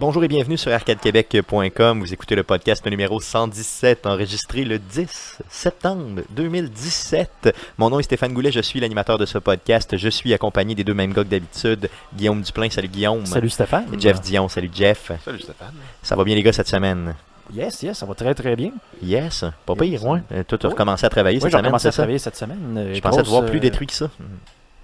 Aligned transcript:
Bonjour 0.00 0.24
et 0.24 0.28
bienvenue 0.28 0.56
sur 0.56 0.72
arcadequebec.com. 0.72 2.00
Vous 2.00 2.12
écoutez 2.14 2.34
le 2.34 2.42
podcast 2.42 2.86
numéro 2.86 3.20
117, 3.20 4.06
enregistré 4.06 4.64
le 4.64 4.78
10 4.78 5.40
septembre 5.50 6.22
2017. 6.30 7.54
Mon 7.76 7.90
nom 7.90 7.98
est 8.00 8.04
Stéphane 8.04 8.32
Goulet, 8.32 8.50
je 8.50 8.60
suis 8.60 8.80
l'animateur 8.80 9.18
de 9.18 9.26
ce 9.26 9.36
podcast. 9.36 9.98
Je 9.98 10.08
suis 10.08 10.32
accompagné 10.32 10.74
des 10.74 10.84
deux 10.84 10.94
mêmes 10.94 11.12
gars 11.12 11.22
que 11.22 11.28
d'habitude. 11.28 11.90
Guillaume 12.16 12.40
Duplain, 12.40 12.70
salut 12.70 12.88
Guillaume. 12.88 13.26
Salut 13.26 13.50
Stéphane. 13.50 13.86
Et 13.94 14.00
Jeff 14.00 14.22
Dion, 14.22 14.48
salut 14.48 14.70
Jeff. 14.72 15.12
Salut 15.22 15.40
Stéphane. 15.40 15.74
Ça 16.02 16.16
va 16.16 16.24
bien 16.24 16.34
les 16.34 16.42
gars 16.42 16.54
cette 16.54 16.68
semaine? 16.68 17.14
Yes, 17.52 17.82
yes, 17.82 17.98
ça 17.98 18.06
va 18.06 18.14
très 18.14 18.34
très 18.34 18.56
bien. 18.56 18.70
Yes, 19.02 19.44
pas 19.66 19.74
pire, 19.74 19.84
Yes. 19.84 20.02
ouais. 20.02 20.20
Euh, 20.32 20.44
Toi, 20.44 20.56
tu 20.56 20.64
as 20.66 20.68
Oui. 20.68 20.72
recommencé 20.72 21.04
à 21.04 21.10
travailler 21.10 21.36
Oui, 21.38 21.42
cette 21.42 21.50
j'ai 21.50 21.56
semaine, 21.58 21.70
commencé 21.70 21.82
c'est 21.82 21.88
à 21.88 21.92
ça? 21.92 21.96
travailler 21.96 22.18
cette 22.18 22.36
semaine. 22.36 22.74
Euh, 22.78 22.94
Je 22.94 23.00
pensais 23.00 23.22
te 23.22 23.28
voir 23.28 23.44
plus 23.44 23.58
euh, 23.58 23.60
détruit 23.60 23.86
que 23.88 23.92
ça. 23.92 24.08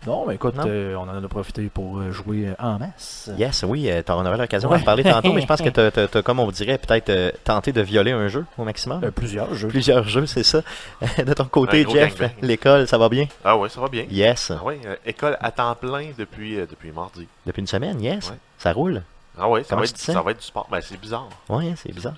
Non, 0.07 0.25
mais 0.27 0.37
écoute, 0.37 0.55
Non? 0.55 0.65
euh, 0.67 0.95
on 0.95 1.03
en 1.09 1.25
a 1.25 1.29
profité 1.29 1.69
pour 1.69 1.99
euh, 1.99 2.13
jouer 2.13 2.49
euh, 2.49 2.55
en 2.59 2.79
masse. 2.79 3.29
Yes, 3.37 3.65
oui, 3.67 3.91
euh, 3.91 4.03
t'en- 4.03 4.25
on 4.25 4.37
l'occasion 4.37 4.69
Ouais. 4.71 4.79
d'en 4.79 4.85
parler 4.85 5.03
tantôt, 5.03 5.33
mais 5.33 5.41
je 5.41 5.47
pense 5.47 5.61
que 5.61 5.69
t'as, 5.71 5.91
t'as- 5.91 6.07
t'as, 6.09 6.23
comme 6.23 6.39
on 6.39 6.51
dirait, 6.51 6.79
peut-être 6.79 7.11
euh, 7.11 7.33
tenté 7.45 7.73
de 7.73 7.81
violer 7.81 8.13
un 8.13 8.29
jeu 8.29 8.45
au 8.57 8.65
maximum. 8.65 9.03
Euh, 9.03 9.11
plusieurs 9.11 9.53
jeux. 9.55 9.69
Plusieurs 9.69 10.09
jeux, 10.09 10.27
c'est 10.27 10.43
ça. 10.45 10.63
De 11.19 11.33
ton 11.35 11.45
côté, 11.47 11.85
Jeff, 11.91 12.21
l'école, 12.41 12.87
ça 12.87 12.99
va 12.99 13.09
bien? 13.09 13.27
Ah 13.45 13.57
ouais, 13.57 13.69
ça 13.69 13.81
va 13.81 13.89
bien. 13.89 14.05
Yes. 14.11 14.53
Ah 14.55 14.61
euh, 14.69 14.97
école 15.05 15.37
à 15.41 15.51
temps 15.51 15.75
plein 15.75 16.11
depuis, 16.17 16.59
euh, 16.61 16.67
depuis 16.71 16.93
mardi. 16.93 17.27
Depuis 17.45 17.61
une 17.61 17.67
semaine, 17.67 18.01
yes. 18.01 18.31
Ouais. 18.31 18.37
Ça 18.59 18.73
roule? 18.73 19.03
Ah 19.39 19.49
ouais, 19.49 19.65
ça 19.65 19.77
va, 19.77 19.83
tu 19.83 19.91
être, 19.91 19.99
ça 19.99 20.23
va 20.23 20.31
être 20.31 20.39
du 20.41 20.47
sport. 20.47 20.67
Ben, 20.71 20.81
c'est 20.81 20.99
bizarre. 21.01 21.29
Ouais, 21.49 21.69
hein, 21.69 21.75
c'est 21.77 21.93
bizarre. 21.93 22.15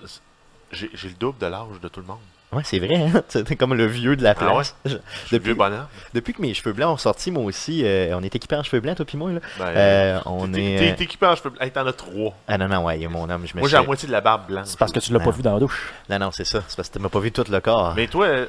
J'ai 0.71 0.89
j'ai 0.93 1.07
le 1.09 1.15
double 1.15 1.37
de 1.39 1.47
l'âge 1.47 1.79
de 1.81 1.87
tout 1.87 1.99
le 1.99 2.05
monde. 2.05 2.17
Ouais, 2.51 2.63
c'est 2.65 2.79
vrai, 2.79 2.95
hein? 2.95 3.21
C'était 3.29 3.55
comme 3.55 3.75
le 3.75 3.85
vieux 3.85 4.15
de 4.15 4.23
la 4.23 4.33
Ah 4.39 4.43
ouais? 4.45 4.51
place. 4.53 4.75
Je- 4.85 4.89
Je 4.89 4.95
suis 4.95 5.01
Depuis- 5.31 5.37
le 5.37 5.43
vieux 5.43 5.53
bonhomme. 5.53 5.85
Depuis 6.15 6.33
que 6.33 6.41
mes 6.41 6.53
cheveux 6.55 6.73
blancs 6.73 6.93
ont 6.93 6.97
sorti, 6.97 7.29
moi 7.29 7.43
aussi, 7.43 7.85
euh, 7.85 8.17
on 8.17 8.23
est 8.23 8.35
équipé 8.35 8.55
en 8.55 8.63
cheveux 8.63 8.79
blancs, 8.81 8.95
toi 8.97 9.05
puis 9.05 9.17
moi, 9.17 9.31
là. 9.31 9.39
Ben, 9.59 9.65
Euh, 9.67 10.19
on 10.25 10.47
t'es- 10.47 10.73
est... 10.75 10.79
T'es 10.79 10.91
euh, 10.91 10.95
t'es 10.95 11.03
équipé 11.03 11.25
en 11.27 11.35
cheveux 11.35 11.51
blancs. 11.51 11.61
Hey, 11.63 11.71
t'en 11.71 11.85
as 11.85 11.93
trois. 11.93 12.33
Ah 12.47 12.57
non, 12.57 12.67
non, 12.67 12.85
ouais, 12.85 12.97
mon 13.07 13.29
homme, 13.29 13.45
je 13.45 13.53
me 13.53 13.59
Moi, 13.59 13.69
j'ai 13.69 13.77
la 13.77 13.83
moitié 13.83 14.07
de 14.07 14.11
la 14.13 14.21
barbe 14.21 14.47
blanche. 14.47 14.65
C'est 14.67 14.79
parce 14.79 14.91
que 14.91 14.99
tu 14.99 15.13
l'as 15.13 15.19
pas 15.19 15.29
vu 15.31 15.43
dans 15.43 15.53
la 15.53 15.59
douche. 15.59 15.93
Non, 16.09 16.17
non, 16.17 16.31
c'est 16.31 16.43
ça. 16.45 16.63
C'est 16.67 16.75
parce 16.75 16.89
que 16.89 16.93
tu 16.97 16.99
m'as 17.03 17.09
pas 17.09 17.19
vu 17.19 17.31
tout 17.31 17.45
le 17.49 17.59
corps. 17.59 17.93
Mais 17.95 18.07
toi, 18.07 18.25
euh, 18.25 18.45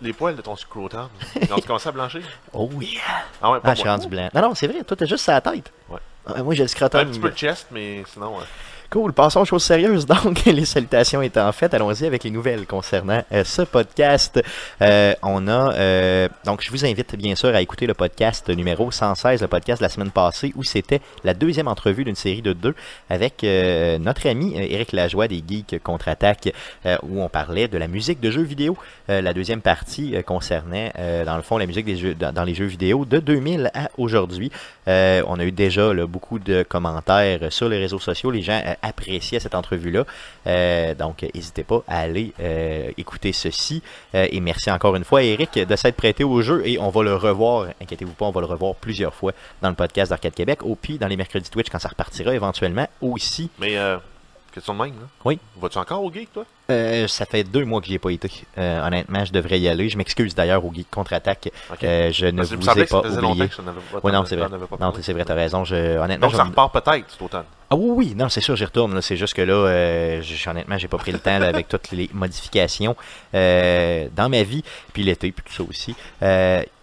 les 0.00 0.12
poils 0.12 0.36
de 0.36 0.42
ton 0.42 0.54
scrotum, 0.54 1.08
ils 1.40 1.52
ont 1.52 1.58
commencé 1.60 1.88
à 1.88 1.92
blanchir? 1.92 2.22
Oh 2.52 2.70
oui! 2.74 2.98
Ah 3.42 3.50
ouais, 3.50 3.58
pas 3.60 3.70
Ah, 3.70 3.74
je 3.74 3.80
suis 3.80 3.88
rendu 3.88 4.06
blanc. 4.06 4.28
Non, 4.34 4.40
non, 4.42 4.54
c'est 4.54 4.68
vrai, 4.68 4.84
toi, 4.84 4.96
t'as 4.96 5.06
juste 5.06 5.24
sa 5.24 5.40
tête. 5.40 5.72
Ouais. 5.88 5.98
Ah, 6.26 6.42
moi, 6.44 6.54
j'ai 6.54 6.62
le 6.62 6.68
scrotum. 6.68 7.00
Un 7.00 7.06
petit 7.06 7.18
peu 7.20 7.30
de 7.30 7.36
chest, 7.36 7.66
mais 7.72 8.04
sinon... 8.06 8.34
Cool, 8.94 9.12
passons 9.12 9.40
aux 9.40 9.44
choses 9.44 9.64
sérieuses. 9.64 10.06
Donc, 10.24 10.44
les 10.44 10.64
salutations 10.64 11.20
étant 11.20 11.50
faites, 11.50 11.74
allons-y 11.74 12.06
avec 12.06 12.22
les 12.22 12.30
nouvelles 12.30 12.64
concernant 12.64 13.24
euh, 13.32 13.42
ce 13.42 13.62
podcast. 13.62 14.40
Euh, 14.82 15.14
on 15.20 15.48
a, 15.48 15.74
euh, 15.74 16.28
donc, 16.44 16.62
je 16.62 16.70
vous 16.70 16.86
invite 16.86 17.16
bien 17.16 17.34
sûr 17.34 17.48
à 17.48 17.60
écouter 17.60 17.88
le 17.88 17.94
podcast 17.94 18.48
numéro 18.50 18.92
116, 18.92 19.42
le 19.42 19.48
podcast 19.48 19.80
de 19.80 19.84
la 19.86 19.88
semaine 19.88 20.12
passée, 20.12 20.52
où 20.54 20.62
c'était 20.62 21.00
la 21.24 21.34
deuxième 21.34 21.66
entrevue 21.66 22.04
d'une 22.04 22.14
série 22.14 22.40
de 22.40 22.52
deux 22.52 22.76
avec 23.10 23.42
notre 23.42 24.28
ami 24.28 24.54
Éric 24.56 24.92
Lajoie 24.92 25.26
des 25.26 25.42
Geeks 25.44 25.82
Contre-Attaque, 25.82 26.54
où 27.02 27.20
on 27.20 27.28
parlait 27.28 27.66
de 27.66 27.78
la 27.78 27.88
musique 27.88 28.20
de 28.20 28.30
jeux 28.30 28.42
vidéo. 28.42 28.76
La 29.08 29.34
deuxième 29.34 29.60
partie 29.60 30.14
concernait, 30.24 30.92
dans 31.26 31.36
le 31.36 31.42
fond, 31.42 31.58
la 31.58 31.66
musique 31.66 31.86
des 31.86 31.96
jeux, 31.96 32.14
dans, 32.14 32.44
les 32.44 32.54
jeux 32.54 32.66
vidéo 32.66 33.04
de 33.04 33.18
2000 33.18 33.72
à 33.74 33.88
aujourd'hui. 33.98 34.52
On 34.86 35.38
a 35.40 35.44
eu 35.44 35.52
déjà 35.52 35.92
beaucoup 36.06 36.38
de 36.38 36.62
commentaires 36.62 37.40
sur 37.50 37.68
les 37.68 37.78
réseaux 37.78 37.98
sociaux. 37.98 38.30
Les 38.30 38.42
gens 38.42 38.60
appréciaient 38.84 39.40
cette 39.40 39.54
entrevue-là. 39.54 40.04
Euh, 40.46 40.94
donc, 40.94 41.24
n'hésitez 41.34 41.64
pas 41.64 41.82
à 41.88 42.00
aller 42.00 42.32
euh, 42.40 42.90
écouter 42.96 43.32
ceci. 43.32 43.82
Euh, 44.14 44.26
et 44.30 44.40
merci 44.40 44.70
encore 44.70 44.96
une 44.96 45.04
fois, 45.04 45.22
Eric, 45.22 45.58
de 45.58 45.76
s'être 45.76 45.96
prêté 45.96 46.24
au 46.24 46.42
jeu. 46.42 46.62
Et 46.66 46.78
on 46.78 46.90
va 46.90 47.02
le 47.02 47.14
revoir, 47.14 47.68
inquiétez-vous 47.80 48.12
pas, 48.12 48.26
on 48.26 48.30
va 48.30 48.40
le 48.40 48.46
revoir 48.46 48.74
plusieurs 48.74 49.14
fois 49.14 49.32
dans 49.62 49.68
le 49.68 49.74
podcast 49.74 50.10
d'Arcade 50.10 50.34
Québec. 50.34 50.60
Ou 50.62 50.76
puis 50.76 50.98
dans 50.98 51.08
les 51.08 51.16
mercredis 51.16 51.50
Twitch 51.50 51.68
quand 51.70 51.78
ça 51.78 51.88
repartira 51.88 52.34
éventuellement 52.34 52.88
aussi. 53.00 53.50
Mais, 53.58 53.76
euh, 53.76 53.96
question 54.52 54.74
de 54.74 54.82
même, 54.82 54.94
là. 55.00 55.06
Oui. 55.24 55.38
Vas-tu 55.56 55.78
encore 55.78 56.02
au 56.02 56.12
geek, 56.12 56.32
toi? 56.32 56.44
Euh, 56.70 57.06
ça 57.08 57.26
fait 57.26 57.44
deux 57.44 57.64
mois 57.64 57.80
que 57.80 57.86
j'y 57.86 57.94
ai 57.94 57.98
pas 57.98 58.10
été. 58.10 58.30
Euh, 58.56 58.86
honnêtement, 58.86 59.24
je 59.24 59.32
devrais 59.32 59.60
y 59.60 59.68
aller. 59.68 59.88
Je 59.90 59.98
m'excuse 59.98 60.34
d'ailleurs 60.34 60.64
au 60.64 60.72
Geek 60.72 60.90
Contre-Attaque. 60.90 61.50
Euh, 61.82 62.10
je 62.10 62.26
ne 62.26 62.42
vous 62.42 62.70
ai 62.70 62.86
pas 62.86 63.00
oublié. 63.00 63.50
Oui, 64.02 64.12
non, 64.12 64.24
c'est 64.24 64.36
vrai. 64.36 64.48
Non, 64.80 64.92
c'est 65.00 65.12
vrai, 65.12 65.24
t'as 65.24 65.34
raison. 65.34 65.64
Je, 65.64 65.98
honnêtement, 65.98 66.26
Donc, 66.26 66.32
je 66.32 66.36
ça 66.36 66.44
repart 66.44 66.72
peut-être 66.72 67.10
cet 67.10 67.20
automne. 67.20 67.44
Ah 67.70 67.76
oui, 67.76 67.90
oui, 67.90 68.14
non, 68.16 68.28
c'est 68.28 68.40
sûr, 68.40 68.56
j'y 68.56 68.64
retourne. 68.64 69.00
C'est 69.02 69.16
juste 69.16 69.34
que 69.34 69.42
là, 69.42 69.54
euh, 69.54 70.22
honnêtement, 70.46 70.78
j'ai 70.78 70.88
pas 70.88 70.98
pris 70.98 71.12
le 71.12 71.18
temps 71.18 71.38
là, 71.38 71.48
avec 71.48 71.68
toutes 71.68 71.90
les 71.92 72.08
modifications 72.14 72.96
dans 73.32 74.28
ma 74.30 74.42
vie, 74.42 74.64
puis 74.92 75.02
l'été, 75.02 75.32
puis 75.32 75.44
tout 75.44 75.52
ça 75.52 75.68
aussi. 75.68 75.94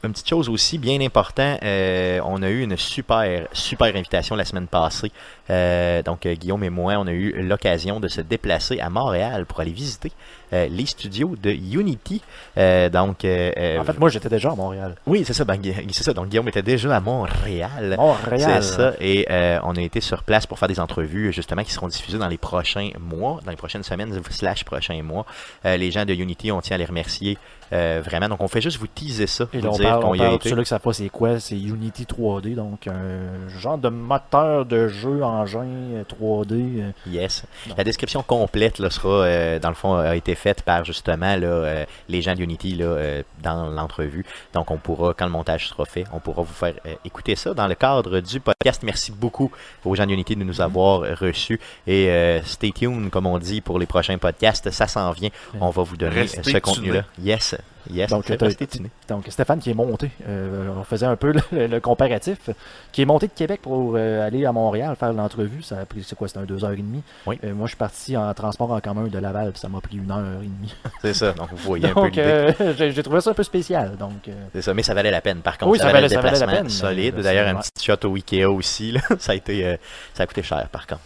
Une 0.03 0.13
petite 0.13 0.29
chose 0.29 0.49
aussi, 0.49 0.79
bien 0.79 0.99
important, 0.99 1.59
euh, 1.61 2.19
on 2.25 2.41
a 2.41 2.49
eu 2.49 2.63
une 2.63 2.75
super, 2.75 3.47
super 3.53 3.95
invitation 3.95 4.35
la 4.35 4.45
semaine 4.45 4.65
passée. 4.65 5.11
Euh, 5.51 6.01
donc, 6.01 6.25
euh, 6.25 6.33
Guillaume 6.33 6.63
et 6.63 6.71
moi, 6.71 6.95
on 6.97 7.05
a 7.05 7.11
eu 7.11 7.43
l'occasion 7.43 7.99
de 7.99 8.07
se 8.07 8.19
déplacer 8.19 8.79
à 8.79 8.89
Montréal 8.89 9.45
pour 9.45 9.59
aller 9.59 9.71
visiter 9.71 10.11
les 10.51 10.85
studios 10.85 11.35
de 11.41 11.49
Unity. 11.51 12.21
Euh, 12.57 12.89
donc, 12.89 13.23
euh, 13.25 13.51
euh, 13.57 13.79
En 13.79 13.83
fait, 13.83 13.97
moi, 13.99 14.09
j'étais 14.09 14.29
déjà 14.29 14.51
à 14.51 14.55
Montréal. 14.55 14.95
oui, 15.07 15.23
c'est 15.25 15.33
ça, 15.33 15.45
ben, 15.45 15.59
c'est 15.91 16.03
ça. 16.03 16.13
Donc, 16.13 16.27
Guillaume 16.29 16.47
était 16.49 16.61
déjà 16.61 16.95
à 16.95 16.99
Montréal. 16.99 17.95
Montréal. 17.97 18.63
C'est 18.63 18.75
ça. 18.75 18.93
Et 18.99 19.25
euh, 19.29 19.59
on 19.63 19.75
a 19.75 19.81
été 19.81 20.01
sur 20.01 20.23
place 20.23 20.45
pour 20.45 20.59
faire 20.59 20.67
des 20.67 20.79
entrevues, 20.79 21.31
justement, 21.33 21.63
qui 21.63 21.71
seront 21.71 21.87
diffusées 21.87 22.17
dans 22.17 22.27
les 22.27 22.37
prochains 22.37 22.89
mois, 22.99 23.39
dans 23.45 23.51
les 23.51 23.57
prochaines 23.57 23.83
semaines, 23.83 24.19
slash 24.29 24.63
prochains 24.65 25.01
mois. 25.03 25.25
Euh, 25.65 25.77
les 25.77 25.91
gens 25.91 26.05
de 26.05 26.13
Unity, 26.13 26.51
on 26.51 26.61
tient 26.61 26.75
à 26.75 26.77
les 26.79 26.85
remercier 26.85 27.37
euh, 27.73 28.01
vraiment. 28.03 28.27
Donc, 28.27 28.41
on 28.41 28.47
fait 28.49 28.59
juste 28.61 28.77
vous 28.77 28.87
teaser 28.87 29.27
ça, 29.27 29.45
Et 29.53 29.59
vous 29.59 29.67
on 29.67 29.71
dire 29.71 29.87
parle, 29.89 30.01
qu'on 30.03 30.09
on 30.09 30.13
y 30.15 30.21
a 30.21 30.33
été. 30.33 30.49
ceux-là 30.49 30.61
que 30.63 30.67
savent 30.67 30.81
pas 30.81 30.91
c'est 30.91 31.07
quoi, 31.07 31.39
c'est 31.39 31.55
Unity 31.57 32.03
3D, 32.03 32.55
donc 32.55 32.87
un 32.87 33.47
genre 33.59 33.77
de 33.77 33.87
moteur 33.87 34.65
de 34.65 34.89
jeu 34.89 35.23
engin 35.23 35.63
euh, 35.93 36.03
3D. 36.03 36.51
euh, 36.81 36.91
Yes. 37.07 37.43
La 37.77 37.83
description 37.85 38.23
complète 38.23 38.79
là, 38.79 38.89
sera, 38.89 39.09
euh, 39.23 39.59
dans 39.59 39.69
le 39.69 39.75
fond, 39.75 39.95
a 39.95 40.15
été 40.17 40.35
faite 40.41 40.63
par 40.63 40.83
justement 40.83 41.35
là, 41.35 41.47
euh, 41.47 41.85
les 42.09 42.21
gens 42.21 42.35
de 42.35 42.41
Unity 42.41 42.73
là, 42.75 42.85
euh, 42.85 43.23
dans 43.43 43.69
l'entrevue. 43.69 44.25
Donc, 44.53 44.71
on 44.71 44.77
pourra, 44.77 45.13
quand 45.13 45.25
le 45.25 45.31
montage 45.31 45.69
sera 45.69 45.85
fait, 45.85 46.05
on 46.11 46.19
pourra 46.19 46.41
vous 46.41 46.53
faire 46.53 46.73
euh, 46.85 46.95
écouter 47.05 47.35
ça 47.35 47.53
dans 47.53 47.67
le 47.67 47.75
cadre 47.75 48.19
du 48.19 48.39
podcast. 48.39 48.81
Merci 48.83 49.11
beaucoup 49.11 49.51
aux 49.85 49.95
gens 49.95 50.05
de 50.05 50.11
Unity 50.11 50.35
de 50.35 50.43
nous 50.43 50.61
avoir 50.61 51.03
euh, 51.03 51.13
reçus. 51.13 51.59
Et 51.85 52.09
stay 52.43 52.71
tuned, 52.71 53.09
comme 53.11 53.27
on 53.27 53.37
dit, 53.37 53.61
pour 53.61 53.77
les 53.77 53.85
prochains 53.85 54.17
podcasts. 54.17 54.71
Ça 54.71 54.87
s'en 54.87 55.11
vient. 55.11 55.29
On 55.59 55.69
va 55.69 55.83
vous 55.83 55.97
donner 55.97 56.21
Restez 56.21 56.51
ce 56.51 56.57
contenu-là. 56.57 57.03
Yes. 57.21 57.55
Yes. 57.89 58.11
Donc, 58.11 59.25
Stéphane 59.29 59.59
qui 59.59 59.71
est 59.71 59.73
monté, 59.73 60.11
euh, 60.27 60.69
on 60.77 60.83
faisait 60.83 61.07
un 61.07 61.15
peu 61.15 61.33
le, 61.33 61.67
le 61.67 61.79
comparatif, 61.79 62.51
qui 62.91 63.01
est 63.01 63.05
monté 63.05 63.27
de 63.27 63.33
Québec 63.33 63.61
pour 63.63 63.95
euh, 63.95 64.25
aller 64.25 64.45
à 64.45 64.51
Montréal 64.51 64.95
faire 64.95 65.13
l'entrevue. 65.13 65.63
Ça 65.63 65.79
a 65.79 65.85
pris, 65.85 66.03
c'est 66.03 66.15
quoi, 66.15 66.27
c'était 66.27 66.41
un 66.41 66.45
deux 66.45 66.63
heures 66.63 66.71
et 66.71 66.77
demie? 66.77 67.01
Oui. 67.25 67.39
Euh, 67.43 67.55
moi, 67.55 67.65
je 67.65 67.71
suis 67.71 67.77
parti 67.77 68.15
en 68.15 68.31
transport 68.35 68.71
en 68.71 68.79
commun 68.81 69.07
de 69.07 69.17
Laval, 69.17 69.51
puis 69.51 69.59
ça 69.59 69.67
m'a 69.67 69.81
pris 69.81 69.97
une 69.97 70.11
heure 70.11 70.30
et 70.41 70.45
demie. 70.45 70.73
C'est 71.01 71.13
ça. 71.13 71.31
Donc, 71.33 71.49
vous 71.51 71.57
voyez 71.57 71.85
un 71.85 71.93
peu 71.93 72.01
Donc, 72.01 72.09
l'idée. 72.11 72.21
euh, 72.23 72.73
j'ai 72.91 73.03
trouvé 73.03 73.21
ça 73.21 73.31
un 73.31 73.33
peu 73.33 73.43
spécial. 73.43 73.97
Donc, 73.97 74.27
euh, 74.27 74.31
C'est 74.53 74.61
ça, 74.61 74.73
mais 74.73 74.83
ça 74.83 74.93
valait 74.93 75.11
la 75.11 75.21
peine. 75.21 75.39
Par 75.41 75.57
contre, 75.57 75.71
Oui, 75.71 75.77
ça, 75.77 75.85
ça 75.85 75.91
valait, 75.91 76.07
valait- 76.07 76.15
le 76.15 76.35
ça 76.35 76.45
valait 76.45 76.57
la 76.57 76.61
peine, 76.61 76.69
solide. 76.69 77.15
là, 77.17 77.23
D'ailleurs, 77.23 77.47
un 77.47 77.55
petit 77.61 77.85
shot 77.85 78.07
au 78.07 78.15
Ikea 78.15 78.45
aussi. 78.45 78.91
Là. 78.93 79.01
Ça 79.19 79.31
a 79.33 79.35
été, 79.35 79.65
euh, 79.65 79.77
ça 80.13 80.23
a 80.23 80.27
coûté 80.27 80.43
cher, 80.43 80.67
par 80.71 80.87
contre. 80.87 81.01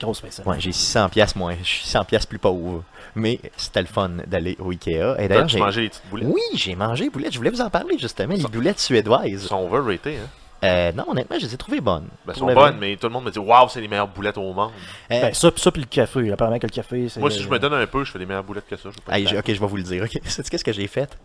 grosse 0.00 0.18
spéciale. 0.18 0.46
Ouais, 0.48 0.56
j'ai 0.58 0.72
600 0.72 1.08
pièces 1.10 1.36
moins. 1.36 1.54
Je 1.62 1.68
suis 1.68 1.86
100 1.86 2.04
pièces 2.04 2.26
plus 2.26 2.38
pauvre. 2.38 2.82
Mais 3.14 3.38
c'était 3.56 3.82
le 3.82 3.86
fun 3.88 4.10
d'aller 4.26 4.56
au 4.58 4.70
Ikea. 4.70 5.16
Et 5.18 5.28
d'ailleurs, 5.28 5.48
j'ai... 5.48 5.58
mangé 5.58 5.82
les 5.82 5.88
petites 5.90 6.02
boulettes? 6.10 6.28
Oui, 6.28 6.40
j'ai 6.54 6.74
mangé 6.74 7.10
boulettes. 7.10 7.32
Je 7.32 7.38
voulais 7.38 7.50
vous 7.50 7.60
en 7.60 7.70
parler 7.70 7.96
justement. 7.98 8.34
Les 8.34 8.42
boulettes 8.42 8.80
Ils 8.80 8.84
suédoises. 8.84 9.42
sont 9.46 9.68
overrated, 9.70 10.14
hein? 10.24 10.28
Euh, 10.64 10.92
non, 10.92 11.04
honnêtement, 11.08 11.38
je 11.38 11.46
les 11.46 11.54
ai 11.54 11.56
trouvées 11.56 11.80
bonnes. 11.80 12.06
Ben, 12.24 12.32
elles 12.32 12.38
sont 12.38 12.52
bonnes, 12.52 12.78
mais 12.78 12.96
tout 12.96 13.06
le 13.08 13.12
monde 13.12 13.24
me 13.24 13.30
dit 13.30 13.38
Waouh, 13.38 13.68
c'est 13.68 13.80
les 13.80 13.88
meilleures 13.88 14.06
boulettes 14.08 14.38
au 14.38 14.52
monde. 14.52 14.70
Euh, 15.10 15.20
Ben, 15.20 15.34
ça, 15.34 15.50
ça 15.56 15.72
puis 15.72 15.82
le 15.82 15.88
café. 15.88 16.30
Apparemment 16.30 16.58
que 16.58 16.66
le 16.66 16.72
café, 16.72 17.08
c'est. 17.08 17.18
Moi, 17.18 17.30
si 17.30 17.42
je 17.42 17.48
me 17.48 17.58
donne 17.58 17.74
un 17.74 17.86
peu, 17.86 18.04
je 18.04 18.12
fais 18.12 18.18
des 18.18 18.26
meilleures 18.26 18.44
boulettes 18.44 18.68
que 18.68 18.76
ça. 18.76 18.90
Je 18.90 19.38
ok, 19.38 19.44
je 19.46 19.60
vais 19.60 19.66
vous 19.66 19.76
le 19.76 19.82
dire. 19.82 20.04
ok. 20.04 20.20
Sais-tu 20.24 20.50
qu'est-ce 20.50 20.64
que 20.64 20.72
j'ai 20.72 20.86
fait? 20.86 21.18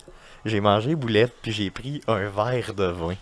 J'ai 0.45 0.59
mangé 0.59 0.95
boulettes, 0.95 1.33
puis 1.41 1.51
j'ai 1.51 1.69
pris 1.69 2.01
un 2.07 2.29
verre 2.29 2.73
de 2.73 2.85
vin. 2.85 3.15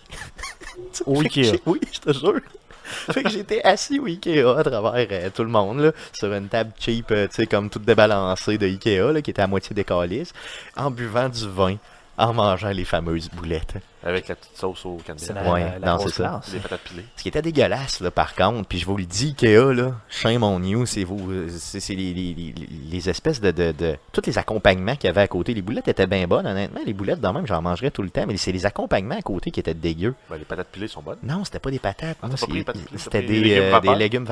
Au 1.06 1.20
Ikea. 1.20 1.58
Oui, 1.66 1.80
je 1.92 1.98
te 2.00 2.12
jure. 2.12 2.40
fait 2.84 3.22
que 3.22 3.30
j'étais 3.30 3.62
assis 3.64 3.98
au 3.98 4.06
Ikea 4.06 4.44
à 4.58 4.62
travers 4.62 5.06
euh, 5.10 5.30
tout 5.34 5.42
le 5.42 5.48
monde, 5.48 5.80
là, 5.80 5.92
sur 6.12 6.32
une 6.32 6.48
table 6.48 6.72
cheap, 6.78 7.10
euh, 7.10 7.26
tu 7.26 7.34
sais, 7.34 7.46
comme 7.46 7.68
toute 7.68 7.82
débalancée 7.82 8.58
de 8.58 8.66
Ikea, 8.66 9.12
là, 9.12 9.22
qui 9.22 9.30
était 9.30 9.42
à 9.42 9.46
moitié 9.48 9.74
décalisse, 9.74 10.32
en 10.76 10.90
buvant 10.90 11.28
du 11.28 11.48
vin, 11.48 11.76
en 12.16 12.32
mangeant 12.32 12.70
les 12.70 12.84
fameuses 12.84 13.28
boulettes. 13.30 13.74
Avec 14.06 14.28
la 14.28 14.36
petite 14.36 14.56
sauce 14.56 14.86
au 14.86 14.98
la, 15.34 15.52
Ouais, 15.52 15.66
non, 15.84 15.98
c'est 15.98 16.10
ça. 16.10 16.40
Des 16.52 16.58
patates 16.60 16.80
pilées. 16.82 17.04
Ce 17.16 17.22
qui 17.24 17.28
était 17.28 17.42
dégueulasse, 17.42 18.00
là, 18.00 18.10
par 18.12 18.34
contre, 18.36 18.68
puis 18.68 18.78
je 18.78 18.86
vous 18.86 18.96
le 18.96 19.04
dis, 19.04 19.34
Ikea, 19.40 19.72
là, 19.74 19.92
shame 20.08 20.44
on 20.44 20.62
you, 20.62 20.86
c'est 20.86 21.02
vous, 21.02 21.48
c'est 21.48 21.94
les, 21.94 22.14
les, 22.14 22.34
les, 22.34 22.54
les 22.90 23.10
espèces 23.10 23.40
de, 23.40 23.50
de, 23.50 23.72
de... 23.72 23.96
Tous 24.12 24.22
les 24.26 24.38
accompagnements 24.38 24.94
qu'il 24.94 25.08
y 25.08 25.10
avait 25.10 25.22
à 25.22 25.28
côté. 25.28 25.54
Les 25.54 25.62
boulettes 25.62 25.88
étaient 25.88 26.06
bien 26.06 26.26
bonnes, 26.28 26.46
honnêtement. 26.46 26.80
Les 26.86 26.92
boulettes, 26.92 27.20
de 27.20 27.26
même, 27.28 27.46
j'en 27.46 27.60
mangerais 27.62 27.90
tout 27.90 28.02
le 28.02 28.10
temps, 28.10 28.24
mais 28.28 28.36
c'est 28.36 28.52
les 28.52 28.64
accompagnements 28.64 29.16
à 29.18 29.22
côté 29.22 29.50
qui 29.50 29.58
étaient 29.60 29.74
dégueux. 29.74 30.14
Ben, 30.30 30.36
les 30.38 30.44
patates 30.44 30.68
pilées 30.68 30.88
sont 30.88 31.02
bonnes. 31.02 31.18
Non, 31.24 31.44
c'était 31.44 31.58
pas 31.58 31.70
des 31.72 31.78
patates. 31.80 32.16
Ah, 32.22 32.28
non, 32.28 32.28
t'as 32.28 32.30
pas 32.34 32.36
c'est- 32.36 32.46
pris 32.46 32.58
les 32.58 32.64
patates 32.64 32.82
pilées, 32.84 32.98
C'était 33.00 33.22
des, 33.22 33.26
des 33.26 33.40
légumes 33.40 33.62
euh, 33.64 33.70
vapeur? 33.72 33.92
des 33.92 33.98
légumes 33.98 34.26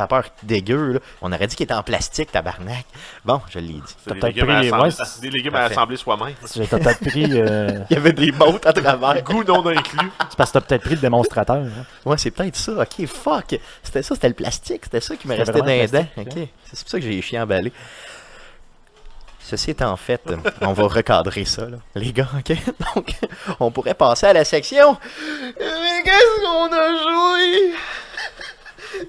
dégueux. 0.44 0.92
là. 0.92 0.98
On 1.20 1.32
aurait 1.32 1.46
dit 1.48 1.56
qu'ils 1.56 1.64
étaient 1.64 1.74
en 1.74 1.82
plastique, 1.82 2.30
tabarnak. 2.30 2.84
Bon, 3.24 3.40
je 3.50 3.58
l'ai 3.58 3.66
dit. 3.68 3.80
T'as 4.06 4.14
peut-être 4.14 4.36
pris 4.38 4.46
les- 4.46 4.68
assembler, 4.68 4.84
ouais, 4.84 4.90
c'est- 4.90 5.20
des 5.20 5.30
légumes 5.30 5.54
à 5.56 5.64
assembler 5.64 5.96
soi-même. 5.96 6.34
J'ai 6.54 6.66
peut-être 6.66 7.00
pris. 7.00 7.26
euh, 7.32 7.80
Il 7.90 7.94
y 7.94 7.96
avait 7.96 8.12
des 8.12 8.30
bottes 8.30 8.64
à 8.66 8.72
travers. 8.72 9.22
Goût 9.24 9.42
non 9.44 9.63
monde 9.64 9.78
inclus. 9.78 10.10
C'est 10.30 10.36
parce 10.36 10.50
que 10.50 10.58
t'as 10.58 10.66
peut-être 10.66 10.82
pris 10.82 10.94
le 10.94 11.00
démonstrateur. 11.00 11.56
hein. 11.56 11.70
Ouais, 12.04 12.18
c'est 12.18 12.30
peut-être 12.30 12.56
ça. 12.56 12.72
Ok, 12.72 13.06
fuck. 13.06 13.58
C'était 13.82 14.02
ça, 14.02 14.14
c'était 14.14 14.28
le 14.28 14.34
plastique. 14.34 14.82
C'était 14.84 15.00
ça 15.00 15.16
qui 15.16 15.26
me 15.28 15.34
restait 15.36 15.58
dans 15.58 15.64
les 15.64 15.86
dents. 15.88 16.06
Ok. 16.16 16.32
C'est 16.72 16.80
pour 16.82 16.90
ça 16.90 16.98
que 16.98 17.04
j'ai 17.04 17.20
chié 17.22 17.40
emballé. 17.40 17.72
Ceci 19.40 19.70
étant 19.72 19.94
fait, 19.98 20.22
on 20.62 20.72
va 20.72 20.84
recadrer 20.84 21.44
ça, 21.44 21.66
là. 21.68 21.76
Les 21.94 22.12
gars, 22.14 22.28
ok? 22.38 22.56
Donc, 22.94 23.14
on 23.60 23.70
pourrait 23.70 23.92
passer 23.94 24.24
à 24.26 24.32
la 24.32 24.42
section. 24.44 24.96
Mais 25.60 26.02
qu'est-ce 26.02 26.40
qu'on 26.40 26.72
a 26.72 26.96
joué? 27.02 27.74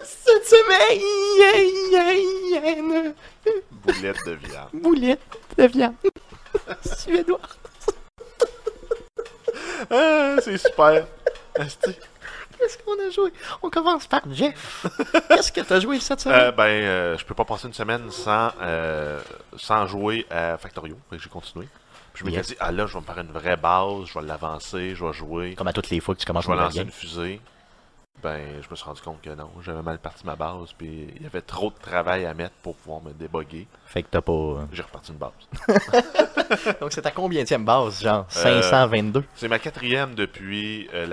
Cette 0.03 0.45
semaine? 0.45 0.99
Boulette 3.85 4.17
de 4.25 4.31
viande. 4.33 4.69
Boulette 4.73 5.21
de 5.57 5.67
viande 5.67 5.93
suédoise. 6.97 7.39
Ah, 9.91 10.35
c'est 10.41 10.57
super. 10.57 11.05
Asti. 11.59 11.95
Qu'est-ce 12.57 12.77
qu'on 12.79 12.93
a 12.93 13.09
joué? 13.09 13.33
On 13.61 13.69
commence 13.69 14.07
par 14.07 14.21
Jeff. 14.31 14.85
Qu'est-ce 15.27 15.51
que 15.51 15.61
t'as 15.61 15.79
joué 15.79 15.99
cette 15.99 16.21
semaine? 16.21 16.39
Euh, 16.39 16.51
ben, 16.51 16.63
euh, 16.63 17.17
je 17.17 17.25
peux 17.25 17.33
pas 17.33 17.43
passer 17.43 17.67
une 17.67 17.73
semaine 17.73 18.09
sans, 18.11 18.49
euh, 18.61 19.19
sans 19.57 19.85
jouer 19.87 20.25
à 20.31 20.57
Factorio. 20.57 20.97
J'ai 21.11 21.29
continué. 21.29 21.67
Puis 22.13 22.21
je 22.21 22.25
m'étais 22.25 22.37
Yes. 22.37 22.47
dit, 22.47 22.55
ah 22.61 22.71
là, 22.71 22.87
je 22.87 22.93
vais 22.93 23.01
me 23.01 23.05
faire 23.05 23.17
une 23.19 23.31
vraie 23.31 23.57
base, 23.57 24.05
je 24.05 24.17
vais 24.17 24.25
l'avancer, 24.25 24.95
je 24.95 25.03
vais 25.05 25.11
jouer, 25.11 25.53
Comme 25.55 25.67
à 25.67 25.73
toutes 25.73 25.89
les 25.89 25.99
fois 25.99 26.15
que 26.15 26.21
tu 26.21 26.25
commences 26.25 26.45
je 26.45 26.49
vais 26.51 26.55
lancer 26.55 26.79
une 26.79 26.91
fusée. 26.91 27.41
Ben, 28.23 28.41
je 28.63 28.67
me 28.71 28.75
suis 28.75 28.85
rendu 28.85 29.01
compte 29.01 29.21
que 29.21 29.29
non, 29.29 29.49
j'avais 29.61 29.81
mal 29.83 29.99
parti 29.99 30.25
ma 30.25 30.35
base, 30.35 30.71
puis 30.75 31.09
il 31.15 31.21
y 31.21 31.25
avait 31.27 31.41
trop 31.41 31.69
de 31.69 31.75
travail 31.79 32.25
à 32.25 32.33
mettre 32.33 32.55
pour 32.63 32.75
pouvoir 32.75 33.01
me 33.03 33.11
déboguer. 33.11 33.67
Fait 33.85 34.01
que 34.01 34.07
t'as 34.09 34.21
pas. 34.21 34.31
euh, 34.31 34.65
J'ai 34.71 34.81
reparti 34.81 35.11
une 35.11 35.17
base. 35.17 35.31
Donc 36.81 36.91
c'est 36.91 37.01
ta 37.03 37.11
combienième 37.11 37.65
base, 37.65 38.01
genre 38.01 38.25
Euh, 38.37 38.61
522. 38.61 39.23
C'est 39.35 39.47
ma 39.47 39.59
quatrième 39.59 40.15
depuis 40.15 40.89
euh, 40.93 41.05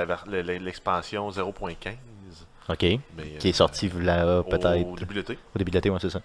l'expansion 0.60 1.28
0.15. 1.30 1.74
Ok. 2.68 2.78
Mais, 2.80 3.00
Qui 3.38 3.48
est 3.48 3.50
euh, 3.50 3.54
sorti 3.54 3.90
là, 3.90 4.38
au 4.38 4.42
peut-être. 4.44 4.94
début 4.96 5.14
de 5.14 5.18
l'été. 5.20 5.38
Au 5.54 5.58
début 5.58 5.70
de 5.72 5.76
l'été, 5.76 5.90
ouais, 5.90 5.98
c'est 6.00 6.10
ça. 6.10 6.20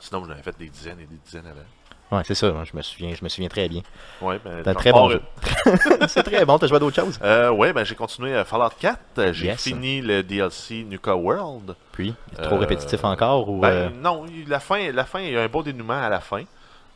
Sinon, 0.00 0.24
j'en 0.24 0.30
avais 0.30 0.42
fait 0.42 0.56
des 0.58 0.68
dizaines 0.68 0.98
et 1.00 1.06
des 1.06 1.18
dizaines 1.24 1.46
avant. 1.46 2.16
Ouais, 2.16 2.22
c'est 2.24 2.34
ça, 2.34 2.64
je 2.64 2.74
me 2.74 2.80
souviens, 2.80 3.14
je 3.14 3.22
me 3.22 3.28
souviens 3.28 3.50
très 3.50 3.68
bien. 3.68 3.82
Ouais, 4.22 4.40
ben, 4.42 4.62
T'as 4.62 4.70
un 4.70 4.74
très 4.74 4.92
bon 4.92 5.10
jeu. 5.10 5.20
c'est 6.08 6.22
très 6.22 6.44
bon, 6.44 6.58
t'as 6.58 6.66
joué 6.66 6.76
à 6.76 6.80
d'autres 6.80 6.96
choses? 6.96 7.18
Euh, 7.22 7.50
ouais, 7.50 7.72
ben 7.72 7.84
j'ai 7.84 7.94
continué 7.94 8.34
à 8.36 8.44
Fallout 8.44 8.70
4. 8.78 8.98
Euh, 9.18 9.32
J'ai 9.32 9.46
Yes. 9.46 9.62
fini 9.62 10.00
le 10.00 10.22
DLC 10.22 10.84
Nuka 10.88 11.14
World. 11.14 11.74
Puis, 11.92 12.14
trop 12.42 12.56
Euh, 12.56 12.58
répétitif 12.58 13.02
encore 13.04 13.48
ou. 13.48 13.60
Ben, 13.60 13.68
euh, 13.68 13.88
Non, 13.90 14.24
la 14.46 14.60
fin, 14.60 14.90
la 14.92 15.04
fin, 15.04 15.20
il 15.20 15.32
y 15.32 15.36
a 15.36 15.42
un 15.42 15.48
beau 15.48 15.62
dénouement 15.62 16.00
à 16.02 16.08
la 16.08 16.20
fin. 16.20 16.42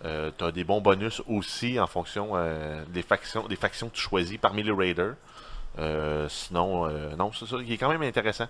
Euh, 0.04 0.30
tu 0.36 0.44
as 0.44 0.50
des 0.52 0.64
bons 0.64 0.80
bonus 0.80 1.22
aussi 1.28 1.78
en 1.78 1.86
fonction 1.86 2.30
euh, 2.34 2.82
des, 2.88 3.02
factions, 3.02 3.46
des 3.46 3.56
factions 3.56 3.88
que 3.88 3.94
tu 3.94 4.00
choisis 4.02 4.36
parmi 4.38 4.62
les 4.62 4.72
raiders. 4.72 5.14
Euh, 5.78 6.26
sinon, 6.28 6.86
euh, 6.86 7.14
non, 7.16 7.30
c'est 7.32 7.46
ça, 7.46 7.56
il 7.64 7.72
est 7.72 7.76
quand 7.78 7.88
même 7.88 8.02
intéressant. 8.02 8.46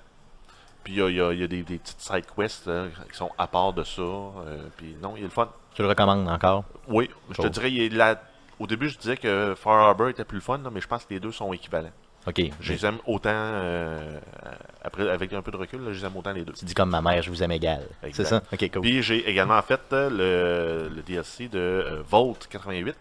Puis 0.82 0.94
il 0.94 0.98
y 0.98 1.02
a, 1.02 1.08
il 1.10 1.16
y 1.16 1.20
a- 1.20 1.32
il 1.32 1.40
y 1.40 1.44
a 1.44 1.46
des, 1.46 1.62
des 1.62 1.78
petites 1.78 2.00
side 2.00 2.24
quests 2.36 2.66
là, 2.66 2.86
qui 3.10 3.16
sont 3.16 3.30
à 3.38 3.46
part 3.46 3.72
de 3.72 3.84
ça. 3.84 4.02
euh, 4.02 4.32
puis 4.76 4.96
non, 5.00 5.14
il 5.16 5.20
est 5.20 5.24
le 5.24 5.30
fun. 5.30 5.48
Tu 5.74 5.82
le 5.82 5.88
recommandes 5.88 6.28
encore? 6.28 6.64
Oui, 6.88 7.08
je 7.30 7.40
te 7.42 7.46
dirais, 7.46 7.70
il 7.70 7.82
est 7.82 7.88
là. 7.90 8.20
Au 8.58 8.66
début, 8.66 8.88
je 8.88 8.98
disais 8.98 9.16
que 9.16 9.54
Far 9.56 9.74
Harbor 9.80 10.08
était 10.08 10.24
plus 10.24 10.36
le 10.36 10.42
fun, 10.42 10.58
là, 10.58 10.70
mais 10.72 10.80
je 10.80 10.86
pense 10.88 11.04
que 11.04 11.12
les 11.14 11.20
deux 11.20 11.32
sont 11.32 11.52
équivalents. 11.52 11.90
Ok. 12.26 12.40
Je 12.60 12.72
les 12.72 12.86
aime 12.86 12.98
autant, 13.06 13.30
euh, 13.32 14.20
après, 14.84 15.08
avec 15.10 15.32
un 15.32 15.42
peu 15.42 15.50
de 15.50 15.56
recul, 15.56 15.80
là, 15.82 15.92
je 15.92 15.98
les 15.98 16.06
aime 16.06 16.16
autant 16.16 16.32
les 16.32 16.44
deux. 16.44 16.52
Tu 16.52 16.64
dis 16.64 16.74
comme 16.74 16.90
ma 16.90 17.02
mère, 17.02 17.20
je 17.22 17.30
vous 17.30 17.42
aime 17.42 17.50
égal. 17.50 17.82
C'est 18.12 18.24
ça? 18.24 18.42
Ok, 18.52 18.70
cool. 18.72 18.82
Puis 18.82 19.02
j'ai 19.02 19.28
également 19.28 19.60
fait 19.62 19.80
euh, 19.92 20.08
le, 20.88 20.94
le 20.94 21.02
DLC 21.02 21.48
de 21.48 21.58
euh, 21.58 22.02
Vault 22.08 22.36
88, 22.48 22.94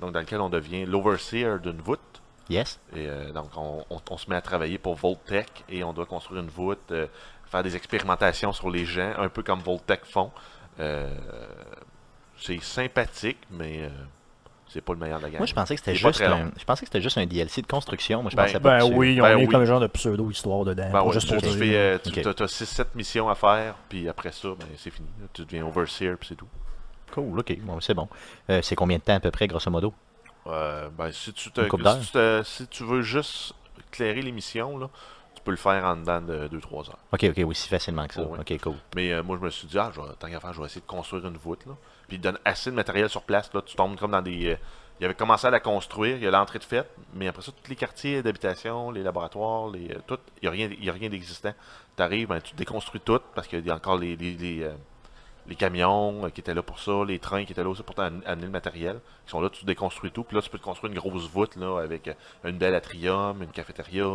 donc 0.00 0.12
dans 0.12 0.18
lequel 0.20 0.40
on 0.40 0.48
devient 0.48 0.84
l'overseer 0.84 1.60
d'une 1.60 1.80
voûte. 1.80 2.00
Yes. 2.48 2.80
Et 2.94 3.06
euh, 3.08 3.30
donc 3.32 3.50
on, 3.56 3.84
on- 3.90 4.00
on 4.10 4.16
se 4.16 4.28
met 4.30 4.36
à 4.36 4.40
travailler 4.42 4.78
pour 4.78 4.94
Voltech 4.96 5.64
et 5.68 5.84
on 5.84 5.92
doit 5.92 6.06
construire 6.06 6.42
une 6.42 6.48
voûte, 6.48 6.92
faire 7.46 7.62
des 7.62 7.76
expérimentations 7.76 8.52
sur 8.52 8.70
les 8.70 8.84
gens, 8.84 9.12
un 9.18 9.28
peu 9.28 9.42
comme 9.44 9.60
Voltech 9.60 10.00
font. 10.04 10.32
Euh, 10.80 11.08
c'est 12.38 12.60
sympathique, 12.62 13.38
mais 13.50 13.88
c'est 14.76 14.82
pas 14.82 14.92
le 14.92 14.98
meilleur 14.98 15.18
de 15.18 15.24
la 15.24 15.30
gamme. 15.30 15.38
Moi, 15.40 15.46
je 15.46 15.54
pensais 15.54 15.74
que 15.74 15.80
c'était 15.80 15.94
juste 15.94 16.20
un. 16.20 16.50
Je 16.58 16.64
pensais 16.64 16.80
que 16.82 16.88
c'était 16.88 17.00
juste 17.00 17.16
un 17.18 17.26
DLC 17.26 17.62
de 17.62 17.66
construction. 17.66 18.20
Moi, 18.22 18.30
je 18.30 18.36
Ben, 18.36 18.44
pensais 18.44 18.60
pas 18.60 18.78
Ben 18.78 18.88
que 18.90 18.94
oui, 18.94 19.14
ils 19.14 19.20
ont 19.20 19.24
Ben 19.24 19.36
mis 19.36 19.42
oui. 19.46 19.48
comme 19.48 19.62
un 19.62 19.64
genre 19.64 19.80
de 19.80 19.86
pseudo-histoire 19.86 20.64
dedans. 20.64 20.84
Ben 20.84 20.90
pas 20.92 21.02
ouais, 21.04 21.12
juste 21.14 21.26
tu, 21.28 21.32
pour 21.34 21.42
tu 21.42 21.48
dire. 21.48 21.58
fais, 21.58 21.76
euh, 21.76 21.98
tu 21.98 22.42
as 22.42 22.46
6-7 22.46 22.84
missions 22.94 23.28
à 23.28 23.34
faire, 23.34 23.74
puis 23.88 24.08
après 24.08 24.32
ça, 24.32 24.48
ben, 24.50 24.66
c'est 24.76 24.90
fini. 24.90 25.08
là. 25.20 25.26
Tu 25.32 25.44
deviens 25.44 25.64
overseer, 25.66 26.16
puis 26.18 26.28
c'est 26.28 26.34
tout. 26.36 26.48
Cool, 27.12 27.38
ok. 27.38 27.58
Bon, 27.60 27.80
c'est 27.80 27.94
bon. 27.94 28.08
Euh, 28.50 28.60
c'est 28.62 28.74
combien 28.76 28.98
de 28.98 29.02
temps 29.02 29.14
à 29.14 29.20
peu 29.20 29.30
près, 29.30 29.46
grosso 29.46 29.70
modo? 29.70 29.94
Euh, 30.46 30.88
ben, 30.96 31.10
si, 31.12 31.32
tu 31.32 31.50
te, 31.50 31.62
si, 31.62 32.12
tu 32.12 32.44
si 32.44 32.66
tu 32.68 32.84
veux 32.84 33.02
juste 33.02 33.54
clairer 33.90 34.22
l'émission, 34.22 34.76
là, 34.78 34.88
tu 35.34 35.42
peux 35.42 35.50
le 35.52 35.56
faire 35.56 35.84
en 35.84 35.96
dedans 35.96 36.20
de 36.20 36.48
2-3 36.48 36.90
heures. 36.90 36.98
Ok, 37.12 37.24
ok, 37.24 37.44
aussi 37.46 37.68
facilement 37.68 38.06
que 38.06 38.14
ça. 38.14 38.22
Oh, 38.22 38.32
oui. 38.32 38.38
Ok, 38.40 38.60
cool. 38.62 38.74
Mais 38.94 39.12
euh, 39.12 39.22
moi, 39.22 39.38
je 39.40 39.44
me 39.44 39.50
suis 39.50 39.66
dit, 39.66 39.78
ah, 39.78 39.90
je 39.94 40.00
vais- 40.00 40.06
tant 40.18 40.28
qu'à 40.28 40.40
faire, 40.40 40.52
je 40.52 40.60
vais 40.60 40.66
essayer 40.66 40.80
de 40.82 40.86
construire 40.86 41.26
une 41.26 41.36
voûte. 41.36 41.64
Là. 41.66 41.72
Puis 42.08 42.16
il 42.16 42.20
donne 42.20 42.38
assez 42.44 42.70
de 42.70 42.76
matériel 42.76 43.08
sur 43.08 43.22
place. 43.22 43.52
Là. 43.52 43.62
Tu 43.62 43.76
tombes 43.76 43.96
comme 43.98 44.12
dans 44.12 44.22
des. 44.22 44.52
euh, 44.52 44.56
il 44.98 45.04
avait 45.04 45.14
commencé 45.14 45.46
à 45.46 45.50
la 45.50 45.60
construire, 45.60 46.16
il 46.16 46.22
y 46.22 46.26
a 46.26 46.30
l'entrée 46.30 46.58
de 46.58 46.64
fête, 46.64 46.90
mais 47.12 47.28
après 47.28 47.42
ça, 47.42 47.52
tous 47.52 47.68
les 47.68 47.76
quartiers 47.76 48.22
d'habitation, 48.22 48.90
les 48.90 49.02
laboratoires, 49.02 49.68
les, 49.68 49.90
euh, 49.90 49.98
tout, 50.06 50.18
il 50.40 50.50
n'y 50.50 50.88
a 50.88 50.92
rien, 50.92 51.10
d'existant. 51.10 51.52
Tu 51.96 52.02
arrives, 52.02 52.28
ben, 52.28 52.40
tu 52.40 52.54
déconstruis 52.54 53.00
tout 53.00 53.20
parce 53.34 53.46
qu'il 53.46 53.66
y 53.66 53.70
a 53.70 53.74
encore 53.74 53.98
les, 53.98 54.16
les, 54.16 54.62
euh, 54.62 54.72
camions 55.58 56.30
qui 56.30 56.40
étaient 56.40 56.54
là 56.54 56.62
pour 56.62 56.78
ça, 56.78 57.04
les 57.06 57.18
trains 57.18 57.44
qui 57.44 57.52
étaient 57.52 57.62
là 57.62 57.68
aussi 57.68 57.82
pour 57.82 57.94
amener 58.00 58.46
le 58.46 58.50
matériel, 58.50 59.00
qui 59.26 59.30
sont 59.32 59.40
là, 59.40 59.50
tu 59.50 59.66
déconstruis 59.66 60.10
tout, 60.12 60.24
puis 60.24 60.34
là, 60.34 60.42
tu 60.42 60.48
peux 60.48 60.58
te 60.58 60.64
construire 60.64 60.90
une 60.92 60.98
grosse 60.98 61.28
voûte 61.28 61.56
là, 61.56 61.78
avec 61.78 62.10
une 62.44 62.56
belle 62.56 62.74
atrium, 62.74 63.42
une 63.42 63.52
cafétéria, 63.52 64.06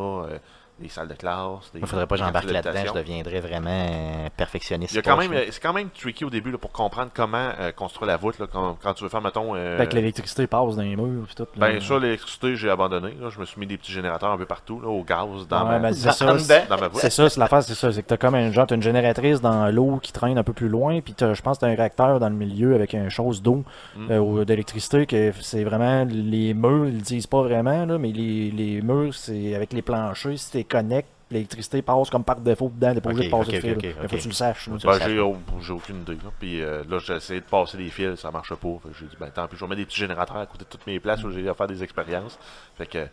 des 0.82 0.90
salles 0.90 1.08
de 1.08 1.14
classe. 1.14 1.72
Il 1.76 1.86
faudrait 1.86 2.08
pas 2.08 2.16
que 2.16 2.24
j'embarque 2.24 2.52
là-dedans, 2.52 2.84
je 2.88 2.94
deviendrais 2.94 3.40
vraiment 3.40 3.70
euh, 3.70 4.28
perfectionniste. 4.36 4.94
Il 4.94 4.98
y 4.98 5.00
a 5.00 5.02
quand 5.02 5.16
poche, 5.16 5.26
même, 5.30 5.34
là. 5.34 5.40
euh, 5.40 5.48
c'est 5.52 5.62
quand 5.62 5.74
même 5.74 5.90
tricky 5.90 6.26
au 6.26 6.30
début 6.30 6.52
là, 6.52 6.58
pour 6.58 6.72
comprendre 6.72 7.12
comment 7.14 7.50
euh, 7.60 7.72
construire 7.72 8.08
la 8.08 8.18
voûte 8.18 8.40
là, 8.40 8.48
quand, 8.52 8.78
quand 8.82 8.94
tu 8.94 9.04
veux 9.04 9.10
faire, 9.10 9.22
mettons. 9.22 9.56
euh, 9.56 9.78
Fait 9.78 9.88
que 9.88 9.96
l'électricité 9.96 10.48
passe 10.48 10.76
dans 10.76 10.82
les 10.82 10.96
murs 10.96 11.26
et 11.32 11.36
tout. 11.36 11.48
ben, 11.56 11.80
ça, 11.82 12.00
l'électricité, 12.00 12.56
j'ai 12.56 12.70
abandonné. 12.70 13.14
là. 13.22 13.30
Je 13.30 13.40
me 13.40 13.46
suis 13.46 13.60
mis 13.60 13.68
des 13.68 13.78
petits 13.78 13.92
générateurs 13.92 14.32
un 14.32 14.38
peu 14.38 14.46
partout, 14.46 14.80
là, 14.82 14.88
au 14.90 15.04
gaz, 15.04 15.48
dans, 15.48 15.64
Ouais, 15.64 15.70
ma, 15.70 15.80
mais 15.80 15.94
c'est 15.94 16.08
Dans- 16.08 16.12
ça. 16.14 16.38
c'est- 16.40 16.44
dedans. 16.62 16.76
dans 16.76 16.82
ma 16.82 16.88
voûte. 16.88 17.00
C'est 17.02 17.10
ça, 17.10 17.30
c'est 17.30 17.40
l'affaire, 17.40 17.64
c'est 17.64 17.74
ça. 17.76 17.92
C'est 17.92 18.02
que 18.04 18.08
t'as 18.08 18.18
comme 18.18 18.36
un 18.36 18.52
genre, 18.52 18.68
t'as 18.68 18.76
une 18.76 18.82
génératrice 18.82 19.42
dans 19.42 19.74
l'eau 19.74 20.00
qui 20.02 20.12
traîne 20.12 20.38
un 20.38 20.44
peu 20.44 20.54
plus 20.54 20.70
loin, 20.70 21.00
puis 21.02 21.14
t'as- 21.14 21.34
je 21.34 21.42
pense 21.42 21.58
que 21.58 21.62
t'as 21.62 21.72
un 21.72 21.76
réacteur 21.76 22.20
dans 22.20 22.30
le 22.30 22.36
milieu 22.36 22.76
avec 22.76 22.94
une 22.94 23.10
chose 23.10 23.42
d'eau 23.42 23.64
Mm. 23.96 24.12
euh, 24.12 24.20
ou 24.20 24.46
d'électricité 24.46 25.06
que 25.06 25.32
c'est 25.42 25.64
vraiment 25.64 26.06
les 26.10 26.54
murs, 26.54 26.88
ils 26.88 26.96
le 26.96 27.02
disent 27.02 27.28
pas 27.28 27.42
vraiment, 27.42 27.86
là, 27.86 27.98
mais 27.98 28.12
les, 28.12 28.52
les 28.52 28.82
murs, 28.82 29.14
c'est 29.14 29.56
avec 29.56 29.74
les 29.74 29.82
planchers, 29.82 30.38
si 30.38 30.52
t'es 30.72 30.78
connectes, 30.78 31.10
l'électricité 31.30 31.82
passe 31.82 32.10
comme 32.10 32.24
par 32.24 32.38
défaut 32.38 32.72
dedans, 32.74 32.94
t'es 32.94 33.02
pas 33.02 33.10
obligé 33.10 33.30
de 33.30 33.32
passer 33.32 33.52
le 33.54 33.60
fil. 33.62 33.78
Mais 34.02 34.08
faut 34.08 34.16
que 34.16 34.22
tu 34.22 34.28
le 34.28 34.34
saches. 34.34 34.70
Ben, 34.70 35.00
j'ai, 35.06 35.20
oh, 35.20 35.38
j'ai 35.62 35.74
aucune 35.74 36.02
idée. 36.02 36.16
Là. 36.16 36.32
Puis 36.40 36.62
euh, 36.62 36.84
là, 36.90 37.00
j'ai 37.00 37.16
essayé 37.16 37.40
de 37.40 37.46
passer 37.46 37.78
des 37.78 37.90
fils, 37.90 38.20
ça 38.20 38.32
marche 38.32 38.54
pas. 38.54 38.78
Fait 38.84 38.90
que 38.90 38.96
j'ai 39.00 39.06
dit, 39.06 39.18
ben 39.20 39.30
tant 39.30 39.48
pis, 39.48 39.56
je 39.56 39.62
vais 39.62 39.68
mettre 39.68 39.80
des 39.80 39.86
petits 39.86 40.00
générateurs 40.00 40.38
à 40.38 40.46
côté 40.46 40.66
de 40.66 40.70
toutes 40.70 40.86
mes 40.88 41.00
places 41.00 41.24
où 41.24 41.32
j'ai 41.32 41.48
à 41.48 41.54
faire 41.54 41.68
des 41.68 41.84
expériences. 41.84 42.38
Fait 42.78 42.86
que 42.86 43.08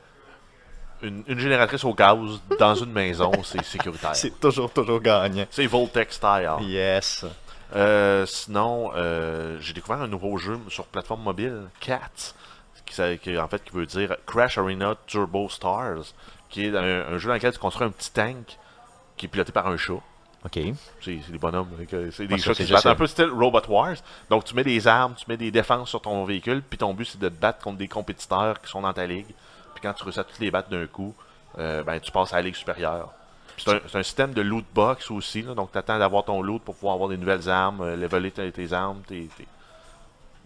une, 1.03 1.23
une 1.29 1.39
génératrice 1.39 1.85
au 1.85 1.95
gaz 1.95 2.19
dans 2.59 2.75
une 2.75 2.93
maison, 2.93 3.31
c'est 3.45 3.65
sécuritaire. 3.65 4.17
C'est 4.17 4.41
toujours, 4.41 4.73
toujours 4.73 5.01
gagnant. 5.01 5.47
C'est 5.51 5.67
Voltec 5.67 6.13
style. 6.13 6.51
Yes. 6.63 7.25
Euh, 7.77 8.25
sinon, 8.27 8.91
euh, 8.97 9.59
j'ai 9.61 9.75
découvert 9.75 10.01
un 10.01 10.09
nouveau 10.09 10.39
jeu 10.39 10.59
sur 10.69 10.87
plateforme 10.87 11.23
mobile, 11.23 11.69
Cats, 11.81 12.35
qui, 12.87 13.39
en 13.39 13.49
fait 13.49 13.63
qui 13.63 13.73
veut 13.73 13.87
dire 13.87 14.17
Crash 14.27 14.59
Arena 14.59 14.97
Turbo 15.07 15.49
Stars, 15.49 16.15
qui 16.49 16.67
est 16.67 16.77
un, 16.77 17.13
un 17.13 17.19
jeu 17.19 17.29
dans 17.29 17.35
lequel 17.35 17.53
tu 17.53 17.59
construis 17.59 17.87
un 17.87 17.91
petit 17.91 18.11
tank 18.11 18.59
qui 19.17 19.27
est 19.27 19.29
piloté 19.29 19.53
par 19.53 19.67
un 19.67 19.77
chat. 19.77 20.01
Ok. 20.45 20.59
C'est 21.01 21.31
des 21.31 21.39
bonhommes, 21.39 21.69
hein, 21.81 21.85
c'est 22.13 22.27
des 22.27 22.39
c'est 22.39 22.55
qui 22.55 22.67
se 22.67 22.73
battent 22.73 22.87
un 22.87 22.95
peu 22.95 23.07
style 23.07 23.31
Robot 23.31 23.63
Wars. 23.69 23.97
Donc 24.31 24.45
tu 24.45 24.55
mets 24.55 24.65
des 24.65 24.87
armes, 24.87 25.15
tu 25.17 25.25
mets 25.29 25.37
des 25.37 25.51
défenses 25.51 25.89
sur 25.89 26.01
ton 26.01 26.25
véhicule, 26.25 26.63
puis 26.63 26.79
ton 26.79 26.95
but 26.95 27.07
c'est 27.07 27.19
de 27.19 27.29
te 27.29 27.35
battre 27.35 27.63
contre 27.63 27.79
des 27.79 27.89
compétiteurs 27.89 28.61
qui 28.61 28.71
sont 28.71 28.83
dans 28.83 28.93
ta 28.93 29.07
ligue. 29.07 29.27
Puis 29.75 29.83
quand 29.83 29.93
tu 29.93 30.05
réussis 30.05 30.21
à 30.21 30.25
toutes 30.25 30.39
les 30.39 30.51
battre 30.51 30.71
d'un 30.71 30.87
coup, 30.87 31.15
euh, 31.59 31.83
ben 31.83 31.99
tu 31.99 32.13
passes 32.13 32.33
à 32.33 32.37
la 32.37 32.43
ligue 32.43 32.55
supérieure. 32.55 33.13
C'est 33.57 33.97
un, 33.97 34.03
système 34.05 34.33
de 34.33 34.41
loot 34.41 34.65
box 34.73 35.11
aussi, 35.11 35.43
là, 35.43 35.55
donc 35.55 35.73
tu 35.73 35.79
attends 35.79 35.99
d'avoir 35.99 36.25
ton 36.25 36.41
loot 36.43 36.63
pour 36.63 36.77
pouvoir 36.77 36.95
avoir 36.95 37.09
des 37.09 37.17
nouvelles 37.17 37.49
armes, 37.49 37.81
euh, 37.81 37.97
leveler 37.97 38.31
tes, 38.31 38.53
tes 38.53 38.73
armes. 38.73 39.01
tes- 39.09 39.29
tes- 39.37 39.49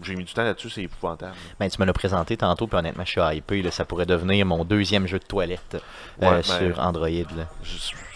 J'ai 0.02 0.14
mis 0.16 0.24
du 0.24 0.32
temps 0.32 0.42
là-dessus, 0.44 0.70
c'est 0.70 0.82
épouvantable. 0.82 1.32
Ben, 1.60 1.68
tu 1.70 1.80
me 1.80 1.86
l'as 1.86 1.92
présenté 1.92 2.36
tantôt, 2.36 2.66
puis 2.66 2.76
honnêtement, 2.78 3.04
je 3.04 3.10
suis 3.10 3.36
hypé. 3.36 3.62
Là, 3.62 3.70
ça 3.70 3.84
pourrait 3.84 4.06
devenir 4.06 4.44
mon 4.46 4.64
deuxième 4.64 5.06
jeu 5.06 5.18
de 5.18 5.24
toilette 5.24 5.74
euh, 6.22 6.30
Ouais, 6.30 6.36
ben- 6.36 6.42
sur 6.42 6.80
Android. 6.80 7.08
Là. 7.08 7.46
Je, 7.62 7.72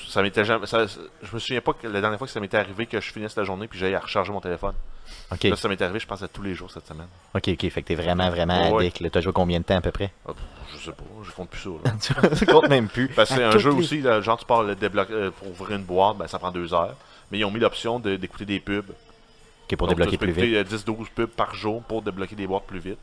ça 0.09 0.23
m'était 0.23 0.45
jamais, 0.45 0.67
ça- 0.67 0.87
je 0.87 1.35
me 1.35 1.39
souviens 1.39 1.61
pas 1.61 1.73
que 1.75 1.87
la 1.87 2.01
dernière 2.01 2.19
fois 2.19 2.27
que 2.27 2.33
ça 2.33 2.41
m'était 2.41 2.57
arrivé 2.57 2.87
que 2.87 3.01
je 3.01 3.13
finisse 3.13 3.37
la 3.37 3.45
journée 3.45 3.69
puis 3.69 3.95
à 3.95 3.99
recharger 4.01 4.33
mon 4.33 4.41
téléphone. 4.41 4.75
Ok, 5.31 5.45
Là, 5.45 5.57
ça 5.57 5.69
m'est 5.69 5.81
arrivé, 5.83 6.01
je 6.01 6.07
pense, 6.07 6.23
à 6.23 6.29
tous 6.29 6.43
les 6.43 6.55
jours 6.55 6.71
cette 6.71 6.87
semaine. 6.87 7.07
ok, 7.35 7.49
ok. 7.49 7.71
Fait 7.71 7.83
que 7.83 7.87
t'es 7.89 7.95
vraiment, 7.95 8.29
vraiment 8.31 8.71
Ouais. 8.73 8.85
addict. 8.87 9.01
là. 9.01 9.11
T'as 9.11 9.21
joué 9.21 9.33
combien 9.33 9.59
de 9.61 9.65
temps 9.65 9.77
à 9.77 9.81
peu 9.81 9.93
près? 9.93 10.13
Ah, 10.29 10.33
je 10.73 10.79
sais 10.85 10.91
pas, 10.93 11.05
je 11.25 11.31
compte 11.33 11.51
plus 11.51 11.61
ça. 11.61 11.71
Là. 11.85 12.29
Tu 12.39 12.47
comptes 12.47 12.69
même 12.69 12.89
plus. 12.89 13.09
Parce 13.09 13.29
que 13.29 13.37
c'est 13.37 13.45
un 13.45 13.59
jeu 13.59 13.71
les- 13.71 13.77
aussi, 13.77 14.01
là, 14.01 14.21
genre 14.21 14.37
tu 14.39 14.45
pars 14.47 14.63
le 14.63 14.75
débloquer 14.75 15.13
euh, 15.13 15.31
pour 15.31 15.49
ouvrir 15.51 15.77
une 15.79 15.85
boîte, 15.85 16.17
ben, 16.17 16.27
ça 16.27 16.39
prend 16.39 16.51
deux 16.51 16.73
heures. 16.75 16.95
Mais 17.31 17.39
ils 17.39 17.45
ont 17.45 17.51
mis 17.51 17.61
l'option 17.61 17.99
de- 18.01 18.17
d'écouter 18.17 18.45
des 18.47 18.59
pubs. 18.61 18.91
Ok, 19.69 19.77
pour 19.77 19.89
Donc, 19.89 19.97
débloquer 19.97 20.17
plus 20.19 20.33
vite. 20.33 20.45
écouter, 20.45 20.59
euh, 20.59 20.65
10-12 20.65 21.09
pubs 21.15 21.31
par 21.31 21.55
jour 21.55 21.83
pour 21.83 22.03
débloquer 22.03 22.37
des 22.37 22.47
boîtes 22.47 22.67
plus 22.67 22.79
vite. 22.79 22.99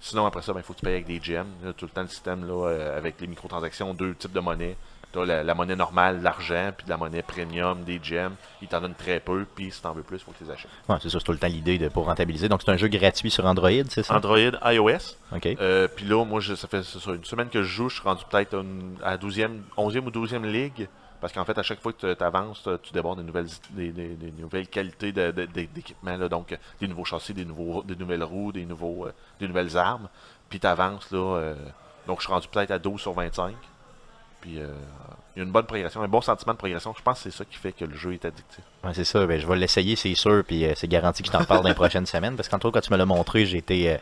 Sinon, 0.00 0.26
après 0.26 0.42
ça, 0.42 0.52
il 0.56 0.62
faut 0.62 0.72
que 0.74 0.78
tu 0.78 0.84
payes 0.84 0.94
avec 0.94 1.06
des 1.06 1.20
gems. 1.22 1.46
Là, 1.64 1.72
tout 1.72 1.86
le 1.86 1.90
temps, 1.90 2.02
le 2.02 2.08
système 2.08 2.46
là, 2.46 2.68
euh, 2.68 2.98
avec 2.98 3.20
les 3.20 3.26
microtransactions, 3.26 3.94
deux 3.94 4.14
types 4.14 4.32
de 4.32 4.40
monnaie. 4.40 4.76
Tu 5.12 5.18
as 5.20 5.24
la, 5.24 5.42
la 5.42 5.54
monnaie 5.54 5.74
normale, 5.74 6.20
l'argent, 6.22 6.70
puis 6.76 6.84
de 6.84 6.90
la 6.90 6.96
monnaie 6.98 7.22
premium, 7.22 7.82
des 7.84 7.98
gems. 8.02 8.34
Ils 8.60 8.68
t'en 8.68 8.80
donnent 8.82 8.94
très 8.94 9.18
peu, 9.20 9.46
puis 9.54 9.70
si 9.70 9.80
t'en 9.80 9.92
veux 9.92 10.02
plus, 10.02 10.18
il 10.18 10.20
faut 10.20 10.32
que 10.32 10.38
tu 10.38 10.44
les 10.44 10.50
achètes. 10.50 10.70
Ouais, 10.88 10.96
c'est 11.02 11.08
ça, 11.08 11.18
c'est 11.18 11.24
tout 11.24 11.32
le 11.32 11.38
temps 11.38 11.46
l'idée 11.48 11.78
de, 11.78 11.88
pour 11.88 12.04
rentabiliser. 12.04 12.48
Donc, 12.48 12.60
c'est 12.64 12.70
un 12.70 12.76
jeu 12.76 12.88
gratuit 12.88 13.30
sur 13.30 13.46
Android, 13.46 13.70
c'est 13.88 14.02
ça? 14.02 14.14
Android, 14.14 14.36
iOS. 14.64 15.16
OK. 15.34 15.46
Euh, 15.60 15.88
puis 15.88 16.04
là, 16.04 16.24
moi, 16.24 16.40
je- 16.40 16.54
ça 16.54 16.68
fait 16.68 16.82
ça, 16.84 16.98
une 17.12 17.24
semaine 17.24 17.48
que 17.48 17.62
je 17.62 17.68
joue, 17.68 17.88
je 17.88 17.94
suis 17.94 18.04
rendu 18.04 18.22
peut-être 18.30 18.62
à 19.02 19.16
12e, 19.16 19.62
11e 19.76 20.06
ou 20.06 20.10
12e 20.10 20.44
ligue. 20.44 20.88
Parce 21.26 21.34
qu'en 21.34 21.44
fait, 21.44 21.58
à 21.58 21.64
chaque 21.64 21.80
fois 21.80 21.92
que 21.92 22.14
tu 22.14 22.22
avances, 22.22 22.68
tu 22.84 22.92
débordes 22.92 23.18
des 23.18 23.24
nouvelles, 23.24 23.48
des, 23.70 23.90
des- 23.90 24.14
des 24.14 24.30
nouvelles 24.40 24.68
qualités 24.68 25.10
de- 25.10 25.32
de- 25.32 25.46
de- 25.46 25.66
d'équipement. 25.74 26.16
là. 26.16 26.28
donc, 26.28 26.52
euh, 26.52 26.56
des 26.80 26.86
nouveaux 26.86 27.04
châssis, 27.04 27.34
des, 27.34 27.44
nouveaux, 27.44 27.82
des 27.82 27.96
nouvelles 27.96 28.22
roues, 28.22 28.52
des, 28.52 28.64
nouveaux, 28.64 29.06
euh, 29.06 29.12
des 29.40 29.48
nouvelles 29.48 29.76
armes. 29.76 30.08
Puis 30.48 30.60
tu 30.60 30.68
avances. 30.68 31.10
Là, 31.10 31.18
euh, 31.18 31.54
donc, 32.06 32.20
je 32.20 32.26
suis 32.26 32.32
rendu 32.32 32.46
peut-être 32.46 32.70
à 32.70 32.78
12 32.78 33.00
sur 33.00 33.12
25. 33.12 33.56
Puis, 34.40 34.60
euh, 34.60 34.68
il 35.34 35.40
y 35.40 35.42
a 35.42 35.44
une 35.44 35.50
bonne 35.50 35.66
progression, 35.66 36.00
un 36.00 36.06
bon 36.06 36.20
sentiment 36.20 36.52
de 36.52 36.58
progression. 36.58 36.94
Je 36.96 37.02
pense 37.02 37.18
que 37.24 37.28
c'est 37.28 37.36
ça 37.36 37.44
qui 37.44 37.56
fait 37.56 37.72
que 37.72 37.84
le 37.84 37.96
jeu 37.96 38.12
est 38.14 38.24
addictif. 38.24 38.62
Ouais, 38.84 38.94
c'est 38.94 39.02
ça, 39.02 39.26
ben, 39.26 39.40
je 39.40 39.48
vais 39.48 39.56
l'essayer, 39.56 39.96
c'est 39.96 40.14
sûr, 40.14 40.44
puis 40.46 40.64
euh, 40.64 40.74
c'est 40.76 40.86
garanti 40.86 41.24
que 41.24 41.26
je 41.26 41.32
t'en 41.32 41.40
reparle 41.40 41.62
dans 41.64 41.68
les 41.70 41.74
prochaines 41.74 42.06
semaines, 42.14 42.36
parce 42.36 42.48
qu'entre 42.48 42.66
autres, 42.66 42.74
quand 42.78 42.86
tu 42.86 42.92
me 42.92 42.98
l'as 42.98 43.04
montré, 43.04 43.46
j'ai 43.46 43.58
été 43.58 43.90
euh, 43.90 43.96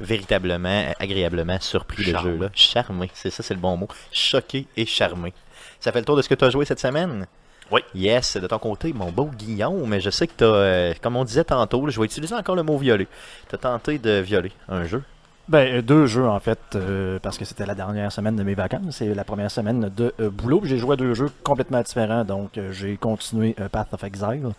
véritablement, 0.00 0.68
euh, 0.70 0.92
agréablement 0.98 1.60
surpris 1.60 1.98
de 1.98 2.06
ce 2.08 2.10
Charmé. 2.12 2.30
jeu-là. 2.32 2.48
Charmé, 2.54 3.10
c'est 3.12 3.28
ça, 3.30 3.42
c'est 3.42 3.52
le 3.52 3.60
bon 3.60 3.76
mot. 3.76 3.88
Choqué 4.10 4.66
et 4.76 4.86
charmé. 4.86 5.34
Ça 5.80 5.92
fait 5.92 6.00
le 6.00 6.04
tour 6.04 6.16
de 6.16 6.22
ce 6.22 6.28
que 6.28 6.34
tu 6.34 6.44
as 6.44 6.50
joué 6.50 6.64
cette 6.64 6.78
semaine? 6.78 7.26
Oui. 7.70 7.80
Yes, 7.94 8.36
de 8.36 8.46
ton 8.46 8.58
côté, 8.58 8.92
mon 8.92 9.10
beau 9.10 9.26
Guillaume, 9.26 9.88
mais 9.88 10.00
je 10.00 10.10
sais 10.10 10.26
que 10.26 10.32
tu 10.36 10.44
as, 10.44 10.98
comme 11.00 11.16
on 11.16 11.24
disait 11.24 11.44
tantôt, 11.44 11.86
là, 11.86 11.90
je 11.90 11.98
vais 11.98 12.04
utiliser 12.04 12.34
encore 12.34 12.56
le 12.56 12.62
mot 12.62 12.76
violer. 12.76 13.08
Tu 13.48 13.54
as 13.54 13.58
tenté 13.58 13.98
de 13.98 14.20
violer 14.20 14.52
un 14.68 14.84
jeu? 14.84 15.02
Ben, 15.48 15.78
euh, 15.78 15.82
deux 15.82 16.06
jeux 16.06 16.26
en 16.26 16.38
fait, 16.38 16.58
euh, 16.74 17.18
parce 17.20 17.38
que 17.38 17.44
c'était 17.44 17.66
la 17.66 17.74
dernière 17.74 18.12
semaine 18.12 18.36
de 18.36 18.42
mes 18.42 18.54
vacances. 18.54 18.96
C'est 18.96 19.14
la 19.14 19.24
première 19.24 19.50
semaine 19.50 19.90
de 19.96 20.12
euh, 20.20 20.30
boulot. 20.30 20.60
J'ai 20.64 20.78
joué 20.78 20.92
à 20.92 20.96
deux 20.96 21.14
jeux 21.14 21.30
complètement 21.42 21.80
différents. 21.80 22.24
Donc, 22.24 22.58
euh, 22.58 22.70
j'ai 22.72 22.96
continué 22.96 23.56
euh, 23.58 23.68
Path 23.68 23.92
of 23.92 24.04
Exile. 24.04 24.50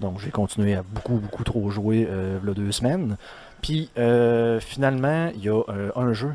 Donc, 0.00 0.20
j'ai 0.20 0.30
continué 0.30 0.74
à 0.74 0.82
beaucoup, 0.82 1.14
beaucoup 1.14 1.44
trop 1.44 1.70
jouer 1.70 2.08
euh, 2.10 2.38
v'là 2.42 2.54
deux 2.54 2.72
semaines. 2.72 3.16
Puis, 3.60 3.90
euh, 3.98 4.58
finalement, 4.58 5.30
il 5.36 5.44
y 5.44 5.48
a 5.48 5.62
euh, 5.68 5.90
un 5.94 6.12
jeu 6.12 6.32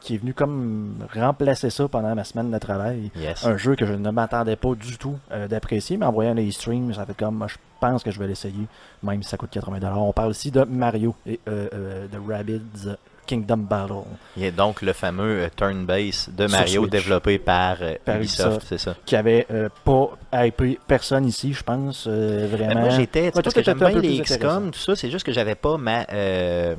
qui 0.00 0.14
est 0.14 0.18
venu 0.18 0.34
comme 0.34 0.94
remplacer 1.14 1.70
ça 1.70 1.88
pendant 1.88 2.14
ma 2.14 2.24
semaine 2.24 2.50
de 2.50 2.58
travail. 2.58 3.10
Yes. 3.16 3.44
Un 3.44 3.56
jeu 3.56 3.76
que 3.76 3.86
je 3.86 3.92
ne 3.92 4.10
m'attendais 4.10 4.56
pas 4.56 4.74
du 4.74 4.98
tout 4.98 5.16
euh, 5.30 5.46
d'apprécier, 5.46 5.96
mais 5.96 6.06
en 6.06 6.12
voyant 6.12 6.34
les 6.34 6.50
streams, 6.50 6.92
ça 6.94 7.06
fait 7.06 7.16
comme, 7.16 7.36
moi, 7.36 7.46
je 7.48 7.56
pense 7.80 8.02
que 8.02 8.10
je 8.10 8.18
vais 8.18 8.26
l'essayer, 8.26 8.66
même 9.02 9.22
si 9.22 9.28
ça 9.28 9.36
coûte 9.36 9.50
80$. 9.52 9.92
On 9.96 10.12
parle 10.12 10.32
ici 10.32 10.50
de 10.50 10.64
Mario 10.64 11.14
et 11.26 11.38
euh, 11.48 11.68
euh, 11.72 12.06
de 12.08 12.18
Rabbids 12.18 12.96
Kingdom 13.30 13.58
Battle. 13.58 14.02
Il 14.36 14.42
y 14.42 14.46
a 14.46 14.50
donc 14.50 14.82
le 14.82 14.92
fameux 14.92 15.42
euh, 15.44 15.48
turn-base 15.56 16.30
de 16.36 16.46
Mario 16.48 16.86
développé 16.88 17.38
par, 17.38 17.76
euh, 17.80 17.94
Par 18.04 18.16
Ubisoft, 18.16 18.46
Ubisoft. 18.48 18.66
c'est 18.68 18.78
ça. 18.78 18.94
qui 19.06 19.14
avait 19.14 19.46
euh, 19.52 19.68
pas 19.84 20.44
hypé 20.44 20.78
personne 20.86 21.24
ici, 21.26 21.52
je 21.52 21.62
pense, 21.62 22.06
euh, 22.08 22.48
Ben, 22.48 22.56
vraiment. 22.56 22.80
moi 22.80 22.88
j'étais, 22.90 23.26
Ouais, 23.34 23.42
parce 23.42 23.54
que 23.54 23.62
j'aime 23.62 23.78
bien 23.78 23.90
les. 23.90 24.20
XCOM, 24.20 24.70
tout 24.72 24.78
ça, 24.80 24.96
c'est 24.96 25.10
juste 25.10 25.24
que 25.24 25.32
j'avais 25.32 25.54
pas 25.54 25.76
ma, 25.76 26.04
euh, 26.12 26.74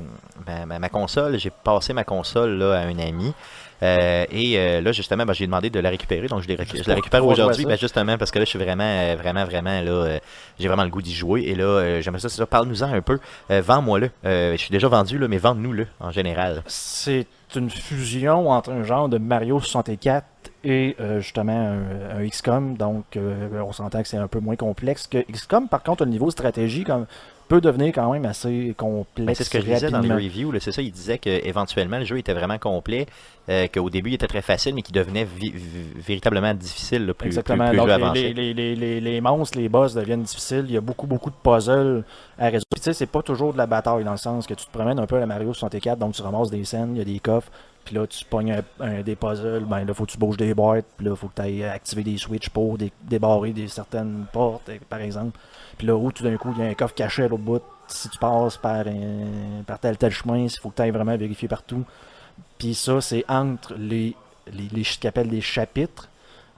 ma, 0.46 0.66
ma- 0.66 0.78
ma 0.78 0.88
console, 0.90 1.38
j'ai 1.38 1.50
passé 1.50 1.92
ma 1.94 2.04
console 2.04 2.58
là, 2.58 2.74
à 2.74 2.82
un 2.82 2.98
ami. 2.98 3.32
Euh, 3.82 4.24
et 4.30 4.58
euh, 4.58 4.80
là, 4.80 4.92
justement, 4.92 5.26
ben, 5.26 5.32
j'ai 5.32 5.46
demandé 5.46 5.70
de 5.70 5.80
la 5.80 5.90
récupérer, 5.90 6.28
donc 6.28 6.42
je, 6.42 6.48
l'ai 6.48 6.56
récu- 6.56 6.82
je 6.82 6.88
la 6.88 6.94
récupère 6.94 7.26
aujourd'hui, 7.26 7.64
ben, 7.64 7.76
justement, 7.76 8.16
parce 8.16 8.30
que 8.30 8.38
là, 8.38 8.44
je 8.44 8.50
suis 8.50 8.58
vraiment, 8.58 8.84
euh, 8.84 9.16
vraiment, 9.18 9.44
vraiment, 9.44 9.80
là, 9.80 10.18
j'ai 10.58 10.68
vraiment 10.68 10.84
le 10.84 10.90
goût 10.90 11.02
d'y 11.02 11.14
jouer. 11.14 11.42
Et 11.46 11.54
là, 11.54 12.00
j'aimerais 12.00 12.20
ça, 12.20 12.28
c'est 12.28 12.36
ça, 12.36 12.46
parle-nous-en 12.46 12.92
un 12.92 13.02
peu. 13.02 13.18
Vends-moi-le. 13.50 14.10
Je 14.24 14.56
suis 14.56 14.70
déjà 14.70 14.88
vendu, 14.88 15.18
là, 15.18 15.28
mais 15.28 15.38
vends-nous-le 15.38 15.86
en 16.00 16.10
général. 16.10 16.62
C'est 16.66 17.26
une 17.54 17.70
fusion 17.70 18.50
entre 18.50 18.70
un 18.70 18.82
genre 18.82 19.08
de 19.08 19.18
Mario 19.18 19.60
64 19.60 20.24
et 20.64 20.96
euh, 21.00 21.20
justement 21.20 21.52
un, 21.52 22.18
un 22.20 22.28
XCOM. 22.28 22.76
Donc, 22.76 23.16
euh, 23.16 23.60
on 23.62 23.72
s'entend 23.72 24.02
que 24.02 24.08
c'est 24.08 24.16
un 24.16 24.28
peu 24.28 24.40
moins 24.40 24.56
complexe 24.56 25.06
que 25.06 25.18
XCOM. 25.30 25.68
Par 25.68 25.82
contre, 25.82 26.02
au 26.02 26.06
niveau 26.06 26.30
stratégie, 26.30 26.84
comme, 26.84 27.06
peut 27.48 27.60
devenir 27.60 27.92
quand 27.92 28.10
même 28.12 28.24
assez 28.24 28.74
complexe. 28.76 29.26
Ben, 29.26 29.34
c'est 29.34 29.44
ce 29.44 29.50
que 29.50 29.60
je 29.60 29.66
disais 29.66 29.90
dans 29.90 30.00
les 30.00 30.14
reviews, 30.14 30.58
c'est 30.60 30.72
ça, 30.72 30.80
il 30.80 30.92
disait 30.92 31.18
qu'éventuellement 31.18 31.98
le 31.98 32.04
jeu 32.04 32.18
était 32.18 32.32
vraiment 32.32 32.58
complet, 32.58 33.06
euh, 33.48 33.66
qu'au 33.66 33.90
début 33.90 34.10
il 34.10 34.14
était 34.14 34.28
très 34.28 34.42
facile, 34.42 34.74
mais 34.74 34.82
qu'il 34.82 34.94
devenait 34.94 35.26
véritablement 35.96 36.54
difficile 36.54 37.06
là, 37.06 37.14
plus, 37.14 37.26
Exactement. 37.26 37.68
plus, 37.68 37.78
plus 37.78 37.86
le 37.86 37.98
Donc, 37.98 38.14
les, 38.14 38.54
les, 38.54 39.00
les, 39.00 39.20
monstres, 39.20 39.58
les 39.58 39.68
boss 39.68 39.94
deviennent 39.94 40.22
difficiles. 40.22 40.64
Il 40.68 40.72
y 40.72 40.76
a 40.76 40.80
beaucoup, 40.80 41.06
beaucoup 41.06 41.30
de 41.30 41.34
puzzles 41.42 42.04
à 42.38 42.46
résoudre. 42.46 42.66
Puis, 42.70 42.80
tu 42.80 42.84
sais, 42.84 42.92
c'est 42.92 43.06
pas 43.06 43.22
toujours 43.22 43.52
de 43.52 43.58
la 43.58 43.66
bataille 43.66 44.04
dans 44.04 44.12
le 44.12 44.16
sens 44.16 44.46
que 44.46 44.54
tu 44.54 44.66
te 44.66 44.70
promènes 44.70 44.98
un 44.98 45.06
peu 45.06 45.16
à 45.16 45.20
la 45.20 45.26
Mario 45.26 45.52
64, 45.52 45.98
donc 45.98 46.14
tu 46.14 46.22
ramasses 46.22 46.50
des 46.50 46.64
scènes, 46.64 46.94
il 46.94 46.98
y 46.98 47.02
a 47.02 47.04
des 47.04 47.18
coffres. 47.18 47.50
Puis 47.84 47.96
là, 47.96 48.06
tu 48.06 48.24
pognes 48.24 48.52
un, 48.52 48.62
un- 48.86 49.02
des 49.02 49.16
puzzles, 49.16 49.64
ben 49.66 49.84
là, 49.84 49.92
faut 49.92 50.06
que 50.06 50.12
tu 50.12 50.18
bouges 50.18 50.36
des 50.36 50.54
boîtes. 50.54 50.86
Puis 50.96 51.06
là, 51.06 51.16
faut 51.16 51.26
que 51.26 51.34
tu 51.34 51.42
ailles 51.42 51.64
activer 51.64 52.04
des 52.04 52.16
switches 52.16 52.48
pour 52.50 52.78
dé- 52.78 52.92
débarrer 53.02 53.52
des, 53.52 53.66
certaines 53.66 54.26
portes, 54.32 54.68
eh, 54.68 54.78
par 54.88 55.00
exemple. 55.00 55.36
Puis 55.78 55.88
là, 55.88 55.96
où 55.96 56.12
tout 56.12 56.22
d'un 56.22 56.36
coup, 56.36 56.54
il 56.56 56.62
y 56.62 56.66
a 56.66 56.70
un 56.70 56.74
coffre 56.74 56.94
caché 56.94 57.24
à 57.24 57.28
l'autre 57.28 57.42
bout. 57.42 57.62
Si 57.88 58.08
tu 58.08 58.18
passes 58.18 58.56
par, 58.56 58.86
un- 58.86 59.62
par 59.66 59.80
tel 59.80 59.96
tel 59.98 60.12
chemin, 60.12 60.38
il 60.38 60.50
faut 60.50 60.70
que 60.70 60.76
tu 60.76 60.82
ailles 60.82 60.92
vraiment 60.92 61.16
vérifier 61.16 61.48
partout. 61.48 61.82
Puis 62.62 62.74
ça, 62.74 63.00
c'est 63.00 63.24
entre 63.28 63.74
les, 63.76 64.14
les, 64.52 64.68
les 64.72 64.84
ce 64.84 65.24
les 65.24 65.40
chapitres. 65.40 66.08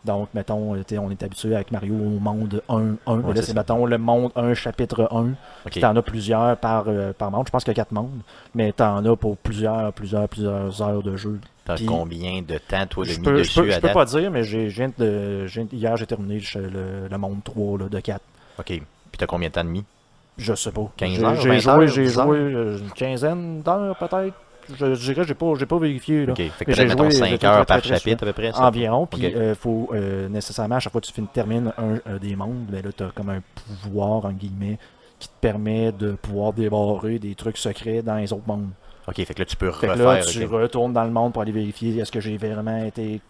Donc, 0.05 0.29
mettons, 0.35 0.75
on 0.99 1.11
est 1.11 1.23
habitué 1.23 1.55
avec 1.55 1.73
Mario 1.73 1.95
au 1.95 2.19
monde 2.21 2.63
1, 2.69 2.77
1. 2.77 2.83
mais 2.83 2.91
Ouais, 3.07 3.17
là, 3.23 3.25
c'est 3.37 3.41
c'est, 3.41 3.47
ça. 3.53 3.55
mettons, 3.55 3.87
le 3.87 3.97
monde 3.97 4.33
1, 4.37 4.53
chapitre 4.53 5.09
1. 5.11 5.29
Ok. 5.31 5.35
Puis 5.71 5.81
t'en 5.81 5.97
as 5.97 6.03
plusieurs 6.03 6.59
par, 6.59 6.85
euh, 6.89 7.15
par 7.15 7.31
monde. 7.31 7.45
Je 7.47 7.51
pense 7.51 7.65
qu'il 7.65 7.71
y 7.71 7.77
a 7.81 7.83
4 7.83 7.93
mondes. 7.93 8.21
Mais 8.55 8.71
t'en 8.73 9.03
as 9.07 9.17
pour 9.17 9.39
plusieurs, 9.39 9.91
plusieurs, 9.95 10.29
plusieurs 10.29 10.83
heures 10.83 11.03
de 11.03 11.17
jeu. 11.17 11.41
T'as 11.65 11.77
puis- 11.77 11.87
combien 11.87 12.43
de 12.43 12.59
temps 12.59 12.87
toi 12.87 13.05
Je 13.15 13.19
mis 13.21 13.25
peux, 13.25 13.35
je 13.37 13.39
dessus 13.39 13.61
peux, 13.61 13.71
je 13.71 13.81
peux 13.81 13.93
pas 13.95 14.05
dire, 14.05 14.31
mais 14.31 14.45
j'ai, 14.45 14.69
de, 14.99 15.47
viens- 15.61 15.69
hier, 15.73 15.97
j'ai 15.97 16.07
terminé 16.07 16.39
le, 16.55 16.61
le- 16.69 17.09
le 17.11 17.19
monde 17.19 17.43
3 17.43 17.79
là, 17.79 17.89
de 17.89 17.99
4. 18.01 18.21
Ok. 18.59 18.67
Puis 18.67 18.83
t'as 19.17 19.25
combien 19.27 19.49
de 19.49 19.55
temps 19.55 19.65
de 19.65 19.71
mis? 19.71 19.85
Je 20.37 20.53
sais 20.55 20.71
pas. 20.73 20.91
15 20.99 21.13
J'ai- 21.15 21.25
heures, 21.25 21.35
J'ai 21.37 21.49
20 21.49 21.59
joué, 21.77 21.89
j'ai 21.89 22.03
10 22.05 22.19
heures? 22.19 22.27
joué 22.27 22.39
euh, 22.39 22.79
une 22.79 22.91
quinzaine 22.91 23.63
d'heures 23.63 23.97
peut-être. 23.97 24.35
Je, 24.79 24.95
je 24.95 25.13
dirais, 25.13 25.25
j'ai 25.27 25.35
pas, 25.35 25.53
j'ai 25.59 25.67
pas 25.67 25.79
vérifié. 25.79 26.27
Là. 26.27 26.35
Fait 26.35 26.65
que 26.65 26.73
j'ai 26.73 26.89
joué 26.89 27.11
5 27.11 27.39
très, 27.39 27.47
heures 27.49 27.67
par 27.67 27.85
chapitre 27.85 28.25
à 28.25 28.27
peu 28.27 28.33
près. 28.33 28.53
ça? 28.53 28.67
environ. 28.67 29.07
Puis 29.07 29.23
il 29.25 29.55
faut 29.55 29.91
euh, 29.93 30.29
nécessairement, 30.29 30.77
à 30.77 30.81
chaque 30.81 30.93
fois 30.93 31.01
que 31.01 31.07
tu 31.07 31.13
finis- 31.13 31.29
termines 31.33 31.73
un, 31.79 32.13
un 32.13 32.17
des 32.19 32.37
mondes, 32.37 32.67
ben 32.69 32.83
là, 32.85 32.91
tu 32.97 33.03
as 33.03 33.11
comme 33.15 33.31
un 33.31 33.43
pouvoir, 33.83 34.25
en 34.27 34.33
guillemets, 34.33 34.79
qui 35.19 35.29
te 35.29 35.35
permet 35.41 35.93
de 35.93 36.13
pouvoir 36.13 36.53
débarrer 36.53 37.19
des 37.19 37.35
trucs 37.35 37.57
secrets 37.59 38.03
dans 38.03 38.17
les 38.17 38.33
autres 38.33 38.47
mondes. 38.47 38.69
Ok, 39.07 39.17
fait 39.17 39.35
que 39.35 39.39
là 39.41 39.45
tu 39.45 39.57
peux 39.57 39.71
Fait 39.71 39.89
refaire. 39.89 40.07
là, 40.07 40.21
tu 40.23 40.45
retournes 40.47 40.93
dans 40.95 41.05
le 41.05 41.11
monde 41.11 41.33
pour 41.35 41.43
aller 41.43 41.53
vérifier 41.53 41.99
est-ce 41.99 42.11
que 42.11 42.21
j'ai 42.21 42.37
vraiment 42.39 42.85
été 42.85 43.21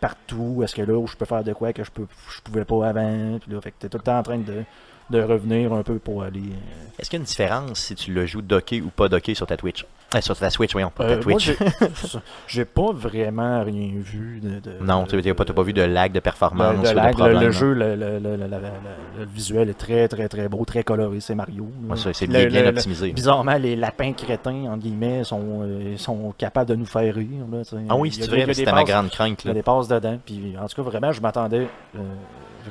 partout, 0.00 0.60
est-ce 0.64 0.74
que 0.74 0.82
là 0.82 0.94
où 0.94 1.06
je 1.06 1.16
peux 1.16 1.24
faire 1.24 1.44
de 1.44 1.52
quoi 1.52 1.72
que 1.72 1.84
je 1.84 1.90
peux 1.90 2.06
je 2.34 2.40
pouvais 2.42 2.64
pas 2.64 2.88
avant. 2.88 3.38
Puis 3.40 3.52
là, 3.52 3.60
fait 3.60 3.70
que 3.70 3.76
t'es 3.80 3.88
tout 3.88 3.98
le 3.98 4.02
temps 4.02 4.18
en 4.18 4.22
train 4.22 4.38
de, 4.38 4.64
de 5.10 5.22
revenir 5.22 5.72
un 5.72 5.82
peu 5.82 5.98
pour 5.98 6.22
aller. 6.22 6.40
euh, 6.40 6.98
Est-ce 6.98 7.10
qu'il 7.10 7.18
y 7.18 7.20
a 7.20 7.22
une 7.22 7.26
différence 7.26 7.78
si 7.80 7.94
tu 7.94 8.12
le 8.12 8.26
joues 8.26 8.42
docké 8.42 8.80
ou 8.80 8.88
pas 8.90 9.08
docké 9.08 9.34
sur 9.34 9.46
ta 9.46 9.56
Twitch? 9.56 9.84
Euh, 10.12 10.20
sur 10.20 10.36
ta 10.36 10.50
Switch, 10.50 10.72
voyons, 10.72 10.90
pas 10.90 11.04
ta 11.04 11.10
Euh, 11.12 11.20
Twitch. 11.20 11.52
j'ai- 12.48 12.64
pas 12.64 12.90
vraiment 12.92 13.62
rien 13.62 13.92
vu 13.94 14.40
de. 14.42 14.58
de- 14.58 14.84
non, 14.84 15.04
tu 15.06 15.16
n'as 15.16 15.34
pas, 15.34 15.44
t'as 15.44 15.52
pas 15.52 15.62
vu 15.62 15.72
de 15.72 15.82
lag 15.82 16.10
de 16.10 16.18
performance 16.18 16.78
de- 16.80 16.88
de 16.88 16.92
ou 16.92 16.96
lag. 16.96 17.16
de 17.40 17.44
Le- 17.46 17.50
jeu, 17.52 17.74
le, 17.74 19.24
visuel 19.32 19.70
est 19.70 19.74
très 19.78 20.08
très 20.08 20.28
très 20.28 20.48
beau, 20.48 20.64
très 20.64 20.82
coloré, 20.82 21.20
c'est 21.20 21.36
Mario. 21.36 21.68
Ouais, 21.88 21.96
c'est 22.12 22.26
bien, 22.26 22.66
optimisé. 22.66 23.12
Bizarrement, 23.12 23.54
les 23.56 23.76
lapins 23.76 24.12
crétins, 24.12 24.64
entre 24.66 24.82
guillemets, 24.82 25.22
sont, 25.22 25.62
euh, 25.62 25.96
sont 25.96 26.34
capables 26.36 26.70
de 26.70 26.74
nous 26.74 26.86
faire 26.86 27.14
rire. 27.14 27.44
Là. 27.52 27.58
Ah 27.88 27.96
oui, 27.96 28.10
c'est 28.10 28.26
vrai, 28.28 28.52
c'était 28.52 28.72
ma 28.72 28.82
grande 28.84 29.10
crainte. 29.10 29.44
Il 29.44 29.48
y 29.48 29.50
a 29.52 29.54
des 29.54 29.62
passes 29.62 29.86
dedans. 29.88 30.18
Puis, 30.26 30.54
en 30.60 30.66
tout 30.66 30.74
cas, 30.82 30.82
vraiment, 30.90 31.12
je 31.12 31.20
m'attendais 31.20 31.68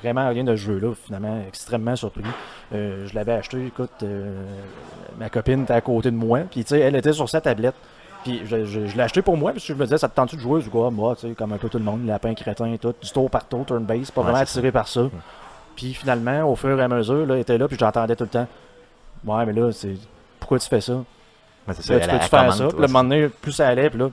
vraiment 0.02 0.28
rien 0.30 0.44
de 0.44 0.56
ce 0.56 0.62
jeu-là. 0.62 0.94
Finalement, 1.06 1.42
extrêmement 1.48 1.96
surpris. 1.96 2.24
Euh, 2.74 3.08
je 3.08 3.16
l'avais 3.16 3.34
acheté, 3.34 3.66
écoute, 3.66 3.90
euh, 4.04 4.44
ma 5.18 5.30
copine 5.30 5.64
était 5.64 5.74
à 5.74 5.82
côté 5.82 6.12
de 6.12 6.16
moi. 6.16 6.42
Puis, 6.52 6.64
tu 6.64 6.70
sais, 6.70 6.80
elle 6.80 6.96
était 6.96 7.14
sur 7.14 7.28
sa 7.30 7.42
tablette. 7.42 7.76
Puis, 8.24 8.42
je, 8.46 8.66
je- 8.66 8.86
je 8.88 8.96
l'ai 8.98 9.04
acheté 9.04 9.22
pour 9.22 9.38
moi. 9.38 9.52
Parce 9.54 9.66
que 9.66 9.74
je 9.74 9.78
me 9.78 9.84
disais, 9.86 9.98
ça 9.98 10.10
te 10.10 10.16
tente 10.16 10.36
de 10.36 10.40
jouer? 10.40 10.62
Je 10.62 10.70
dis, 10.70 10.78
ah, 10.78 10.90
moi, 10.90 11.16
tu 11.16 11.28
sais, 11.28 11.34
comme 11.34 11.54
un 11.54 11.58
peu 11.58 11.70
tout 11.70 11.78
le 11.80 11.84
monde, 11.86 12.06
lapin 12.06 12.34
crétin 12.34 12.72
et 12.74 12.78
tout. 12.78 12.94
Du 13.02 13.10
tour 13.12 13.30
par 13.30 13.46
tour, 13.48 13.66
turn 13.66 13.84
base. 13.84 14.12
Pas 14.12 14.22
Ouais, 14.22 14.26
vraiment 14.26 14.40
attiré 14.44 14.72
par 14.72 14.88
ça. 14.88 15.02
Puis, 15.76 15.94
finalement, 15.94 16.44
au 16.52 16.56
fur 16.56 16.78
et 16.80 16.84
à 16.84 16.88
mesure, 16.88 17.26
là, 17.26 17.36
elle 17.36 17.42
était 17.42 17.58
là. 17.58 17.68
Puis, 17.68 17.78
j'entendais 17.80 18.16
tout 18.16 18.26
le 18.26 18.30
temps. 18.30 18.48
Ouais, 19.26 19.46
mais 19.46 19.54
là, 19.54 19.72
c'est. 19.72 19.96
Pourquoi 20.40 20.60
tu 20.60 20.68
fais 20.68 20.82
ça? 20.82 20.94
Ouais, 20.94 21.04
c'est 21.74 21.82
ça, 21.84 21.94
Là, 21.94 22.00
tu 22.00 22.10
peux-tu 22.10 22.30
faire 22.30 22.54
ça? 22.54 22.68
Puis 22.68 22.78
un 22.84 22.88
moment 22.88 23.04
donné, 23.04 23.30
plus 23.30 23.52
ça 23.52 23.68
allait, 23.68 23.90
puis 23.90 24.00
là, 24.00 24.10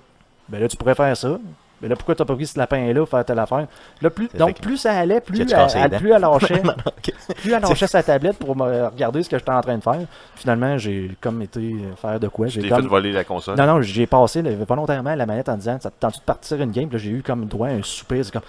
ben 0.49 0.61
là, 0.61 0.69
tu 0.69 0.77
pourrais 0.77 0.95
faire 0.95 1.17
ça. 1.17 1.39
Mais 1.81 1.89
là, 1.89 1.97
pourquoi 1.97 2.15
t'as 2.15 2.25
pas 2.25 2.35
pris 2.35 2.47
ce 2.47 2.59
lapin-là 2.59 3.01
pour 3.01 3.09
faire 3.09 3.25
telle 3.25 3.39
affaire? 3.39 3.67
Là, 4.01 4.11
plus, 4.11 4.29
donc, 4.29 4.61
plus 4.61 4.79
ça 4.79 4.93
allait, 4.93 5.21
plus, 5.21 5.41
elle, 5.41 5.91
plus 5.99 6.11
elle 6.11 6.21
lâchait, 6.21 6.63
plus 7.37 7.53
elle 7.53 7.61
lâchait 7.61 7.87
sa 7.87 8.03
tablette 8.03 8.39
pour 8.39 8.57
me 8.57 8.87
regarder 8.87 9.23
ce 9.23 9.29
que 9.29 9.39
j'étais 9.39 9.51
en 9.51 9.61
train 9.61 9.77
de 9.77 9.83
faire. 9.83 10.01
Finalement, 10.37 10.79
j'ai 10.79 11.11
comme 11.21 11.43
été 11.43 11.77
faire 12.01 12.19
de 12.19 12.29
quoi? 12.29 12.47
J'ai 12.47 12.67
comme... 12.69 12.83
fait 12.83 12.89
voler 12.89 13.13
la 13.13 13.25
console? 13.25 13.57
Non, 13.57 13.67
non, 13.67 13.83
j'ai 13.83 14.07
passé 14.07 14.43
là, 14.43 14.51
volontairement 14.67 15.15
la 15.15 15.27
manette 15.27 15.49
en 15.49 15.57
disant, 15.57 15.79
ça 15.81 15.91
te 15.91 16.01
tente 16.01 16.17
de 16.17 16.25
partir 16.25 16.61
une 16.63 16.71
game? 16.71 16.89
Puis 16.89 16.99
là, 16.99 17.05
j'ai 17.05 17.11
eu 17.11 17.23
comme 17.23 17.45
droit 17.47 17.69
à 17.69 17.73
un 17.73 17.83
soupir. 17.83 18.25
C'est 18.25 18.33
comme. 18.33 18.43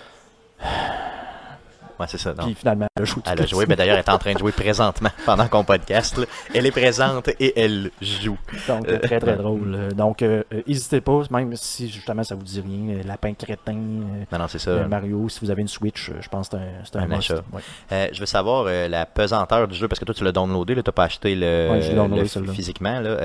Ouais, 2.00 2.06
c'est 2.08 2.18
ça. 2.18 2.34
non. 2.34 2.44
Puis 2.46 2.56
finalement, 2.56 2.88
elle 2.96 3.02
a 3.04 3.06
joué. 3.06 3.22
Elle 3.26 3.42
a 3.42 3.46
joué, 3.46 3.66
mais 3.68 3.76
d'ailleurs, 3.76 3.96
elle 3.98 4.04
est 4.06 4.10
en 4.10 4.18
train 4.18 4.34
de 4.34 4.40
jouer 4.40 4.52
présentement 4.52 5.10
pendant 5.26 5.48
qu'on 5.48 5.64
podcast. 5.64 6.18
là. 6.18 6.26
Elle 6.54 6.66
est 6.66 6.72
présente 6.72 7.30
et 7.40 7.60
elle 7.60 7.92
joue. 8.02 8.38
Donc, 8.68 8.88
euh, 8.88 9.00
très, 9.00 9.20
très 9.20 9.36
drôle. 9.36 9.74
Euh, 9.76 9.92
Donc, 9.92 10.22
euh, 10.22 10.44
euh, 10.54 10.62
n'hésitez 10.68 11.02
pas, 11.02 11.22
même 11.32 11.56
si 11.56 11.90
justement 11.90 12.24
ça 12.24 12.36
vous 12.36 12.44
dit 12.44 12.62
rien, 12.62 13.02
Lapin 13.06 13.34
Crétin, 13.34 13.74
Non, 13.74 14.48
ça. 14.48 14.70
euh, 14.70 14.88
Mario, 14.88 15.28
si 15.30 15.40
vous 15.42 15.50
avez 15.52 15.62
une 15.62 15.68
Switch, 15.68 16.12
je 16.20 16.30
pense 16.30 16.50
que 16.50 16.58
c'est 16.84 16.96
un, 16.98 17.00
un, 17.02 17.04
Un 17.04 17.08
must. 17.08 17.32
achat. 17.32 17.42
Ouais. 17.52 18.10
Je 18.14 18.20
veux 18.20 18.26
savoir 18.26 18.66
la 18.66 19.06
pesanteur 19.06 19.68
du 19.68 19.76
jeu, 19.76 19.88
parce 19.88 20.00
que 20.00 20.06
toi, 20.06 20.14
tu 20.16 20.24
l'as 20.24 20.32
downloadé, 20.32 20.76
tu 20.76 20.80
n'as 20.86 20.92
pas 20.92 21.06
acheté 21.06 21.36
le, 21.36 21.70
Ouais, 21.72 21.94
downloadé, 21.96 22.30
le 22.40 22.52
physiquement. 22.54 23.00
Là, 23.00 23.18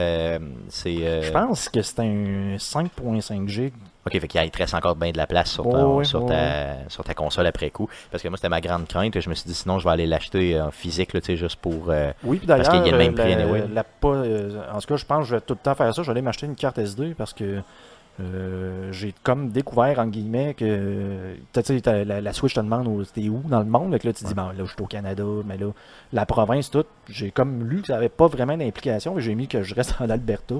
Je 0.74 1.30
pense 1.30 1.68
que 1.68 1.82
c'est 1.82 2.00
un 2.00 2.56
5.5 2.56 3.48
G. 3.48 3.72
Ok, 4.04 4.18
fait 4.18 4.26
qu'il 4.26 4.50
te 4.50 4.58
reste 4.58 4.74
encore 4.74 4.96
bien 4.96 5.12
de 5.12 5.16
la 5.16 5.26
place 5.28 5.50
sur, 5.52 5.64
Ouais, 5.66 5.72
ton- 5.72 5.96
ouais, 5.98 6.04
sur, 6.04 6.22
ouais, 6.24 6.28
ta, 6.28 6.88
sur 6.90 7.04
ta 7.04 7.14
console 7.14 7.46
après 7.46 7.70
coup. 7.70 7.88
Parce 8.10 8.22
que 8.22 8.28
moi, 8.28 8.36
c'était 8.36 8.48
ma 8.48 8.60
grande 8.60 8.88
crainte. 8.88 9.20
Je 9.20 9.28
me 9.30 9.34
suis 9.34 9.46
dit, 9.46 9.54
sinon, 9.54 9.78
je 9.78 9.84
vais 9.84 9.92
aller 9.92 10.06
l'acheter 10.06 10.60
en 10.60 10.70
physique, 10.72 11.12
là, 11.14 11.20
juste 11.24 11.56
pour. 11.56 11.86
euh, 11.90 12.12
Oui, 12.24 12.38
puis 12.38 12.46
Parce 12.48 12.68
d'ailleurs, 12.68 12.82
qu'il 12.82 12.92
y 12.92 12.94
a 12.94 12.98
le 12.98 13.04
même 13.04 13.14
euh, 13.18 13.22
prix 13.22 13.34
la- 13.34 13.42
anyway. 13.42 13.64
la 13.72 13.84
pas, 13.84 14.08
euh, 14.08 14.60
en 14.72 14.78
tout 14.80 14.86
cas, 14.88 14.96
je 14.96 15.04
pense 15.06 15.20
que 15.20 15.24
je 15.30 15.34
vais 15.36 15.40
tout 15.40 15.54
le 15.54 15.60
temps 15.60 15.74
faire 15.76 15.94
ça. 15.94 16.02
Je 16.02 16.06
vais 16.08 16.10
aller 16.12 16.22
m'acheter 16.22 16.46
une 16.46 16.56
carte 16.56 16.78
SD 16.78 17.14
parce 17.16 17.32
que 17.32 17.60
euh, 18.20 18.92
j'ai 18.92 19.14
comme 19.22 19.50
découvert, 19.50 19.98
en 19.98 20.06
guillemets, 20.06 20.54
que 20.54 21.36
la, 22.04 22.20
la 22.20 22.32
Switch 22.32 22.54
te 22.54 22.60
demande 22.60 22.86
où 22.86 23.02
t'es 23.04 23.28
où 23.28 23.40
dans 23.46 23.60
le 23.60 23.64
monde? 23.66 23.96
Que 23.98 24.06
là, 24.06 24.12
tu 24.12 24.24
dis, 24.24 24.34
bon, 24.34 24.48
là, 24.48 24.52
je 24.58 24.64
suis 24.64 24.82
au 24.82 24.86
Canada, 24.86 25.24
mais 25.46 25.56
là, 25.56 25.66
la 26.12 26.26
province, 26.26 26.70
tout. 26.70 26.84
J'ai 27.08 27.30
comme 27.30 27.64
lu 27.68 27.80
que 27.82 27.86
ça 27.86 27.94
n'avait 27.94 28.08
pas 28.08 28.26
vraiment 28.26 28.56
d'implication. 28.56 29.14
mais 29.14 29.22
J'ai 29.22 29.34
mis 29.34 29.48
que 29.48 29.62
je 29.62 29.74
reste 29.74 29.94
en 30.00 30.10
Alberta. 30.10 30.56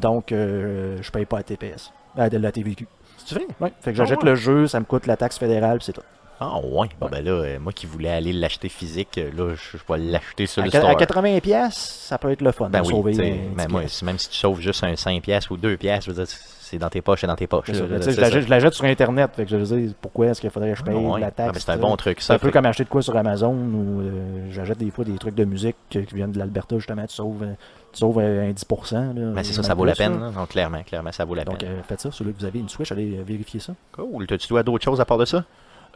Donc, 0.00 0.32
euh, 0.32 0.98
je 1.00 1.10
paye 1.12 1.24
pas 1.26 1.38
à 1.38 1.42
TPS. 1.44 1.92
À 2.16 2.28
de 2.28 2.36
la 2.38 2.52
TVQ. 2.52 2.86
C'est 3.24 3.34
vrai? 3.36 3.46
Ouais. 3.60 3.72
Fait 3.80 3.92
que 3.92 3.96
j'achète 3.96 4.18
Ah 4.20 4.24
ouais. 4.24 4.30
le 4.30 4.36
jeu, 4.36 4.66
ça 4.66 4.80
me 4.80 4.84
coûte 4.84 5.06
la 5.06 5.16
taxe 5.16 5.38
fédérale, 5.38 5.78
puis 5.78 5.86
c'est 5.86 5.92
tout. 5.92 6.02
Ah, 6.40 6.58
ouais. 6.58 6.88
Bon, 7.00 7.08
ben 7.08 7.24
là, 7.24 7.30
euh, 7.30 7.58
moi 7.60 7.72
qui 7.72 7.86
voulais 7.86 8.08
aller 8.10 8.32
l'acheter 8.32 8.68
physique, 8.68 9.16
euh, 9.18 9.30
là, 9.36 9.54
je, 9.54 9.78
je 9.78 9.82
vais 9.92 9.98
l'acheter 9.98 10.46
sur 10.46 10.62
À, 10.62 10.64
le 10.66 10.70
store. 10.72 10.90
à 10.90 10.94
80 10.96 11.38
pièces, 11.40 11.74
ça 12.08 12.18
peut 12.18 12.32
être 12.32 12.42
le 12.42 12.50
fun. 12.50 12.68
Ben 12.68 12.80
de 12.82 12.86
oui, 12.86 12.90
sauver 12.92 13.12
petit 13.12 13.68
moi, 13.68 13.82
même 14.02 14.18
si 14.18 14.28
tu 14.28 14.36
sauves 14.36 14.60
juste 14.60 14.82
un 14.82 14.96
5 14.96 15.22
pièces 15.22 15.48
ou 15.50 15.56
2 15.56 15.76
pièces, 15.76 16.04
je 16.06 16.10
veux 16.10 16.16
dire, 16.16 16.26
c'est 16.26 16.78
dans 16.78 16.88
tes 16.88 17.00
poches, 17.00 17.20
c'est 17.20 17.26
dans 17.28 17.36
tes 17.36 17.46
poches. 17.46 17.66
C'est 17.66 17.74
ça, 17.74 17.86
là, 17.86 18.02
c'est 18.02 18.10
je, 18.12 18.20
la 18.20 18.26
ça. 18.26 18.32
jette, 18.32 18.44
je 18.46 18.50
la 18.50 18.58
jette 18.58 18.72
sur 18.74 18.84
Internet. 18.86 19.30
Fait 19.36 19.44
que 19.44 19.50
je 19.52 19.56
veux 19.56 19.76
dire, 19.78 19.94
pourquoi 20.00 20.26
est-ce 20.26 20.40
qu'il 20.40 20.50
faudrait 20.50 20.72
que 20.72 20.78
je 20.78 20.82
paye 20.82 20.96
Ouais. 20.96 21.20
la 21.20 21.28
Ah, 21.28 21.30
taxe? 21.30 21.52
ben, 21.52 21.60
c'est 21.60 21.70
un 21.70 21.76
bon 21.76 21.94
truc, 21.96 22.20
C'est 22.20 22.26
ça. 22.28 22.34
un 22.34 22.38
peu 22.38 22.48
Fait- 22.48 22.52
comme 22.52 22.66
acheter 22.66 22.84
de 22.84 22.88
quoi 22.88 23.02
sur 23.02 23.16
Amazon 23.16 23.52
ou 23.54 24.00
euh, 24.00 24.46
j'achète 24.50 24.78
des 24.78 24.90
fois 24.90 25.04
des 25.04 25.16
trucs 25.18 25.36
de 25.36 25.44
musique 25.44 25.76
qui 25.90 26.00
viennent 26.12 26.32
de 26.32 26.38
l'Alberta, 26.40 26.76
justement. 26.76 27.06
Tu 27.06 27.14
sauves, 27.14 27.46
tu 27.92 28.04
euh, 28.04 28.48
un 28.48 28.52
10%. 28.52 28.94
Là, 28.94 29.32
Ben, 29.34 29.42
c'est 29.44 29.52
ça, 29.52 29.62
ça 29.62 29.74
vaut 29.74 29.84
la 29.84 29.94
peine. 29.94 30.18
là. 30.20 30.30
Donc, 30.30 30.48
clairement, 30.48 30.82
clairement, 30.82 31.12
ça 31.12 31.24
vaut 31.24 31.34
la 31.34 31.44
Donc, 31.44 31.58
peine. 31.58 31.68
euh, 31.70 31.82
faites 31.86 32.00
ça. 32.00 32.10
Celui 32.10 32.32
que 32.32 32.38
vous 32.38 32.44
avez 32.44 32.58
une 32.58 32.68
Switch, 32.68 32.90
allez 32.92 33.16
euh, 33.18 33.22
vérifier 33.22 33.60
ça. 33.60 33.74
Cool. 33.92 34.26
T'as-tu 34.26 34.48
dois 34.48 34.62
d'autres 34.62 34.84
choses 34.84 35.00
à 35.00 35.04
part 35.04 35.18
de 35.18 35.24
ça? 35.24 35.44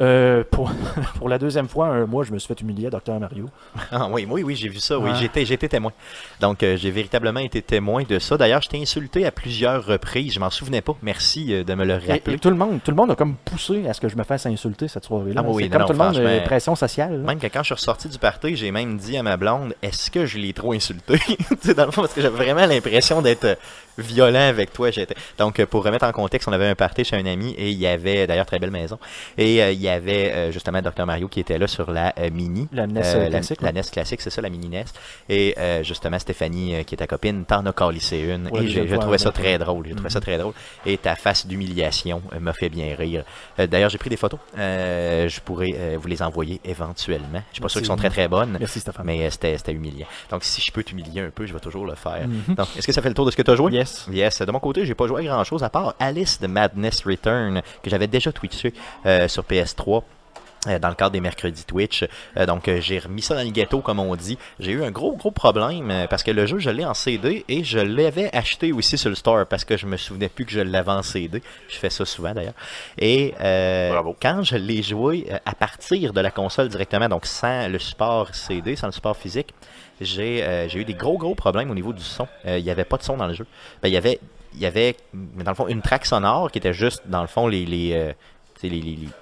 Euh, 0.00 0.45
pour, 0.50 0.71
pour 1.19 1.29
la 1.29 1.38
deuxième 1.38 1.69
fois, 1.69 1.87
un 1.88 2.05
mois, 2.07 2.23
je 2.25 2.33
me 2.33 2.38
suis 2.38 2.49
fait 2.49 2.61
humilier 2.61 2.88
à 2.88 2.91
Dr 2.91 3.19
Mario. 3.19 3.47
Ah 3.91 4.09
oui, 4.11 4.26
oui, 4.29 4.43
oui, 4.43 4.55
j'ai 4.55 4.69
vu 4.69 4.79
ça, 4.79 4.99
oui, 4.99 5.11
Ouais. 5.11 5.17
j'étais, 5.19 5.45
j'étais 5.47 5.69
témoin. 5.69 5.93
Donc, 6.41 6.62
euh, 6.62 6.76
j'ai 6.76 6.91
véritablement 6.91 7.41
été 7.41 7.62
témoin 7.62 8.03
de 8.07 8.19
ça. 8.19 8.37
D'ailleurs, 8.37 8.61
je 8.61 8.69
t'ai 8.69 8.81
insulté 8.81 9.25
à 9.25 9.31
plusieurs 9.31 9.85
reprises, 9.87 10.35
je 10.35 10.41
m'en 10.41 10.50
souvenais 10.50 10.83
pas. 10.83 10.95
Merci 11.03 11.55
euh, 11.55 11.65
de 11.65 11.75
me 11.75 11.85
le 11.85 11.95
rappeler. 11.95 12.35
et 12.35 12.38
tout 12.38 12.50
le 12.50 12.57
monde, 12.57 12.81
tout 12.85 12.91
le 12.91 12.97
monde 12.97 13.11
a 13.11 13.15
comme 13.15 13.37
poussé 13.37 13.87
à 13.88 13.95
ce 13.95 14.00
que 14.00 14.09
je 14.09 14.17
me 14.17 14.25
fasse 14.25 14.45
insulter 14.47 14.88
cette 14.88 15.05
soirée-là. 15.07 15.43
Ah 15.45 15.49
oui, 15.49 15.65
c'est 15.65 15.69
non, 15.79 15.87
comme 15.87 15.97
non, 15.97 16.12
tout 16.12 16.19
le 16.21 16.25
monde, 16.29 16.45
pression 16.45 16.75
sociale. 16.75 17.12
là. 17.21 17.26
Même 17.26 17.38
que 17.38 17.47
quand 17.47 17.61
je 17.61 17.67
suis 17.67 17.75
ressorti 17.75 18.09
du 18.09 18.19
party, 18.19 18.55
j'ai 18.57 18.71
même 18.71 18.99
dit 18.99 19.17
à 19.17 19.23
ma 19.23 19.37
blonde, 19.38 19.75
est-ce 19.83 20.11
que 20.11 20.26
je 20.26 20.37
l'ai 20.38 20.53
trop 20.53 20.73
insulté? 20.73 21.19
Dans 21.76 21.87
le 21.87 21.91
fond, 21.93 22.03
parce 22.03 22.12
que 22.12 22.21
j'avais 22.21 22.37
vraiment 22.37 22.67
l'impression 22.67 23.23
d'être 23.23 23.57
violent 23.99 24.49
avec 24.49 24.75
toi. 24.75 24.91
J'étais... 24.91 25.15
Donc, 25.38 25.65
pour 25.67 25.83
remettre 25.83 26.05
en 26.05 26.12
contexte, 26.12 26.47
on 26.49 26.53
avait 26.53 26.69
un 26.69 26.75
party 26.75 27.05
chez 27.05 27.17
un 27.17 27.25
ami 27.25 27.55
et 27.57 27.71
il 27.71 27.79
y 27.79 27.87
avait, 27.87 28.26
d'ailleurs, 28.26 28.45
très 28.45 28.59
belle 28.59 28.71
maison, 28.71 28.99
et 29.38 29.73
il 29.73 29.86
y 29.87 29.88
avait 29.90 30.33
euh, 30.33 30.52
justement 30.52 30.81
Dr 30.83 31.07
Mario 31.07 31.28
qui 31.28 31.41
était 31.41 31.58
là 31.58 31.67
sur 31.67 31.91
la 31.91 32.13
euh, 32.19 32.30
mini. 32.30 32.69
La 32.73 32.87
NES 32.87 33.00
Euh, 33.04 33.23
la- 33.25 33.28
classique. 33.30 33.63
La, 33.63 33.73
là. 33.73 33.80
NES 33.80 33.91
classique, 33.91 34.21
c'est 34.21 34.30
ça, 34.30 34.41
la 34.43 34.50
mini 34.50 34.69
NES. 34.69 34.84
Et 35.28 35.54
euh, 35.58 35.82
justement, 35.82 36.19
Stéphanie, 36.19 36.75
euh, 36.76 36.82
qui 36.82 36.95
est 36.95 36.99
ta 36.99 37.06
copine, 37.06 37.45
t'en 37.45 37.65
as 37.67 37.73
calissé 37.73 38.19
une. 38.21 38.49
Ouais, 38.49 38.65
et 38.65 38.87
fois, 38.87 38.99
trouvé 38.99 39.19
ça 39.19 39.30
très 39.32 39.58
drôle. 39.58 39.89
Trouvé 39.95 40.10
ça 40.10 40.19
Mhm. 40.19 40.23
très 40.23 40.39
drôle. 40.39 40.52
Et 40.84 40.97
ta 40.99 41.17
face 41.17 41.47
d'humiliation 41.47 42.23
euh, 42.34 42.41
m'a 42.41 42.52
fait 42.52 42.69
bien 42.69 42.95
rire. 42.97 43.25
Euh, 43.58 43.67
d'ailleurs, 43.67 43.91
j'ai 43.91 43.99
pris 43.99 44.10
des 44.10 44.17
photos. 44.17 44.41
Euh, 44.58 45.28
je 45.28 45.41
pourrais 45.41 45.75
euh, 45.76 45.97
vous 46.00 46.08
les 46.08 46.23
envoyer 46.23 46.60
éventuellement. 46.65 47.43
Je 47.50 47.54
suis 47.54 47.63
pas 47.63 47.69
sûr 47.69 47.80
qu'elles 47.80 47.87
sont 47.87 47.97
très 47.97 48.10
très 48.10 48.28
bonnes. 48.28 48.56
Merci 48.58 48.80
Stéphane. 48.80 49.04
Mais 49.06 49.25
euh, 49.26 49.30
c'était, 49.30 49.56
c'était 49.56 49.73
humiliant. 49.73 50.06
Donc, 50.30 50.45
si 50.45 50.60
je 50.60 50.71
peux 50.73 50.82
t'humilier 50.82 51.21
un 51.21 51.30
peu, 51.30 51.47
je 51.47 51.52
vais 51.52 51.60
toujours 51.60 51.87
le 51.87 51.95
faire. 51.95 52.26
Mhm. 52.26 52.54
Donc, 52.54 52.69
est-ce 52.76 52.87
que 52.87 52.93
ça 52.93 53.02
fait 53.02 53.08
le 53.08 53.15
tour 53.15 53.26
de 53.26 53.30
ce 53.30 53.37
que 53.37 53.43
tu 53.43 53.50
as 53.50 53.56
joué? 53.56 53.73
Yes. 53.73 54.06
Yes, 54.10 54.41
de 54.43 54.50
mon 54.52 54.60
côté, 54.60 54.84
j'ai 54.87 54.95
pas 54.95 55.06
joué 55.06 55.23
à 55.23 55.25
grand 55.25 55.45
chose 55.45 55.63
à 55.63 55.69
part 55.71 55.95
Alice 55.99 56.41
de 56.41 56.47
Madness 56.47 57.04
Return 57.04 57.63
que 57.82 57.91
j'avais 57.91 58.06
déjà 58.06 58.30
euh, 59.06 59.28
sur 59.28 59.43
PS3 59.45 59.75
euh, 60.69 60.78
dans 60.78 60.89
le 60.89 60.95
cadre 60.95 61.12
des 61.12 61.21
mercredis 61.21 61.65
Twitch. 61.65 62.04
Euh, 62.36 62.47
donc 62.47 62.69
euh, 62.69 62.80
j'ai 62.80 62.99
remis 62.99 63.23
ça 63.23 63.34
dans 63.34 63.43
le 63.43 63.50
ghetto 63.50 63.80
comme 63.80 64.00
on 64.00 64.15
dit. 64.17 64.39
J'ai 64.58 64.73
eu 64.73 64.82
un 64.82 64.91
gros 64.91 65.15
gros 65.17 65.30
problème 65.30 66.06
parce 66.10 66.23
que 66.23 66.30
le 66.30 66.47
jeu 66.47 66.58
je 66.58 66.71
l'ai 66.71 66.84
en 66.84 66.95
CD 66.95 67.45
et 67.49 67.62
je 67.62 67.78
l'avais 67.78 68.34
acheté 68.34 68.73
aussi 68.73 68.99
sur 68.99 69.10
le 69.10 69.15
store 69.15 69.47
parce 69.47 69.65
que 69.65 69.76
je 69.76 69.86
me 69.86 69.97
souvenais 69.97 70.28
plus 70.28 70.45
que 70.45 70.52
je 70.52 70.60
l'avais 70.60 70.91
en 70.91 71.02
CD. 71.02 71.43
Je 71.69 71.76
fais 71.76 71.91
ça 71.91 72.04
souvent 72.04 72.32
d'ailleurs. 72.32 72.54
Et 72.99 73.34
euh, 73.41 73.93
Bravo. 73.93 74.17
quand 74.21 74.43
je 74.43 74.56
l'ai 74.56 74.82
joué 74.82 75.26
à 75.45 75.54
partir 75.54 76.12
de 76.12 76.21
la 76.21 76.30
console 76.30 76.69
directement, 76.69 77.08
donc 77.08 77.26
sans 77.26 77.71
le 77.71 77.78
support 77.78 78.34
CD, 78.34 78.76
sans 78.76 78.89
le 78.89 78.93
support 78.93 79.17
physique, 79.17 79.54
j'ai 80.00 80.43
euh, 80.43 80.69
eu 80.75 80.84
des 80.84 80.95
gros 80.95 81.17
gros 81.17 81.34
problèmes 81.34 81.71
au 81.71 81.75
niveau 81.75 81.93
du 81.93 82.02
son. 82.02 82.26
Euh, 82.47 82.58
Il 82.58 82.65
n'y 82.65 82.71
avait 82.71 82.84
pas 82.84 82.97
de 82.97 83.02
son 83.02 83.17
dans 83.17 83.26
le 83.26 83.34
jeu. 83.34 83.47
Ben, 83.82 83.89
il 83.89 83.95
y 83.95 83.97
avait 83.97 84.19
il 84.54 84.62
y 84.62 84.67
avait 84.67 84.97
mais 85.12 85.45
dans 85.45 85.50
le 85.50 85.54
fond 85.54 85.69
une 85.69 85.82
track 85.82 86.06
sonore 86.06 86.50
qui 86.50 86.58
était 86.58 86.73
juste 86.73 87.02
dans 87.06 87.21
le 87.21 87.26
fond 87.26 87.47
les, 87.47 88.15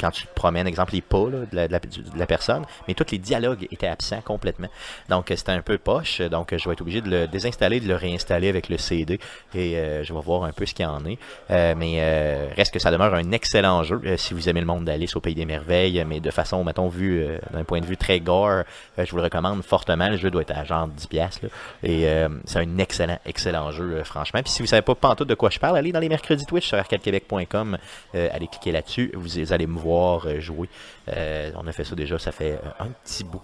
quand 0.01 0.11
tu 0.11 0.27
te 0.27 0.35
promènes, 0.35 0.67
exemple 0.67 0.95
les 0.95 1.01
pas 1.01 1.25
de, 1.53 1.69
la, 2.17 2.27
personne, 2.27 2.65
mais 2.89 2.95
tous 2.95 3.11
les 3.13 3.19
dialogues 3.19 3.67
étaient 3.71 3.89
absents 3.89 4.21
complètement. 4.23 4.69
Donc 5.09 5.31
euh, 5.31 5.37
c'était 5.37 5.53
un 5.53 5.63
peu 5.63 5.79
poche, 5.79 6.21
donc 6.21 6.53
euh, 6.53 6.59
je 6.59 6.69
vais 6.69 6.73
être 6.73 6.81
obligé 6.81 7.01
de 7.01 7.11
le 7.11 7.27
désinstaller, 7.27 7.81
de 7.81 7.89
le 7.89 7.97
réinstaller 7.97 8.49
avec 8.49 8.69
le 8.69 8.79
CD 8.79 9.19
et 9.55 9.77
euh, 9.77 10.05
je 10.05 10.13
vais 10.13 10.21
voir 10.21 10.45
un 10.45 10.53
peu 10.53 10.67
ce 10.67 10.75
qu'il 10.75 10.85
y 10.85 10.89
en 10.89 11.05
est. 11.05 11.19
Mais 11.51 12.49
reste 12.57 12.73
que 12.73 12.79
ça 12.79 12.91
demeure 12.91 13.15
un 13.15 13.33
excellent 13.33 13.83
jeu 13.83 14.01
si 14.17 14.35
vous 14.35 14.49
aimez 14.49 14.61
le 14.61 14.67
monde 14.67 14.85
d'Alice 14.85 15.17
au 15.17 15.21
Pays 15.21 15.35
des 15.35 15.45
Merveilles, 15.45 16.05
mais 16.07 16.21
de 16.21 16.31
façon, 16.31 16.65
mettons, 16.65 16.89
vu 16.89 17.25
d'un 17.53 17.65
point 17.65 17.81
de 17.81 17.87
vue 17.87 17.97
très 17.97 18.21
gore, 18.21 18.63
je 18.99 19.11
vous 19.11 19.17
le 19.17 19.23
recommande 19.23 19.63
fortement. 19.63 20.09
Le 20.09 20.17
jeu 20.17 20.31
doit 20.31 20.43
être 20.43 20.57
à 20.57 20.65
genre 20.65 20.89
10$. 20.89 21.09
piastres, 21.09 21.45
là. 21.45 21.49
Et 21.83 22.07
c'est 22.45 22.59
un 22.59 22.79
excellent, 22.79 23.19
excellent 23.27 23.71
jeu, 23.73 24.03
franchement. 24.05 24.41
Puis 24.43 24.53
si 24.53 24.63
vous 24.63 24.69
savez 24.69 24.83
pas 24.83 24.95
pantoute 24.95 25.29
de 25.29 25.35
quoi 25.35 25.51
je 25.51 25.59
parle, 25.59 25.77
allez 25.77 25.93
dans 25.93 26.01
les 26.01 26.09
mercredis 26.09 26.47
Twitch 26.47 26.67
sur 26.67 26.79
arcadequebec.com, 26.79 27.79
allez 28.15 28.47
cliquer 28.47 28.73
là-dessus, 28.73 29.13
vous 29.25 29.53
allez 29.53 29.67
me 29.67 29.79
voir 29.79 30.27
euh, 30.27 30.41
jouer. 30.41 30.69
Euh, 31.09 31.51
on 31.57 31.67
a 31.67 31.73
fait 31.73 31.85
ça 31.85 31.95
déjà, 31.95 32.19
ça 32.19 32.33
fait 32.33 32.53
euh, 32.53 32.85
un 32.85 32.89
petit 33.05 33.25
bout. 33.25 33.43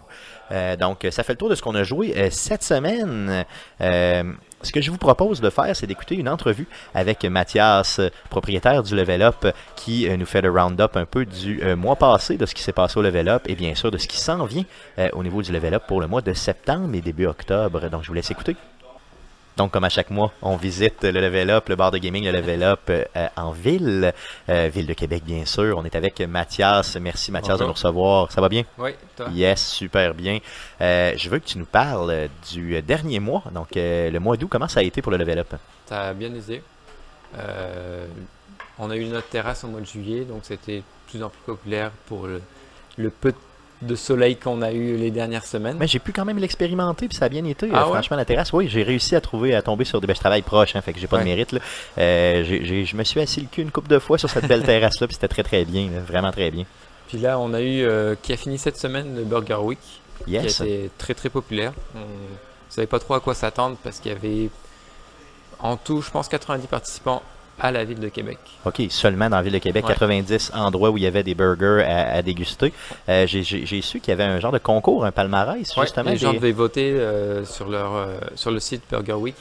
Donc, 0.80 1.06
ça 1.12 1.22
fait 1.22 1.34
le 1.34 1.38
tour 1.38 1.48
de 1.48 1.54
ce 1.54 1.62
qu'on 1.62 1.76
a 1.76 1.84
joué 1.84 2.28
cette 2.32 2.64
semaine. 2.64 3.44
Ce 3.78 4.72
que 4.72 4.80
je 4.80 4.90
vous 4.90 4.98
propose 4.98 5.40
de 5.40 5.48
faire, 5.48 5.76
c'est 5.76 5.86
d'écouter 5.86 6.16
une 6.16 6.28
entrevue 6.28 6.66
avec 6.92 7.24
Mathias, 7.24 8.00
propriétaire 8.30 8.82
du 8.82 8.96
Level 8.96 9.22
Up, 9.22 9.46
qui 9.76 10.08
nous 10.18 10.26
fait 10.26 10.40
le 10.40 10.50
round-up 10.50 10.96
un 10.96 11.04
peu 11.04 11.24
du 11.24 11.62
mois 11.76 11.94
passé, 11.94 12.36
de 12.36 12.46
ce 12.46 12.56
qui 12.56 12.64
s'est 12.64 12.72
passé 12.72 12.98
au 12.98 13.02
Level 13.02 13.28
Up, 13.28 13.44
et 13.46 13.54
bien 13.54 13.76
sûr 13.76 13.92
de 13.92 13.98
ce 13.98 14.08
qui 14.08 14.18
s'en 14.18 14.44
vient 14.44 14.64
au 15.12 15.22
niveau 15.22 15.40
du 15.40 15.52
Level 15.52 15.74
Up 15.74 15.84
pour 15.86 16.00
le 16.00 16.08
mois 16.08 16.20
de 16.20 16.32
septembre 16.32 16.96
et 16.96 17.00
début 17.00 17.26
octobre. 17.26 17.88
Donc, 17.88 18.02
je 18.02 18.08
vous 18.08 18.14
laisse 18.14 18.32
écouter. 18.32 18.56
Donc, 19.56 19.72
comme 19.72 19.84
à 19.84 19.88
chaque 19.88 20.10
mois, 20.10 20.32
on 20.40 20.56
visite 20.56 21.02
le 21.02 21.20
Level 21.20 21.50
Up, 21.50 21.68
le 21.68 21.76
bar 21.76 21.90
de 21.90 21.98
gaming, 21.98 22.24
le 22.24 22.32
Level 22.32 22.62
Up 22.62 22.80
euh, 22.88 23.04
en 23.36 23.50
ville, 23.50 24.14
euh, 24.48 24.70
ville 24.72 24.86
de 24.86 24.94
Québec, 24.94 25.22
bien 25.24 25.44
sûr. 25.44 25.76
On 25.76 25.84
est 25.84 25.94
avec 25.94 26.20
Mathias. 26.20 26.96
Merci, 26.96 27.30
Mathias, 27.30 27.58
de 27.58 27.64
nous 27.64 27.72
recevoir. 27.72 28.32
Ça 28.32 28.40
va 28.40 28.48
bien? 28.48 28.64
Oui, 28.78 28.92
toi? 29.16 29.26
Yes, 29.32 29.66
super 29.66 30.14
bien. 30.14 30.38
Euh, 30.80 31.12
je 31.16 31.28
veux 31.28 31.38
que 31.38 31.46
tu 31.46 31.58
nous 31.58 31.66
parles 31.66 32.28
du 32.50 32.80
dernier 32.80 33.20
mois, 33.20 33.42
donc 33.52 33.68
le 33.74 34.18
mois 34.18 34.36
d'août. 34.36 34.48
Comment 34.50 34.68
ça 34.68 34.80
a 34.80 34.82
été 34.82 35.02
pour 35.02 35.12
le 35.12 35.18
Level 35.18 35.40
Up? 35.40 35.54
Ça 35.86 36.08
a 36.08 36.12
bien 36.14 36.32
aisé. 36.34 36.62
On 38.78 38.90
a 38.90 38.96
eu 38.96 39.04
notre 39.04 39.28
terrasse 39.28 39.62
au 39.64 39.68
mois 39.68 39.80
de 39.80 39.86
juillet, 39.86 40.24
donc 40.24 40.40
c'était 40.44 40.78
de 40.78 40.82
plus 41.06 41.22
en 41.22 41.28
plus 41.28 41.42
populaire 41.44 41.90
pour 42.06 42.26
le, 42.26 42.40
le 42.96 43.10
peu 43.10 43.32
de 43.32 43.36
soleil 43.94 44.36
qu'on 44.36 44.62
a 44.62 44.72
eu 44.72 44.96
les 44.96 45.10
dernières 45.10 45.44
semaines. 45.46 45.76
Mais 45.78 45.86
j'ai 45.86 45.98
pu 45.98 46.12
quand 46.12 46.24
même 46.24 46.38
l'expérimenter, 46.38 47.08
puis 47.08 47.16
ça 47.16 47.26
a 47.26 47.28
bien 47.28 47.44
été. 47.44 47.68
Ah 47.72 47.82
euh, 47.82 47.84
ouais? 47.84 47.92
Franchement, 47.92 48.16
la 48.16 48.24
terrasse, 48.24 48.52
oui, 48.52 48.68
j'ai 48.68 48.82
réussi 48.82 49.16
à 49.16 49.20
trouver, 49.20 49.54
à 49.54 49.62
tomber 49.62 49.84
sur 49.84 50.00
des. 50.00 50.06
Ben, 50.06 50.14
je 50.14 50.20
travaille 50.20 50.42
proche, 50.42 50.76
hein, 50.76 50.82
fait 50.82 50.92
que 50.92 50.98
j'ai 50.98 51.06
pas 51.06 51.18
de 51.18 51.24
mérite. 51.24 51.52
Là. 51.52 51.60
Euh, 51.98 52.44
je 52.44 52.96
me 52.96 53.04
suis 53.04 53.20
assis 53.20 53.40
le 53.40 53.46
cul 53.46 53.62
une 53.62 53.70
couple 53.70 53.88
de 53.88 53.98
fois 53.98 54.18
sur 54.18 54.28
cette 54.28 54.46
belle 54.46 54.62
terrasse-là, 54.64 55.06
puis 55.06 55.14
c'était 55.14 55.28
très 55.28 55.42
très 55.42 55.64
bien, 55.64 55.90
là, 55.90 56.00
vraiment 56.00 56.32
très 56.32 56.50
bien. 56.50 56.64
Puis 57.08 57.18
là, 57.18 57.38
on 57.38 57.54
a 57.54 57.60
eu, 57.60 57.82
euh, 57.82 58.14
qui 58.20 58.32
a 58.32 58.36
fini 58.36 58.58
cette 58.58 58.76
semaine, 58.76 59.16
le 59.16 59.24
Burger 59.24 59.56
Week, 59.56 59.78
Yes. 60.26 60.58
qui 60.58 60.62
a 60.62 60.66
été 60.66 60.90
très 60.98 61.14
très 61.14 61.30
populaire. 61.30 61.72
On 61.94 62.00
savait 62.68 62.86
pas 62.86 62.98
trop 62.98 63.14
à 63.14 63.20
quoi 63.20 63.34
s'attendre 63.34 63.76
parce 63.82 63.98
qu'il 63.98 64.12
y 64.12 64.14
avait 64.14 64.50
en 65.58 65.76
tout, 65.76 66.02
je 66.02 66.10
pense, 66.10 66.28
90 66.28 66.66
participants 66.66 67.22
à 67.60 67.70
la 67.72 67.84
ville 67.84 68.00
de 68.00 68.08
Québec. 68.08 68.38
OK, 68.64 68.82
seulement 68.90 69.28
dans 69.30 69.36
la 69.36 69.42
ville 69.42 69.52
de 69.52 69.58
Québec, 69.58 69.84
Ouais. 69.86 69.92
90 69.94 70.52
endroits 70.54 70.90
où 70.90 70.96
il 70.98 71.02
y 71.04 71.06
avait 71.06 71.22
des 71.22 71.34
burgers 71.34 71.84
à, 71.86 72.12
à 72.14 72.22
déguster. 72.22 72.72
Euh, 73.08 73.26
j'ai- 73.26 73.42
su 73.82 74.00
qu'il 74.00 74.08
y 74.10 74.12
avait 74.12 74.24
un 74.24 74.40
genre 74.40 74.52
de 74.52 74.58
concours, 74.58 75.04
un 75.04 75.12
palmarès, 75.12 75.76
Ouais, 75.76 75.82
justement. 75.84 76.10
les 76.10 76.16
gens 76.16 76.32
devaient 76.32 76.52
voter 76.52 76.92
euh, 76.92 77.44
sur, 77.44 77.68
leur, 77.68 77.94
euh, 77.94 78.18
sur 78.34 78.50
le 78.50 78.60
site 78.60 78.82
Burger 78.90 79.12
Week 79.14 79.36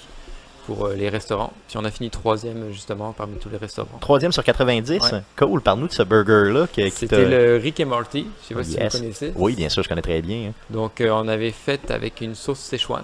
pour 0.65 0.89
les 0.89 1.09
restaurants. 1.09 1.51
Puis 1.67 1.77
on 1.77 1.83
a 1.85 1.89
fini 1.91 2.09
troisième 2.11 2.71
justement 2.71 3.11
parmi 3.11 3.37
tous 3.37 3.49
les 3.49 3.57
restaurants. 3.57 3.97
Troisième 3.99 4.31
sur 4.31 4.43
90. 4.43 5.01
Ouais. 5.11 5.21
Cool. 5.35 5.61
Parle-nous 5.61 5.87
de 5.87 5.91
ce 5.93 6.03
burger-là. 6.03 6.67
C'était 6.91 7.07
t'a- 7.07 7.17
le 7.27 7.57
Rick 7.57 7.79
et 7.79 7.85
Morty, 7.85 8.27
je 8.43 8.47
sais 8.49 8.53
pas 8.53 8.63
si 8.63 8.77
vous 8.77 8.87
connaissez. 8.99 9.33
Oui, 9.35 9.55
bien 9.55 9.67
sûr, 9.69 9.81
je 9.81 9.89
connais 9.89 10.01
très 10.03 10.21
bien. 10.21 10.49
hein. 10.49 10.53
Donc 10.69 11.01
on 11.03 11.27
avait 11.27 11.51
fait 11.51 11.89
avec 11.89 12.21
une 12.21 12.35
sauce 12.35 12.59
Szechuan, 12.59 13.03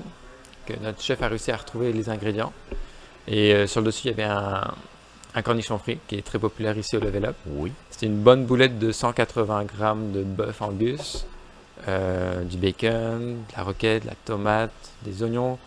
que 0.67 0.73
notre 0.83 1.01
chef 1.01 1.21
a 1.23 1.27
réussi 1.27 1.51
à 1.51 1.57
retrouver 1.57 1.91
les 1.91 2.07
ingrédients. 2.09 2.53
Et 3.27 3.65
sur 3.65 3.81
le 3.81 3.87
dessus, 3.87 4.09
il 4.09 4.11
y 4.11 4.13
avait 4.13 4.31
un, 4.31 4.61
un 5.35 5.41
cornichon 5.41 5.77
frit 5.77 5.99
qui 6.07 6.15
est 6.15 6.25
très 6.25 6.39
populaire 6.39 6.77
ici 6.77 6.95
au 6.95 6.99
Level 7.01 7.25
Up. 7.25 7.35
Oui. 7.47 7.71
C'était 7.89 8.05
une 8.07 8.21
bonne 8.21 8.45
boulette 8.45 8.79
de 8.79 8.91
180 8.91 9.65
grammes 9.65 10.11
de 10.13 10.23
bœuf 10.23 10.61
angus, 10.61 11.25
euh, 11.87 12.43
du 12.43 12.57
bacon, 12.57 13.43
de 13.49 13.57
la 13.57 13.63
roquette, 13.63 14.03
de 14.03 14.07
la 14.09 14.15
tomate, 14.23 14.71
des 15.03 15.21
oignons 15.23 15.57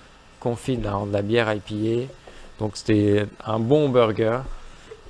confits 0.40 0.78
dans 0.78 1.06
de 1.06 1.12
la 1.12 1.22
bière 1.22 1.52
IPA. 1.52 2.10
Donc 2.58 2.76
c'était 2.76 3.26
un 3.44 3.58
bon 3.58 3.88
burger 3.90 4.38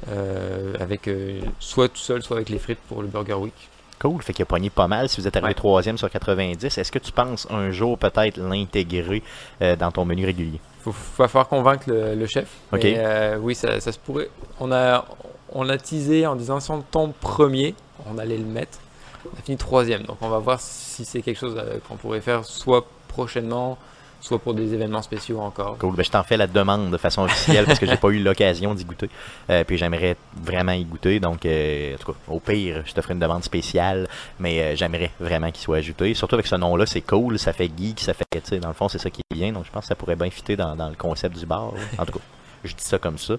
euh, 0.08 0.74
avec 0.80 1.06
euh, 1.08 1.40
soit 1.60 1.88
tout 1.88 1.96
seul, 1.96 2.22
soit 2.22 2.36
avec 2.36 2.48
les 2.48 2.58
frites 2.58 2.80
pour 2.88 3.00
le 3.02 3.08
Burger 3.08 3.34
Week. 3.34 3.54
Cool. 4.00 4.22
Fait 4.22 4.32
qu'il 4.32 4.42
a 4.42 4.46
pogné 4.46 4.70
pas 4.70 4.86
mal. 4.86 5.08
Si 5.08 5.20
vous 5.20 5.26
êtes 5.26 5.36
arrivé 5.36 5.48
Ouais. 5.48 5.54
troisième 5.54 5.98
sur 5.98 6.08
90, 6.10 6.78
est-ce 6.78 6.92
que 6.92 6.98
tu 7.00 7.10
penses 7.10 7.48
un 7.50 7.70
jour 7.72 7.98
peut-être 7.98 8.36
l'intégrer 8.36 9.24
dans 9.60 9.90
ton 9.90 10.04
menu 10.04 10.24
régulier? 10.24 10.60
Faut, 10.92 11.22
va 11.22 11.28
falloir 11.28 11.48
convaincre 11.48 11.84
le, 11.88 12.14
le 12.14 12.26
chef. 12.26 12.48
Ok. 12.72 12.80
Mais, 12.82 12.94
euh, 12.98 13.38
oui, 13.40 13.54
ça, 13.54 13.80
ça 13.80 13.92
se 13.92 13.98
pourrait. 13.98 14.30
On 14.60 14.72
a, 14.72 15.04
on 15.52 15.68
a 15.68 15.78
teasé 15.78 16.26
en 16.26 16.36
disant 16.36 16.60
si 16.60 16.70
on 16.70 16.82
tombe 16.82 17.12
premier, 17.12 17.74
on 18.10 18.18
allait 18.18 18.38
le 18.38 18.44
mettre. 18.44 18.78
On 19.26 19.38
a 19.38 19.42
fini 19.42 19.56
troisième, 19.56 20.02
donc 20.04 20.18
on 20.20 20.28
va 20.28 20.38
voir 20.38 20.60
si 20.60 21.04
c'est 21.04 21.22
quelque 21.22 21.38
chose 21.38 21.56
euh, 21.58 21.78
qu'on 21.86 21.96
pourrait 21.96 22.20
faire 22.20 22.44
soit 22.44 22.86
prochainement, 23.08 23.76
soit 24.20 24.38
pour 24.38 24.54
des 24.54 24.74
événements 24.74 25.02
spéciaux 25.02 25.40
encore. 25.40 25.78
Cool. 25.78 25.94
Ben, 25.94 26.04
je 26.04 26.10
t'en 26.10 26.22
fais 26.22 26.36
la 26.36 26.46
demande 26.46 26.90
de 26.90 26.96
façon 26.96 27.22
officielle 27.22 27.64
parce 27.64 27.78
que 27.78 27.86
j'ai 27.86 27.96
pas 27.96 28.08
eu 28.08 28.22
l'occasion 28.22 28.74
d'y 28.74 28.84
goûter. 28.84 29.08
Euh, 29.50 29.64
puis 29.64 29.78
j'aimerais 29.78 30.16
vraiment 30.40 30.72
y 30.72 30.84
goûter. 30.84 31.20
Donc, 31.20 31.46
euh, 31.46 31.94
en 31.94 31.98
tout 31.98 32.12
cas, 32.12 32.18
au 32.28 32.40
pire, 32.40 32.82
je 32.84 32.92
te 32.92 33.00
ferai 33.00 33.14
une 33.14 33.20
demande 33.20 33.44
spéciale. 33.44 34.08
Mais 34.40 34.60
euh, 34.60 34.76
j'aimerais 34.76 35.10
vraiment 35.20 35.50
qu'il 35.50 35.62
soit 35.62 35.76
ajouté. 35.78 36.14
Surtout 36.14 36.34
avec 36.34 36.46
ce 36.46 36.56
nom-là, 36.56 36.86
c'est 36.86 37.00
cool. 37.00 37.38
Ça 37.38 37.52
fait 37.52 37.70
geek. 37.76 38.00
Ça 38.00 38.14
fait, 38.14 38.24
tu 38.32 38.40
sais, 38.44 38.58
dans 38.58 38.68
le 38.68 38.74
fond, 38.74 38.88
c'est 38.88 38.98
ça 38.98 39.10
qui 39.10 39.20
est 39.30 39.34
bien. 39.34 39.52
Donc, 39.52 39.64
je 39.66 39.70
pense 39.70 39.82
que 39.82 39.88
ça 39.88 39.94
pourrait 39.94 40.16
bien 40.16 40.30
fitter 40.30 40.56
dans, 40.56 40.74
dans 40.74 40.88
le 40.88 40.96
concept 40.96 41.38
du 41.38 41.46
bar. 41.46 41.72
En 41.98 42.04
tout 42.04 42.12
cas, 42.12 42.24
je 42.64 42.74
dis 42.74 42.84
ça 42.84 42.98
comme 42.98 43.18
ça. 43.18 43.34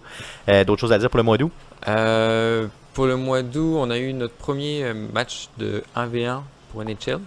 Euh, 0.47 0.63
D'autres 0.63 0.81
choses 0.81 0.93
à 0.93 0.97
dire 0.97 1.09
pour 1.09 1.17
le 1.17 1.23
mois 1.23 1.37
d'août? 1.37 1.51
Euh, 1.87 2.67
pour 2.93 3.05
le 3.05 3.17
mois 3.17 3.41
d'août, 3.41 3.75
on 3.77 3.89
a 3.89 3.97
eu 3.97 4.13
notre 4.13 4.33
premier 4.35 4.93
match 4.93 5.49
de 5.57 5.83
1v1 5.95 6.41
pour 6.71 6.83
NHL, 6.83 7.19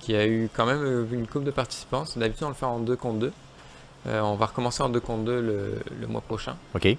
qui 0.00 0.14
a 0.16 0.26
eu 0.26 0.48
quand 0.54 0.66
même 0.66 0.82
euh, 0.82 1.04
une 1.12 1.26
coupe 1.26 1.44
de 1.44 1.50
participants. 1.50 2.04
D'habitude, 2.16 2.44
on 2.44 2.48
le 2.48 2.54
fait 2.54 2.66
en 2.66 2.78
2 2.80 2.96
contre 2.96 3.18
2. 3.20 3.32
Euh, 4.08 4.20
on 4.22 4.34
va 4.34 4.46
recommencer 4.46 4.82
en 4.82 4.88
2 4.88 4.98
contre 5.00 5.24
2 5.24 5.40
le, 5.40 5.74
le 6.00 6.06
mois 6.06 6.22
prochain. 6.22 6.56
OK. 6.74 6.96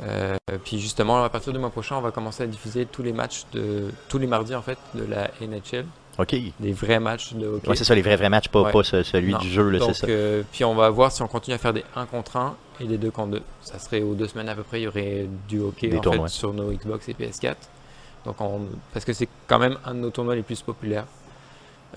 Euh, 0.00 0.36
puis 0.64 0.78
justement, 0.78 1.24
à 1.24 1.28
partir 1.28 1.52
du 1.52 1.58
mois 1.58 1.70
prochain, 1.70 1.96
on 1.96 2.00
va 2.00 2.10
commencer 2.10 2.42
à 2.44 2.46
diffuser 2.46 2.86
tous 2.86 3.02
les 3.02 3.12
matchs 3.12 3.44
de 3.52 3.88
tous 4.08 4.18
les 4.18 4.26
mardis 4.28 4.54
en 4.54 4.62
fait 4.62 4.78
de 4.94 5.04
la 5.04 5.28
NHL, 5.40 5.84
OK. 6.18 6.36
des 6.60 6.72
vrais 6.72 7.00
matchs 7.00 7.34
de 7.34 7.46
hockey. 7.46 7.68
Ouais, 7.68 7.76
c'est 7.76 7.84
ça, 7.84 7.94
les 7.96 8.02
vrais, 8.02 8.16
vrais 8.16 8.28
matchs, 8.30 8.48
pas, 8.48 8.62
Ouais. 8.62 8.72
pas 8.72 8.82
ce- 8.84 9.02
celui 9.02 9.32
Non. 9.32 9.38
du 9.38 9.48
jeu, 9.50 9.68
là, 9.70 9.80
c'est 9.86 9.94
ça. 9.94 10.06
euh, 10.08 10.42
puis 10.52 10.64
on 10.64 10.74
va 10.76 10.88
voir 10.90 11.10
si 11.10 11.20
on 11.22 11.26
continue 11.26 11.54
à 11.54 11.58
faire 11.58 11.72
des 11.72 11.84
1 11.96 12.06
contre 12.06 12.36
1 12.36 12.56
et 12.80 12.84
des 12.86 12.96
2 12.96 13.10
contre 13.10 13.32
2. 13.32 13.42
Ça 13.60 13.78
serait 13.80 14.02
aux 14.02 14.14
deux 14.14 14.28
semaines 14.28 14.48
à 14.48 14.54
peu 14.54 14.62
près, 14.62 14.80
il 14.80 14.84
y 14.84 14.88
aurait 14.88 15.26
du 15.48 15.58
hockey 15.60 15.92
en 15.94 16.00
fait, 16.12 16.28
sur 16.28 16.52
nos 16.54 16.70
Xbox 16.72 17.08
et 17.08 17.14
PS4. 17.14 17.56
Donc 18.24 18.40
on, 18.40 18.62
parce 18.92 19.04
que 19.04 19.12
c'est 19.12 19.28
quand 19.48 19.58
même 19.58 19.78
un 19.84 19.94
de 19.94 20.00
nos 20.00 20.10
tournois 20.10 20.36
les 20.36 20.42
plus 20.42 20.62
populaires. 20.62 21.06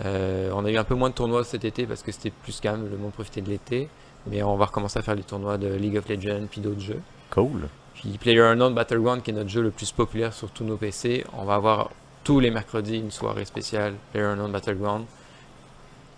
Euh, 0.05 0.51
on 0.53 0.63
a 0.65 0.71
eu 0.71 0.77
un 0.77 0.83
peu 0.83 0.95
moins 0.95 1.09
de 1.09 1.15
tournois 1.15 1.43
cet 1.43 1.65
été 1.65 1.85
parce 1.85 2.01
que 2.01 2.11
c'était 2.11 2.29
plus 2.29 2.59
calme, 2.59 2.87
le 2.89 2.97
monde 2.97 3.11
profitait 3.11 3.41
de 3.41 3.49
l'été. 3.49 3.89
Mais 4.27 4.43
on 4.43 4.55
va 4.55 4.65
recommencer 4.65 4.99
à 4.99 5.01
faire 5.01 5.15
les 5.15 5.23
tournois 5.23 5.57
de 5.57 5.67
League 5.67 5.97
of 5.97 6.07
Legends 6.07 6.45
puis 6.49 6.61
d'autres 6.61 6.79
jeux. 6.79 7.01
Cool. 7.31 7.67
Puis 7.95 8.17
PlayerUnknown 8.19 8.73
Battleground, 8.73 9.23
qui 9.23 9.31
est 9.31 9.33
notre 9.33 9.49
jeu 9.49 9.61
le 9.61 9.71
plus 9.71 9.91
populaire 9.91 10.33
sur 10.33 10.49
tous 10.51 10.63
nos 10.63 10.77
PC, 10.77 11.25
on 11.33 11.43
va 11.43 11.55
avoir 11.55 11.89
tous 12.23 12.39
les 12.39 12.51
mercredis 12.51 12.99
une 12.99 13.11
soirée 13.11 13.45
spéciale 13.45 13.95
PlayerUnknown 14.11 14.51
Battleground 14.51 15.05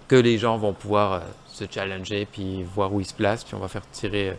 que 0.07 0.15
les 0.17 0.37
gens 0.37 0.57
vont 0.57 0.73
pouvoir 0.73 1.13
euh, 1.13 1.19
se 1.47 1.63
challenger 1.69 2.27
puis 2.29 2.63
voir 2.63 2.93
où 2.93 2.99
ils 2.99 3.05
se 3.05 3.13
placent. 3.13 3.45
Puis 3.45 3.55
on 3.55 3.59
va 3.59 3.69
faire 3.69 3.89
tirer 3.91 4.29
euh, 4.29 4.35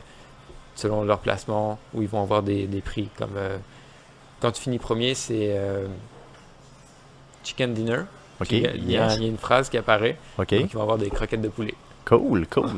selon 0.75 1.05
leur 1.05 1.20
placement 1.20 1.79
où 1.94 2.03
ils 2.03 2.09
vont 2.09 2.23
avoir 2.23 2.42
des, 2.42 2.66
des 2.66 2.83
prix. 2.83 3.09
Comme 3.16 3.38
quand 4.40 4.51
tu 4.53 4.61
finis 4.61 4.79
premier, 4.79 5.14
c'est 5.14 5.57
Chicken 7.44 7.73
Dinner. 7.73 8.03
OK. 8.40 8.49
Puis, 8.49 8.66
il, 8.77 8.90
y 8.90 8.97
a, 8.97 9.07
Yes. 9.07 9.16
il 9.16 9.23
y 9.23 9.27
a 9.27 9.29
une 9.29 9.38
phrase 9.38 9.68
qui 9.68 9.77
apparaît. 9.79 10.16
OK. 10.38 10.51
Donc 10.55 10.70
ils 10.70 10.75
vont 10.77 10.83
avoir 10.83 10.99
des 10.99 11.11
croquettes 11.11 11.42
de 11.42 11.49
poulet. 11.49 11.75
Cool, 12.05 12.47
cool. 12.49 12.70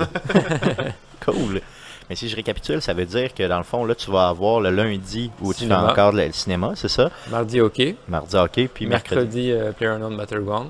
cool. 1.24 1.60
Mais 2.08 2.14
si 2.14 2.28
je 2.28 2.36
récapitule, 2.36 2.80
ça 2.80 2.94
veut 2.94 3.04
dire 3.06 3.34
que 3.34 3.42
dans 3.48 3.58
le 3.58 3.64
fond, 3.64 3.84
là, 3.84 3.94
tu 3.96 4.10
vas 4.12 4.28
avoir 4.28 4.60
le 4.60 4.70
lundi 4.70 5.30
où 5.40 5.52
tu 5.52 5.66
fais 5.66 5.74
encore 5.74 6.12
le, 6.12 6.26
le 6.26 6.32
cinéma, 6.32 6.72
c'est 6.76 6.88
ça? 6.88 7.10
Mardi, 7.30 7.60
ok. 7.60 7.82
Mardi 8.08 8.36
hockey, 8.36 8.68
puis 8.68 8.86
mercredi. 8.86 9.16
mercredi, 9.48 9.50
euh, 9.52 9.72
PlayerUnknown 9.72 10.16
Battleground. 10.16 10.68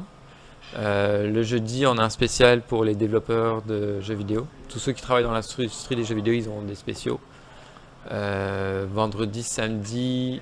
Euh, 0.78 1.30
le 1.30 1.42
jeudi, 1.42 1.86
on 1.86 1.98
a 1.98 2.02
un 2.04 2.08
spécial 2.10 2.62
pour 2.62 2.84
les 2.84 2.94
développeurs 2.94 3.60
de 3.62 4.00
jeux 4.00 4.14
vidéo. 4.14 4.46
Tous 4.70 4.78
ceux 4.78 4.92
qui 4.92 5.02
travaillent 5.02 5.24
dans 5.24 5.32
l'industrie 5.32 5.68
des 5.96 6.04
jeux 6.04 6.14
vidéo, 6.14 6.32
ils 6.32 6.48
ont 6.48 6.62
des 6.62 6.74
spéciaux. 6.74 7.20
Euh, 8.12 8.86
vendredi, 8.90 9.42
samedi, 9.42 10.40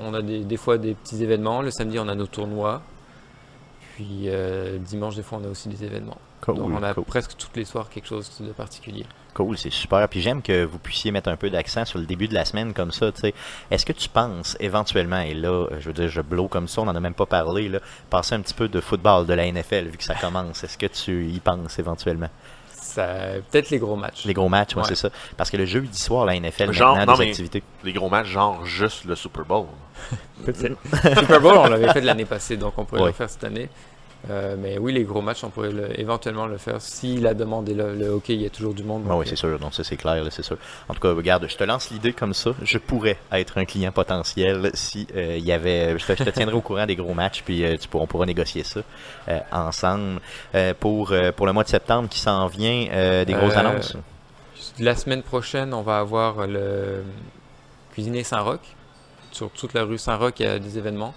on 0.00 0.14
a 0.14 0.22
des, 0.22 0.40
des 0.40 0.56
fois 0.56 0.78
des 0.78 0.94
petits 0.94 1.22
événements. 1.22 1.62
Le 1.62 1.70
samedi, 1.70 1.98
on 1.98 2.08
a 2.08 2.14
nos 2.14 2.26
tournois. 2.26 2.82
Puis 3.94 4.24
euh, 4.26 4.78
dimanche, 4.78 5.14
des 5.16 5.22
fois, 5.22 5.38
on 5.40 5.44
a 5.46 5.48
aussi 5.48 5.68
des 5.68 5.84
événements. 5.84 6.18
Cool, 6.40 6.56
Donc 6.56 6.70
on 6.72 6.82
a 6.82 6.92
cool. 6.94 7.04
presque 7.04 7.36
toutes 7.38 7.56
les 7.56 7.64
soirs 7.64 7.88
quelque 7.88 8.06
chose 8.08 8.28
de 8.40 8.52
particulier. 8.52 9.06
Cool, 9.34 9.56
c'est 9.56 9.70
super. 9.72 10.08
Puis 10.08 10.20
j'aime 10.20 10.42
que 10.42 10.64
vous 10.64 10.78
puissiez 10.78 11.10
mettre 11.10 11.28
un 11.28 11.36
peu 11.36 11.48
d'accent 11.48 11.84
sur 11.84 11.98
le 11.98 12.04
début 12.06 12.28
de 12.28 12.34
la 12.34 12.44
semaine 12.44 12.72
comme 12.74 12.90
ça. 12.92 13.10
tu 13.12 13.20
sais. 13.20 13.34
Est-ce 13.70 13.86
que 13.86 13.92
tu 13.92 14.08
penses 14.08 14.56
éventuellement, 14.60 15.20
et 15.20 15.32
là, 15.34 15.66
je 15.78 15.86
veux 15.86 15.92
dire, 15.92 16.08
je 16.08 16.20
blow 16.20 16.48
comme 16.48 16.68
ça, 16.68 16.82
on 16.82 16.84
n'en 16.84 16.94
a 16.94 17.00
même 17.00 17.14
pas 17.14 17.26
parlé, 17.26 17.68
là, 17.68 17.78
passer 18.10 18.34
un 18.34 18.40
petit 18.40 18.54
peu 18.54 18.68
de 18.68 18.80
football 18.80 19.26
de 19.26 19.32
la 19.34 19.50
NFL 19.50 19.86
vu 19.90 19.96
que 19.96 20.04
ça 20.04 20.14
commence. 20.14 20.62
Est-ce 20.64 20.76
que 20.76 20.86
tu 20.86 21.26
y 21.28 21.40
penses 21.40 21.78
éventuellement? 21.78 22.28
Ça, 22.68 23.06
peut-être 23.50 23.70
les 23.70 23.78
gros 23.78 23.96
matchs. 23.96 24.24
Les 24.24 24.34
gros 24.34 24.48
matchs, 24.48 24.74
ouais, 24.76 24.82
Ouais. 24.82 24.88
c'est 24.88 24.94
ça. 24.96 25.08
Parce 25.36 25.50
que 25.50 25.56
le 25.56 25.64
jeudi 25.64 25.98
soir, 25.98 26.26
la 26.26 26.34
NFL, 26.38 26.70
Genre, 26.72 26.96
maintenant, 26.96 27.12
non, 27.14 27.18
des 27.18 27.28
activités. 27.28 27.62
Les 27.82 27.92
gros 27.92 28.08
matchs, 28.10 28.26
genre 28.28 28.64
juste 28.66 29.04
le 29.04 29.14
Super 29.16 29.44
Bowl. 29.44 29.66
Super 31.18 31.40
Bowl, 31.40 31.56
on 31.56 31.68
l'avait 31.68 31.92
fait 31.92 32.00
l'année 32.00 32.24
passée, 32.24 32.56
donc 32.56 32.74
on 32.76 32.84
pourrait 32.84 33.00
Ouais. 33.02 33.06
le 33.08 33.12
faire 33.12 33.30
cette 33.30 33.44
année. 33.44 33.68
Euh, 34.30 34.56
mais 34.58 34.78
oui, 34.78 34.94
les 34.94 35.04
gros 35.04 35.20
matchs, 35.20 35.44
on 35.44 35.50
pourrait 35.50 35.70
le- 35.70 36.00
éventuellement 36.00 36.46
le 36.46 36.56
faire. 36.56 36.80
Si 36.80 37.18
la 37.18 37.34
demande 37.34 37.68
est 37.68 37.74
là, 37.74 37.92
le 37.92 38.06
hockey, 38.08 38.32
il 38.32 38.40
y 38.40 38.46
a 38.46 38.48
toujours 38.50 38.72
du 38.72 38.82
monde. 38.82 39.04
Ah 39.10 39.16
oui, 39.16 39.26
c'est 39.28 39.36
sûr, 39.36 39.58
donc 39.58 39.74
ça 39.74 39.84
c'est 39.84 39.98
clair, 39.98 40.24
c'est 40.30 40.42
sûr. 40.42 40.56
En 40.88 40.94
tout 40.94 41.00
cas, 41.00 41.12
regarde, 41.12 41.46
je 41.46 41.54
te 41.54 41.62
lance 41.64 41.90
l'idée 41.90 42.14
comme 42.14 42.32
ça. 42.32 42.52
Je 42.62 42.78
pourrais 42.78 43.18
être 43.32 43.58
un 43.58 43.66
client 43.66 43.92
potentiel 43.92 44.70
si 44.72 45.06
euh, 45.14 45.36
il 45.36 45.44
y 45.44 45.52
avait. 45.52 45.98
Je 45.98 46.06
te, 46.06 46.16
je 46.16 46.24
te 46.24 46.30
tiendrai 46.30 46.54
au 46.56 46.62
courant 46.62 46.86
des 46.86 46.96
gros 46.96 47.12
matchs, 47.12 47.42
puis 47.44 47.62
euh, 47.66 47.76
tu 47.78 47.86
pourras, 47.86 48.04
on 48.04 48.06
pourra 48.06 48.24
négocier 48.24 48.64
ça 48.64 48.80
ensemble. 49.52 50.20
Pour, 50.80 51.12
pour 51.36 51.46
le 51.46 51.52
mois 51.52 51.64
de 51.64 51.68
septembre 51.68 52.08
qui 52.08 52.18
s'en 52.18 52.46
vient, 52.46 53.24
des 53.26 53.32
grosses 53.34 53.56
annonces? 53.56 53.94
La 54.78 54.96
semaine 54.96 55.22
prochaine, 55.22 55.74
on 55.74 55.82
va 55.82 55.98
avoir 55.98 56.46
le 56.46 57.04
Cuisinier 57.92 58.24
Saint-Roch. 58.24 58.60
Sur 59.34 59.50
toute 59.50 59.74
la 59.74 59.82
rue 59.82 59.98
Saint-Roch, 59.98 60.34
il 60.38 60.46
y 60.46 60.48
a 60.48 60.60
des 60.60 60.78
événements. 60.78 61.12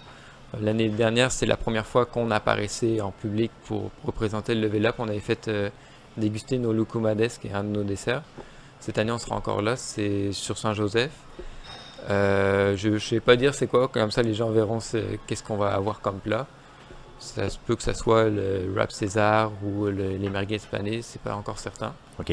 Euh, 0.55 0.57
L'année 0.59 0.89
dernière, 0.89 1.31
c'est 1.31 1.45
la 1.45 1.55
première 1.55 1.85
fois 1.85 2.07
qu'on 2.07 2.31
apparaissait 2.31 2.99
en 2.99 3.11
public 3.11 3.51
pour 3.65 3.91
représenter 4.03 4.55
le 4.55 4.61
level 4.61 4.87
up. 4.87 4.95
On 4.97 5.07
avait 5.07 5.19
fait 5.19 5.47
euh, 5.47 5.69
déguster 6.17 6.57
nos 6.57 6.73
lucumades, 6.73 7.27
qui 7.39 7.47
est 7.47 7.53
un 7.53 7.63
de 7.63 7.69
nos 7.69 7.83
desserts. 7.83 8.23
Cette 8.79 8.97
année, 8.97 9.11
on 9.11 9.19
sera 9.19 9.35
encore 9.35 9.61
là. 9.61 9.75
C'est 9.75 10.31
sur 10.31 10.57
Saint-Joseph. 10.57 11.11
Euh, 12.09 12.75
je 12.75 12.89
ne 12.89 12.97
sais 12.97 13.19
pas 13.19 13.35
dire 13.35 13.53
c'est 13.53 13.67
quoi, 13.67 13.87
comme 13.87 14.09
ça 14.09 14.23
les 14.23 14.33
gens 14.33 14.49
verront 14.49 14.79
qu'est-ce 15.27 15.43
qu'on 15.43 15.57
va 15.57 15.73
avoir 15.75 15.99
comme 16.01 16.17
plat. 16.19 16.47
Ça 17.19 17.43
peut 17.67 17.75
que 17.75 17.83
ça 17.83 17.93
soit 17.93 18.29
le 18.29 18.71
wrap 18.73 18.91
César 18.91 19.51
ou 19.63 19.85
le- 19.85 20.17
les 20.17 20.29
merguez 20.29 20.59
panées, 20.71 21.01
c'est 21.03 21.21
pas 21.21 21.35
encore 21.35 21.59
certain. 21.59 21.93
OK. 22.19 22.31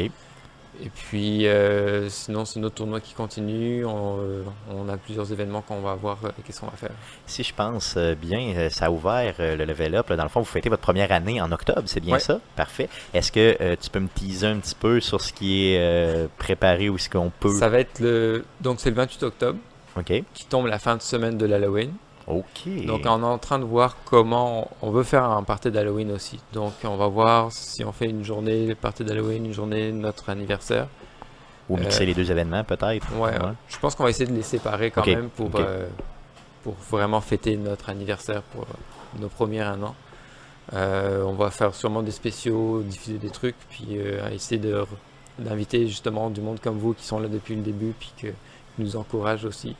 Et 0.83 0.91
puis, 0.91 1.47
euh, 1.47 2.09
sinon, 2.09 2.45
c'est 2.45 2.59
notre 2.61 2.75
tournoi 2.77 3.01
qui 3.01 3.15
continue. 3.15 3.85
On, 3.85 4.19
euh, 4.19 4.43
on 4.71 4.89
a 4.89 4.97
plusieurs 4.97 5.31
événements 5.33 5.63
qu'on 5.63 5.81
va 5.81 5.95
voir. 5.95 6.19
euh, 6.25 6.29
Qu'est-ce 6.45 6.61
qu'on 6.61 6.67
va 6.67 6.77
faire 6.77 6.91
Si 7.27 7.43
je 7.45 7.55
pense 7.55 7.95
euh, 7.97 8.15
bien, 8.15 8.69
ça 8.71 8.87
a 8.87 8.91
ouvert 8.91 9.35
le 9.39 9.65
level 9.65 9.95
up. 9.95 10.11
là. 10.11 10.17
Dans 10.17 10.23
le 10.25 10.29
fond, 10.29 10.41
vous 10.41 10.47
fêtez 10.47 10.69
votre 10.69 10.83
première 10.83 11.13
année 11.13 11.41
en 11.41 11.51
octobre, 11.53 11.83
c'est 11.87 12.01
bien 12.01 12.15
Ouais. 12.15 12.21
ça? 12.21 12.41
Parfait. 12.57 12.89
Est-ce 13.15 13.31
que 13.33 13.57
euh, 13.61 13.77
tu 13.81 13.89
peux 13.91 14.01
me 14.01 14.09
teaser 14.09 14.47
un 14.49 14.59
petit 14.59 14.75
peu 14.75 15.01
sur 15.01 15.21
ce 15.21 15.33
qui 15.33 15.69
est 15.69 16.29
préparé 16.39 16.89
ou 16.89 16.99
ce 16.99 17.09
qu'on 17.09 17.31
peut? 17.31 17.57
Ça 17.59 17.69
va 17.69 17.79
être 17.81 18.01
le. 18.01 18.45
Donc, 18.61 18.81
c'est 18.81 18.91
le 18.91 18.97
28 18.97 19.23
octobre, 19.23 19.59
OK. 19.97 20.13
qui 20.35 20.45
tombe 20.47 20.67
la 20.67 20.79
fin 20.79 20.97
de 20.97 21.03
semaine 21.03 21.39
de 21.39 21.47
l'Halloween. 21.47 21.93
OK. 22.27 22.87
Donc, 22.87 23.03
on 23.05 23.21
est 23.21 23.27
en 23.27 23.39
train 23.39 23.59
de 23.59 23.65
voir 23.65 23.97
comment. 24.05 24.71
On 24.83 24.91
veut 24.91 25.03
faire 25.03 25.25
un 25.25 25.43
party 25.43 25.71
d'Halloween 25.71 26.11
aussi. 26.13 26.41
Donc, 26.53 26.73
on 26.85 26.97
va 26.97 27.09
voir 27.09 27.53
si 27.53 27.85
on 27.85 27.93
fait 27.93 28.09
une 28.09 28.25
journée 28.25 28.67
le 28.67 28.75
party 28.75 29.05
d'Halloween, 29.05 29.47
une 29.47 29.53
journée 29.53 29.93
notre 29.93 30.31
anniversaire. 30.31 30.89
Ou 31.69 31.77
mixer 31.77 32.03
euh, 32.03 32.07
les 32.07 32.15
deux 32.15 32.31
événements, 32.31 32.65
peut-être? 32.65 33.07
Ouais, 33.19 33.33
je 33.69 33.79
pense 33.79 33.95
qu'on 33.95 34.05
va 34.05 34.11
essayer 34.11 34.27
de 34.31 34.35
les 34.35 34.43
séparer 34.43 34.91
quand 34.91 35.07
même 35.07 35.31
pour, 35.31 35.51
euh, 35.55 35.87
pour 36.63 36.75
vraiment 36.91 37.21
fêter 37.21 37.57
notre 37.57 37.89
anniversaire 37.91 38.43
pour 38.43 38.63
euh, 38.63 39.21
nos 39.21 39.29
premiers 39.29 39.61
un 39.61 39.83
an. 39.83 39.95
Euh, 40.73 41.23
on 41.23 41.35
va 41.35 41.51
faire 41.51 41.75
sûrement 41.75 42.03
des 42.03 42.11
spéciaux, 42.11 42.83
diffuser 42.83 43.19
des 43.19 43.31
trucs, 43.31 43.57
puis 43.69 43.99
euh, 43.99 44.31
essayer 44.31 44.61
d'inviter 45.39 45.87
justement 45.87 46.31
du 46.31 46.41
monde 46.41 46.59
comme 46.61 46.79
vous 46.79 46.95
qui 46.95 47.05
sont 47.05 47.19
là 47.19 47.29
depuis 47.29 47.55
le 47.55 47.63
début 47.63 47.95
puis 47.99 48.13
qui 48.17 48.29
nous 48.79 48.97
encouragent 48.97 49.45
aussi. 49.45 49.77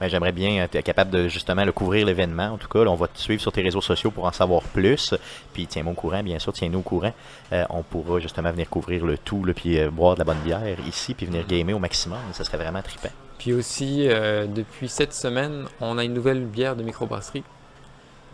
Ben, 0.00 0.08
J'aimerais 0.08 0.32
bien 0.32 0.64
être 0.64 0.80
capable 0.80 1.10
de 1.10 1.28
justement 1.28 1.64
le 1.64 1.72
couvrir 1.72 2.06
l'événement. 2.06 2.48
En 2.48 2.58
tout 2.58 2.68
cas, 2.68 2.84
là, 2.84 2.90
on 2.90 2.96
va 2.96 3.08
te 3.08 3.18
suivre 3.18 3.40
sur 3.40 3.52
tes 3.52 3.62
réseaux 3.62 3.80
sociaux 3.80 4.10
pour 4.10 4.24
en 4.24 4.32
savoir 4.32 4.62
plus. 4.62 5.14
Puis 5.52 5.66
tiens-moi 5.66 5.92
au 5.92 5.96
courant, 5.96 6.22
bien 6.22 6.38
sûr, 6.38 6.52
tiens-nous 6.52 6.80
au 6.80 6.82
courant. 6.82 7.12
Euh, 7.52 7.64
on 7.70 7.82
pourra 7.82 8.18
justement 8.20 8.50
venir 8.50 8.68
couvrir 8.68 9.04
le 9.04 9.16
tout, 9.18 9.44
là, 9.44 9.54
puis 9.54 9.78
euh, 9.78 9.90
boire 9.90 10.14
de 10.14 10.20
la 10.20 10.24
bonne 10.24 10.40
bière 10.44 10.76
ici, 10.88 11.14
puis 11.14 11.26
venir 11.26 11.46
gamer 11.46 11.74
au 11.74 11.78
maximum. 11.78 12.18
Ça 12.32 12.44
serait 12.44 12.58
vraiment 12.58 12.82
trippant. 12.82 13.10
Puis 13.38 13.52
aussi, 13.52 14.08
euh, 14.08 14.46
depuis 14.46 14.88
cette 14.88 15.12
semaine, 15.12 15.66
on 15.80 15.98
a 15.98 16.04
une 16.04 16.14
nouvelle 16.14 16.44
bière 16.44 16.76
de 16.76 16.82
microbrasserie, 16.82 17.44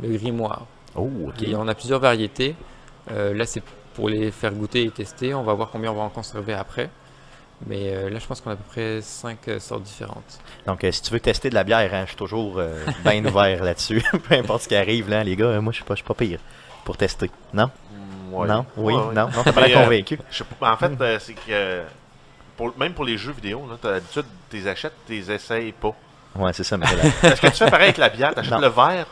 le 0.02 0.08
Grimoire. 0.16 0.66
Oh, 0.94 1.08
ok. 1.28 1.42
Et 1.42 1.54
on 1.54 1.68
a 1.68 1.74
plusieurs 1.74 2.00
variétés. 2.00 2.54
Là, 3.08 3.44
c'est 3.44 3.62
pour 3.94 4.08
les 4.08 4.30
faire 4.30 4.52
goûter 4.52 4.84
et 4.84 4.90
tester. 4.90 5.34
On 5.34 5.42
va 5.42 5.52
voir 5.54 5.70
combien 5.70 5.90
on 5.90 5.96
va 5.96 6.02
en 6.02 6.10
conserver 6.10 6.52
après. 6.52 6.90
Mais 7.66 7.94
euh, 7.94 8.08
là, 8.08 8.18
je 8.18 8.26
pense 8.26 8.40
qu'on 8.40 8.50
a 8.50 8.54
à 8.54 8.56
peu 8.56 8.64
près 8.70 9.00
5 9.02 9.38
sortes 9.58 9.82
différentes. 9.82 10.38
Donc, 10.66 10.82
euh, 10.82 10.90
si 10.92 11.02
tu 11.02 11.12
veux 11.12 11.20
tester 11.20 11.50
de 11.50 11.54
la 11.54 11.62
bière, 11.64 11.92
hein, 11.92 12.02
je 12.04 12.08
suis 12.08 12.16
toujours 12.16 12.54
euh, 12.58 12.74
bien 13.04 13.22
ouvert 13.24 13.62
là-dessus. 13.62 14.02
Peu 14.28 14.34
importe 14.34 14.62
ce 14.62 14.68
qui 14.68 14.76
arrive, 14.76 15.10
là, 15.10 15.22
les 15.24 15.36
gars, 15.36 15.46
euh, 15.46 15.60
moi, 15.60 15.72
je 15.72 15.76
suis 15.76 15.84
pas, 15.84 15.94
je 15.94 15.98
suis 15.98 16.06
pas 16.08 16.14
pire 16.14 16.40
pour 16.84 16.96
tester. 16.96 17.30
Non? 17.52 17.70
Mm, 17.92 18.34
ouais. 18.34 18.48
Non? 18.48 18.66
Oui? 18.78 18.94
Ouais, 18.94 19.00
ouais. 19.08 19.14
Non? 19.14 19.28
Non, 19.28 19.42
t'as 19.44 19.52
pas 19.52 19.66
l'air 19.66 19.78
euh, 19.78 19.84
convaincu. 19.84 20.18
Je 20.30 20.38
sais 20.38 20.44
pas, 20.58 20.72
en 20.72 20.76
fait, 20.78 20.92
euh, 21.00 21.18
c'est 21.20 21.34
que 21.34 21.40
euh, 21.50 21.84
pour, 22.56 22.72
même 22.78 22.94
pour 22.94 23.04
les 23.04 23.18
jeux 23.18 23.32
vidéo, 23.32 23.66
là, 23.68 23.76
t'as 23.80 23.90
l'habitude, 23.92 24.24
tu 24.48 24.56
les 24.56 24.66
achètes, 24.66 24.94
tu 25.06 25.12
les 25.12 25.30
essayes 25.30 25.72
pas. 25.72 25.94
Ouais, 26.36 26.52
c'est 26.54 26.64
ça, 26.64 26.78
mais 26.78 26.86
là, 26.96 27.02
Est-ce 27.30 27.40
que 27.42 27.46
tu 27.48 27.52
fais 27.56 27.70
pareil 27.70 27.88
avec 27.88 27.98
la 27.98 28.08
bière? 28.08 28.34
T'achètes 28.34 28.52
Non. 28.52 28.60
le 28.60 28.68
verre, 28.68 29.06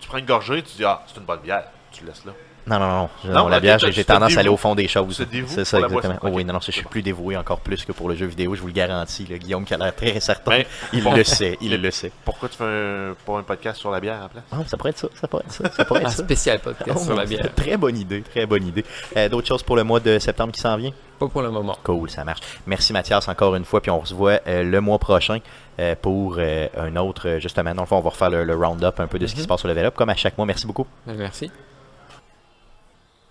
tu 0.00 0.08
prends 0.08 0.18
une 0.18 0.26
gorgée, 0.26 0.62
tu 0.62 0.76
dis 0.76 0.84
Ah, 0.84 1.02
c'est 1.08 1.18
une 1.18 1.26
bonne 1.26 1.40
bière. 1.40 1.64
Tu 1.90 2.02
le 2.04 2.10
laisses 2.10 2.24
là. 2.24 2.32
Non, 2.70 2.78
non, 2.78 2.88
non. 2.88 3.08
Je- 3.24 3.28
Non, 3.30 3.34
non, 3.40 3.48
la 3.48 3.60
bière, 3.60 3.78
j'ai 3.78 4.04
tendance 4.04 4.36
à 4.36 4.40
aller 4.40 4.48
au 4.48 4.56
fond 4.56 4.74
des 4.74 4.86
choses. 4.88 5.26
C'est 5.46 5.64
ça, 5.64 5.78
exactement. 5.80 6.16
Oh, 6.22 6.28
oui, 6.32 6.44
non, 6.44 6.54
non, 6.54 6.60
je 6.60 6.70
suis 6.70 6.84
plus 6.84 7.02
dévoué 7.02 7.36
encore 7.36 7.60
plus 7.60 7.84
que 7.84 7.92
pour 7.92 8.08
le 8.08 8.14
jeu 8.14 8.26
vidéo, 8.26 8.54
je 8.54 8.60
vous 8.60 8.68
le 8.68 8.72
garantis. 8.72 9.26
là. 9.28 9.36
Guillaume 9.38 9.64
qui 9.64 9.74
a 9.74 9.76
l'air 9.76 9.94
très 9.94 10.20
certain. 10.20 10.50
Ben, 10.58 10.64
il 10.92 11.02
bon. 11.02 11.14
le 11.14 11.24
sait, 11.24 11.58
il 11.60 11.80
le 11.80 11.90
sait. 11.90 12.12
Pourquoi 12.24 12.48
tu 12.48 12.56
fais 12.56 12.64
un, 12.64 13.14
pas 13.26 13.38
un 13.38 13.42
podcast 13.42 13.78
sur 13.80 13.90
la 13.90 13.98
bière 14.00 14.20
en 14.24 14.28
place? 14.28 14.44
Ah, 14.52 14.56
ça 14.66 14.76
pourrait 14.76 14.90
être 14.90 14.98
ça, 14.98 15.08
ça 15.14 15.26
pourrait 15.28 15.42
être 15.46 15.52
ça, 15.52 15.70
ça 15.70 15.84
pourrait 15.84 16.00
Un 16.04 16.08
être 16.08 16.12
ça. 16.12 16.22
spécial 16.24 16.60
podcast 16.60 16.98
Oh, 17.00 17.04
sur 17.04 17.16
la 17.16 17.24
bière. 17.26 17.54
Très 17.54 17.76
bonne 17.76 17.98
idée, 17.98 18.22
très 18.22 18.46
bonne 18.46 18.66
idée. 18.66 18.84
Euh, 19.16 19.28
D'autres 19.28 19.48
choses 19.48 19.62
pour 19.62 19.76
le 19.76 19.82
mois 19.84 20.00
de 20.00 20.18
septembre 20.18 20.52
qui 20.52 20.60
s'en 20.60 20.76
vient? 20.76 20.92
Pas 21.18 21.28
pour 21.28 21.42
le 21.42 21.50
moment. 21.50 21.76
Cool, 21.82 22.08
ça 22.08 22.24
marche. 22.24 22.40
Merci 22.66 22.92
Mathias 22.92 23.28
encore 23.28 23.54
une 23.56 23.64
fois, 23.64 23.80
puis 23.82 23.90
on 23.90 24.04
se 24.04 24.14
voit 24.14 24.40
euh, 24.46 24.62
le 24.62 24.80
mois 24.80 24.98
prochain 24.98 25.38
euh, 25.78 25.94
pour 26.00 26.36
euh, 26.38 26.66
un 26.78 26.96
autre, 26.96 27.38
justement, 27.40 27.74
dans 27.74 27.82
le 27.82 27.86
fond, 27.88 27.96
on 27.96 28.00
va 28.00 28.10
refaire 28.10 28.30
le, 28.30 28.44
le 28.44 28.54
round-up 28.54 29.00
un 29.00 29.06
peu 29.06 29.18
de 29.18 29.26
ce 29.26 29.32
qui 29.32 29.38
Mhm. 29.40 29.42
se 29.44 29.48
passe 29.48 29.60
sur 29.60 29.68
le 29.68 29.74
Level 29.74 29.90
comme 29.90 30.08
à 30.08 30.16
chaque 30.16 30.38
mois. 30.38 30.46
Merci 30.46 30.66
beaucoup. 30.66 30.86
Ben, 31.06 31.14
Merci. 31.18 31.50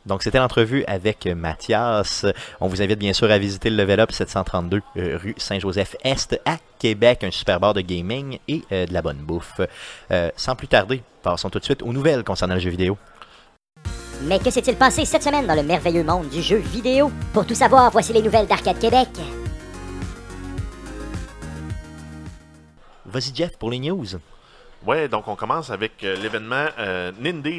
Donc, 0.05 0.23
c'était 0.23 0.39
l'entrevue 0.39 0.83
avec 0.87 1.27
euh, 1.27 1.35
Mathias. 1.35 2.25
On 2.59 2.67
vous 2.67 2.81
invite 2.81 2.99
bien 2.99 3.13
sûr 3.13 3.29
à 3.29 3.37
visiter 3.37 3.69
le 3.69 3.77
Level 3.77 3.99
Up 3.99 4.11
732 4.11 4.81
euh, 4.97 5.17
rue 5.21 5.35
Saint-Joseph-Est 5.37 6.39
à 6.45 6.57
Québec, 6.79 7.23
un 7.23 7.31
super 7.31 7.59
bar 7.59 7.73
de 7.73 7.81
gaming 7.81 8.39
et 8.47 8.63
euh, 8.71 8.85
de 8.85 8.93
la 8.93 9.01
bonne 9.01 9.17
bouffe. 9.17 9.59
Euh, 10.11 10.31
sans 10.35 10.55
plus 10.55 10.67
tarder, 10.67 11.03
passons 11.21 11.49
tout 11.49 11.59
de 11.59 11.65
suite 11.65 11.83
aux 11.83 11.93
nouvelles 11.93 12.23
concernant 12.23 12.55
le 12.55 12.61
jeu 12.61 12.69
vidéo. 12.69 12.97
Mais 14.23 14.39
que 14.39 14.49
s'est-il 14.49 14.75
passé 14.75 15.05
cette 15.05 15.23
semaine 15.23 15.45
dans 15.45 15.55
le 15.55 15.63
merveilleux 15.63 16.03
monde 16.03 16.29
du 16.29 16.41
jeu 16.41 16.57
vidéo? 16.57 17.11
Pour 17.33 17.45
tout 17.45 17.55
savoir, 17.55 17.91
voici 17.91 18.13
les 18.13 18.21
nouvelles 18.21 18.47
d'Arcade 18.47 18.79
Québec. 18.79 19.09
Vas-y 23.05 23.33
Jeff 23.33 23.57
pour 23.57 23.71
les 23.71 23.79
news. 23.79 24.05
Ouais, 24.87 25.09
donc 25.09 25.27
on 25.27 25.35
commence 25.35 25.71
avec 25.71 26.05
euh, 26.05 26.15
l'événement 26.15 26.67
euh, 26.79 27.11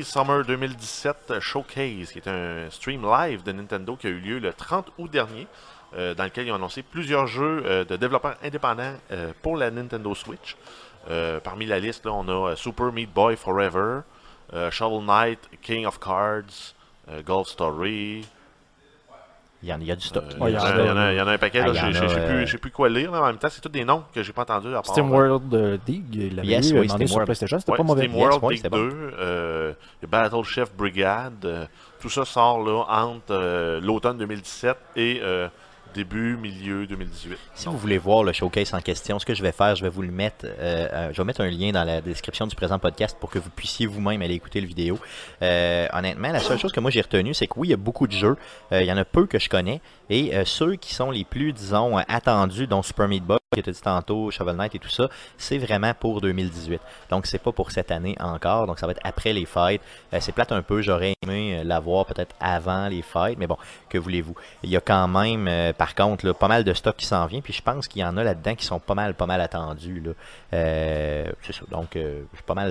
Summer 0.02 0.42
2017 0.42 1.38
Showcase, 1.38 2.12
qui 2.12 2.18
est 2.18 2.26
un 2.28 2.70
stream 2.70 3.02
live 3.02 3.42
de 3.42 3.52
Nintendo 3.52 3.94
qui 3.94 4.06
a 4.06 4.10
eu 4.10 4.20
lieu 4.20 4.38
le 4.38 4.54
30 4.54 4.90
août 4.96 5.10
dernier, 5.10 5.46
euh, 5.94 6.14
dans 6.14 6.24
lequel 6.24 6.46
ils 6.46 6.52
ont 6.52 6.54
annoncé 6.54 6.82
plusieurs 6.82 7.26
jeux 7.26 7.62
euh, 7.66 7.84
de 7.84 7.96
développeurs 7.96 8.36
indépendants 8.42 8.94
pour 9.42 9.58
la 9.58 9.70
Nintendo 9.70 10.14
Switch. 10.14 10.56
Parmi 11.44 11.66
la 11.66 11.78
liste, 11.78 12.06
là, 12.06 12.12
on 12.12 12.46
a 12.46 12.56
Super 12.56 12.90
Meat 12.90 13.12
Boy 13.12 13.36
Forever, 13.36 14.00
Shovel 14.70 15.04
Knight, 15.04 15.40
King 15.60 15.86
of 15.86 15.98
Cards, 15.98 16.74
Golf 17.24 17.48
Story. 17.48 18.24
Il 19.62 19.68
y, 19.68 19.74
en, 19.74 19.80
il 19.80 19.86
y 19.86 19.92
a 19.92 19.96
du 19.96 20.06
stock. 20.06 20.24
euh, 20.24 20.48
il, 20.48 20.54
y 20.54 20.56
en 20.58 20.62
a, 20.62 20.70
il 20.80 20.86
y 20.86 20.90
en 20.90 20.96
a- 20.96 21.12
il 21.12 21.18
y 21.18 21.20
en 21.20 21.26
a 21.28 21.32
un 21.32 21.38
paquet, 21.38 21.60
Ah, 21.62 21.66
je 21.70 21.92
je 22.46 22.50
sais 22.50 22.56
plus, 22.56 22.70
quoi 22.70 22.88
lire, 22.88 23.12
mais 23.12 23.18
en 23.18 23.26
même 23.26 23.36
temps, 23.36 23.48
c'est 23.50 23.60
tous 23.60 23.68
des 23.68 23.84
noms 23.84 24.04
que 24.14 24.22
j'ai 24.22 24.32
pas 24.32 24.40
entendus. 24.42 24.68
à 24.68 24.80
part, 24.80 24.86
Steam 24.86 25.08
euh, 25.12 25.16
World 25.16 25.54
euh, 25.54 25.76
Dig, 25.84 26.04
il 26.14 26.36
l'avait 26.36 26.48
Yes, 26.48 26.64
oui, 26.66 26.70
demandé 26.72 26.88
Steam 26.88 27.06
sur 27.08 27.16
World. 27.16 27.26
PlayStation, 27.26 27.58
c'était 27.58 27.72
Ouais, 27.72 27.76
pas 27.76 27.82
mauvais. 27.82 28.02
Steam 28.04 28.16
Yes, 28.18 28.22
World 28.26 28.48
Dig 28.48 28.56
c'était 28.56 28.70
2, 28.70 28.88
bon. 28.88 28.94
euh, 29.18 29.72
Battle 30.08 30.44
Chef 30.44 30.72
Brigade, 30.74 31.44
euh, 31.44 31.66
tout 32.00 32.08
ça 32.08 32.24
sort 32.24 32.64
là 32.64 32.84
entre 32.88 33.24
euh, 33.32 33.80
l'automne 33.82 34.16
2017 34.16 34.78
et 34.96 35.20
euh, 35.22 35.48
début, 35.94 36.36
milieu 36.36 36.86
2018. 36.86 37.38
Si 37.54 37.66
vous 37.66 37.76
voulez 37.76 37.98
voir 37.98 38.24
le 38.24 38.32
showcase 38.32 38.74
en 38.74 38.80
question, 38.80 39.18
ce 39.18 39.26
que 39.26 39.34
je 39.34 39.42
vais 39.42 39.52
faire, 39.52 39.74
je 39.76 39.82
vais 39.82 39.88
vous 39.88 40.02
le 40.02 40.10
mettre, 40.10 40.46
euh, 40.46 40.88
euh, 40.92 41.10
je 41.12 41.16
vais 41.20 41.24
mettre 41.24 41.40
un 41.40 41.50
lien 41.50 41.72
dans 41.72 41.84
la 41.84 42.00
description 42.00 42.46
du 42.46 42.56
présent 42.56 42.78
podcast 42.78 43.16
pour 43.18 43.30
que 43.30 43.38
vous 43.38 43.50
puissiez 43.50 43.86
vous-même 43.86 44.22
aller 44.22 44.34
écouter 44.34 44.60
le 44.60 44.66
vidéo. 44.66 44.98
Euh, 45.42 45.86
honnêtement, 45.92 46.32
la 46.32 46.40
seule 46.40 46.58
chose 46.58 46.72
que 46.72 46.80
moi 46.80 46.90
j'ai 46.90 47.00
retenue, 47.00 47.34
c'est 47.34 47.46
que 47.46 47.54
oui, 47.56 47.68
il 47.68 47.70
y 47.70 47.74
a 47.74 47.78
beaucoup 47.78 48.06
de 48.06 48.12
jeux, 48.12 48.36
il 48.72 48.84
y 48.84 48.92
en 48.92 48.96
a 48.96 49.04
peu 49.04 49.26
que 49.26 49.38
je 49.38 49.48
connais, 49.48 49.80
et 50.10 50.34
euh, 50.34 50.44
ceux 50.44 50.74
qui 50.74 50.92
sont 50.92 51.12
les 51.12 51.24
plus, 51.24 51.52
disons, 51.52 51.96
euh, 51.96 52.02
attendus, 52.08 52.66
dont 52.66 52.82
Super 52.82 53.06
Meat 53.06 53.24
Boy, 53.24 53.38
que 53.52 53.60
tu 53.60 53.70
dit 53.70 53.80
tantôt, 53.80 54.30
Shovel 54.32 54.56
Knight 54.56 54.74
et 54.74 54.78
tout 54.80 54.88
ça, 54.88 55.08
c'est 55.38 55.58
vraiment 55.58 55.94
pour 55.94 56.20
2018. 56.20 56.80
Donc 57.10 57.26
c'est 57.26 57.38
pas 57.38 57.52
pour 57.52 57.70
cette 57.70 57.92
année 57.92 58.16
encore, 58.18 58.66
donc 58.66 58.80
ça 58.80 58.86
va 58.86 58.92
être 58.92 59.00
après 59.04 59.32
les 59.32 59.46
fêtes. 59.46 59.80
Euh, 60.12 60.18
c'est 60.20 60.32
plate 60.32 60.50
un 60.50 60.62
peu, 60.62 60.82
j'aurais 60.82 61.14
aimé 61.22 61.58
euh, 61.58 61.64
l'avoir 61.64 62.06
peut-être 62.06 62.34
avant 62.40 62.88
les 62.88 63.02
fêtes, 63.02 63.38
mais 63.38 63.46
bon, 63.46 63.56
que 63.88 63.98
voulez-vous. 63.98 64.34
Il 64.64 64.70
y 64.70 64.76
a 64.76 64.80
quand 64.80 65.06
même, 65.06 65.72
par 65.74 65.94
contre, 65.94 66.32
pas 66.32 66.48
mal 66.48 66.64
de 66.64 66.74
stock 66.74 66.96
qui 66.96 67.06
s'en 67.06 67.26
vient, 67.26 67.40
puis 67.40 67.52
je 67.52 67.62
pense 67.62 67.86
qu'il 67.86 68.02
y 68.02 68.04
en 68.04 68.16
a 68.16 68.24
là-dedans 68.24 68.56
qui 68.56 68.64
sont 68.64 68.80
pas 68.80 68.94
mal, 68.94 69.14
pas 69.14 69.26
mal 69.26 69.40
attendus. 69.40 70.02
C'est 70.50 71.52
ça. 71.52 71.62
Donc, 71.70 71.98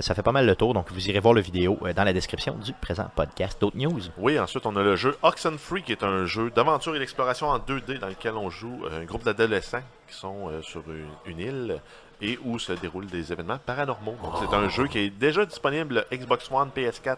ça 0.00 0.14
fait 0.14 0.22
pas 0.22 0.32
mal 0.32 0.46
le 0.46 0.56
tour. 0.56 0.74
Donc, 0.74 0.90
vous 0.92 1.08
irez 1.08 1.20
voir 1.20 1.34
le 1.34 1.40
vidéo 1.40 1.78
dans 1.94 2.04
la 2.04 2.12
description 2.12 2.54
du 2.54 2.72
présent 2.74 3.10
podcast. 3.14 3.60
D'autres 3.60 3.76
news? 3.76 4.00
Oui, 4.18 4.38
ensuite 4.38 4.66
on 4.66 4.76
a 4.76 4.82
le 4.82 4.96
jeu 4.96 5.16
Oxenfree 5.22 5.82
qui 5.82 5.92
est 5.92 6.02
un 6.02 6.24
jeu 6.26 6.50
d'aventure 6.50 6.96
et 6.96 6.98
d'exploration 6.98 7.29
en 7.42 7.58
2D 7.58 7.98
dans 7.98 8.08
lequel 8.08 8.34
on 8.34 8.50
joue 8.50 8.84
euh, 8.84 9.02
un 9.02 9.04
groupe 9.04 9.24
d'adolescents 9.24 9.82
qui 10.08 10.14
sont 10.16 10.48
euh, 10.48 10.62
sur 10.62 10.82
une, 10.88 11.32
une 11.32 11.38
île 11.38 11.80
et 12.22 12.38
où 12.44 12.58
se 12.58 12.72
déroulent 12.72 13.06
des 13.06 13.32
événements 13.32 13.58
paranormaux. 13.64 14.16
Donc 14.22 14.34
c'est 14.40 14.54
un 14.54 14.68
jeu 14.68 14.86
qui 14.86 14.98
est 14.98 15.10
déjà 15.10 15.46
disponible 15.46 16.04
Xbox 16.12 16.50
One, 16.50 16.70
PS4 16.76 17.16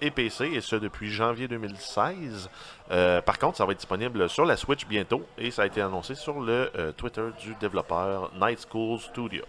et 0.00 0.10
PC 0.10 0.50
et 0.54 0.60
ce 0.60 0.76
depuis 0.76 1.10
janvier 1.10 1.48
2016. 1.48 2.48
Euh, 2.90 3.20
par 3.20 3.38
contre, 3.38 3.58
ça 3.58 3.66
va 3.66 3.72
être 3.72 3.78
disponible 3.78 4.28
sur 4.28 4.44
la 4.44 4.56
Switch 4.56 4.86
bientôt 4.86 5.22
et 5.36 5.50
ça 5.50 5.62
a 5.62 5.66
été 5.66 5.80
annoncé 5.80 6.14
sur 6.14 6.40
le 6.40 6.70
euh, 6.76 6.92
Twitter 6.92 7.24
du 7.40 7.54
développeur 7.60 8.30
Night 8.40 8.66
School 8.70 8.98
Studio. 9.00 9.44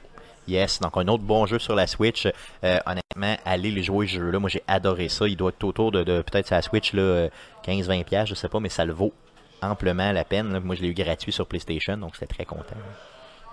Yes, 0.48 0.80
donc 0.80 0.98
un 0.98 1.08
autre 1.08 1.24
bon 1.24 1.45
jeu 1.45 1.60
sur 1.60 1.76
la 1.76 1.86
Switch. 1.86 2.28
Euh, 2.63 2.80
honnêtement, 2.88 3.38
allez 3.45 3.69
les 3.69 3.84
jouer 3.84 4.08
ce 4.08 4.13
jeu-là. 4.13 4.39
Moi, 4.39 4.50
j'ai 4.50 4.63
adoré 4.67 5.08
ça. 5.08 5.28
Il 5.28 5.38
doit 5.38 5.50
être 5.50 5.63
autour 5.63 5.91
de, 5.91 6.04
de 6.04 6.24
peut-être 6.24 6.48
sa 6.48 6.62
Switch 6.63 6.93
là, 6.93 7.02
euh, 7.02 7.30
15-20$, 7.67 8.04
piastres, 8.04 8.30
je 8.30 8.36
sais 8.36 8.50
pas, 8.50 8.60
mais 8.60 8.69
ça 8.69 8.84
le 8.84 8.93
vaut 8.93 9.13
amplement 9.62 10.12
la 10.12 10.24
peine. 10.24 10.54
là. 10.54 10.60
Moi, 10.60 10.76
je 10.76 10.82
l'ai 10.82 10.89
eu 10.89 10.93
gratuit 10.93 11.32
sur 11.32 11.45
PlayStation, 11.48 11.98
donc 11.98 12.13
j'étais 12.13 12.34
très 12.34 12.45
content. 12.45 12.76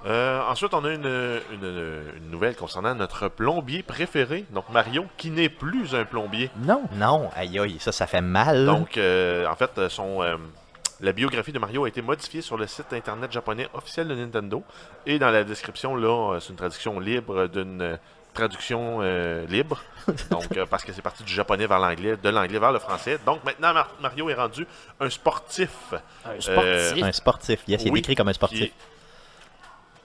Euh, 0.05 0.41
ensuite, 0.49 0.73
on 0.75 0.85
a 0.85 0.93
une, 0.93 1.05
une- 1.53 2.03
une 2.19 2.31
nouvelle 2.31 2.55
concernant 2.55 2.95
notre 2.95 3.29
plombier 3.29 3.83
préféré, 3.83 4.45
donc 4.53 4.69
Mario, 4.71 5.05
qui 5.17 5.31
n'est 5.31 5.49
plus 5.49 5.95
un 5.95 6.05
plombier. 6.05 6.51
Non. 6.59 6.83
Non, 6.93 7.29
aïe 7.35 7.59
aïe, 7.59 7.77
ça, 7.81 7.91
ça 7.93 8.07
fait 8.07 8.21
mal. 8.21 8.67
Donc, 8.67 8.99
euh, 8.99 9.47
en 9.49 9.57
fait, 9.57 9.89
son, 9.89 10.23
euh, 10.23 10.37
la 11.01 11.13
biographie 11.13 11.51
de 11.53 11.59
Mario 11.59 11.85
a 11.87 11.89
été 11.89 12.03
modifiée 12.03 12.41
sur 12.41 12.57
le 12.57 12.67
site 12.69 12.93
internet 12.93 13.33
japonais 13.33 13.69
officiel 13.75 14.07
de 14.07 14.15
Nintendo. 14.15 14.63
Et 15.07 15.19
dans 15.19 15.31
la 15.31 15.43
description, 15.43 15.97
là, 15.97 16.39
c'est 16.41 16.51
une 16.51 16.57
traduction 16.57 17.01
libre 17.01 17.49
d'une 17.49 17.83
euh, 17.83 17.97
traduction 18.37 18.99
euh, 19.03 19.45
libre. 19.47 19.83
Donc, 20.31 20.57
euh, 20.57 20.67
parce 20.67 20.85
que 20.85 20.93
c'est 20.93 21.03
parti 21.03 21.25
du 21.25 21.33
japonais 21.33 21.67
vers 21.67 21.81
l'anglais, 21.81 22.17
de 22.17 22.29
l'anglais 22.29 22.59
vers 22.61 22.71
le 22.73 22.79
français. 22.79 23.19
Donc, 23.27 23.43
maintenant, 23.45 23.73
Mar- 23.75 23.91
Mario 24.01 24.29
est 24.31 24.35
rendu 24.35 24.65
un 25.01 25.11
sportif. 25.11 25.95
Un 26.25 26.41
sportif. 26.41 27.03
un 27.03 27.13
sportif. 27.13 27.61
Yes, 27.67 27.83
il 27.83 27.89
est 27.89 27.91
Oui, 27.91 28.01
décrit 28.03 28.15
comme 28.15 28.29
un 28.29 28.33
Qui, 28.33 28.37
sportif. 28.37 28.73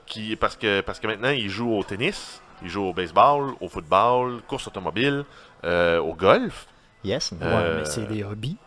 qui 0.05 0.35
parce 0.35 0.55
que 0.55 0.81
parce 0.81 0.99
que 0.99 1.07
maintenant 1.07 1.29
il 1.29 1.49
joue 1.49 1.71
au 1.73 1.83
tennis, 1.83 2.41
il 2.63 2.69
joue 2.69 2.83
au 2.85 2.93
baseball, 2.93 3.53
au 3.59 3.69
football, 3.69 4.41
course 4.47 4.67
automobile, 4.67 5.23
euh, 5.63 5.99
au 5.99 6.13
golf. 6.13 6.67
Yes. 7.03 7.31
Ouais, 7.31 7.37
Euh, 7.41 7.79
mais 7.79 7.85
c'est 7.85 8.07
des 8.07 8.23
hobbies. 8.23 8.57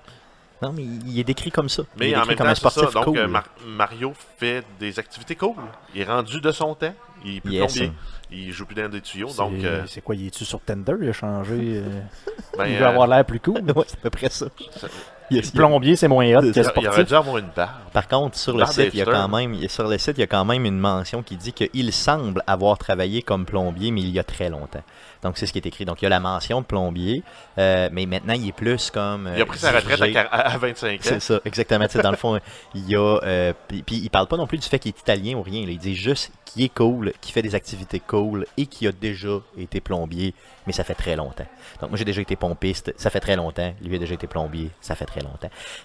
Non, 0.63 0.73
mais 0.73 0.83
il 0.83 1.19
est 1.19 1.25
décrit 1.25 1.51
comme 1.51 1.69
ça. 1.69 1.83
il 1.97 1.99
Mais 2.01 2.11
est 2.11 2.17
en 2.17 2.21
décrit 2.21 2.29
même 2.29 2.37
comme 2.39 2.47
temps, 2.47 2.51
un 2.53 2.55
ça. 2.55 2.71
sportif 2.71 2.95
Donc 2.95 3.05
cool. 3.05 3.19
euh, 3.19 3.29
Mar- 3.29 3.49
Mario 3.67 4.13
fait 4.39 4.65
des 4.79 4.99
activités 4.99 5.37
cool. 5.37 5.55
Il 5.95 6.01
est 6.01 6.05
rendu 6.05 6.41
de 6.41 6.53
son 6.53 6.75
temps. 6.75 6.95
Il 7.25 7.37
est 7.37 7.41
plus 7.41 7.53
Yes. 7.53 7.75
plombier. 7.75 7.93
Il 8.31 8.53
joue 8.53 8.67
plus 8.67 8.75
dans 8.75 8.89
des 8.89 9.01
tuyaux. 9.01 9.29
C'est 9.29 9.37
Donc, 9.37 9.53
euh, 9.65 9.85
c'est 9.87 10.01
quoi, 10.03 10.15
il 10.17 10.27
est-tu 10.27 10.45
sur 10.45 10.61
Tender? 10.61 10.95
Il 11.01 11.09
a 11.09 11.13
changé. 11.13 11.55
euh, 11.77 12.01
ben, 12.59 12.67
il 12.67 12.77
veut 12.77 12.85
euh, 12.85 12.89
avoir 12.89 13.07
l'air 13.07 13.25
plus 13.25 13.41
cool. 13.41 13.61
ouais, 13.77 13.85
c'est 13.87 13.99
à 13.99 14.03
peu 14.03 14.11
près 14.11 14.29
ça. 14.31 14.47
ça- 14.77 14.89
Yes, 15.31 15.51
Plombier, 15.53 15.97
c'est 15.97 16.07
moins 16.09 16.27
hot 16.37 16.41
que 16.43 16.47
il, 16.47 16.53
il 16.55 16.61
aurait 16.61 16.69
sportif. 16.91 17.07
dû 17.07 17.15
avoir 17.15 17.39
une 17.39 17.49
barbe. 17.57 17.71
Par 17.93 18.09
contre, 18.09 18.37
sur 18.37 18.53
le 18.57 18.67
site, 18.67 18.91
il 18.93 18.99
y 18.99 19.03
a 19.03 19.05
quand 19.07 19.29
même, 19.29 19.69
sur 19.69 19.89
le 19.89 19.97
site, 19.99 20.19
il 20.19 20.21
y 20.21 20.25
a 20.25 20.27
quand 20.27 20.45
même 20.45 20.65
une 20.67 20.79
mention 20.79 21.23
qui 21.23 21.37
dit 21.37 21.53
qu'il 21.53 21.93
semble 21.93 22.43
avoir 22.47 22.77
travaillé 22.77 23.23
comme 23.23 23.47
plombier, 23.47 23.91
mais 23.91 24.03
il 24.03 24.11
y 24.11 24.19
a 24.19 24.25
très 24.25 24.51
longtemps. 24.51 24.83
Donc 25.23 25.39
c'est 25.39 25.47
ce 25.47 25.53
qui 25.53 25.59
est 25.59 25.67
écrit. 25.67 25.87
Donc 25.87 26.03
il 26.03 26.05
y 26.05 26.07
a 26.07 26.11
la 26.11 26.21
mention 26.21 26.61
de 26.61 26.67
plombier, 26.67 27.23
euh, 27.59 27.89
mais 27.93 28.05
maintenant 28.05 28.35
il 28.35 28.49
est 28.49 28.53
plus 28.53 28.91
comme. 28.91 29.31
Il 29.35 29.41
a 29.41 29.47
pris 29.47 29.59
sa 29.59 29.71
retraite 29.73 30.03
à, 30.03 30.05
dirigé- 30.07 30.13
quar- 30.13 30.29
à- 30.31 30.53
à 30.53 30.59
25 30.59 30.95
ans. 30.97 30.99
C'est 31.03 31.21
ça, 31.21 31.41
exactement. 31.47 31.87
Dans 32.03 32.11
le 32.11 32.17
fond, 32.19 32.39
il 32.75 32.87
y 32.91 32.95
a. 32.97 33.19
euh, 33.23 33.53
puis, 33.69 33.83
puis 33.83 33.97
il 33.97 34.11
parle 34.11 34.27
pas 34.27 34.37
non 34.37 34.47
plus 34.47 34.59
du 34.59 34.67
fait 34.69 34.79
qu'il 34.79 34.91
est 34.91 35.01
italien 35.01 35.37
ou 35.37 35.43
rien. 35.43 35.65
là. 35.65 35.71
Il 35.73 35.79
dit 35.79 35.95
juste 35.95 36.31
qu'il 36.45 36.63
est 36.65 36.75
cool, 36.75 37.13
qu'il 37.23 37.33
fait 37.33 37.41
des 37.43 37.55
activités 37.55 38.01
cool 38.01 38.45
et 38.59 38.67
qu'il 38.67 38.89
a 38.89 38.93
déjà 38.93 39.39
été 39.57 39.81
plombier, 39.81 40.35
mais 40.67 40.75
ça 40.75 40.85
fait 40.85 40.95
très 40.95 41.17
longtemps. 41.17 41.47
Donc 41.81 41.91
moi 41.91 41.97
j'ai 41.99 42.05
déjà 42.05 42.21
été 42.21 42.37
pompiste, 42.37 42.93
ça 42.99 43.09
fait 43.09 43.21
très 43.21 43.37
longtemps. 43.37 43.73
Lui 43.83 43.97
a 43.97 43.99
déjà 43.99 44.13
été 44.15 44.27
plombier, 44.27 44.71
ça 44.83 44.95
fait 44.95 45.07
très 45.07 45.21
longtemps. 45.21 45.24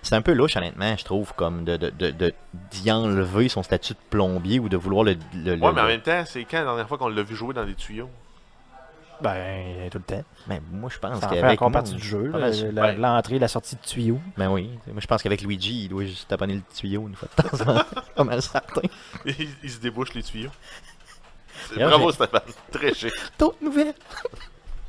C'est 0.01 0.15
un 0.15 0.21
peu 0.21 0.33
louche, 0.33 0.55
honnêtement, 0.57 0.95
je 0.97 1.03
trouve, 1.03 1.33
comme 1.33 1.63
de, 1.65 1.77
de, 1.77 1.89
de, 1.89 2.11
de- 2.11 2.33
d'y 2.71 2.91
enlever 2.91 3.49
son 3.49 3.63
statut 3.63 3.93
de 3.93 3.99
plombier 4.09 4.59
ou 4.59 4.69
de 4.69 4.77
vouloir 4.77 5.03
le. 5.03 5.13
le, 5.33 5.55
le- 5.55 5.61
Ouais, 5.61 5.71
mais 5.73 5.81
en 5.81 5.83
le- 5.83 5.89
même 5.89 6.01
temps, 6.01 6.23
c'est 6.25 6.43
quand 6.45 6.57
la 6.59 6.65
dernière 6.65 6.87
fois 6.87 6.97
qu'on 6.97 7.09
l'a 7.09 7.23
vu 7.23 7.35
jouer 7.35 7.53
dans 7.53 7.65
des 7.65 7.75
tuyaux? 7.75 8.09
Ben, 9.21 9.89
tout 9.91 9.97
le 9.97 10.03
temps. 10.05 10.23
Ben, 10.47 10.61
moi 10.71 10.89
je 10.93 10.97
pense 10.97 11.19
Ça 11.19 11.25
en 11.25 11.29
fait 11.29 11.41
qu'avec. 11.41 11.59
partie 11.59 11.93
du 11.93 12.01
jeu. 12.01 12.31
sûr. 12.53 12.71
la- 12.71 12.93
L'entrée, 12.93 13.37
la 13.37 13.49
sortie 13.49 13.75
de 13.75 13.81
tuyau. 13.81 14.17
Ben 14.37 14.49
oui. 14.49 14.69
Moi 14.87 15.01
je 15.01 15.07
pense 15.07 15.21
qu'avec 15.21 15.41
Luigi, 15.41 15.83
il 15.83 15.89
doit 15.89 16.05
juste 16.05 16.29
taponner 16.29 16.53
le 16.55 16.61
tuyau 16.73 17.05
une 17.05 17.15
fois 17.15 17.27
de 17.35 17.43
temps 17.43 17.61
en 17.69 17.79
temps. 17.79 17.85
Pas 18.15 18.23
mal 18.23 18.41
certain. 18.41 18.81
il, 19.25 19.49
il 19.61 19.69
se 19.69 19.79
débouche 19.79 20.13
les 20.13 20.23
tuyaux. 20.23 20.51
Bravo, 21.75 22.11
Stéphane. 22.13 22.39
Très 22.71 22.93
chic. 22.93 23.11
D'autres 23.37 23.57
nouvelles. 23.61 23.93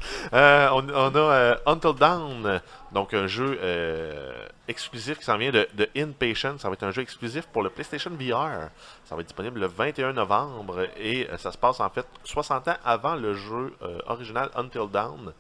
Euh, 0.32 0.68
on, 0.72 0.88
a 0.88 1.18
euh, 1.18 1.56
Until 1.66 1.94
Dawn, 1.94 2.60
donc 2.92 3.14
un 3.14 3.26
jeu 3.26 3.58
euh, 3.62 4.46
exclusif 4.68 5.18
qui 5.18 5.24
s'en 5.24 5.36
vient 5.36 5.50
de, 5.50 5.66
de 5.74 5.88
Inpatient. 5.96 6.56
Ça 6.58 6.68
va 6.68 6.74
être 6.74 6.84
un 6.84 6.92
jeu 6.92 7.02
exclusif 7.02 7.46
pour 7.46 7.62
le 7.62 7.70
PlayStation 7.70 8.10
VR. 8.10 8.68
Ça 9.04 9.16
va 9.16 9.22
être 9.22 9.26
disponible 9.26 9.58
le 9.58 9.66
21 9.66 10.12
novembre 10.12 10.86
et 10.96 11.28
ça 11.38 11.50
se 11.50 11.58
passe 11.58 11.80
en 11.80 11.90
fait 11.90 12.06
60 12.24 12.68
ans 12.68 12.76
avant 12.84 13.16
le 13.16 13.34
jeu 13.34 13.74
original 14.06 14.50
Until 14.54 14.88
Dawn. 14.92 15.32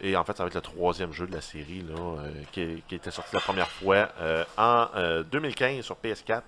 Et 0.00 0.16
en 0.16 0.24
fait, 0.24 0.36
ça 0.36 0.44
va 0.44 0.48
être 0.48 0.54
le 0.54 0.60
troisième 0.60 1.12
jeu 1.12 1.26
de 1.26 1.32
la 1.32 1.40
série 1.40 1.82
là, 1.88 1.94
qui, 2.52 2.82
qui 2.88 2.94
était 2.94 3.10
sorti 3.10 3.34
la 3.34 3.40
première 3.40 3.68
fois 3.68 4.08
en 4.56 4.88
euh, 4.96 5.22
2015 5.24 5.84
sur 5.84 5.96
PS4. 6.02 6.42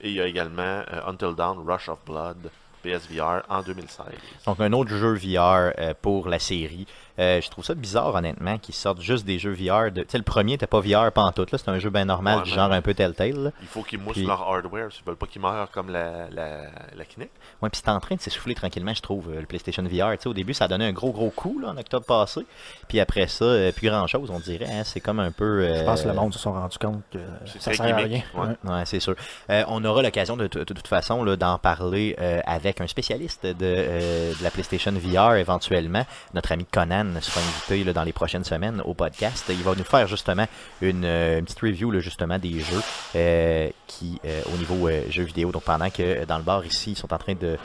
Et 0.00 0.10
il 0.10 0.14
y 0.14 0.20
a 0.20 0.26
également 0.26 0.82
Until 1.06 1.34
Dawn 1.34 1.66
Rush 1.66 1.88
of 1.88 1.98
Blood 2.04 2.50
PSVR 2.84 3.42
en 3.48 3.62
2016. 3.62 4.06
Donc 4.46 4.60
un 4.60 4.72
autre 4.72 4.94
jeu 4.94 5.14
VR 5.14 5.72
euh, 5.78 5.94
pour 6.00 6.28
la 6.28 6.38
série. 6.38 6.86
Euh, 7.18 7.40
je 7.40 7.48
trouve 7.48 7.64
ça 7.64 7.74
bizarre 7.74 8.12
honnêtement 8.14 8.58
qu'ils 8.58 8.74
sortent 8.74 9.00
juste 9.00 9.24
des 9.24 9.38
jeux 9.38 9.52
VR. 9.52 9.92
De... 9.92 10.02
Tu 10.02 10.06
sais, 10.10 10.18
le 10.18 10.24
premier 10.24 10.52
n'était 10.52 10.66
pas 10.66 10.80
VR 10.80 11.12
pantoute, 11.12 11.52
là, 11.52 11.58
c'était 11.58 11.70
un 11.70 11.78
jeu 11.78 11.90
bien 11.90 12.04
normal, 12.06 12.38
Ouais, 12.38 12.44
du 12.44 12.50
genre 12.50 12.72
un 12.72 12.82
peu 12.82 12.92
Telltale. 12.92 13.36
Là. 13.44 13.50
Il 13.62 13.68
faut 13.68 13.82
qu'ils 13.82 14.00
moussent 14.00 14.14
Puis- 14.14 14.26
leur 14.26 14.42
hardware 14.42 14.90
s'ils 14.92 15.04
veulent 15.04 15.14
pas 15.16 15.26
qu'ils 15.26 15.40
meurent 15.40 15.70
comme 15.70 15.90
la, 15.90 16.28
la, 16.30 16.62
la 16.96 17.04
Kinect. 17.04 17.30
Ouais, 17.62 17.70
puis 17.70 17.80
c'est 17.84 17.90
en 17.90 18.00
train 18.00 18.16
de 18.16 18.20
s'essouffler 18.20 18.54
tranquillement, 18.56 18.94
je 18.94 19.00
trouve, 19.00 19.30
euh, 19.30 19.40
le 19.40 19.46
PlayStation 19.46 19.82
VR. 19.84 20.12
Tu 20.16 20.22
sais, 20.22 20.26
au 20.28 20.34
début, 20.34 20.54
ça 20.54 20.64
a 20.64 20.68
donné 20.68 20.86
un 20.86 20.92
gros 20.92 21.12
gros 21.12 21.30
coup 21.30 21.60
là, 21.60 21.68
en 21.68 21.76
octobre 21.76 22.04
passé. 22.04 22.40
Puis 22.88 22.98
après 22.98 23.28
ça, 23.28 23.44
euh, 23.44 23.70
plus 23.70 23.88
grand 23.88 24.06
chose, 24.08 24.30
on 24.32 24.40
dirait. 24.40 24.66
hein, 24.68 24.82
c'est 24.84 25.00
comme 25.00 25.20
un 25.20 25.30
peu. 25.30 25.44
euh, 25.62 25.78
Je 25.80 25.84
pense 25.84 26.02
que 26.02 26.08
le 26.08 26.14
monde 26.14 26.32
se 26.32 26.40
sont 26.40 26.52
rendu 26.52 26.78
compte 26.78 27.02
que 27.12 27.18
C'est 27.46 27.62
ça 27.62 27.72
sert 27.74 27.94
à 27.94 27.98
rien. 27.98 28.22
ouais. 28.34 28.48
Ouais. 28.70 28.82
C'est 28.86 28.98
sûr. 29.00 29.14
Euh, 29.50 29.62
on 29.68 29.84
aura 29.84 30.02
l'occasion 30.02 30.36
de, 30.36 30.48
de- 30.48 30.64
toute 30.64 30.88
façon 30.88 31.22
là, 31.22 31.36
d'en 31.36 31.58
parler 31.58 32.16
euh, 32.20 32.40
avec 32.44 32.80
un 32.80 32.88
spécialiste 32.88 33.46
de, 33.46 33.54
euh, 33.62 34.32
de 34.36 34.42
la 34.42 34.50
PlayStation 34.50 34.90
VR 34.92 35.34
éventuellement. 35.36 36.04
Notre 36.34 36.50
ami 36.50 36.64
Conan 36.64 37.03
sera 37.20 37.40
invité 37.40 37.84
là, 37.84 37.92
dans 37.92 38.04
les 38.04 38.12
prochaines 38.12 38.44
semaines 38.44 38.80
au 38.84 38.94
podcast. 38.94 39.44
Il 39.48 39.62
va 39.62 39.74
nous 39.76 39.84
faire 39.84 40.06
justement 40.06 40.46
une, 40.80 41.04
euh, 41.04 41.38
une 41.38 41.44
petite 41.44 41.60
review 41.60 41.90
là, 41.90 42.00
justement 42.00 42.38
des 42.38 42.60
jeux 42.60 42.82
euh, 43.16 43.68
qui 43.86 44.20
euh, 44.24 44.40
au 44.52 44.56
niveau 44.56 44.88
euh, 44.88 45.02
jeux 45.10 45.24
vidéo. 45.24 45.50
Donc 45.52 45.62
pendant 45.64 45.90
que 45.90 46.24
dans 46.24 46.36
le 46.38 46.42
bar 46.42 46.64
ici, 46.64 46.92
ils 46.92 46.96
sont 46.96 47.12
en 47.12 47.18
train 47.18 47.34
de, 47.34 47.56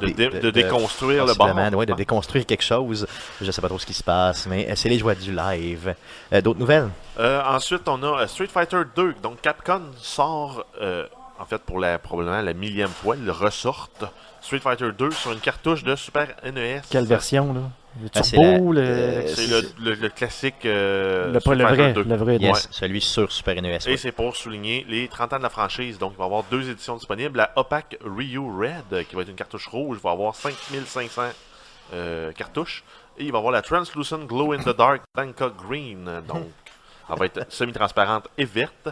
De, 0.00 0.06
dé- 0.08 0.28
de 0.28 0.50
déconstruire 0.50 1.26
le 1.26 1.34
bar. 1.34 1.54
ouais, 1.74 1.86
de 1.86 1.94
déconstruire 1.94 2.46
quelque 2.46 2.64
chose. 2.64 3.06
Je 3.40 3.50
sais 3.50 3.60
pas 3.60 3.68
trop 3.68 3.78
ce 3.78 3.86
qui 3.86 3.94
se 3.94 4.02
passe, 4.04 4.46
mais 4.46 4.68
euh, 4.70 4.72
c'est 4.76 4.88
les 4.88 4.98
joies 4.98 5.14
du 5.14 5.32
live. 5.32 5.94
Euh, 6.32 6.40
D'autres 6.40 6.58
nouvelles? 6.60 6.88
Euh, 7.18 7.42
ensuite, 7.44 7.88
on 7.88 8.02
a 8.02 8.22
euh, 8.22 8.26
Street 8.26 8.46
Fighter 8.48 8.82
2. 8.94 9.14
Donc, 9.22 9.40
Capcom 9.40 9.82
sort, 9.96 10.64
euh, 10.82 11.06
en 11.38 11.44
fait, 11.44 11.58
pour 11.62 11.78
la, 11.80 11.98
probablement 11.98 12.40
la 12.42 12.52
millième 12.54 12.88
fois, 12.90 13.16
ils 13.16 13.30
ressortent 13.30 14.04
Street 14.42 14.58
Fighter 14.60 14.90
2 14.96 15.10
sur 15.10 15.32
une 15.32 15.40
cartouche 15.40 15.82
de 15.82 15.96
Super 15.96 16.28
NES. 16.44 16.82
Quelle 16.90 17.04
version, 17.06 17.52
là? 17.52 17.60
Le 18.02 18.08
Ah, 18.14 18.20
turbo, 18.20 18.72
la- 18.72 18.80
le... 18.82 18.86
euh, 18.88 19.26
C'est 19.28 19.46
le, 19.46 19.62
le- 19.80 19.94
le 19.94 20.08
classique 20.10 20.66
euh, 20.66 21.32
le, 21.32 21.40
Fighter 21.40 21.62
vrai, 21.64 21.92
2. 21.94 22.02
le 22.02 22.16
vrai. 22.16 22.36
Yes, 22.36 22.68
celui 22.70 23.00
sur 23.00 23.32
Super 23.32 23.54
NES. 23.62 23.78
Et 23.86 23.90
ouais. 23.90 23.96
c'est 23.96 24.12
pour 24.12 24.36
souligner 24.36 24.84
les 24.88 25.08
30 25.08 25.32
ans 25.32 25.38
de 25.38 25.42
la 25.42 25.48
franchise. 25.50 25.98
Donc, 25.98 26.12
il 26.14 26.18
va 26.18 26.24
y 26.24 26.26
avoir 26.26 26.44
deux 26.50 26.68
éditions 26.70 26.96
disponibles. 26.96 27.38
La 27.38 27.52
Opaque 27.56 27.96
Ryu 28.04 28.38
Red, 28.38 28.84
euh, 28.92 29.02
qui 29.02 29.14
va 29.16 29.22
être 29.22 29.28
une 29.30 29.34
cartouche 29.36 29.66
rouge, 29.68 29.98
va 30.02 30.10
avoir 30.10 30.34
5500 30.34 31.22
euh, 31.94 32.32
cartouches. 32.32 32.84
Et 33.18 33.24
il 33.24 33.32
va 33.32 33.38
y 33.38 33.40
avoir 33.40 33.52
la 33.52 33.62
Translucent 33.62 34.18
Glow 34.24 34.52
in 34.52 34.58
the 34.58 34.76
Dark 34.76 35.02
Bangkok 35.14 35.54
Green. 35.66 36.04
Donc, 36.28 36.48
elle 37.10 37.18
va 37.18 37.24
être 37.26 37.46
semi-transparente 37.50 38.28
et 38.36 38.44
verte. 38.44 38.88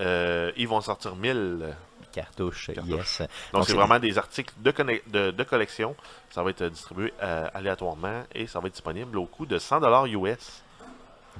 Euh, 0.00 0.50
ils 0.56 0.66
vont 0.66 0.80
sortir 0.80 1.14
1000. 1.14 1.74
Cartouche, 2.12 2.70
Cartouche. 2.74 2.90
yes. 2.96 3.22
Donc, 3.52 3.64
c'est 3.66 3.74
vraiment 3.74 3.98
des 3.98 4.18
articles 4.18 4.52
de, 4.58 4.70
conne- 4.70 5.00
de, 5.08 5.30
de 5.30 5.42
collection. 5.44 5.94
Ça 6.30 6.42
va 6.42 6.50
être 6.50 6.64
distribué 6.64 7.12
euh, 7.22 7.48
aléatoirement 7.54 8.24
et 8.34 8.46
ça 8.46 8.60
va 8.60 8.66
être 8.68 8.74
disponible 8.74 9.18
au 9.18 9.26
coût 9.26 9.46
de 9.46 9.58
100$ 9.58 10.08
US 10.10 10.62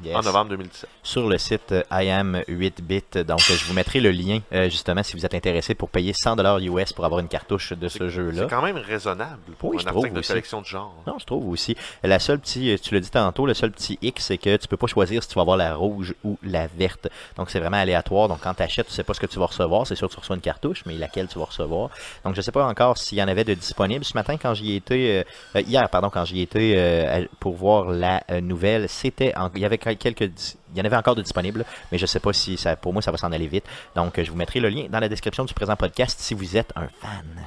yes. 0.02 0.16
en 0.16 0.22
novembre 0.22 0.50
2017. 0.50 0.88
Sur 1.02 1.28
le 1.28 1.38
site 1.38 1.72
euh, 1.72 1.82
I 1.90 2.10
am 2.10 2.42
8bit. 2.48 3.18
Donc, 3.24 3.40
euh, 3.50 3.54
je 3.54 3.64
vous 3.64 3.74
mettrai 3.74 4.00
le 4.00 4.10
lien, 4.10 4.40
euh, 4.52 4.68
justement, 4.68 5.02
si 5.02 5.16
vous 5.16 5.24
êtes 5.24 5.34
intéressé 5.34 5.74
pour 5.74 5.88
payer 5.88 6.12
100$ 6.12 6.62
US 6.62 6.92
pour 6.92 7.04
avoir 7.04 7.20
une 7.20 7.28
cartouche 7.28 7.72
de 7.72 7.88
ce 7.88 8.08
jeu-là. 8.08 8.42
C'est 8.42 8.50
quand 8.50 8.62
même 8.62 8.76
raisonnable 8.76 9.40
pour 9.58 9.70
Oui, 9.70 9.76
un 9.78 9.80
je 9.80 9.88
article 9.88 10.12
de 10.14 10.26
collection 10.26 10.60
de 10.60 10.66
genre. 10.66 10.94
Non, 11.06 11.18
je 11.18 11.26
trouve 11.26 11.48
aussi. 11.48 11.76
La 12.02 12.18
seule 12.18 12.38
petit, 12.38 12.70
euh, 12.70 12.76
tu 12.80 12.94
l'as 12.94 13.00
dit 13.00 13.10
tantôt, 13.10 13.46
le 13.46 13.54
seul 13.54 13.70
petit 13.70 13.98
X, 14.02 14.26
c'est 14.26 14.38
que 14.38 14.56
tu 14.56 14.68
peux 14.68 14.76
pas 14.76 14.86
choisir 14.86 15.22
si 15.22 15.28
tu 15.28 15.34
vas 15.34 15.42
avoir 15.42 15.56
la 15.56 15.74
rouge 15.74 16.14
ou 16.24 16.38
la 16.42 16.66
verte. 16.66 17.08
Donc 17.36 17.50
c'est 17.50 17.60
vraiment 17.60 17.78
aléatoire. 17.78 18.28
Donc 18.28 18.40
quand 18.42 18.54
tu 18.54 18.62
achètes, 18.62 18.86
tu 18.86 18.92
sais 18.92 19.04
pas 19.04 19.14
ce 19.14 19.20
que 19.20 19.26
tu 19.26 19.38
vas 19.38 19.46
recevoir. 19.46 19.86
C'est 19.86 19.94
sûr 19.96 20.08
que 20.08 20.14
tu 20.14 20.20
reçois 20.20 20.36
une 20.36 20.42
cartouche, 20.42 20.82
mais 20.86 20.94
laquelle 20.94 21.28
tu 21.28 21.38
vas 21.38 21.46
recevoir. 21.46 21.90
Donc 22.24 22.34
je 22.34 22.40
sais 22.40 22.52
pas 22.52 22.66
encore 22.66 22.98
s'il 22.98 23.18
y 23.18 23.22
en 23.22 23.28
avait 23.28 23.44
de 23.44 23.54
disponibles. 23.54 24.04
Ce 24.04 24.14
matin, 24.14 24.36
quand 24.36 24.54
j'y 24.54 24.76
étais, 24.76 25.24
euh, 25.54 25.60
hier, 25.60 25.88
pardon, 25.88 26.10
quand 26.10 26.24
j'y 26.24 26.42
étais 26.42 26.74
euh, 26.76 27.26
pour 27.38 27.54
voir 27.54 27.90
la 27.90 28.22
nouvelle, 28.40 28.88
c'était, 28.88 29.34
il 29.54 29.60
y 29.60 29.64
avait 29.64 29.78
il 29.86 30.76
y 30.76 30.80
en 30.80 30.84
avait 30.84 30.96
encore 30.96 31.14
de 31.14 31.22
disponibles, 31.22 31.64
mais 31.90 31.98
je 31.98 32.06
sais 32.06 32.20
pas 32.20 32.32
si 32.32 32.56
ça, 32.56 32.76
pour 32.76 32.92
moi, 32.92 33.02
ça 33.02 33.10
va 33.10 33.18
s'en 33.18 33.32
aller 33.32 33.48
vite. 33.48 33.64
Donc 33.94 34.20
je 34.22 34.30
vous 34.30 34.36
mettrai 34.36 34.60
le 34.60 34.68
lien 34.68 34.86
dans 34.88 35.00
la 35.00 35.08
description 35.08 35.44
du 35.44 35.54
présent 35.54 35.76
podcast 35.76 36.20
si 36.20 36.34
vous 36.34 36.56
êtes 36.56 36.72
un 36.76 36.88
fan. 36.88 37.46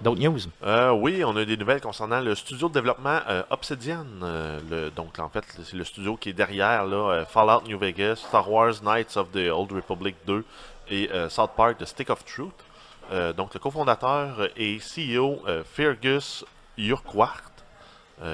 D'autres 0.00 0.20
news? 0.20 0.38
Euh, 0.64 0.92
oui, 0.92 1.22
on 1.24 1.36
a 1.36 1.44
des 1.44 1.58
nouvelles 1.58 1.82
concernant 1.82 2.20
le 2.20 2.34
studio 2.34 2.70
de 2.70 2.74
développement 2.74 3.20
euh, 3.28 3.42
Obsidian. 3.50 4.06
euh, 4.22 4.88
donc, 4.96 5.18
en 5.18 5.28
fait, 5.28 5.44
c'est 5.62 5.76
le 5.76 5.84
studio 5.84 6.16
qui 6.16 6.30
est 6.30 6.32
derrière 6.32 6.86
Fallout 7.28 7.62
New 7.66 7.78
Vegas, 7.78 8.16
Star 8.16 8.50
Wars 8.50 8.82
Knights 8.82 9.18
of 9.18 9.30
the 9.32 9.50
Old 9.52 9.72
Republic 9.72 10.16
2 10.26 10.44
et 10.90 11.10
South 11.28 11.50
Park 11.54 11.78
The 11.78 11.84
Stick 11.84 12.08
of 12.10 12.24
Truth. 12.24 12.54
Donc, 13.36 13.52
le 13.52 13.60
cofondateur 13.60 14.48
et 14.56 14.78
CEO 14.78 15.42
Fergus 15.64 16.44
Urquhart, 16.78 17.52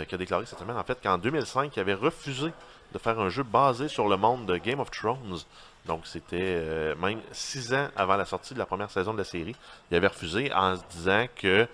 qui 0.09 0.15
a 0.15 0.19
déclaré 0.19 0.47
cette 0.47 0.59
semaine 0.61 0.77
en 0.77 0.85
fait 0.85 0.99
qu'en 1.03 1.19
2005, 1.19 1.77
il 1.77 1.81
avait 1.81 1.95
refusé 1.95 2.53
de 2.93 2.99
faire 2.99 3.19
un 3.21 3.29
jeu 3.29 3.43
basé 3.43 3.89
sur 3.89 4.09
le 4.09 4.17
monde 4.17 4.47
de 4.47 4.57
Game 4.57 4.81
of 4.81 4.91
Thrones. 4.91 5.39
Donc, 5.87 6.01
c'était 6.07 6.37
euh, 6.41 6.95
même 6.97 7.21
six 7.33 7.73
ans 7.73 7.89
avant 7.97 8.17
la 8.17 8.25
sortie 8.25 8.55
de 8.55 8.59
la 8.59 8.67
première 8.67 8.91
saison 8.91 9.13
de 9.13 9.19
la 9.19 9.25
série. 9.25 9.55
Il 9.91 9.97
avait 9.97 10.09
refusé 10.09 10.53
en 10.53 10.77
se 10.77 10.83
disant 10.91 11.27
que 11.37 11.69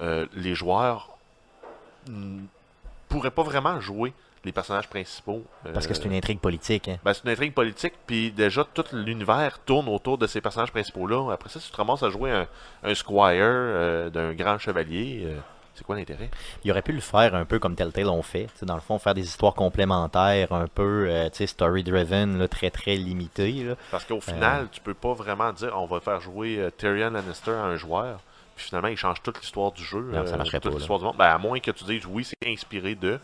euh, 0.00 0.26
les 0.34 0.54
joueurs 0.54 1.16
ne 2.08 2.40
pourraient 3.08 3.30
pas 3.30 3.42
vraiment 3.42 3.80
jouer 3.80 4.12
les 4.44 4.52
personnages 4.52 4.88
principaux. 4.88 5.42
Parce 5.74 5.88
que 5.88 5.94
c'est 5.94 6.04
une 6.04 6.12
intrigue 6.14 6.38
politique. 6.38 6.86
hein. 6.88 6.98
Ben, 7.04 7.12
c'est 7.12 7.24
une 7.24 7.30
intrigue 7.30 7.52
politique, 7.52 7.94
puis 8.06 8.30
déjà 8.30 8.64
tout 8.74 8.84
l'univers 8.92 9.58
tourne 9.66 9.88
autour 9.88 10.18
de 10.18 10.28
ces 10.28 10.40
personnages 10.40 10.70
principaux-là. 10.70 11.32
Après 11.32 11.48
ça, 11.48 11.58
si 11.58 11.66
tu 11.66 11.72
te 11.72 11.76
ramasses 11.76 12.04
à 12.04 12.10
jouer 12.10 12.30
un, 12.30 12.46
un 12.84 12.94
squire 12.94 13.40
euh, 13.42 14.08
d'un 14.10 14.34
grand 14.34 14.58
chevalier, 14.58 15.22
euh, 15.24 15.38
c'est 15.76 15.84
quoi 15.84 15.96
l'intérêt? 15.96 16.30
Il 16.64 16.70
aurait 16.70 16.82
pu 16.82 16.92
le 16.92 17.00
faire 17.00 17.34
un 17.34 17.44
peu 17.44 17.58
comme 17.58 17.76
Telltale 17.76 18.08
ont 18.08 18.22
fait. 18.22 18.48
Dans 18.62 18.74
le 18.74 18.80
fond, 18.80 18.98
faire 18.98 19.14
des 19.14 19.24
histoires 19.24 19.54
complémentaires, 19.54 20.52
un 20.52 20.66
peu 20.66 21.06
euh, 21.08 21.28
tu 21.30 21.36
sais, 21.38 21.46
story-driven, 21.46 22.48
très 22.48 22.70
très 22.70 22.96
limité. 22.96 23.52
là. 23.64 23.74
Parce 23.90 24.04
qu'au 24.04 24.20
final, 24.20 24.68
tu 24.72 24.80
peux 24.80 24.94
pas 24.94 25.12
vraiment 25.12 25.52
dire 25.52 25.72
on 25.76 25.86
va 25.86 26.00
faire 26.00 26.20
jouer 26.20 26.58
euh, 26.58 26.70
Tyrion 26.70 27.10
Lannister 27.10 27.50
à 27.52 27.64
un 27.64 27.76
joueur, 27.76 28.20
puis 28.56 28.64
finalement, 28.66 28.88
il 28.88 28.96
change 28.96 29.22
toute 29.22 29.38
l'histoire 29.40 29.72
du 29.72 29.84
jeu, 29.84 30.00
Non, 30.12 30.26
ça 30.26 30.36
marcherait 30.36 30.60
toute 30.60 30.70
pas, 30.72 30.76
là. 30.76 30.78
l'histoire 30.78 30.98
du 30.98 31.04
monde. 31.04 31.16
Ben, 31.18 31.26
à 31.26 31.38
moins 31.38 31.60
que 31.60 31.70
tu 31.70 31.84
dises 31.84 32.06
oui, 32.08 32.24
c'est 32.24 32.48
inspiré 32.50 32.94
de, 32.94 33.20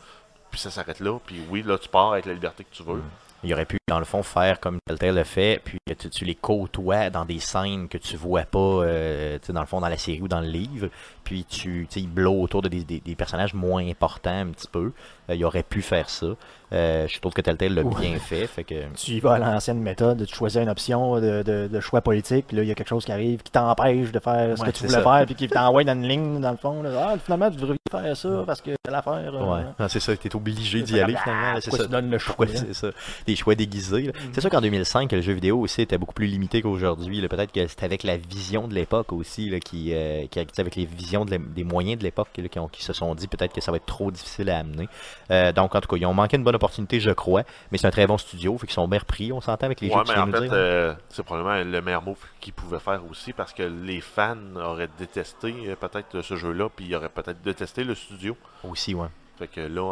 puis 0.50 0.60
ça 0.60 0.70
s'arrête 0.70 1.00
là, 1.00 1.18
puis 1.24 1.40
oui, 1.48 1.62
là, 1.62 1.78
tu 1.78 1.88
pars 1.88 2.12
avec 2.12 2.26
la 2.26 2.34
liberté 2.34 2.64
que 2.64 2.74
tu 2.74 2.82
veux. 2.82 2.96
Mm. 2.96 3.02
Il 3.44 3.52
aurait 3.52 3.64
pu, 3.64 3.78
dans 3.88 3.98
le 3.98 4.04
fond, 4.04 4.22
faire 4.22 4.60
comme 4.60 4.78
Telltale 4.86 5.16
le 5.16 5.24
fait, 5.24 5.60
puis 5.64 5.78
que 5.86 5.94
tu, 5.94 6.10
tu 6.10 6.24
les 6.24 6.34
côtoies 6.34 7.10
dans 7.10 7.24
des 7.24 7.40
scènes 7.40 7.88
que 7.88 7.98
tu 7.98 8.16
vois 8.16 8.44
pas, 8.44 8.58
euh, 8.58 9.38
dans 9.48 9.60
le 9.60 9.66
fond, 9.66 9.80
dans 9.80 9.88
la 9.88 9.98
série 9.98 10.20
ou 10.20 10.28
dans 10.28 10.40
le 10.40 10.46
livre, 10.46 10.88
puis 11.24 11.44
tu, 11.44 11.86
tu 11.88 11.94
sais, 11.94 12.00
il 12.00 12.08
blow 12.08 12.40
autour 12.40 12.62
de 12.62 12.68
des 12.68 13.16
personnages 13.16 13.54
moins 13.54 13.86
importants 13.86 14.40
un 14.40 14.46
petit 14.46 14.68
peu. 14.68 14.92
Euh, 15.28 15.34
il 15.34 15.44
aurait 15.44 15.62
pu 15.62 15.82
faire 15.82 16.08
ça. 16.08 16.28
Euh, 16.72 17.06
je 17.06 17.20
trouve 17.20 17.32
que 17.34 17.40
Telltale 17.42 17.74
l'a 17.74 17.82
bien 17.82 18.18
fait, 18.18 18.46
fait 18.46 18.64
que... 18.64 18.74
Tu 18.96 19.12
y 19.12 19.20
vas 19.20 19.34
à 19.34 19.38
l'ancienne 19.38 19.80
méthode, 19.80 20.24
tu 20.26 20.34
choisis 20.34 20.60
une 20.62 20.70
option 20.70 21.16
de, 21.20 21.42
de- 21.42 21.68
de 21.68 21.80
choix 21.80 22.00
politique, 22.00 22.46
puis 22.48 22.56
là, 22.56 22.62
il 22.62 22.68
y 22.68 22.72
a 22.72 22.74
quelque 22.74 22.88
chose 22.88 23.04
qui 23.04 23.12
arrive 23.12 23.42
qui 23.42 23.52
t'empêche 23.52 24.10
de 24.10 24.18
faire 24.18 24.56
ce 24.56 24.62
Ouais, 24.62 24.68
que 24.70 24.76
tu 24.76 24.84
voulais 24.84 24.94
ça. 24.94 25.02
faire, 25.02 25.26
puis 25.26 25.34
qui 25.34 25.48
t'envoie 25.48 25.84
dans 25.84 25.92
une 25.94 26.08
ligne, 26.08 26.40
dans 26.40 26.50
le 26.50 26.56
fond. 26.56 26.82
là. 26.82 26.90
Ah, 27.12 27.14
finalement, 27.22 27.50
tu 27.50 27.58
devrais 27.58 27.76
faire 27.90 28.16
ça 28.16 28.42
parce 28.46 28.60
que 28.62 28.70
telle 28.82 28.94
affaire. 28.94 29.12
euh, 29.34 29.54
Ouais, 29.54 29.62
non, 29.78 29.86
c'est 29.88 30.00
ça, 30.00 30.16
t'es 30.16 30.34
obligé 30.34 30.80
d'y 30.82 30.98
aller 30.98 31.14
finalement. 31.22 31.52
ah, 31.56 31.60
C'est 31.60 31.70
ça. 31.70 31.84
tu 31.84 31.90
donnes 31.90 32.10
le 32.10 32.18
choix, 32.18 32.46
c'est 32.46 32.72
ça? 32.74 32.88
Des 33.26 33.36
choix 33.36 33.54
déguisés. 33.54 34.02
là. 34.04 34.12
C'est 34.32 34.40
sûr 34.40 34.48
qu'en 34.50 34.60
2005, 34.62 35.12
le 35.12 35.20
jeu 35.20 35.32
vidéo 35.34 35.58
aussi 35.60 35.82
était 35.82 35.98
beaucoup 35.98 36.14
plus 36.14 36.26
limité 36.26 36.62
qu'aujourd'hui. 36.62 37.26
Peut-être 37.28 37.52
que 37.52 37.66
c'était 37.66 37.84
avec 37.84 38.02
la 38.02 38.16
vision 38.16 38.66
de 38.66 38.74
l'époque 38.74 39.12
aussi, 39.12 39.50
là, 39.50 39.60
qui, 39.60 39.92
euh, 39.92 40.26
qui- 40.30 40.46
tu 40.46 40.60
avec 40.60 40.76
les 40.76 40.86
visions 40.86 41.24
de 41.26 41.36
des 41.36 41.64
moyens 41.64 41.98
de 41.98 42.04
l'époque 42.04 42.28
qui, 42.32 42.42
qui 42.72 42.82
se 42.84 42.92
sont 42.92 43.14
dit 43.14 43.26
peut-être 43.26 43.52
que 43.54 43.60
ça 43.60 43.70
va 43.72 43.76
être 43.76 43.86
trop 43.86 44.10
difficile 44.10 44.48
à 44.50 44.58
amener. 44.58 44.88
Euh, 45.30 45.52
donc, 45.52 45.74
en 45.74 45.80
tout 45.80 45.88
cas, 45.88 45.96
ils 45.96 46.06
ont 46.06 46.14
manqué 46.14 46.36
une 46.36 46.44
bonne 46.44 46.54
opportunité, 46.62 47.00
je 47.00 47.10
crois. 47.10 47.42
Mais 47.70 47.78
c'est 47.78 47.86
un 47.86 47.90
très 47.90 48.06
bon 48.06 48.18
studio, 48.18 48.56
fait 48.58 48.66
qu'ils 48.66 48.74
sont 48.74 48.88
bien 48.88 48.98
repris. 49.00 49.32
On 49.32 49.40
s'entend 49.40 49.66
avec 49.66 49.80
les 49.80 49.88
Ouais, 49.88 49.96
jeux 50.06 50.12
mais 50.14 50.20
en 50.20 50.26
de 50.26 50.32
fait, 50.32 50.40
dire. 50.42 50.50
euh, 50.52 50.94
c'est 51.08 51.22
probablement 51.22 51.62
le 51.70 51.82
meilleur 51.82 52.02
move 52.02 52.18
qu'ils 52.40 52.52
pouvaient 52.52 52.78
faire 52.80 53.00
aussi 53.10 53.32
parce 53.32 53.52
que 53.52 53.62
les 53.62 54.00
fans 54.00 54.36
auraient 54.56 54.88
détesté 54.98 55.54
euh, 55.66 55.76
peut-être 55.76 56.22
ce 56.22 56.36
jeu-là, 56.36 56.68
puis 56.74 56.86
ils 56.86 56.94
auraient 56.94 57.08
peut-être 57.08 57.42
détesté 57.42 57.84
le 57.84 57.94
studio. 57.94 58.36
Aussi, 58.64 58.94
ouais. 58.94 59.08
Fait 59.38 59.48
que 59.48 59.60
là, 59.60 59.82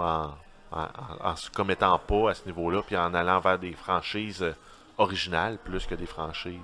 en, 0.73 0.79
en, 0.79 0.83
en- 0.83 1.31
en 1.31 1.37
se 1.37 1.51
commettant 1.51 1.99
pas 1.99 2.31
à 2.31 2.35
ce 2.35 2.47
niveau-là, 2.47 2.83
puis 2.87 2.97
en 2.97 3.13
allant 3.15 3.41
vers 3.41 3.59
des 3.59 3.73
franchises 3.73 4.43
euh, 4.43 4.53
originales 4.99 5.59
plus 5.65 5.87
que 5.87 5.95
des 5.95 6.07
franchises 6.07 6.55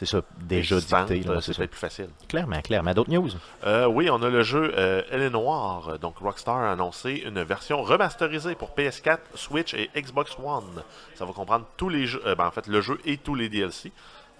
C'est 0.00 0.06
ça, 0.06 0.22
déjà 0.38 0.76
dicté. 0.80 1.28
euh, 1.28 1.40
c'est 1.42 1.54
peut-être 1.54 1.70
plus 1.72 1.78
facile. 1.78 2.08
Clairement, 2.26 2.62
clairement. 2.62 2.94
D'autres 2.94 3.10
news? 3.10 3.28
Euh, 3.66 3.84
oui, 3.84 4.08
on 4.08 4.22
a 4.22 4.30
le 4.30 4.42
jeu 4.42 4.72
euh, 4.74 5.02
Elle 5.10 5.20
est 5.20 5.28
Noire. 5.28 5.98
Donc, 5.98 6.16
Rockstar 6.20 6.56
a 6.56 6.72
annoncé 6.72 7.22
une 7.26 7.42
version 7.42 7.82
remasterisée 7.82 8.54
pour 8.54 8.70
PS4, 8.74 9.18
Switch 9.34 9.74
et 9.74 9.90
Xbox 9.94 10.38
One. 10.42 10.82
Ça 11.16 11.26
va 11.26 11.34
comprendre 11.34 11.66
tous 11.76 11.90
les 11.90 12.06
jeux, 12.06 12.22
euh, 12.24 12.34
ben, 12.34 12.46
en 12.46 12.50
fait, 12.50 12.66
le 12.66 12.80
jeu 12.80 12.98
et 13.04 13.18
tous 13.18 13.34
les 13.34 13.50
DLC. 13.50 13.92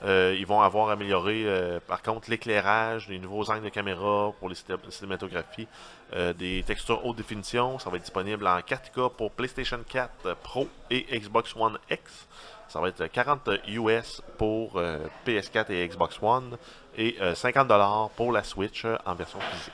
Euh, 0.03 0.35
ils 0.39 0.47
vont 0.47 0.63
avoir 0.63 0.89
amélioré, 0.89 1.43
euh, 1.45 1.79
par 1.87 2.01
contre, 2.01 2.31
l'éclairage, 2.31 3.09
des 3.09 3.19
nouveaux 3.19 3.51
angles 3.51 3.65
de 3.65 3.69
caméra 3.69 4.33
pour 4.41 4.49
les 4.49 4.55
ciné- 4.55 4.79
cinématographies, 4.89 5.69
euh, 6.15 6.33
des 6.33 6.63
textures 6.67 7.05
haute 7.05 7.19
définition. 7.19 7.79
Ça 7.79 7.91
va 7.91 7.97
être 7.97 8.05
disponible 8.05 8.47
en 8.47 8.61
4K 8.63 9.11
pour 9.15 9.31
PlayStation 9.33 9.79
4 9.87 10.37
Pro 10.43 10.69
et 10.91 11.05
Xbox 11.21 11.55
One 11.55 11.77
X. 11.91 12.27
Ça 12.71 12.81
va 12.81 12.89
être 12.89 13.05
40 13.07 13.51
US 13.69 14.23
pour 14.39 14.77
euh, 14.77 14.99
PS4 15.27 15.71
et 15.73 15.87
Xbox 15.89 16.19
One 16.23 16.57
et 16.97 17.17
euh, 17.21 17.35
50$ 17.35 18.11
pour 18.17 18.33
la 18.33 18.43
Switch 18.45 18.85
euh, 18.85 18.97
en 19.05 19.15
version 19.15 19.41
physique. 19.53 19.73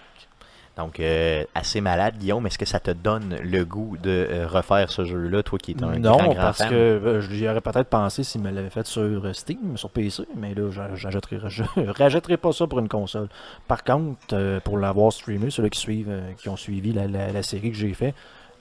Donc, 0.78 1.00
euh, 1.00 1.42
assez 1.54 1.80
malade, 1.80 2.16
Guillaume. 2.18 2.46
Est-ce 2.46 2.58
que 2.58 2.66
ça 2.66 2.80
te 2.80 2.90
donne 2.90 3.36
le 3.42 3.64
goût 3.64 3.96
de 4.02 4.10
euh, 4.30 4.46
refaire 4.46 4.90
ce 4.90 5.04
jeu-là, 5.06 5.42
toi 5.42 5.58
qui 5.58 5.72
es 5.72 5.82
un 5.82 5.98
grand, 5.98 6.18
Non, 6.18 6.32
grand 6.32 6.34
parce 6.34 6.58
fan? 6.58 6.68
que 6.68 6.74
euh, 6.74 7.20
j'y 7.22 7.48
aurais 7.48 7.62
peut-être 7.62 7.88
pensé 7.88 8.24
s'il 8.24 8.42
me 8.42 8.50
l'avait 8.50 8.68
fait 8.68 8.86
sur 8.86 9.02
euh, 9.02 9.32
Steam, 9.32 9.78
sur 9.78 9.88
PC, 9.88 10.24
mais 10.36 10.54
là, 10.54 10.70
je 10.94 11.00
rachèterai 12.02 12.36
pas 12.36 12.52
ça 12.52 12.66
pour 12.66 12.78
une 12.78 12.88
console. 12.88 13.28
Par 13.68 13.84
contre, 13.84 14.18
euh, 14.34 14.60
pour 14.60 14.76
l'avoir 14.76 15.12
streamé, 15.14 15.48
ceux-là 15.50 15.70
qui 15.70 15.80
suivent, 15.80 16.10
euh, 16.10 16.32
qui 16.36 16.50
ont 16.50 16.56
suivi 16.56 16.92
la, 16.92 17.06
la- 17.06 17.32
la 17.32 17.42
série 17.42 17.70
que 17.70 17.76
j'ai 17.78 17.94
fait, 17.94 18.14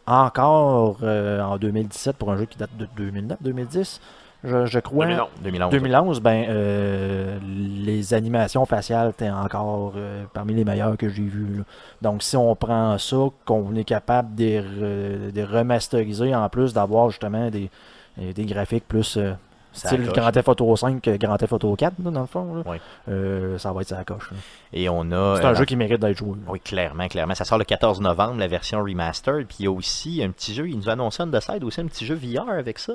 encore 0.07 0.99
euh, 1.03 1.41
en 1.41 1.57
2017 1.57 2.15
pour 2.15 2.31
un 2.31 2.37
jeu 2.37 2.45
qui 2.45 2.57
date 2.57 2.75
de 2.77 2.87
2009, 2.95 3.37
2010, 3.41 3.99
je, 4.45 4.65
je 4.65 4.79
crois. 4.79 5.05
2011. 5.05 5.29
2011. 5.41 5.71
2011, 5.71 6.21
ben, 6.21 6.45
euh, 6.49 7.37
les 7.43 8.13
animations 8.13 8.65
faciales 8.65 9.09
étaient 9.09 9.29
encore 9.29 9.93
euh, 9.97 10.23
parmi 10.33 10.53
les 10.53 10.63
meilleures 10.65 10.97
que 10.97 11.09
j'ai 11.09 11.23
vues. 11.23 11.57
là. 11.57 11.63
Donc, 12.01 12.23
si 12.23 12.37
on 12.37 12.55
prend 12.55 12.97
ça, 12.97 13.17
qu'on 13.45 13.75
est 13.75 13.83
capable 13.83 14.35
de, 14.35 15.31
de 15.31 15.41
remasteriser, 15.43 16.33
en 16.35 16.47
plus 16.49 16.73
d'avoir 16.73 17.09
justement 17.09 17.49
des, 17.49 17.69
euh, 18.19 18.31
des 18.33 18.45
graphiques 18.45 18.87
plus 18.87 19.17
euh, 19.17 19.33
style 19.73 20.05
coche. 20.05 20.13
Grand 20.15 20.31
Theft 20.31 20.47
Auto 20.49 20.75
5 20.75 21.01
que 21.01 21.17
Grand 21.17 21.35
Theft 21.37 21.51
Auto 21.53 21.75
4, 21.75 21.93
là, 22.03 22.11
dans 22.11 22.21
le 22.21 22.27
fond, 22.27 22.55
là, 22.55 22.61
Oui. 22.65 22.77
euh, 23.09 23.57
ça 23.57 23.73
va 23.73 23.81
être 23.81 23.89
ça 23.89 24.03
coche. 24.05 24.31
là. 24.31 24.37
Et 24.71 24.87
on 24.87 25.11
a. 25.11 25.35
C'est 25.37 25.45
un 25.45 25.53
jeu 25.53 25.65
qui 25.65 25.75
mérite 25.75 25.99
d'être 25.99 26.17
joué. 26.17 26.37
Oui, 26.47 26.59
clairement, 26.61 27.07
clairement. 27.09 27.35
Ça 27.35 27.43
sort 27.43 27.57
le 27.57 27.65
14 27.65 27.99
novembre, 27.99 28.39
la 28.39 28.47
version 28.47 28.81
remastered. 28.81 29.47
Puis 29.47 29.57
il 29.59 29.65
y 29.65 29.67
a 29.67 29.71
aussi 29.71 30.23
un 30.23 30.29
petit 30.31 30.53
jeu, 30.53 30.69
il 30.69 30.77
nous 30.77 30.87
a 30.89 30.93
annoncé 30.93 31.23
on 31.23 31.27
the 31.27 31.41
side 31.41 31.63
aussi 31.63 31.81
un 31.81 31.87
petit 31.87 32.05
jeu 32.05 32.15
VR 32.15 32.49
avec 32.49 32.79
ça. 32.79 32.93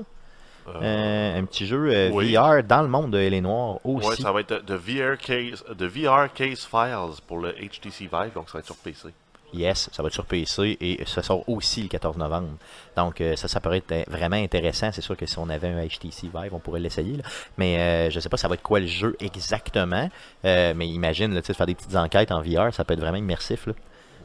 Euh, 0.68 0.80
Euh, 0.82 1.38
un 1.38 1.44
petit 1.44 1.66
jeu 1.66 1.90
euh, 1.92 2.10
oui. 2.12 2.34
VR 2.34 2.62
dans 2.62 2.82
le 2.82 2.88
monde 2.88 3.10
de 3.12 3.18
Hélène 3.18 3.44
Noire 3.44 3.78
aussi. 3.84 4.08
ouais, 4.08 4.16
ça 4.16 4.32
va 4.32 4.40
être 4.40 4.64
de 4.64 4.74
VR 4.74 5.16
Case, 5.18 5.64
de 5.76 5.86
VR 5.86 6.32
Case 6.32 6.66
Files 6.70 7.20
pour 7.26 7.38
le 7.38 7.52
HTC 7.52 8.08
Vive, 8.12 8.32
donc 8.34 8.48
ça 8.48 8.54
va 8.54 8.58
être 8.60 8.66
sur 8.66 8.76
PC. 8.76 9.08
Yes, 9.52 9.90
ça 9.92 10.02
va 10.02 10.06
être 10.06 10.14
sur 10.14 10.26
PC 10.26 10.76
et 10.80 11.04
ça 11.06 11.22
sort 11.24 11.48
aussi 11.48 11.82
le 11.82 11.88
14 11.88 12.16
novembre. 12.18 12.50
Donc 12.96 13.20
euh, 13.20 13.34
ça, 13.34 13.48
ça 13.48 13.58
pourrait 13.60 13.82
être 13.88 14.08
vraiment 14.08 14.36
intéressant. 14.36 14.90
C'est 14.92 15.00
sûr 15.00 15.16
que 15.16 15.26
si 15.26 15.38
on 15.40 15.48
avait 15.48 15.66
un 15.66 15.84
HTC 15.84 16.28
Vive, 16.32 16.54
on 16.54 16.60
pourrait 16.60 16.78
l'essayer. 16.78 17.16
Mais 17.58 17.78
euh, 17.78 18.10
je 18.10 18.20
sais 18.20 18.28
pas 18.28 18.36
ça 18.36 18.46
va 18.46 18.54
être 18.54 18.62
quoi 18.62 18.78
le 18.78 18.86
jeu 18.86 19.16
exactement? 19.18 20.08
Euh, 20.44 20.72
mais 20.76 20.86
imagine, 20.86 21.34
là, 21.34 21.42
sais, 21.42 21.52
faire 21.52 21.66
des 21.66 21.74
petites 21.74 21.96
enquêtes 21.96 22.30
en 22.30 22.42
VR, 22.42 22.72
ça 22.72 22.84
peut 22.84 22.94
être 22.94 23.00
vraiment 23.00 23.16
immersif 23.18 23.66
là, 23.66 23.72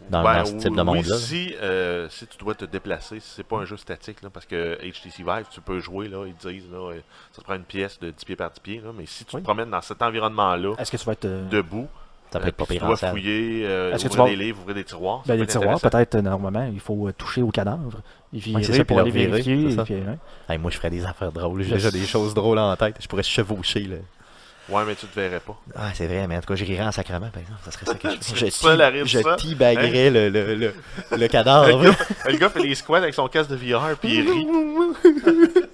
dans, 0.10 0.24
Ben, 0.24 0.39
dans 0.39 0.45
ce 0.45 0.53
type 0.56 0.76
de 0.76 0.82
monde-là. 0.82 1.18
Si, 1.18 1.56
euh, 1.62 2.08
si 2.10 2.28
tu 2.28 2.38
dois 2.38 2.56
te 2.56 2.66
déplacer, 2.66 3.20
si 3.20 3.30
c'est 3.36 3.43
pas 3.43 3.58
un 3.58 3.66
jeu 3.66 3.78
statique, 3.78 4.22
là, 4.22 4.30
parce 4.32 4.45
que 4.45 4.78
HTC 4.82 5.24
Vive, 5.24 5.45
tu 5.51 5.62
peux 5.62 5.80
jouer, 5.80 6.08
là, 6.08 6.26
ils 6.28 6.36
disent, 6.36 6.70
là, 6.72 6.78
euh, 6.91 6.99
ça 7.32 7.41
te 7.41 7.45
prend 7.45 7.56
une 7.56 7.64
pièce 7.64 7.99
de 7.99 8.10
10 8.12 8.26
pieds 8.26 8.36
par 8.36 8.51
10 8.51 8.60
pieds, 8.60 8.82
là, 8.84 8.91
mais 8.97 9.06
si 9.06 9.26
tu 9.26 9.36
Oui. 9.36 9.41
te 9.41 9.45
promènes 9.45 9.70
dans 9.70 9.82
cet 9.82 10.01
environnement-là, 10.01 10.74
Est-ce 10.78 10.91
que 10.91 10.97
tu 10.97 11.06
vas 11.06 11.14
être. 11.14 11.26
euh, 11.26 11.47
debout, 11.49 11.88
Ça 12.32 12.39
peut 12.39 12.47
être 12.49 12.56
pas 12.58 12.66
puis 12.66 12.78
pire 12.78 12.82
tu 12.82 12.88
dois 12.88 13.10
fouiller, 13.12 13.62
euh, 13.66 13.93
Est-ce 13.93 14.03
que 14.06 14.10
tu 14.10 14.14
ouvrir 14.20 14.24
vas- 14.26 14.30
des 14.38 14.43
livres, 14.45 14.60
ouvrir 14.62 14.76
des 14.76 14.84
tiroirs, 14.84 15.24
ben, 15.26 15.39
les 15.39 15.47
tiroirs, 15.47 15.80
peut-être, 15.80 16.18
normalement, 16.18 16.70
il 16.74 16.80
faut 16.82 17.10
toucher 17.14 17.41
au 17.41 17.49
cadavre. 17.51 18.01
Virer 18.34 18.64
ça, 18.64 18.74
puis 18.74 18.84
pour 18.84 18.97
le 18.97 19.03
aller 19.03 19.12
vérifier. 19.12 19.76
puis, 19.86 19.93
hein. 19.95 20.18
Hey, 20.49 20.58
moi, 20.58 20.70
je 20.70 20.76
ferais 20.78 20.89
des 20.89 21.06
affaires 21.06 21.32
drôles. 21.32 21.62
J'ai 21.64 21.76
déjà 21.76 21.91
des 21.91 22.06
choses 22.06 22.34
drôles 22.34 22.60
en 22.60 22.76
tête. 22.76 22.97
Je 22.99 23.08
pourrais 23.08 23.24
chevaucher. 23.24 23.82
Là. 23.86 23.95
Ouais, 24.68 24.84
mais 24.86 24.95
tu 24.95 25.05
te 25.05 25.20
verrais 25.20 25.39
pas. 25.39 25.55
Ah, 25.76 25.89
c'est 25.93 26.07
vrai, 26.07 26.26
mais 26.28 26.38
en 26.38 26.41
tout 26.41 26.47
cas, 26.47 26.55
je 26.55 26.66
rirais 26.66 26.84
en 26.84 26.91
sacrement, 26.91 27.30
par 27.30 27.41
exemple. 27.41 27.59
Ça 27.63 27.72
serait 27.72 27.86
ça 27.86 27.93
que 27.95 28.09
je 28.09 28.36
Je, 28.36 29.05
je 29.05 29.20
ça. 29.22 29.36
teabaguerais 29.36 30.09
le, 30.09 30.30
le, 30.30 30.55
le, 30.55 30.55
le 30.55 30.74
Le 31.18 31.28
cadavre. 31.28 31.84
gars, 31.84 31.95
le 32.28 32.38
gars 32.38 32.49
fait 32.49 32.61
des 32.63 32.74
squats 32.76 32.97
avec 32.97 33.13
son 33.13 33.28
casque 33.28 33.51
de 33.51 33.55
VR, 33.55 33.95
puis 34.01 34.16
il 34.16 34.30
rit. 34.30 34.47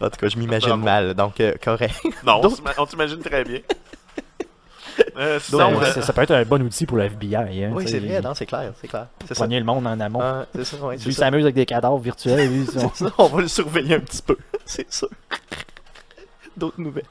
En 0.00 0.10
tout 0.10 0.16
cas, 0.16 0.28
je 0.28 0.36
m'imagine 0.36 0.76
mal. 0.76 1.14
Donc, 1.14 1.40
euh, 1.40 1.54
correct. 1.62 1.94
Non, 2.24 2.40
on 2.78 2.86
t'imagine 2.86 3.18
très 3.20 3.44
bien. 3.44 3.60
Euh, 5.18 5.38
sinon, 5.40 5.78
euh, 5.78 5.84
euh, 5.84 5.92
ça, 5.92 6.00
ça 6.00 6.12
peut 6.14 6.22
être 6.22 6.30
un 6.30 6.42
bon 6.46 6.62
outil 6.62 6.86
pour 6.86 6.96
le 6.96 7.04
FBI. 7.04 7.36
Hein, 7.36 7.70
Oui, 7.74 7.86
c'est 7.86 7.98
vrai, 8.00 8.22
non, 8.22 8.32
c'est 8.34 8.46
clair, 8.46 8.72
c'est 8.80 8.88
clair. 8.88 9.08
Soigner 9.32 9.58
le 9.58 9.64
monde 9.66 9.86
en 9.86 10.00
amont. 10.00 10.20
Ah, 10.22 10.46
c'est 10.54 10.64
ça, 10.64 10.76
ouais, 10.78 10.96
Lui 10.96 11.12
s'amuse 11.12 11.42
avec 11.42 11.54
des 11.54 11.66
cadavres 11.66 11.98
virtuels. 11.98 12.48
lui, 12.50 12.64
ça, 12.66 12.80
On 13.18 13.26
va 13.26 13.42
le 13.42 13.48
surveiller 13.48 13.96
un 13.96 14.00
petit 14.00 14.22
peu, 14.22 14.38
c'est 14.64 14.90
sûr. 14.90 15.08
D'autres 16.56 16.80
nouvelles. 16.80 17.04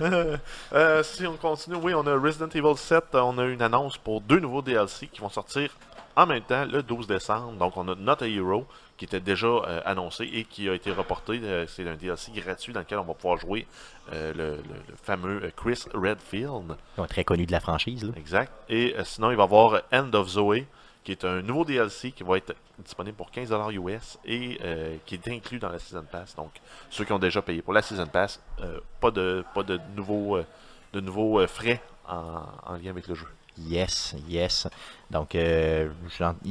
Euh, 0.00 0.36
euh, 0.72 1.02
si 1.02 1.26
on 1.26 1.36
continue, 1.36 1.76
oui, 1.76 1.94
on 1.94 2.06
a 2.06 2.16
Resident 2.18 2.48
Evil 2.48 2.76
7. 2.76 3.04
euh, 3.14 3.20
On 3.20 3.38
a 3.38 3.44
une 3.44 3.62
annonce 3.62 3.96
pour 3.98 4.20
deux 4.20 4.40
nouveaux 4.40 4.62
DLC 4.62 5.06
qui 5.08 5.20
vont 5.20 5.28
sortir 5.28 5.70
en 6.16 6.26
même 6.26 6.42
temps 6.42 6.64
le 6.64 6.82
12 6.82 7.06
décembre. 7.06 7.52
Donc, 7.58 7.76
on 7.76 7.88
a 7.88 7.94
Not 7.94 8.22
a 8.22 8.26
Hero 8.28 8.66
qui 8.96 9.04
était 9.06 9.20
déjà 9.20 9.46
euh, 9.48 9.80
annoncé 9.84 10.24
et 10.32 10.44
qui 10.44 10.68
a 10.68 10.74
été 10.74 10.92
reporté. 10.92 11.40
C'est 11.68 11.88
un 11.88 11.94
DLC 11.96 12.30
gratuit 12.36 12.72
dans 12.72 12.80
lequel 12.80 12.98
on 12.98 13.04
va 13.04 13.14
pouvoir 13.14 13.38
jouer 13.38 13.66
euh, 14.12 14.32
le, 14.32 14.50
le- 14.56 14.62
le 14.88 14.94
fameux 15.02 15.50
Chris 15.56 15.84
Redfield. 15.92 16.76
Très 17.08 17.24
connus 17.24 17.46
de 17.46 17.52
la 17.52 17.60
franchise, 17.60 18.04
là. 18.04 18.12
Exact. 18.16 18.52
Et 18.68 18.94
sinon, 19.04 19.30
il 19.32 19.36
va 19.36 19.42
y 19.42 19.46
avoir 19.46 19.82
End 19.92 20.10
of 20.14 20.28
Zoe, 20.28 20.64
qui 21.04 21.12
est 21.12 21.24
un 21.24 21.42
nouveau 21.42 21.64
DLC 21.64 22.12
qui 22.12 22.24
va 22.24 22.38
être 22.38 22.54
disponible 22.78 23.16
pour 23.16 23.30
15$ 23.30 23.72
US 23.74 24.18
et 24.24 24.58
euh, 24.64 24.96
qui 25.04 25.14
est 25.14 25.28
inclus 25.28 25.58
dans 25.58 25.68
la 25.68 25.78
Season 25.78 26.04
Pass. 26.10 26.34
Donc, 26.34 26.50
ceux 26.90 27.04
qui 27.04 27.12
ont 27.12 27.18
déjà 27.18 27.42
payé 27.42 27.60
pour 27.60 27.74
la 27.74 27.82
Season 27.82 28.06
Pass, 28.06 28.40
euh, 28.60 28.80
pas 29.00 29.10
de 29.10 29.44
pas 29.54 29.62
nouveaux, 29.94 30.38
euh, 30.38 31.46
frais 31.46 31.80
en 32.06 32.76
lien 32.82 32.90
avec 32.90 33.06
le 33.06 33.14
jeu. 33.14 33.26
Yes, 33.58 34.14
yes. 34.28 34.66
Donc, 35.10 35.34
euh, 35.36 35.90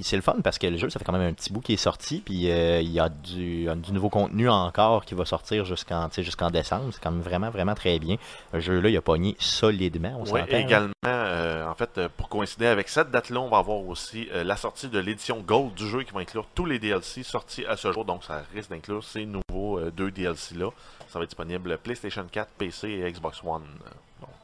c'est 0.03 0.15
le 0.15 0.21
fun 0.21 0.37
parce 0.41 0.57
que 0.57 0.67
le 0.67 0.77
jeu, 0.77 0.89
ça 0.89 0.99
fait 0.99 1.03
quand 1.03 1.11
même 1.11 1.29
un 1.29 1.33
petit 1.33 1.51
bout 1.51 1.59
qui 1.59 1.73
est 1.73 1.77
sorti. 1.77 2.21
Puis, 2.23 2.49
euh, 2.49 2.79
il 2.81 2.91
y 2.91 2.99
a 2.99 3.09
du, 3.09 3.67
du 3.75 3.91
nouveau 3.91 4.09
contenu 4.09 4.47
encore 4.49 5.03
qui 5.03 5.15
va 5.15 5.25
sortir 5.25 5.65
jusqu'en 5.65 6.07
décembre. 6.49 6.89
C'est 6.93 7.01
quand 7.01 7.11
même 7.11 7.21
vraiment, 7.21 7.49
vraiment 7.49 7.75
très 7.75 7.99
bien. 7.99 8.15
Le 8.53 8.61
jeu-là, 8.61 8.89
il 8.89 8.95
a 8.95 9.01
pogné 9.01 9.35
solidement. 9.37 10.17
On 10.17 10.31
Oui, 10.31 10.39
là. 10.49 10.59
également, 10.59 10.93
euh, 11.05 11.67
en 11.67 11.75
fait, 11.75 12.07
pour 12.15 12.29
coïncider 12.29 12.67
avec 12.67 12.87
cette 12.87 13.11
date-là, 13.11 13.41
on 13.41 13.49
va 13.49 13.57
avoir 13.57 13.85
aussi 13.85 14.29
la 14.33 14.55
sortie 14.55 14.87
de 14.87 14.99
l'édition 14.99 15.41
Gold 15.41 15.73
du 15.73 15.87
jeu 15.87 16.03
qui 16.03 16.13
va 16.13 16.21
inclure 16.21 16.47
tous 16.55 16.65
les 16.65 16.79
DLC 16.79 17.23
sortis 17.23 17.65
à 17.65 17.75
ce 17.75 17.91
jour. 17.91 18.05
Donc, 18.05 18.23
ça 18.23 18.43
risque 18.53 18.69
d'inclure 18.69 19.03
ces 19.03 19.25
nouveaux 19.25 19.81
deux 19.91 20.11
DLC-là. 20.11 20.69
Ça 21.09 21.19
va 21.19 21.23
être 21.23 21.31
disponible 21.31 21.77
PlayStation 21.83 22.25
4, 22.31 22.49
PC 22.57 22.89
et 22.89 23.11
Xbox 23.11 23.41
One. 23.43 23.63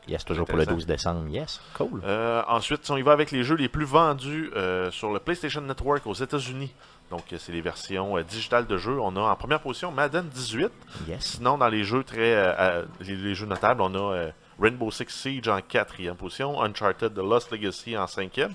Yes, 0.10 0.26
toujours 0.26 0.48
pour 0.48 0.58
le 0.58 0.64
Intéressant. 0.64 0.80
12 0.80 0.88
décembre. 0.88 1.28
Yes, 1.30 1.62
cool. 1.76 2.02
Euh, 2.04 2.42
ensuite, 2.48 2.84
si 2.84 2.92
on 2.92 2.98
y 2.98 3.02
va 3.04 3.12
avec 3.12 3.32
les 3.32 3.44
jeux 3.44 3.56
les 3.56 3.70
plus 3.70 3.86
vendus 3.86 4.50
euh, 4.56 4.90
sur 4.92 5.14
le 5.14 5.20
PlayStation 5.20 5.62
Network 5.62 6.08
aux 6.08 6.14
États-Unis, 6.14 6.74
donc 7.12 7.32
euh, 7.32 7.38
c'est 7.38 7.52
les 7.52 7.62
versions 7.62 8.18
euh, 8.18 8.24
digitales 8.24 8.66
de 8.66 8.78
jeux, 8.78 9.00
on 9.00 9.16
a 9.16 9.22
en 9.22 9.36
première 9.36 9.60
position 9.60 9.92
Madden 9.92 10.28
18. 10.28 10.72
Yes. 11.08 11.24
Sinon, 11.36 11.58
dans 11.60 11.70
les 11.70 11.84
jeux 11.84 12.04
très 12.04 12.56
les, 13.02 13.16
les 13.16 13.36
jeux 13.36 13.46
notables, 13.46 13.82
on 13.82 13.94
a 13.96 14.32
Rainbow 14.60 14.90
Six 14.90 15.10
Siege 15.10 15.48
en 15.48 15.62
quatrième 15.62 16.16
position, 16.16 16.62
Uncharted 16.62 17.14
The 17.14 17.20
Lost 17.20 17.52
Legacy 17.52 17.96
en 17.96 18.08
cinquième 18.08 18.54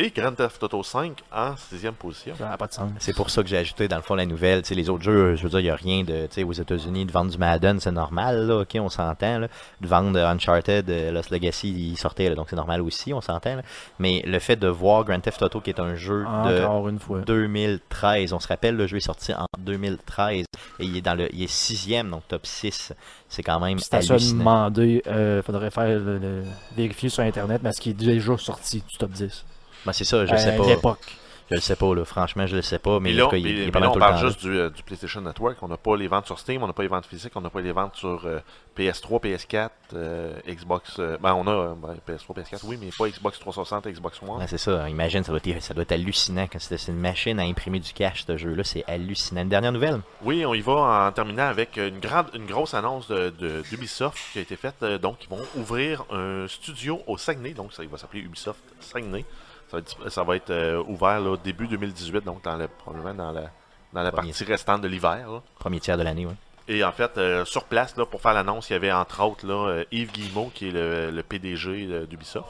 et 0.00 0.10
Grand 0.10 0.32
Theft 0.32 0.62
Auto 0.62 0.82
5 0.82 1.12
en 1.32 1.56
sixième 1.56 1.94
position. 1.94 2.34
Ça 2.38 2.48
n'a 2.48 2.56
pas 2.56 2.66
de 2.66 2.72
sens. 2.72 2.90
C'est 2.98 3.14
pour 3.14 3.30
ça 3.30 3.42
que 3.42 3.48
j'ai 3.48 3.58
ajouté 3.58 3.88
dans 3.88 3.96
le 3.96 4.02
fond 4.02 4.14
la 4.14 4.26
nouvelle. 4.26 4.62
Tu 4.62 4.68
sais, 4.68 4.74
les 4.74 4.88
autres 4.90 5.04
jeux, 5.04 5.36
je 5.36 5.42
veux 5.42 5.48
dire, 5.50 5.60
il 5.60 5.64
n'y 5.64 5.70
a 5.70 5.74
rien 5.76 6.02
de. 6.04 6.26
Tu 6.26 6.34
sais, 6.36 6.42
aux 6.44 6.52
États-Unis, 6.52 7.04
de 7.06 7.12
vendre 7.12 7.30
du 7.30 7.38
Madden, 7.38 7.78
c'est 7.80 7.90
normal, 7.92 8.46
là, 8.46 8.58
ok, 8.60 8.76
on 8.80 8.88
s'entend. 8.88 9.38
là. 9.40 9.48
De 9.80 9.86
vendre 9.86 10.18
Uncharted, 10.18 10.88
euh, 10.88 11.10
Lost 11.12 11.30
Legacy, 11.30 11.90
il 11.92 11.96
sortait, 11.96 12.28
là, 12.28 12.34
donc 12.34 12.46
c'est 12.50 12.56
normal 12.56 12.80
aussi, 12.82 13.12
on 13.12 13.20
s'entend. 13.20 13.56
là. 13.56 13.62
Mais 13.98 14.22
le 14.26 14.38
fait 14.38 14.56
de 14.56 14.68
voir 14.68 15.04
Grand 15.04 15.20
Theft 15.20 15.42
Auto, 15.42 15.60
qui 15.60 15.70
est 15.70 15.80
un 15.80 15.94
jeu 15.94 16.24
de 16.24 16.64
Encore 16.64 16.88
une 16.88 16.98
fois. 16.98 17.20
2013, 17.20 18.32
on 18.32 18.40
se 18.40 18.48
rappelle, 18.48 18.76
le 18.76 18.86
jeu 18.86 18.96
est 18.98 19.00
sorti 19.00 19.32
en 19.34 19.46
2013 19.58 20.44
et 20.78 20.84
il 20.84 20.96
est 20.96 21.00
dans 21.00 21.14
le, 21.14 21.28
il 21.34 21.42
est 21.42 21.50
sixième, 21.50 22.10
donc 22.10 22.22
top 22.28 22.46
6. 22.46 22.92
C'est 23.28 23.42
quand 23.42 23.60
même 23.60 23.78
t'as 23.78 24.02
ça 24.02 24.14
hallucinant. 24.14 24.38
demandé, 24.38 25.02
euh, 25.06 25.42
faudrait 25.42 25.70
faire 25.70 25.86
le, 25.88 26.18
le- 26.18 26.42
vérifier 26.76 27.08
sur 27.08 27.22
internet, 27.22 27.60
mais 27.62 27.72
ce 27.72 27.80
qui 27.80 27.90
est 27.90 27.94
déjà 27.94 28.36
sorti 28.36 28.82
du 28.88 28.96
top 28.98 29.10
10. 29.12 29.44
Ben, 29.86 29.92
c'est 29.92 30.04
ça, 30.04 30.24
je 30.26 30.32
à 30.32 30.38
sais 30.38 30.56
pas. 30.56 30.66
l'époque. 30.66 31.16
Je 31.50 31.56
le 31.56 31.60
sais 31.60 31.74
pas, 31.74 31.92
là. 31.96 32.04
Franchement, 32.04 32.46
je 32.46 32.54
le 32.54 32.62
sais 32.62 32.78
pas, 32.78 33.00
mais 33.00 33.10
là, 33.12 33.24
tout 33.24 33.30
cas, 33.30 33.36
il, 33.36 33.42
mais- 33.42 33.50
il 33.50 33.58
est 33.62 33.74
mais 33.74 33.80
là, 33.80 33.88
on 33.88 33.92
tout 33.92 33.98
le 33.98 34.04
parle 34.06 34.20
temps, 34.20 34.28
juste 34.28 34.40
du, 34.40 34.56
euh, 34.56 34.70
du 34.70 34.84
PlayStation 34.84 35.20
Network. 35.20 35.56
On 35.62 35.66
n'a 35.66 35.76
pas 35.76 35.96
les 35.96 36.06
ventes 36.06 36.26
sur 36.26 36.38
Steam, 36.38 36.62
on 36.62 36.68
n'a 36.68 36.72
pas 36.72 36.82
les 36.82 36.88
ventes 36.88 37.06
physiques, 37.06 37.32
on 37.34 37.40
n'a 37.40 37.50
pas 37.50 37.60
les 37.60 37.72
ventes 37.72 37.96
sur 37.96 38.24
euh, 38.24 38.38
PS3, 38.78 39.18
PS4, 39.20 39.70
euh, 39.94 40.32
Xbox. 40.46 41.00
euh, 41.00 41.18
ben, 41.20 41.34
on 41.34 41.48
a 41.48 41.50
euh, 41.50 41.74
ben, 41.74 41.96
PS3, 42.06 42.36
PS4, 42.36 42.60
oui, 42.66 42.78
mais 42.80 42.90
pas 42.96 43.08
Xbox 43.08 43.40
360, 43.40 43.88
Xbox 43.88 44.22
One. 44.22 44.38
Ouais, 44.38 44.46
c'est 44.46 44.58
ça, 44.58 44.88
imagine, 44.88 45.24
ça 45.24 45.32
doit, 45.32 45.40
être, 45.44 45.60
ça 45.60 45.74
doit 45.74 45.82
être 45.82 45.90
hallucinant 45.90 46.46
quand 46.46 46.60
c'est 46.60 46.86
une 46.86 47.00
machine 47.00 47.40
à 47.40 47.42
imprimer 47.42 47.80
du 47.80 47.92
cash, 47.92 48.22
ce 48.24 48.36
jeu-là, 48.36 48.62
c'est 48.62 48.84
hallucinant. 48.86 49.42
Une 49.42 49.48
dernière 49.48 49.72
nouvelle? 49.72 49.98
Oui, 50.22 50.46
on 50.46 50.54
y 50.54 50.60
va 50.60 51.08
en 51.08 51.10
terminant 51.10 51.48
avec 51.48 51.78
une, 51.78 51.98
grande, 51.98 52.26
une 52.32 52.46
grosse 52.46 52.74
annonce 52.74 53.08
de, 53.08 53.30
de- 53.30 53.64
d'Ubisoft 53.68 54.16
qui 54.32 54.38
a 54.38 54.42
été 54.42 54.54
faite. 54.54 54.76
euh, 54.84 54.98
donc, 54.98 55.16
ils 55.24 55.28
vont 55.28 55.42
ouvrir 55.56 56.04
un 56.12 56.46
studio 56.46 57.00
au 57.08 57.18
Saguenay. 57.18 57.54
Donc, 57.54 57.72
ça 57.72 57.82
il 57.82 57.88
va 57.88 57.98
s'appeler 57.98 58.22
Ubisoft 58.22 58.60
Saguenay. 58.78 59.24
Ça 59.70 59.76
va 59.76 59.78
être, 59.78 60.10
ça 60.10 60.22
va 60.24 60.36
être, 60.36 60.50
euh, 60.50 60.82
ouvert 60.88 61.20
là, 61.20 61.36
début 61.36 61.68
2018, 61.68 62.24
donc 62.24 62.42
dans 62.42 62.56
le, 62.56 62.66
probablement 62.68 63.14
dans 63.14 63.32
la, 63.32 63.50
dans 63.92 64.02
la 64.02 64.10
Premier. 64.10 64.28
partie 64.30 64.44
restante 64.44 64.80
de 64.80 64.88
l'hiver. 64.88 65.30
là. 65.30 65.42
Premier 65.58 65.78
tiers 65.80 65.96
de 65.98 66.02
l'année, 66.02 66.26
oui. 66.26 66.34
Et 66.68 66.84
en 66.84 66.92
fait, 66.92 67.16
euh, 67.18 67.44
sur 67.44 67.64
place, 67.64 67.96
là, 67.96 68.04
pour 68.06 68.20
faire 68.20 68.34
l'annonce, 68.34 68.70
il 68.70 68.74
y 68.74 68.76
avait 68.76 68.92
entre 68.92 69.22
autres 69.24 69.46
là, 69.46 69.68
euh, 69.68 69.84
Yves 69.92 70.12
Guillemot, 70.12 70.50
qui 70.54 70.68
est 70.68 70.72
le, 70.72 71.10
le 71.10 71.22
PDG 71.22 72.06
d'Ubisoft. 72.06 72.48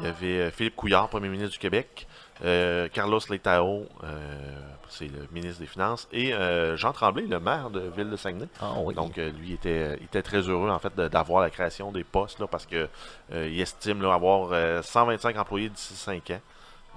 Il 0.00 0.06
y 0.06 0.08
avait 0.08 0.50
Philippe 0.50 0.74
Couillard, 0.76 1.08
premier 1.08 1.28
ministre 1.28 1.52
du 1.52 1.58
Québec. 1.58 2.06
euh, 2.44 2.88
Carlos 2.92 3.20
Letao, 3.30 3.86
euh, 4.02 4.58
c'est 4.88 5.06
le 5.06 5.28
ministre 5.32 5.60
des 5.60 5.66
Finances. 5.66 6.08
Et 6.12 6.34
euh, 6.34 6.76
Jean 6.76 6.92
Tremblay, 6.92 7.26
le 7.26 7.38
maire 7.38 7.70
de 7.70 7.80
Ville 7.96 8.10
de 8.10 8.16
Saguenay. 8.16 8.48
Ah 8.60 8.72
oui. 8.78 8.94
Donc, 8.94 9.16
lui 9.16 9.52
était, 9.52 9.96
il 10.00 10.04
était 10.06 10.22
très 10.22 10.40
heureux 10.40 10.68
en 10.68 10.78
fait 10.80 10.94
d'avoir 10.96 11.40
la 11.42 11.48
création 11.50 11.92
des 11.92 12.02
postes 12.04 12.40
là, 12.40 12.48
parce 12.48 12.66
que 12.66 12.88
euh, 13.32 13.48
il 13.48 13.60
estime 13.60 14.02
là, 14.02 14.12
avoir 14.14 14.48
euh, 14.52 14.82
125 14.82 15.38
employés 15.38 15.68
d'ici 15.68 15.94
5 15.94 16.30
ans. 16.30 16.40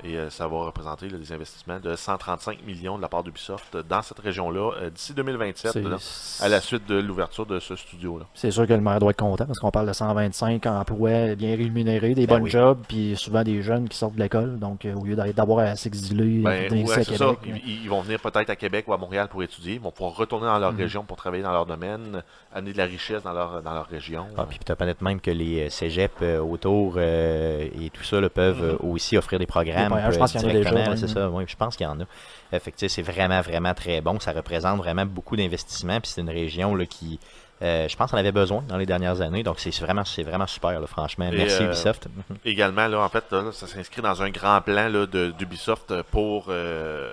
Et 0.03 0.15
euh, 0.15 0.29
ça 0.29 0.47
va 0.47 0.57
représenter 0.57 1.09
là, 1.09 1.17
des 1.17 1.31
investissements 1.33 1.79
de 1.79 1.95
135 1.95 2.63
millions 2.65 2.97
de 2.97 3.01
la 3.01 3.07
part 3.07 3.23
d'Ubisoft 3.23 3.75
dans 3.89 4.01
cette 4.03 4.19
région-là 4.19 4.71
euh, 4.81 4.89
d'ici 4.91 5.13
2027, 5.13 5.71
C'est- 5.73 5.81
là, 5.81 5.97
à 6.45 6.49
la 6.49 6.61
suite 6.61 6.87
de 6.87 6.95
l'ouverture 6.99 7.45
de 7.47 7.59
ce 7.59 7.75
studio-là. 7.75 8.25
C'est 8.35 8.51
sûr 8.51 8.67
que 8.67 8.73
le 8.73 8.81
maire 8.81 8.99
doit 8.99 9.09
être 9.09 9.17
content 9.19 9.45
parce 9.47 9.57
qu'on 9.59 9.71
parle 9.71 9.87
de 9.87 9.93
125 9.93 10.65
emplois 10.67 11.33
bien 11.35 11.55
rémunérés, 11.55 12.13
des 12.13 12.27
Ben 12.27 12.35
bonnes 12.35 12.43
oui. 12.43 12.49
jobs, 12.51 12.77
puis 12.87 13.15
souvent 13.17 13.43
des 13.43 13.61
jeunes 13.63 13.89
qui 13.89 13.97
sortent 13.97 14.13
de 14.15 14.19
l'école. 14.21 14.59
Donc, 14.59 14.85
euh, 14.85 14.93
au 14.93 15.03
lieu 15.03 15.15
d'avoir 15.15 15.59
à 15.59 15.75
s'exiler, 15.75 16.41
Ben, 16.43 16.71
ouais, 16.71 16.91
à 16.99 17.03
ça. 17.03 17.31
Ils, 17.45 17.83
ils 17.83 17.89
vont 17.89 18.01
venir 18.01 18.19
peut-être 18.19 18.49
à 18.51 18.55
Québec 18.55 18.85
ou 18.87 18.93
à 18.93 18.97
Montréal 18.97 19.27
pour 19.29 19.41
étudier. 19.41 19.73
Ils 19.75 19.81
vont 19.81 19.91
pouvoir 19.91 20.15
retourner 20.15 20.45
dans 20.45 20.59
leur 20.59 20.73
Mhm. 20.73 20.77
région 20.79 21.03
pour 21.03 21.17
travailler 21.17 21.43
dans 21.43 21.51
leur 21.51 21.65
domaine, 21.65 22.21
amener 22.53 22.71
de 22.73 22.77
la 22.77 22.85
richesse 22.85 23.23
dans 23.23 23.33
leur, 23.33 23.63
dans 23.63 23.73
leur 23.73 23.87
région. 23.87 24.27
Ah, 24.37 24.45
puis 24.47 24.59
peut-être 24.63 25.01
même 25.01 25.19
que 25.19 25.31
les 25.31 25.69
cégeps 25.71 26.13
euh, 26.21 26.39
autour 26.39 26.93
euh, 26.97 27.67
et 27.81 27.89
tout 27.89 28.03
ça 28.03 28.21
là, 28.21 28.29
peuvent 28.29 28.63
euh, 28.63 28.77
aussi 28.81 29.17
offrir 29.17 29.39
des 29.39 29.47
programmes. 29.47 29.86
Je 30.11 30.17
pense 30.19 30.31
qu'il 30.31 30.41
y 30.41 30.45
en 30.45 30.47
a 30.49 30.53
déjà, 30.53 30.69
c'est 30.97 31.07
ça, 31.13 31.29
oui, 31.29 31.43
je 31.47 31.55
pense 31.55 31.75
qu'il 31.75 31.85
y 31.85 31.89
en 31.89 31.99
a. 31.99 32.03
Euh, 32.03 32.59
fait 32.59 32.71
que, 32.71 32.77
tu 32.77 32.88
sais, 32.88 32.89
c'est 32.89 33.01
vraiment, 33.01 33.41
vraiment 33.41 33.73
très 33.73 34.01
bon. 34.01 34.19
Ça 34.19 34.31
représente 34.31 34.77
vraiment 34.77 35.05
beaucoup 35.05 35.35
d'investissements. 35.35 35.99
Puis 35.99 36.11
c'est 36.13 36.21
une 36.21 36.29
région 36.29 36.75
là, 36.75 36.85
qui, 36.85 37.19
euh, 37.61 37.88
je 37.88 37.95
pense, 37.95 38.13
en 38.13 38.17
avait 38.17 38.31
besoin 38.31 38.61
dans 38.67 38.77
les 38.77 38.85
dernières 38.85 39.21
années. 39.21 39.43
Donc 39.43 39.59
c'est 39.59 39.71
vraiment, 39.79 40.05
c'est 40.05 40.23
vraiment 40.23 40.47
super, 40.47 40.79
là, 40.79 40.88
franchement. 40.88 41.27
Et, 41.31 41.38
Merci 41.38 41.63
euh, 41.63 41.67
Ubisoft. 41.67 42.07
Également, 42.45 42.88
là, 42.88 42.99
en 42.99 43.09
fait, 43.09 43.23
là, 43.31 43.51
ça 43.51 43.67
s'inscrit 43.67 44.01
dans 44.01 44.21
un 44.21 44.29
grand 44.29 44.61
plan 44.61 44.88
là, 44.89 45.05
de- 45.05 45.31
d'Ubisoft 45.31 45.93
pour, 46.11 46.45
euh, 46.49 47.09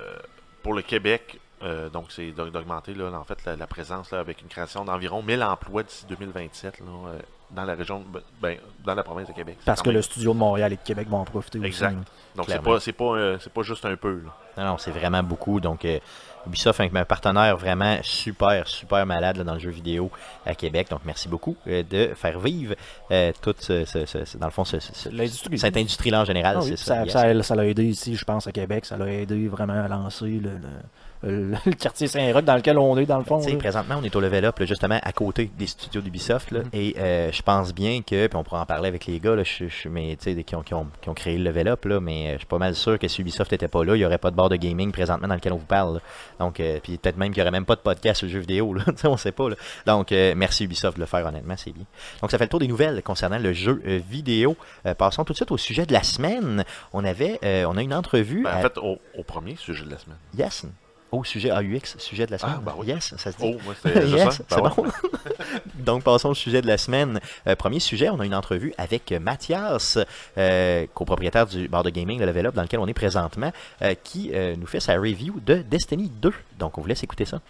pour 0.62 0.74
le 0.74 0.82
Québec. 0.82 1.38
Euh, 1.62 1.88
donc, 1.88 2.06
c'est 2.10 2.30
d'aug- 2.32 2.50
d'augmenter 2.50 2.92
là, 2.94 3.10
en 3.12 3.24
fait, 3.24 3.38
la, 3.46 3.56
la 3.56 3.66
présence 3.66 4.10
là, 4.10 4.18
avec 4.18 4.42
une 4.42 4.48
création 4.48 4.84
d'environ 4.84 5.22
1000 5.22 5.42
emplois 5.42 5.82
d'ici 5.82 6.04
2027 6.08 6.80
là, 6.80 6.86
euh, 7.08 7.18
dans 7.54 7.64
la 7.64 7.74
région, 7.74 8.02
ben, 8.42 8.56
dans 8.84 8.94
la 8.94 9.02
province 9.02 9.28
de 9.28 9.32
Québec. 9.32 9.56
Parce 9.64 9.80
que 9.82 9.88
même- 9.88 9.96
le 9.96 10.02
studio 10.02 10.32
de 10.32 10.38
Montréal 10.38 10.72
et 10.72 10.76
de 10.76 10.82
Québec 10.82 11.08
vont 11.08 11.18
en 11.18 11.24
profiter 11.24 11.58
aussi. 11.58 11.68
Exact. 11.68 11.92
là. 11.92 12.00
Donc, 12.36 12.46
c'est 12.48 12.60
pas, 12.62 12.80
c'est 12.80 12.92
pas, 12.92 13.04
euh, 13.16 13.38
c'est 13.40 13.52
pas 13.52 13.62
juste 13.62 13.84
un 13.84 13.96
peu. 13.96 14.22
Là. 14.24 14.30
Non, 14.62 14.70
non, 14.72 14.78
c'est 14.78 14.90
vraiment 14.90 15.22
beaucoup. 15.22 15.60
Donc, 15.60 15.84
euh, 15.84 15.98
Ubisoft 16.46 16.78
avec 16.80 16.94
un 16.94 17.04
partenaire 17.06 17.56
vraiment 17.56 17.96
super, 18.02 18.68
super 18.68 19.06
malade 19.06 19.38
là, 19.38 19.44
dans 19.44 19.54
le 19.54 19.58
jeu 19.60 19.70
vidéo 19.70 20.10
à 20.44 20.54
Québec. 20.54 20.88
Donc, 20.90 21.00
merci 21.06 21.26
beaucoup 21.28 21.56
euh, 21.66 21.82
de 21.82 22.10
faire 22.14 22.38
vivre 22.38 22.74
euh, 23.10 23.32
toute, 23.40 23.62
ce, 23.62 23.84
ce- 23.86 24.04
ce- 24.04 24.24
ce- 24.26 24.36
dans 24.36 24.46
le 24.46 24.52
fond, 24.52 24.64
ce- 24.64 24.78
ce- 24.80 25.08
L'industrie. 25.08 25.58
cette 25.58 25.76
industrie-là 25.76 26.20
en 26.20 26.24
général. 26.24 26.56
Ah 26.58 26.62
oui, 26.62 26.68
c'est 26.70 26.76
ça. 26.76 26.84
ça, 26.96 27.04
yes. 27.04 27.12
ça, 27.12 27.42
ça 27.42 27.54
l'a 27.54 27.66
aidé 27.66 27.84
ici, 27.84 28.14
je 28.16 28.24
pense, 28.24 28.46
à 28.46 28.52
Québec. 28.52 28.84
Ça 28.84 28.96
l'a 28.98 29.06
aidé 29.10 29.48
vraiment 29.48 29.82
à 29.82 29.88
lancer 29.88 30.26
le, 30.26 30.50
le, 30.50 30.58
le- 31.24 31.56
le 31.66 31.72
quartier 31.72 32.06
Saint-Roch 32.06 32.44
dans 32.44 32.56
lequel 32.56 32.78
on 32.78 32.96
est, 32.98 33.06
dans 33.06 33.18
le 33.18 33.24
fond. 33.24 33.38
Tu 33.38 33.44
sais, 33.44 33.50
là. 33.52 33.58
présentement, 33.58 33.96
on 34.00 34.04
est 34.04 34.14
au 34.14 34.20
level 34.20 34.44
up, 34.44 34.58
là, 34.58 34.66
justement, 34.66 34.98
à 35.02 35.12
côté 35.12 35.50
des 35.58 35.66
studios 35.66 36.00
d'Ubisoft. 36.00 36.50
là, 36.50 36.60
Mhm. 36.60 36.68
Et 36.72 36.94
euh, 36.98 37.32
je 37.32 37.42
pense 37.42 37.72
bien 37.74 38.02
que, 38.02 38.26
puis 38.26 38.36
on 38.36 38.44
pourra 38.44 38.60
en 38.62 38.66
parler 38.66 38.88
avec 38.88 39.06
les 39.06 39.18
gars, 39.20 39.34
là, 39.34 39.42
je, 39.44 39.66
je- 39.68 39.88
mais, 39.88 40.16
tu 40.20 40.34
sais, 40.34 40.42
qui, 40.44 40.54
ont, 40.56 40.62
qui, 40.62 40.74
ont, 40.74 40.86
qui 41.00 41.08
ont 41.08 41.14
créé 41.14 41.36
le 41.38 41.44
level 41.44 41.68
up, 41.68 41.84
là, 41.84 42.00
mais 42.00 42.28
euh, 42.28 42.32
je 42.34 42.38
suis 42.38 42.46
pas 42.46 42.58
mal 42.58 42.74
sûr 42.74 42.98
que 42.98 43.08
si 43.08 43.20
Ubisoft 43.22 43.50
n'était 43.52 43.68
pas 43.68 43.84
là, 43.84 43.94
il 43.96 43.98
n'y 43.98 44.04
aurait 44.04 44.18
pas 44.18 44.30
de 44.30 44.36
bar 44.36 44.48
de 44.48 44.56
gaming 44.56 44.92
présentement 44.92 45.28
dans 45.28 45.34
lequel 45.34 45.52
on 45.52 45.56
vous 45.58 45.64
parle. 45.66 45.94
là. 45.94 46.00
Donc, 46.40 46.60
euh, 46.60 46.78
puis 46.82 46.98
peut-être 46.98 47.16
même 47.16 47.30
qu'il 47.32 47.42
n'y 47.42 47.42
aurait 47.42 47.50
même 47.52 47.64
pas 47.64 47.76
de 47.76 47.80
podcast 47.80 48.18
sur 48.18 48.26
le 48.26 48.32
jeu 48.32 48.40
vidéo. 48.40 48.74
Là, 48.74 48.82
Tu 48.86 48.92
sais, 48.96 49.08
on 49.08 49.16
sait 49.16 49.32
pas. 49.32 49.48
là. 49.48 49.56
Donc, 49.86 50.12
euh, 50.12 50.34
merci 50.36 50.64
Ubisoft 50.64 50.96
de 50.96 51.00
le 51.00 51.06
faire, 51.06 51.26
honnêtement, 51.26 51.54
c'est 51.56 51.72
bien. 51.72 51.84
Donc, 52.22 52.30
ça 52.30 52.38
fait 52.38 52.44
le 52.44 52.50
tour 52.50 52.60
des 52.60 52.68
nouvelles 52.68 53.02
concernant 53.02 53.38
le 53.38 53.52
jeu 53.52 53.82
euh, 53.86 54.00
vidéo. 54.08 54.56
Euh, 54.86 54.94
passons 54.94 55.24
tout 55.24 55.32
de 55.32 55.36
suite 55.36 55.50
au 55.52 55.56
sujet 55.58 55.86
de 55.86 55.92
la 55.92 56.02
semaine. 56.02 56.64
On 56.92 57.04
avait, 57.04 57.38
euh, 57.44 57.64
on 57.68 57.76
a 57.76 57.82
une 57.82 57.94
entrevue. 57.94 58.42
Ben, 58.44 58.50
à- 58.50 58.58
en 58.58 58.62
fait, 58.62 58.78
au, 58.78 58.98
au 59.18 59.22
premier 59.22 59.56
sujet 59.56 59.84
de 59.84 59.90
la 59.90 59.98
semaine. 59.98 60.18
Yes. 60.36 60.66
Au 61.14 61.22
sujet 61.22 61.50
AUX, 61.52 61.96
sujet 61.98 62.26
de 62.26 62.32
la 62.32 62.38
semaine. 62.38 62.56
Ah, 62.66 62.74
oui. 62.76 62.88
Yes, 62.88 63.14
ça 63.16 63.30
se 63.30 63.36
dit. 63.36 63.54
Oh, 63.56 63.60
moi, 63.64 63.74
c'était 63.80 64.02
juste 64.02 64.14
Yes, 64.16 64.34
ça. 64.36 64.44
c'est 64.48 64.60
ouais. 64.60 64.70
bon. 64.76 64.84
Donc, 65.76 66.02
passons 66.02 66.30
au 66.30 66.34
sujet 66.34 66.60
de 66.60 66.66
la 66.66 66.76
semaine. 66.76 67.20
Euh, 67.46 67.54
premier 67.54 67.78
sujet, 67.78 68.08
on 68.10 68.18
a 68.18 68.26
une 68.26 68.34
entrevue 68.34 68.74
avec 68.78 69.12
Mathias, 69.12 69.98
euh, 70.38 70.86
copropriétaire 70.92 71.46
du 71.46 71.68
bar 71.68 71.84
de 71.84 71.90
gaming 71.90 72.18
de 72.18 72.24
Level 72.24 72.46
Up 72.46 72.54
dans 72.54 72.62
lequel 72.62 72.80
on 72.80 72.86
est 72.88 72.94
présentement, 72.94 73.52
euh, 73.82 73.94
qui 74.02 74.32
nous 74.58 74.66
fait 74.66 74.80
sa 74.80 74.94
review 74.94 75.38
de 75.46 75.56
Destiny 75.56 76.08
2. 76.20 76.32
Donc, 76.58 76.78
on 76.78 76.80
vous 76.80 76.88
laisse 76.88 77.02
écouter 77.04 77.24
ça. 77.26 77.40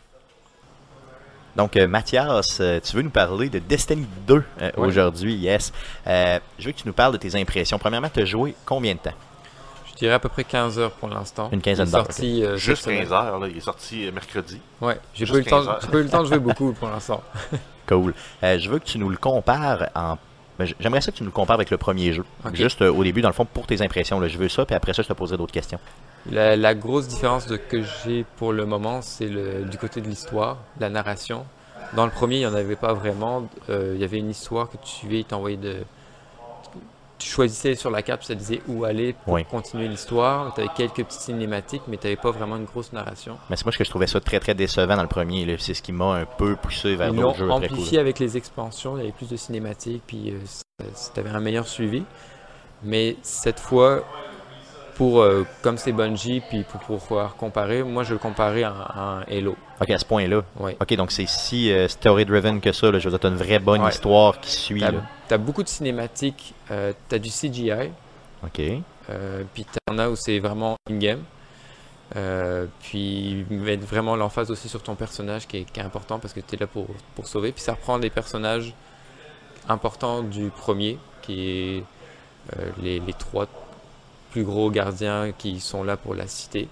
Donc, 1.56 1.76
Mathias, 1.76 2.60
tu 2.82 2.96
veux 2.96 3.02
nous 3.02 3.10
parler 3.10 3.48
de 3.48 3.60
Destiny 3.60 4.06
2 4.26 4.34
euh, 4.34 4.70
Ouais. 4.76 4.88
aujourd'hui, 4.88 5.34
yes. 5.36 5.72
Je 6.04 6.40
veux 6.66 6.72
que 6.72 6.78
tu 6.78 6.86
nous 6.86 6.92
parles 6.92 7.12
de 7.12 7.18
tes 7.18 7.34
impressions. 7.40 7.78
Premièrement, 7.78 8.10
tu 8.12 8.20
as 8.20 8.24
joué 8.24 8.54
combien 8.66 8.94
de 8.94 8.98
temps? 8.98 9.14
Je 9.94 9.98
dirais 10.00 10.14
à 10.14 10.18
peu 10.18 10.28
près 10.28 10.44
15 10.44 10.78
heures 10.78 10.90
pour 10.92 11.08
l'instant. 11.08 11.48
Une 11.52 11.60
quinzaine 11.62 11.86
Il 11.86 11.88
est 11.88 11.92
d'heures, 11.92 12.06
sorti, 12.06 12.44
euh, 12.44 12.56
Juste 12.56 12.82
cette 12.82 12.92
semaine. 12.94 13.02
15 13.08 13.12
heures, 13.12 13.38
là, 13.38 13.48
il 13.48 13.56
est 13.56 13.60
sorti 13.60 14.06
euh, 14.06 14.12
mercredi. 14.12 14.60
Ouais, 14.80 14.98
j'ai 15.14 15.24
pas, 15.26 15.34
eu 15.34 15.38
le 15.38 15.44
temps- 15.44 15.58
15 15.58 15.68
heures. 15.68 15.78
j'ai 15.82 15.88
pas 15.88 15.98
eu 15.98 16.02
le 16.02 16.08
temps 16.08 16.22
de 16.22 16.26
jouer 16.28 16.38
beaucoup 16.40 16.72
pour 16.72 16.88
l'instant. 16.88 17.22
Cool. 17.86 18.14
Euh, 18.42 18.58
je 18.58 18.70
veux 18.70 18.78
que 18.78 18.84
tu 18.86 18.98
nous 18.98 19.10
le 19.10 19.18
compares 19.18 19.90
en. 19.94 20.16
ben, 20.58 20.66
J'aimerais 20.80 21.02
ça 21.02 21.12
que 21.12 21.18
tu 21.18 21.22
nous 21.22 21.28
le 21.28 21.34
compares 21.34 21.56
avec 21.56 21.70
le 21.70 21.76
premier 21.76 22.14
jeu. 22.14 22.24
Juste 22.54 22.80
euh, 22.80 22.90
au 22.90 23.04
début, 23.04 23.20
dans 23.20 23.28
le 23.28 23.34
fond, 23.34 23.44
pour 23.44 23.66
tes 23.66 23.82
impressions. 23.82 24.18
là. 24.20 24.26
Je 24.26 24.38
veux 24.38 24.48
ça, 24.48 24.64
puis 24.64 24.74
après 24.74 24.94
ça, 24.94 25.02
je 25.02 25.08
te 25.08 25.12
poserai 25.12 25.36
d'autres 25.36 25.52
questions. 25.52 25.78
La, 26.32 26.56
la 26.56 26.74
grosse 26.74 27.08
différence 27.08 27.46
de, 27.46 27.58
que 27.58 27.82
j'ai 27.82 28.24
pour 28.38 28.54
le 28.54 28.64
moment, 28.64 29.02
c'est 29.02 29.26
le, 29.26 29.64
du 29.66 29.76
côté 29.76 30.00
de 30.00 30.08
l'histoire, 30.08 30.56
de 30.76 30.80
la 30.80 30.88
narration. 30.88 31.44
Dans 31.94 32.06
le 32.06 32.10
premier, 32.10 32.36
il 32.36 32.38
n'y 32.38 32.46
en 32.46 32.54
avait 32.54 32.74
pas 32.74 32.94
vraiment. 32.94 33.46
Euh, 33.68 33.92
il 33.94 34.00
y 34.00 34.04
avait 34.04 34.16
une 34.18 34.30
histoire 34.30 34.70
que 34.70 34.78
tu 34.78 34.88
suivais, 34.88 35.18
il 35.18 35.24
t'envoyait 35.26 35.58
de. 35.58 35.76
Tu 37.24 37.30
choisissais 37.30 37.74
sur 37.74 37.90
la 37.90 38.02
carte, 38.02 38.22
ça 38.22 38.34
disait 38.34 38.60
où 38.68 38.84
aller 38.84 39.14
pour 39.14 39.32
Oui. 39.32 39.46
continuer 39.46 39.88
l'histoire. 39.88 40.52
Tu 40.54 40.60
avais 40.60 40.68
quelques 40.76 41.02
petites 41.04 41.22
cinématiques, 41.22 41.80
mais 41.88 41.96
tu 41.96 42.06
n'avais 42.06 42.16
pas 42.20 42.30
vraiment 42.30 42.56
une 42.56 42.66
grosse 42.66 42.92
narration. 42.92 43.38
Mais 43.48 43.56
c'est 43.56 43.64
moi 43.64 43.72
ce 43.72 43.78
que 43.78 43.84
je 43.84 43.88
trouvais 43.88 44.06
ça 44.06 44.20
très 44.20 44.40
très 44.40 44.54
décevant 44.54 44.94
dans 44.94 45.00
le 45.02 45.08
premier. 45.08 45.56
C'est 45.58 45.72
ce 45.72 45.80
qui 45.80 45.92
m'a 45.92 46.16
un 46.16 46.26
peu 46.26 46.54
poussé 46.54 46.96
vers 46.96 47.14
d'autres 47.14 47.38
jeux 47.38 47.50
amplifié 47.50 47.98
avec 47.98 48.18
les 48.18 48.36
expansions, 48.36 48.98
il 48.98 49.00
y 49.00 49.02
avait 49.04 49.12
plus 49.12 49.30
de 49.30 49.36
cinématiques, 49.36 50.02
puis 50.06 50.34
tu 51.14 51.18
avais 51.20 51.30
un 51.30 51.40
meilleur 51.40 51.66
suivi. 51.66 52.04
Mais 52.82 53.16
cette 53.22 53.58
fois, 53.58 54.04
pour, 54.94 55.20
euh, 55.20 55.44
comme 55.62 55.76
c'est 55.78 55.92
Bungie, 55.92 56.40
puis 56.48 56.62
pour, 56.64 56.80
pour 56.80 56.98
pouvoir 57.00 57.36
comparer, 57.36 57.82
moi 57.82 58.02
je 58.04 58.12
le 58.12 58.18
comparais 58.18 58.62
à, 58.62 58.70
à 58.72 59.00
un 59.00 59.20
Halo. 59.22 59.56
Ok, 59.80 59.90
à 59.90 59.98
ce 59.98 60.04
point-là. 60.04 60.42
Ouais. 60.58 60.76
Ok, 60.80 60.94
donc 60.96 61.10
c'est 61.12 61.26
si 61.28 61.72
euh, 61.72 61.88
story-driven 61.88 62.60
que 62.60 62.72
ça. 62.72 62.90
Là, 62.90 62.98
je 62.98 63.04
veux 63.04 63.10
dire, 63.10 63.20
t'as 63.20 63.28
une 63.28 63.36
vraie 63.36 63.58
bonne 63.58 63.82
Ouais. 63.82 63.90
histoire 63.90 64.38
qui 64.40 64.50
suit. 64.50 64.80
T'as 64.80 64.92
Là. 64.92 64.98
as 65.30 65.38
beaucoup 65.38 65.62
de 65.62 65.68
cinématiques, 65.68 66.54
euh, 66.70 66.92
t'as 67.08 67.18
du 67.18 67.30
CGI, 67.30 67.90
Ok. 68.44 68.60
euh, 69.10 69.42
puis 69.52 69.66
t'en 69.86 69.98
as 69.98 70.08
où 70.08 70.16
c'est 70.16 70.38
vraiment 70.38 70.76
in-game. 70.90 71.22
Euh, 72.16 72.66
puis 72.82 73.44
mettre 73.50 73.84
vraiment 73.86 74.14
l'emphase 74.14 74.50
aussi 74.50 74.68
sur 74.68 74.82
ton 74.82 74.94
personnage 74.94 75.48
qui 75.48 75.56
est, 75.58 75.64
qui 75.64 75.80
est 75.80 75.82
important 75.82 76.18
parce 76.20 76.32
que 76.34 76.40
tu 76.40 76.54
es 76.54 76.58
là 76.58 76.66
pour, 76.66 76.86
pour 77.16 77.26
sauver. 77.26 77.50
Puis 77.50 77.62
ça 77.62 77.72
reprend 77.72 77.98
des 77.98 78.10
personnages 78.10 78.74
importants 79.68 80.22
du 80.22 80.50
premier, 80.50 80.98
qui 81.22 81.48
est 81.48 81.84
euh, 82.58 82.70
les, 82.82 83.00
les 83.00 83.12
trois 83.14 83.46
plus 84.34 84.42
gros 84.42 84.68
gardiens 84.68 85.30
qui 85.38 85.60
sont 85.60 85.84
là 85.84 85.96
pour 85.96 86.12
la 86.16 86.26
cité. 86.26 86.66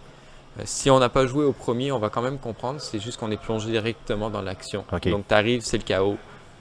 Euh, 0.59 0.63
si 0.65 0.91
on 0.91 0.99
n'a 0.99 1.09
pas 1.09 1.27
joué 1.29 1.45
au 1.45 1.53
premier, 1.53 1.93
on 1.93 2.01
va 2.01 2.09
quand 2.11 2.21
même 2.21 2.39
comprendre, 2.39 2.81
c'est 2.81 2.99
juste 2.99 3.21
qu'on 3.21 3.31
est 3.31 3.37
plongé 3.41 3.71
directement 3.71 4.31
dans 4.31 4.43
l'action. 4.43 4.85
Donc 5.07 5.29
tu 5.29 5.35
arrives, 5.35 5.61
c'est 5.63 5.77
le 5.79 5.85
chaos, 5.85 6.17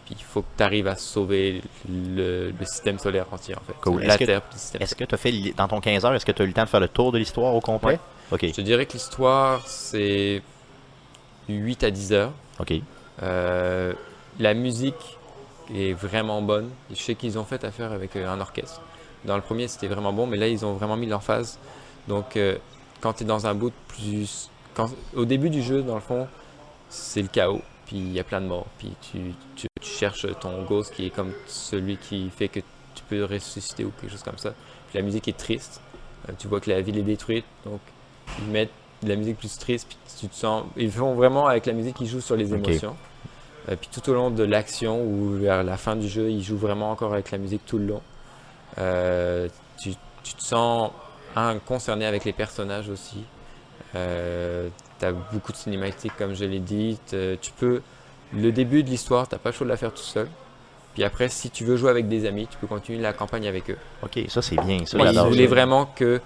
puis 0.06 0.16
il 0.20 0.24
faut 0.24 0.43
que 0.43 0.47
tu 0.58 0.62
arrives 0.64 0.88
à 0.88 0.95
sauver 0.95 1.64
le, 1.89 2.52
le 2.52 2.66
système 2.66 2.99
solaire 2.99 3.26
entier 3.32 3.56
en 3.56 3.62
fait. 3.62 3.74
Cool. 3.82 4.04
La 4.04 4.10
Est-ce 4.14 4.18
que- 4.20 4.26
Terre, 4.26 4.41
puis 4.43 4.54
le 4.54 4.60
système 4.60 4.82
Est-ce 4.84 4.93
que 4.95 5.04
tu 5.06 5.16
as 5.16 5.18
fait, 5.18 5.32
dans 5.58 5.68
ton 5.68 5.82
15 5.82 6.06
heures, 6.06 6.14
est-ce 6.14 6.26
que 6.26 6.32
tu 6.32 6.43
as 6.43 6.45
eu 6.45 6.49
le 6.49 6.54
temps 6.54 6.64
de 6.66 6.70
faire 6.70 6.80
le 6.80 6.88
tour 6.88 7.12
de 7.12 7.18
l'histoire 7.18 7.56
au 7.56 7.62
complet? 7.62 7.99
Ouais. 8.32 8.38
Je 8.43 8.52
te 8.54 8.62
dirais 8.62 8.86
que 8.86 8.93
l'histoire, 8.93 9.64
c'est 9.66 10.43
8 11.49 11.84
à 11.84 11.89
10 11.89 12.14
heures. 12.14 12.32
Ok. 12.60 12.74
Euh, 13.24 13.93
la 14.39 14.54
musique 14.54 15.18
est 15.74 15.93
vraiment 15.93 16.43
bonne. 16.43 16.70
Je 16.91 16.95
sais 17.02 17.16
qu'ils 17.16 17.39
ont 17.39 17.43
fait 17.45 17.64
affaire 17.64 17.91
avec 17.91 18.16
euh, 18.16 18.30
un 18.32 18.39
orchestre. 18.39 18.82
Dans 19.26 19.36
le 19.36 19.42
premier, 19.42 19.68
c'était 19.68 19.88
vraiment 19.88 20.14
bon, 20.14 20.26
mais 20.26 20.38
là, 20.38 20.48
ils 20.48 20.66
ont 20.66 20.74
vraiment 20.74 20.98
mis 20.98 21.08
l'emphase. 21.08 21.60
Donc, 22.08 22.36
euh, 22.36 22.58
quand 23.02 23.14
tu 23.14 23.24
es 23.24 23.26
dans 23.26 23.48
un 23.48 23.54
bout 23.54 23.74
plus. 23.88 24.50
Quand, 24.74 24.90
au 25.16 25.26
début 25.26 25.50
du 25.50 25.62
jeu, 25.62 25.82
dans 25.82 25.96
le 25.96 26.02
fond, 26.02 26.28
c'est 26.90 27.22
le 27.22 27.28
chaos. 27.28 27.62
Puis 27.86 27.98
il 27.98 28.14
y 28.14 28.20
a 28.20 28.24
plein 28.24 28.42
de 28.42 28.48
morts. 28.48 28.68
Puis 28.78 28.94
tu, 29.02 29.34
tu, 29.56 29.68
tu 29.80 29.90
cherches 29.90 30.28
ton 30.40 30.64
ghost 30.64 30.94
qui 30.94 31.08
est 31.08 31.10
comme 31.10 31.34
celui 31.46 31.98
qui 31.98 32.30
fait 32.30 32.48
que 32.48 32.62
tu 32.96 33.04
peux 33.10 33.26
ressusciter 33.26 33.84
ou 33.84 33.92
quelque 34.00 34.12
chose 34.12 34.24
comme 34.24 34.38
ça. 34.38 34.54
Puis 34.90 34.98
la 34.98 35.04
musique 35.04 35.28
est 35.28 35.38
triste. 35.38 35.82
Euh, 36.30 36.34
tu 36.38 36.48
vois 36.48 36.60
que 36.60 36.70
la 36.70 36.82
ville 36.82 36.98
est 36.98 37.04
détruite. 37.04 37.46
Donc, 37.66 37.82
ils 38.40 38.52
mettent 38.52 38.72
de 39.04 39.10
la 39.10 39.16
musique 39.16 39.38
plus 39.38 39.58
triste. 39.58 39.88
Puis 39.90 39.98
tu 40.20 40.28
te 40.28 40.36
sens. 40.36 40.64
Ils 40.78 40.92
font 40.92 41.16
vraiment 41.16 41.48
avec 41.48 41.66
la 41.66 41.74
musique, 41.74 42.00
ils 42.00 42.08
jouent 42.08 42.22
sur 42.22 42.36
les 42.36 42.54
émotions. 42.54 42.96
Euh, 43.70 43.76
puis 43.76 43.90
tout 43.92 44.10
au 44.10 44.14
long 44.14 44.32
de 44.32 44.44
l'action 44.44 45.04
ou 45.04 45.38
vers 45.38 45.64
la 45.64 45.78
fin 45.78 45.96
du 45.96 46.08
jeu, 46.08 46.32
ils 46.32 46.44
jouent 46.44 46.58
vraiment 46.58 46.92
encore 46.92 47.14
avec 47.14 47.32
la 47.32 47.38
musique 47.38 47.66
tout 47.66 47.78
le 47.78 47.86
long. 47.86 48.02
Euh, 48.78 49.48
tu, 49.82 49.94
tu 50.24 50.34
te 50.34 50.42
sens 50.42 50.92
un, 51.36 51.58
concerné 51.60 52.06
avec 52.06 52.26
les 52.26 52.34
personnages 52.34 52.90
aussi. 52.90 53.24
Euh, 53.96 54.70
tu 55.00 55.06
as 55.06 55.12
beaucoup 55.12 55.52
de 55.52 55.58
cinématiques, 55.58 56.14
comme 56.18 56.34
je 56.34 56.46
l'ai 56.46 56.60
dit. 56.60 57.00
Tu 57.10 57.52
peux. 57.58 57.82
Le 58.34 58.52
début 58.52 58.82
de 58.84 58.90
l'histoire, 58.90 59.28
t'as 59.28 59.38
pas 59.38 59.50
le 59.50 59.56
choix 59.56 59.66
de 59.66 59.72
la 59.72 59.78
faire 59.78 59.94
tout 59.94 60.02
seul. 60.02 60.30
Puis 60.94 61.04
après, 61.04 61.30
si 61.30 61.50
tu 61.50 61.66
veux 61.66 61.76
jouer 61.76 61.90
avec 61.90 62.08
des 62.08 62.26
amis, 62.26 62.48
tu 62.48 62.58
peux 62.58 62.68
continuer 62.68 63.00
la 63.00 63.14
campagne 63.14 63.48
avec 63.48 63.70
eux. 63.70 63.78
Ok, 64.04 64.20
ça 64.30 64.42
c'est 64.42 64.56
bien. 64.58 64.86
Ça, 64.86 64.98
ils 64.98 65.20
voulaient 65.20 65.48
vraiment 65.48 65.86
que. 65.86 66.22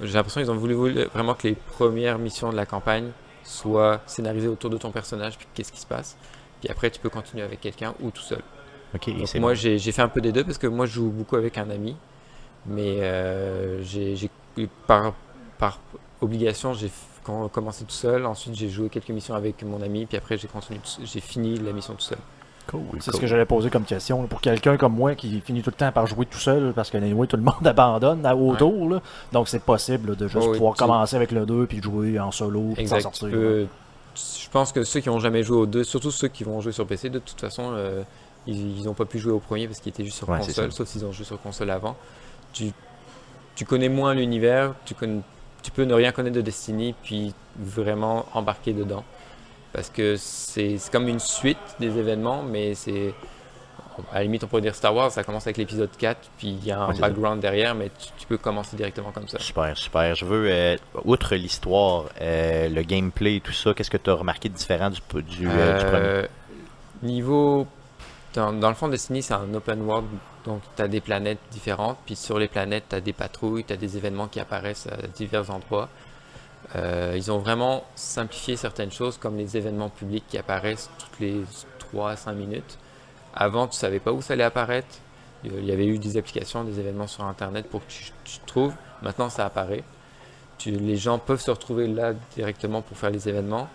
J'ai 0.00 0.14
l'impression 0.14 0.40
qu'ils 0.40 0.50
ont 0.50 0.56
voulu 0.56 0.74
vraiment 1.12 1.34
que 1.34 1.48
les 1.48 1.54
premières 1.54 2.18
missions 2.18 2.50
de 2.50 2.56
la 2.56 2.66
campagne 2.66 3.10
soient 3.44 4.00
scénarisées 4.06 4.48
autour 4.48 4.70
de 4.70 4.78
ton 4.78 4.90
personnage, 4.90 5.36
puis 5.36 5.46
qu'est-ce 5.52 5.72
qui 5.72 5.80
se 5.80 5.86
passe. 5.86 6.16
Puis 6.60 6.70
après, 6.70 6.90
tu 6.90 7.00
peux 7.00 7.10
continuer 7.10 7.42
avec 7.42 7.60
quelqu'un 7.60 7.94
ou 8.00 8.10
tout 8.10 8.22
seul. 8.22 8.42
Ok, 8.94 9.08
Donc 9.16 9.28
c'est 9.28 9.38
moi, 9.40 9.54
j'ai 9.54 9.78
fait 9.78 10.02
un 10.02 10.08
peu 10.08 10.20
des 10.20 10.32
deux 10.32 10.44
parce 10.44 10.58
que 10.58 10.66
moi, 10.66 10.86
je 10.86 10.92
joue 10.92 11.10
beaucoup 11.10 11.36
avec 11.36 11.58
un 11.58 11.70
ami. 11.70 11.96
Mais 12.66 12.96
euh, 13.00 13.82
j'ai 13.82 14.16
par, 14.86 15.14
par 15.58 15.78
obligation, 16.20 16.74
j'ai 16.74 16.90
commencé 17.52 17.84
tout 17.84 17.90
seul. 17.92 18.26
Ensuite, 18.26 18.54
j'ai 18.54 18.68
joué 18.68 18.88
quelques 18.88 19.08
missions 19.10 19.34
avec 19.34 19.62
mon 19.62 19.80
ami. 19.82 20.06
Puis 20.06 20.16
après, 20.18 20.36
j'ai 20.36 20.48
continué, 20.48 20.78
tout- 20.80 21.02
j'ai 21.04 21.20
fini 21.20 21.58
la 21.58 21.72
mission 21.72 21.94
tout 21.94 22.00
seul. 22.02 22.18
Cool, 22.66 22.82
C'est 23.00 23.10
cool. 23.10 23.14
ce 23.14 23.20
que 23.20 23.26
j'allais 23.26 23.46
poser 23.46 23.70
comme 23.70 23.84
question. 23.84 24.20
là. 24.22 24.28
Pour 24.28 24.40
quelqu'un 24.40 24.76
comme 24.76 24.94
moi 24.94 25.14
qui 25.14 25.40
finit 25.40 25.62
tout 25.62 25.70
le 25.70 25.76
temps 25.76 25.90
par 25.90 26.06
jouer 26.06 26.26
tout 26.26 26.38
seul, 26.38 26.72
parce 26.74 26.90
que 26.90 26.98
anyway, 26.98 27.26
tout 27.26 27.36
le 27.36 27.42
monde 27.42 27.54
abandonne 27.66 28.24
à 28.26 28.36
autour. 28.36 28.88
là. 28.90 29.00
Donc 29.32 29.48
c'est 29.48 29.62
possible 29.62 30.10
là, 30.10 30.14
de 30.16 30.28
juste 30.28 30.44
Oh 30.46 30.50
oui, 30.50 30.58
pouvoir 30.58 30.74
tu- 30.74 30.80
commencer 30.82 31.16
avec 31.16 31.32
le 31.32 31.46
2 31.46 31.66
puis 31.66 31.78
de 31.78 31.82
jouer 31.84 32.18
en 32.20 32.30
solo 32.30 32.70
puis 32.74 32.82
Exact. 32.82 33.00
sortir. 33.00 33.30
peux- 33.30 33.66
je 34.14 34.48
pense 34.50 34.72
que 34.72 34.82
ceux 34.84 35.00
qui 35.00 35.08
n'ont 35.08 35.20
jamais 35.20 35.42
joué 35.42 35.56
aux 35.56 35.66
deux, 35.66 35.84
surtout 35.84 36.10
ceux 36.10 36.28
qui 36.28 36.44
vont 36.44 36.60
jouer 36.60 36.72
sur 36.72 36.86
PC, 36.86 37.08
de 37.10 37.20
toute 37.20 37.40
façon, 37.40 37.70
euh, 37.74 38.02
ils 38.46 38.84
n'ont 38.84 38.94
pas 38.94 39.04
pu 39.04 39.18
jouer 39.18 39.32
au 39.32 39.38
premier 39.40 39.66
parce 39.66 39.80
qu'il 39.80 39.90
était 39.90 40.04
juste 40.04 40.16
sur 40.18 40.28
Ouais, 40.28 40.38
console, 40.38 40.72
sauf 40.72 40.88
s'ils 40.88 41.04
ont 41.04 41.12
joué 41.12 41.24
sur 41.24 41.40
console 41.40 41.70
avant. 41.70 41.96
Tu, 42.52 42.72
tu 43.54 43.64
connais 43.64 43.88
moins 43.88 44.14
l'univers, 44.14 44.74
tu, 44.84 44.94
connais- 44.94 45.20
tu 45.62 45.70
peux 45.70 45.84
ne 45.84 45.94
rien 45.94 46.12
connaître 46.12 46.36
de 46.36 46.40
Destiny, 46.40 46.94
puis 47.02 47.34
vraiment 47.58 48.26
embarquer 48.34 48.72
dedans. 48.72 49.04
Parce 49.72 49.88
que 49.90 50.16
c'est 50.16 50.76
comme 50.90 51.06
une 51.06 51.20
suite 51.20 51.58
des 51.78 51.96
événements, 51.98 52.42
mais 52.42 52.74
c'est. 52.74 53.14
À 54.12 54.18
la 54.18 54.22
limite, 54.22 54.42
on 54.44 54.46
pourrait 54.46 54.62
dire 54.62 54.74
Star 54.74 54.94
Wars, 54.94 55.10
ça 55.10 55.22
commence 55.24 55.46
avec 55.46 55.58
l'épisode 55.58 55.90
4, 55.98 56.18
puis 56.38 56.48
il 56.48 56.64
y 56.64 56.72
a 56.72 56.80
un 56.80 56.88
Ouais, 56.92 56.98
background 56.98 57.40
derrière, 57.40 57.74
mais 57.74 57.90
tu, 57.98 58.08
tu 58.16 58.26
peux 58.26 58.38
commencer 58.38 58.74
directement 58.76 59.12
comme 59.12 59.28
ça. 59.28 59.38
Super, 59.38 59.76
super. 59.76 60.14
Je 60.14 60.24
veux, 60.24 60.46
euh, 60.50 60.76
outre 61.04 61.34
l'histoire, 61.34 62.06
euh, 62.20 62.68
le 62.70 62.82
gameplay 62.82 63.36
et 63.36 63.40
tout 63.40 63.52
ça, 63.52 63.74
qu'est-ce 63.74 63.90
que 63.90 63.98
tu 63.98 64.08
as 64.08 64.14
remarqué 64.14 64.48
de 64.48 64.54
différent 64.54 64.88
du, 64.90 65.00
du, 65.22 65.46
euh, 65.48 65.78
du 65.78 65.84
premier? 65.84 66.28
Niveau. 67.02 67.66
Dans, 68.34 68.52
le 68.52 68.74
fond, 68.74 68.86
Destiny, 68.86 69.22
c'est 69.22 69.34
un 69.34 69.52
open 69.54 69.82
world, 69.82 70.06
donc 70.44 70.62
tu 70.76 70.82
as 70.82 70.86
des 70.86 71.00
planètes 71.00 71.40
différentes, 71.50 71.98
puis 72.06 72.14
sur 72.14 72.38
les 72.38 72.46
planètes, 72.46 72.84
tu 72.88 72.94
as 72.94 73.00
des 73.00 73.12
patrouilles, 73.12 73.64
tu 73.64 73.72
as 73.72 73.76
des 73.76 73.96
événements 73.96 74.28
qui 74.28 74.38
apparaissent 74.38 74.86
à 74.86 75.06
divers 75.08 75.50
endroits. 75.50 75.88
Euh, 76.76 77.14
ils 77.16 77.32
ont 77.32 77.38
vraiment 77.38 77.84
simplifié 77.96 78.56
certaines 78.56 78.92
choses, 78.92 79.18
comme 79.18 79.36
les 79.36 79.56
événements 79.56 79.88
publics 79.88 80.24
qui 80.28 80.38
apparaissent 80.38 80.90
toutes 80.98 81.18
les 81.18 81.42
3 81.80 82.12
à 82.12 82.16
5 82.16 82.34
minutes. 82.34 82.78
Avant, 83.34 83.66
tu 83.66 83.76
savais 83.76 83.98
pas 83.98 84.12
où 84.12 84.22
ça 84.22 84.34
allait 84.34 84.44
apparaître. 84.44 84.98
Il 85.42 85.64
y 85.64 85.72
avait 85.72 85.86
eu 85.86 85.98
des 85.98 86.16
applications, 86.16 86.62
des 86.62 86.78
événements 86.78 87.08
sur 87.08 87.24
Internet 87.24 87.68
pour 87.68 87.84
que 87.84 87.90
tu, 87.90 88.12
tu 88.24 88.38
trouves. 88.46 88.74
Maintenant, 89.02 89.28
ça 89.28 89.44
apparaît. 89.44 89.82
Les 90.66 90.96
gens 90.96 91.18
peuvent 91.18 91.40
se 91.40 91.50
retrouver 91.50 91.88
là 91.88 92.12
directement 92.36 92.82
pour 92.82 92.96
faire 92.96 93.10
les 93.10 93.28
événements, 93.28 93.68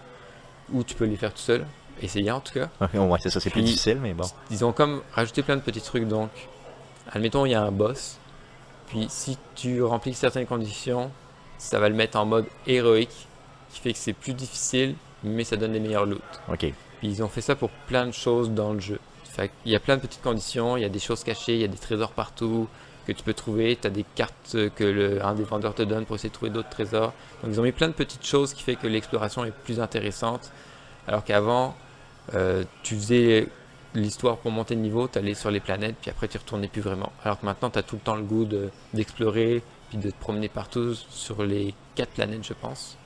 ou 0.71 0.83
tu 0.83 0.95
peux 0.95 1.05
les 1.05 1.17
faire 1.17 1.33
tout 1.33 1.39
seul. 1.39 1.65
Essayer 2.01 2.31
en 2.31 2.39
tout 2.39 2.53
cas. 2.53 2.69
ouais, 2.93 3.19
c'est 3.21 3.29
ça, 3.29 3.39
c'est 3.39 3.49
plus 3.49 3.61
difficile, 3.61 3.99
mais 4.01 4.13
bon. 4.13 4.25
Ils 4.51 4.65
ont 4.65 4.73
comme 4.73 5.01
rajouté 5.13 5.43
plein 5.43 5.55
de 5.55 5.61
petits 5.61 5.81
trucs. 5.81 6.07
Donc, 6.07 6.29
admettons, 7.11 7.45
il 7.45 7.51
y 7.51 7.55
a 7.55 7.61
un 7.61 7.71
boss. 7.71 8.17
Puis, 8.87 9.07
si 9.09 9.37
tu 9.55 9.81
remplis 9.81 10.13
certaines 10.13 10.45
conditions, 10.45 11.11
ça 11.57 11.79
va 11.79 11.89
le 11.89 11.95
mettre 11.95 12.17
en 12.17 12.25
mode 12.25 12.45
héroïque, 12.67 13.27
qui 13.71 13.79
fait 13.79 13.93
que 13.93 13.99
c'est 13.99 14.13
plus 14.13 14.33
difficile, 14.33 14.95
mais 15.23 15.43
ça 15.43 15.55
donne 15.55 15.73
des 15.73 15.79
meilleurs 15.79 16.05
loots. 16.05 16.21
Ok. 16.49 16.59
Puis, 16.59 17.07
ils 17.07 17.23
ont 17.23 17.29
fait 17.29 17.41
ça 17.41 17.55
pour 17.55 17.69
plein 17.87 18.05
de 18.05 18.11
choses 18.11 18.51
dans 18.51 18.73
le 18.73 18.79
jeu. 18.79 18.99
Fait 19.23 19.51
il 19.65 19.71
y 19.71 19.75
a 19.75 19.79
plein 19.79 19.97
de 19.97 20.01
petites 20.01 20.21
conditions, 20.21 20.77
il 20.77 20.81
y 20.81 20.85
a 20.85 20.89
des 20.89 20.99
choses 20.99 21.23
cachées, 21.23 21.55
il 21.55 21.61
y 21.61 21.65
a 21.65 21.67
des 21.67 21.77
trésors 21.77 22.11
partout 22.11 22.67
que 23.05 23.11
tu 23.11 23.23
peux 23.23 23.33
trouver. 23.33 23.77
Tu 23.79 23.87
as 23.87 23.89
des 23.89 24.05
cartes 24.15 24.55
que 24.75 24.83
le, 24.83 25.25
un 25.25 25.33
des 25.33 25.43
vendeurs 25.43 25.75
te 25.75 25.83
donne 25.83 26.05
pour 26.05 26.15
essayer 26.15 26.29
de 26.29 26.33
trouver 26.33 26.51
d'autres 26.51 26.69
trésors. 26.69 27.13
Donc, 27.43 27.51
ils 27.51 27.59
ont 27.59 27.63
mis 27.63 27.71
plein 27.71 27.87
de 27.87 27.93
petites 27.93 28.25
choses 28.25 28.53
qui 28.53 28.63
fait 28.63 28.75
que 28.75 28.87
l'exploration 28.87 29.45
est 29.45 29.51
plus 29.51 29.79
intéressante. 29.79 30.51
Alors 31.07 31.23
qu'avant, 31.23 31.75
euh, 32.33 32.63
tu 32.83 32.95
faisais 32.95 33.47
l'histoire 33.93 34.37
pour 34.37 34.51
monter 34.51 34.75
de 34.75 34.81
niveau, 34.81 35.07
tu 35.07 35.17
allais 35.19 35.33
sur 35.35 35.51
les 35.51 35.59
planètes, 35.59 35.95
puis 36.01 36.09
après 36.11 36.27
tu 36.27 36.37
retournais 36.37 36.67
plus 36.67 36.81
vraiment. 36.81 37.11
Alors 37.23 37.39
que 37.39 37.45
maintenant, 37.45 37.69
tu 37.69 37.79
as 37.79 37.83
tout 37.83 37.95
le 37.95 38.01
temps 38.01 38.15
le 38.15 38.23
goût 38.23 38.45
de- 38.45 38.69
d'explorer, 38.93 39.61
puis 39.89 39.97
de 39.97 40.09
te 40.09 40.15
promener 40.19 40.49
partout 40.49 40.95
sur 41.09 41.43
les 41.43 41.73
quatre 41.95 42.09
planètes, 42.11 42.43
je 42.43 42.53
pense. 42.53 42.97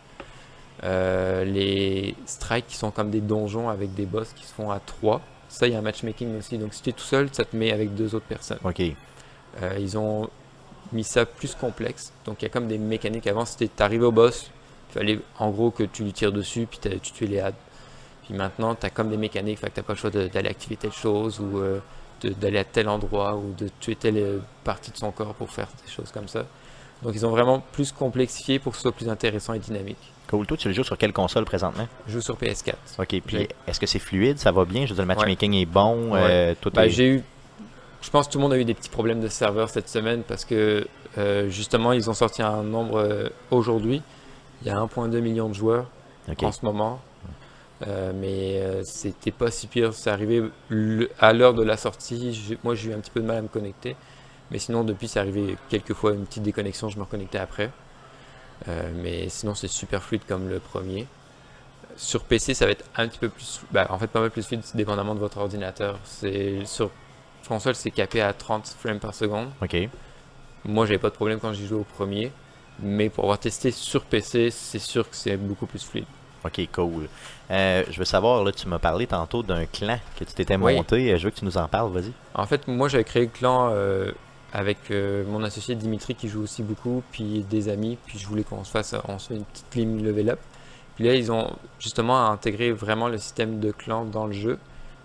Euh, 0.83 1.43
les 1.43 2.15
strikes 2.25 2.67
qui 2.67 2.75
sont 2.77 2.89
comme 2.91 3.09
des 3.09 3.19
donjons 3.21 3.69
avec 3.69 3.93
des 3.95 4.05
boss 4.05 4.31
qui 4.33 4.45
se 4.45 4.53
font 4.53 4.71
à 4.71 4.79
3. 4.79 5.21
Ça, 5.49 5.67
il 5.67 5.73
y 5.73 5.75
a 5.75 5.79
un 5.79 5.81
matchmaking 5.81 6.37
aussi. 6.37 6.57
Donc 6.57 6.73
si 6.73 6.81
tu 6.81 6.89
es 6.91 6.93
tout 6.93 7.03
seul, 7.03 7.27
ça 7.33 7.43
te 7.43 7.55
met 7.55 7.71
avec 7.73 7.93
deux 7.95 8.15
autres 8.15 8.25
personnes. 8.27 8.59
Ok. 8.63 8.81
Euh, 9.61 9.77
ils 9.79 9.97
ont 9.97 10.29
mis 10.93 11.03
ça 11.03 11.25
plus 11.25 11.53
complexe. 11.53 12.13
Donc 12.25 12.41
il 12.41 12.45
y 12.45 12.47
a 12.47 12.49
comme 12.49 12.67
des 12.67 12.77
mécaniques. 12.77 13.27
Avant, 13.27 13.45
c'était 13.45 13.67
t'arrivais 13.67 14.05
au 14.05 14.11
boss, 14.13 14.49
il 14.89 14.93
fallait 14.93 15.19
en 15.37 15.49
gros 15.51 15.69
que 15.69 15.83
tu 15.83 16.03
lui 16.03 16.13
tires 16.13 16.31
dessus, 16.31 16.65
puis 16.69 16.79
tu 16.79 17.11
tues 17.11 17.25
les. 17.27 17.43
Puis 18.29 18.37
maintenant, 18.37 18.75
tu 18.75 18.85
as 18.85 18.91
comme 18.91 19.09
des 19.09 19.17
mécaniques, 19.17 19.57
fait 19.57 19.69
que 19.71 19.75
tu 19.75 19.81
pas 19.81 19.93
le 19.93 19.97
choix 19.99 20.11
d'aller 20.11 20.49
activer 20.49 20.75
telle 20.75 20.91
chose, 20.91 21.39
ou 21.39 21.57
euh, 21.57 21.79
d'aller 22.23 22.59
à 22.59 22.63
tel 22.63 22.87
endroit, 22.87 23.35
ou 23.35 23.53
de 23.57 23.69
tuer 23.79 23.95
telle 23.95 24.17
euh, 24.17 24.37
partie 24.63 24.91
de 24.91 24.97
son 24.97 25.09
corps 25.11 25.33
pour 25.33 25.49
faire 25.49 25.67
des 25.83 25.91
choses 25.91 26.11
comme 26.11 26.27
ça. 26.27 26.45
Donc 27.01 27.13
ils 27.15 27.25
ont 27.25 27.31
vraiment 27.31 27.59
plus 27.71 27.91
complexifié 27.91 28.59
pour 28.59 28.73
que 28.73 28.77
ce 28.77 28.83
soit 28.83 28.91
plus 28.91 29.09
intéressant 29.09 29.53
et 29.53 29.59
dynamique. 29.59 29.97
Cool. 30.29 30.45
Toi, 30.45 30.57
tu 30.57 30.67
le 30.67 30.75
joues 30.75 30.83
sur 30.83 30.95
quelle 30.97 31.13
console 31.13 31.43
présentement? 31.45 31.87
Je 32.07 32.13
joue 32.13 32.21
sur 32.21 32.35
PS4. 32.37 32.73
Ok. 32.99 33.19
Puis 33.25 33.47
est-ce 33.67 33.79
que 33.79 33.87
c'est 33.87 33.97
fluide? 33.99 34.37
Ça 34.37 34.51
va 34.51 34.63
bien? 34.65 34.83
Je 34.85 34.89
veux 34.89 34.95
dire, 34.95 35.03
le 35.05 35.07
matchmaking 35.07 35.53
est 35.55 35.65
bon 35.65 36.11
Ouais. 36.11 36.19
euh, 36.21 36.53
tout 36.61 36.69
Bah, 36.69 36.85
est- 36.85 36.89
j'ai 36.91 37.07
eu, 37.07 37.23
je 38.01 38.09
pense 38.11 38.27
que 38.27 38.33
tout 38.33 38.37
le 38.37 38.43
monde 38.43 38.53
a 38.53 38.57
eu 38.59 38.65
des 38.65 38.75
petits 38.75 38.89
problèmes 38.89 39.21
de 39.21 39.27
serveur 39.27 39.69
cette 39.69 39.89
semaine 39.89 40.21
parce 40.21 40.45
que 40.45 40.85
euh, 41.17 41.49
justement 41.49 41.93
ils 41.93 42.09
ont 42.11 42.13
sorti 42.13 42.43
un 42.43 42.61
nombre 42.61 42.99
euh, 42.99 43.29
aujourd'hui. 43.49 44.03
Il 44.61 44.67
y 44.67 44.71
a 44.71 44.77
1,2 44.77 45.19
million 45.21 45.49
de 45.49 45.53
joueurs 45.55 45.85
en 46.43 46.51
ce 46.51 46.63
moment. 46.63 46.99
Euh, 47.87 48.11
mais 48.15 48.59
euh, 48.61 48.83
c'était 48.83 49.31
pas 49.31 49.51
si 49.51 49.67
pire. 49.67 49.93
C'est 49.93 50.09
arrivé 50.09 50.43
le- 50.69 51.09
à 51.19 51.33
l'heure 51.33 51.53
de 51.53 51.63
la 51.63 51.77
sortie. 51.77 52.57
Moi 52.63 52.75
j'ai 52.75 52.91
eu 52.91 52.93
un 52.93 52.99
petit 52.99 53.11
peu 53.11 53.21
de 53.21 53.25
mal 53.25 53.37
à 53.37 53.41
me 53.41 53.47
connecter. 53.47 53.95
Mais 54.51 54.59
sinon 54.59 54.83
depuis 54.83 55.07
c'est 55.07 55.19
arrivé 55.19 55.57
quelques 55.69 55.93
fois 55.93 56.13
une 56.13 56.25
petite 56.25 56.43
déconnexion. 56.43 56.89
Je 56.89 56.97
me 56.97 57.03
reconnectais 57.03 57.39
après. 57.39 57.71
Euh, 58.67 58.91
mais 58.95 59.29
sinon, 59.29 59.55
c'est 59.55 59.67
super 59.67 60.03
fluide 60.03 60.21
comme 60.27 60.49
le 60.49 60.59
premier. 60.59 61.07
Sur 61.97 62.23
PC, 62.25 62.53
ça 62.53 62.65
va 62.65 62.71
être 62.73 62.85
un 62.97 63.07
petit 63.07 63.19
peu 63.19 63.29
plus, 63.29 63.61
bah, 63.71 63.87
en 63.91 63.99
fait, 63.99 64.07
pas 64.07 64.21
mal 64.21 64.31
plus 64.31 64.43
fluide, 64.47 64.63
dépendamment 64.75 65.15
de 65.15 65.19
votre 65.19 65.37
ordinateur. 65.39 65.99
C'est 66.05 66.65
sur 66.65 66.91
console, 67.47 67.75
c'est 67.75 67.91
capé 67.91 68.21
à 68.21 68.33
30 68.33 68.67
frames 68.79 68.99
par 68.99 69.13
seconde. 69.15 69.49
OK. 69.61 69.77
Moi, 70.65 70.85
j'avais 70.85 70.99
pas 70.99 71.09
de 71.09 71.15
problème 71.15 71.39
quand 71.39 71.53
j'y 71.53 71.67
jouais 71.67 71.79
au 71.79 71.83
premier, 71.85 72.33
mais 72.79 73.09
pour 73.09 73.25
avoir 73.25 73.39
testé 73.39 73.71
sur 73.71 74.05
PC, 74.05 74.51
c'est 74.51 74.79
sûr 74.79 75.09
que 75.09 75.15
c'est 75.15 75.37
beaucoup 75.37 75.67
plus 75.67 75.83
fluide. 75.85 76.05
OK, 76.49 76.67
cool. 76.73 77.07
Euh, 77.51 77.83
je 77.89 77.97
veux 77.97 78.05
savoir, 78.05 78.43
là, 78.43 78.51
tu 78.51 78.67
m'as 78.67 78.77
parlé 78.79 79.07
tantôt 79.07 79.41
d'un 79.41 79.65
clan 79.65 79.97
que 80.19 80.23
tu 80.23 80.33
t'étais 80.33 80.55
Oui. 80.57 80.75
monté. 80.75 81.11
Euh, 81.13 81.17
Je 81.17 81.25
veux 81.25 81.31
que 81.31 81.37
tu 81.39 81.45
nous 81.45 81.57
en 81.57 81.67
parles, 81.67 81.91
vas-y. 81.91 82.11
En 82.35 82.45
fait, 82.45 82.67
moi, 82.67 82.89
j'avais 82.89 83.03
créé 83.03 83.23
le 83.23 83.29
clan 83.29 83.69
euh, 83.71 84.11
avec 84.53 84.77
euh, 84.91 85.23
mon 85.27 85.43
associé 85.43 85.75
Dimitri 85.75 86.13
qui 86.15 86.27
joue 86.27 86.41
aussi 86.43 86.61
beaucoup, 86.63 87.03
puis 87.11 87.45
des 87.49 87.69
amis, 87.69 87.97
puis 88.05 88.19
je 88.19 88.27
voulais 88.27 88.43
qu'on 88.43 88.63
se 88.63 88.71
fasse, 88.71 88.93
on 89.07 89.17
se 89.19 89.29
fait 89.29 89.35
une 89.35 89.45
petite 89.45 89.69
team 89.69 90.03
level 90.03 90.29
up. 90.31 90.39
Puis 90.95 91.05
là, 91.05 91.15
ils 91.15 91.31
ont 91.31 91.55
justement 91.79 92.29
intégré 92.29 92.71
vraiment 92.71 93.07
le 93.07 93.17
système 93.17 93.59
de 93.59 93.71
clan 93.71 94.05
dans 94.05 94.27
le 94.27 94.33
jeu, 94.33 94.59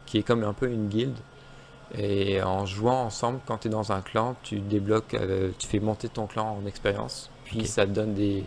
qui 0.06 0.18
est 0.18 0.22
comme 0.22 0.42
un 0.44 0.52
peu 0.52 0.68
une 0.68 0.88
guilde. 0.88 1.16
Et 1.96 2.42
en 2.42 2.66
jouant 2.66 3.02
ensemble, 3.04 3.38
quand 3.46 3.58
tu 3.58 3.68
es 3.68 3.70
dans 3.70 3.92
un 3.92 4.00
clan, 4.00 4.34
tu 4.42 4.58
débloques, 4.58 5.14
tu 5.58 5.66
fais 5.68 5.78
monter 5.78 6.08
ton 6.08 6.26
clan 6.26 6.58
en 6.60 6.66
expérience, 6.66 7.30
puis 7.44 7.66
ça 7.66 7.86
te 7.86 7.90
donne 7.92 8.14
des, 8.14 8.44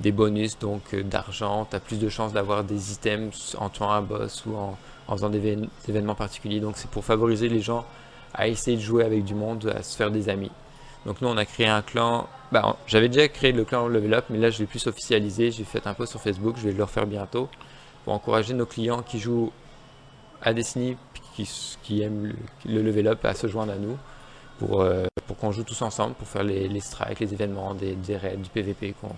des 0.00 0.12
bonus, 0.12 0.58
donc 0.58 0.94
euh, 0.94 1.02
d'argent, 1.02 1.66
tu 1.68 1.76
as 1.76 1.80
plus 1.80 1.98
de 1.98 2.08
chances 2.08 2.32
d'avoir 2.32 2.64
des 2.64 2.92
items 2.92 3.56
en 3.58 3.68
tuant 3.68 3.90
un 3.90 4.02
boss 4.02 4.44
ou 4.46 4.54
en, 4.56 4.76
faisant 5.10 5.30
des, 5.30 5.40
évén- 5.40 5.60
des 5.84 5.90
événements 5.90 6.14
particuliers. 6.14 6.60
Donc 6.60 6.76
c'est 6.76 6.90
pour 6.90 7.04
favoriser 7.04 7.48
les 7.48 7.60
gens 7.60 7.84
à 8.34 8.46
essayer 8.48 8.76
de 8.76 8.82
jouer 8.82 9.04
avec 9.04 9.24
du 9.24 9.34
monde, 9.34 9.72
à 9.76 9.82
se 9.82 9.96
faire 9.96 10.10
des 10.10 10.28
amis. 10.28 10.50
Donc 11.06 11.20
nous 11.20 11.28
on 11.28 11.36
a 11.36 11.44
créé 11.44 11.66
un 11.66 11.82
clan, 11.82 12.28
bah, 12.52 12.76
j'avais 12.86 13.08
déjà 13.08 13.28
créé 13.28 13.52
le 13.52 13.64
clan 13.64 13.88
Level 13.88 14.14
Up, 14.14 14.26
mais 14.30 14.38
là 14.38 14.50
je 14.50 14.58
l'ai 14.58 14.66
plus 14.66 14.86
officialisé, 14.86 15.50
j'ai 15.50 15.64
fait 15.64 15.86
un 15.86 15.94
post 15.94 16.10
sur 16.12 16.20
Facebook, 16.20 16.56
je 16.58 16.68
vais 16.68 16.72
le 16.72 16.82
refaire 16.84 17.06
bientôt, 17.06 17.48
pour 18.04 18.12
encourager 18.14 18.52
nos 18.54 18.66
clients 18.66 19.02
qui 19.02 19.18
jouent 19.18 19.50
à 20.42 20.52
Destiny, 20.52 20.96
qui, 21.34 21.48
qui 21.82 22.02
aiment 22.02 22.26
le, 22.26 22.34
le 22.72 22.82
Level 22.82 23.08
Up 23.08 23.24
à 23.24 23.34
se 23.34 23.46
joindre 23.46 23.72
à 23.72 23.76
nous, 23.76 23.96
pour, 24.58 24.82
euh, 24.82 25.06
pour 25.26 25.36
qu'on 25.36 25.52
joue 25.52 25.62
tous 25.62 25.80
ensemble, 25.82 26.14
pour 26.14 26.26
faire 26.28 26.42
les, 26.42 26.80
strikes, 26.80 27.20
les 27.20 27.32
événements, 27.32 27.74
des, 27.74 27.94
des 27.94 28.16
raids, 28.16 28.36
du 28.36 28.50
PVP, 28.50 28.94
qu'on 29.00 29.08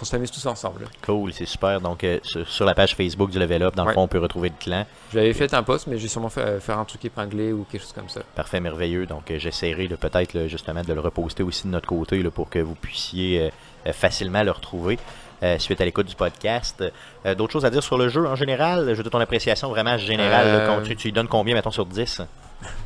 qu'on 0.00 0.06
s'amuse 0.06 0.30
tous 0.32 0.44
ensemble. 0.46 0.86
Cool, 1.04 1.32
c'est 1.32 1.46
super. 1.46 1.80
Donc, 1.80 2.02
euh, 2.02 2.18
sur, 2.22 2.48
sur 2.48 2.64
la 2.64 2.74
page 2.74 2.96
Facebook 2.96 3.30
du 3.30 3.38
Level 3.38 3.62
Up, 3.62 3.76
dans 3.76 3.84
le 3.84 3.92
fond, 3.92 4.02
on 4.02 4.08
peut 4.08 4.18
retrouver 4.18 4.48
le 4.48 4.54
clan. 4.58 4.84
J'avais 5.12 5.32
fait 5.34 5.52
un 5.54 5.62
post, 5.62 5.86
mais 5.86 5.98
j'ai 5.98 6.08
sûrement 6.08 6.30
fait 6.30 6.40
euh, 6.40 6.60
faire 6.60 6.78
un 6.78 6.84
truc 6.84 7.04
épinglé 7.04 7.52
ou 7.52 7.64
quelque 7.70 7.82
chose 7.82 7.92
comme 7.92 8.08
ça. 8.08 8.22
Parfait, 8.34 8.58
merveilleux. 8.60 9.06
Donc, 9.06 9.30
euh, 9.30 9.38
j'essaierai 9.38 9.86
peut-être 9.88 10.46
justement 10.48 10.82
de 10.82 10.92
le 10.92 11.00
reposter 11.00 11.42
aussi 11.44 11.66
de 11.66 11.72
notre 11.72 11.86
côté 11.86 12.22
là, 12.22 12.30
pour 12.30 12.48
que 12.50 12.58
vous 12.58 12.74
puissiez 12.74 13.50
facilement 13.92 14.42
le 14.42 14.50
retrouver 14.50 14.98
euh, 15.42 15.58
suite 15.58 15.80
à 15.80 15.84
l'écoute 15.84 16.06
du 16.06 16.14
podcast. 16.14 16.84
Euh, 17.24 17.34
D'autres 17.34 17.52
choses 17.52 17.64
à 17.64 17.70
dire 17.70 17.82
sur 17.82 17.96
le 17.96 18.08
jeu 18.08 18.26
en 18.26 18.34
général? 18.36 18.94
Je 18.94 19.02
veux 19.02 19.08
ton 19.08 19.20
appréciation 19.20 19.68
vraiment 19.70 19.96
générale. 19.96 20.46
Euh, 20.46 20.82
tu, 20.82 20.96
tu 20.96 21.08
lui 21.08 21.12
donnes 21.12 21.28
combien, 21.28 21.54
mettons, 21.54 21.70
sur 21.70 21.86
10 21.86 22.22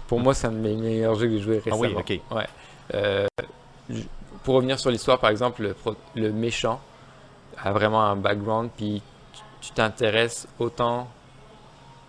Pour 0.07 0.21
moi, 0.21 0.35
c'est 0.35 0.47
un 0.47 0.53
de 0.53 0.57
mes 0.59 0.75
meilleurs 0.75 1.15
jeux 1.17 1.27
que 1.27 1.33
j'ai 1.37 1.41
joué 1.43 1.61
Ah 1.67 1.71
récemment. 1.75 2.01
oui, 2.09 2.21
ok. 2.31 2.37
Ouais. 2.37 3.27
Pour 4.45 4.57
revenir 4.57 4.79
sur 4.79 4.91
l'histoire, 4.91 5.19
par 5.19 5.31
exemple, 5.31 5.75
le 6.15 6.33
méchant 6.33 6.81
a 7.63 7.73
vraiment 7.73 8.03
un 8.05 8.17
background, 8.17 8.71
puis 8.77 9.03
tu- 9.61 9.71
t'intéresses 9.73 10.47
autant. 10.59 11.09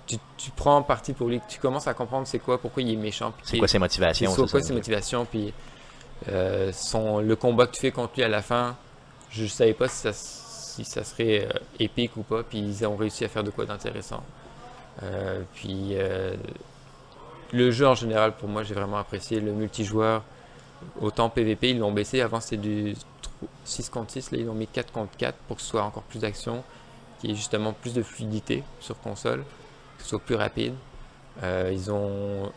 Tu, 0.07 0.17
tu 0.37 0.51
prends 0.51 0.81
parti 0.83 1.13
pour 1.13 1.27
lui, 1.29 1.41
tu 1.47 1.59
commences 1.59 1.87
à 1.87 1.93
comprendre 1.93 2.27
c'est 2.27 2.37
quoi, 2.39 2.59
pourquoi 2.59 2.83
il 2.83 2.93
est 2.93 2.95
méchant. 2.95 3.33
C'est 3.43 3.57
quoi 3.57 3.67
ses 3.67 3.73
c'est 3.73 3.79
motivations 3.79 4.35
quoi 4.35 4.47
c'est 4.47 4.59
ça? 4.61 4.67
ses 4.67 4.73
motivations, 4.73 5.25
puis 5.25 5.53
euh, 6.29 6.71
son, 6.73 7.19
le 7.19 7.35
combat 7.35 7.65
que 7.67 7.71
tu 7.73 7.81
fais 7.81 7.91
contre 7.91 8.13
lui 8.17 8.23
à 8.23 8.27
la 8.27 8.41
fin, 8.43 8.75
je 9.31 9.45
savais 9.47 9.73
pas 9.73 9.87
si 9.87 9.97
ça, 9.97 10.13
si 10.13 10.85
ça 10.85 11.03
serait 11.03 11.47
euh, 11.47 11.59
épique 11.79 12.15
ou 12.17 12.21
pas, 12.23 12.43
puis 12.43 12.59
ils 12.59 12.85
ont 12.85 12.95
réussi 12.95 13.25
à 13.25 13.29
faire 13.29 13.43
de 13.43 13.49
quoi 13.49 13.65
d'intéressant. 13.65 14.23
Euh, 15.03 15.41
puis 15.55 15.89
euh, 15.93 16.35
le 17.51 17.71
jeu 17.71 17.87
en 17.87 17.95
général, 17.95 18.33
pour 18.33 18.47
moi, 18.49 18.63
j'ai 18.63 18.73
vraiment 18.75 18.97
apprécié 18.97 19.39
le 19.39 19.51
multijoueur. 19.53 20.23
Autant 21.01 21.29
PVP, 21.29 21.71
ils 21.71 21.79
l'ont 21.79 21.91
baissé. 21.91 22.21
Avant, 22.21 22.39
c'était 22.41 22.57
du 22.57 22.93
6 23.63 23.89
contre 23.89 24.11
6. 24.11 24.31
Là, 24.31 24.37
ils 24.39 24.45
l'ont 24.45 24.53
mis 24.53 24.67
4 24.67 24.91
contre 24.91 25.15
4 25.17 25.37
pour 25.47 25.57
que 25.57 25.61
ce 25.61 25.69
soit 25.69 25.83
encore 25.83 26.03
plus 26.03 26.19
d'action, 26.19 26.63
qui 27.19 27.31
ait 27.31 27.35
justement 27.35 27.73
plus 27.73 27.93
de 27.93 28.03
fluidité 28.03 28.63
sur 28.79 28.99
console, 28.99 29.43
que 29.97 30.03
ce 30.03 30.09
soit 30.09 30.19
plus 30.19 30.35
rapide. 30.35 30.73
Euh, 31.43 31.71
ils 31.73 31.91
ont, 31.91 32.51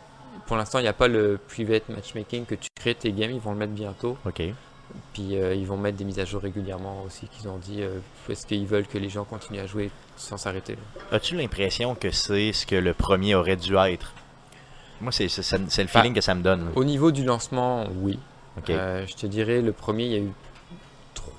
pour 0.47 0.57
l'instant, 0.57 0.79
il 0.79 0.83
n'y 0.83 0.87
a 0.87 0.93
pas 0.93 1.07
le 1.07 1.39
private 1.47 1.89
matchmaking 1.89 2.45
que 2.45 2.55
tu 2.55 2.69
crées 2.75 2.95
tes 2.95 3.11
games. 3.11 3.31
Ils 3.31 3.39
vont 3.39 3.51
le 3.51 3.57
mettre 3.57 3.73
bientôt. 3.73 4.17
Ok. 4.25 4.41
Puis 5.13 5.35
euh, 5.35 5.53
ils 5.53 5.67
vont 5.67 5.77
mettre 5.77 5.97
des 5.97 6.03
mises 6.03 6.19
à 6.19 6.25
jour 6.25 6.41
régulièrement 6.41 7.03
aussi, 7.05 7.27
qu'ils 7.27 7.47
ont 7.47 7.57
dit, 7.57 7.81
euh, 7.81 7.99
parce 8.27 8.45
qu'ils 8.45 8.65
veulent 8.65 8.87
que 8.87 8.97
les 8.97 9.09
gens 9.09 9.23
continuent 9.23 9.59
à 9.59 9.67
jouer 9.67 9.91
sans 10.17 10.37
s'arrêter. 10.37 10.77
As-tu 11.11 11.35
l'impression 11.35 11.93
que 11.93 12.09
c'est 12.09 12.53
ce 12.53 12.65
que 12.65 12.75
le 12.75 12.93
premier 12.93 13.35
aurait 13.35 13.55
dû 13.55 13.75
être? 13.77 14.13
Moi, 15.01 15.11
c'est 15.11 15.27
le 15.27 15.87
feeling 15.87 16.13
que 16.13 16.21
ça 16.21 16.35
me 16.35 16.41
donne. 16.41 16.71
Au 16.75 16.83
niveau 16.83 17.11
du 17.11 17.23
lancement, 17.23 17.85
oui. 18.01 18.19
Euh, 18.69 19.05
je 19.07 19.15
te 19.15 19.25
dirais, 19.25 19.61
le 19.61 19.71
premier, 19.71 20.05
il 20.05 20.11
y 20.11 20.15
a 20.15 20.19
eu 20.19 20.31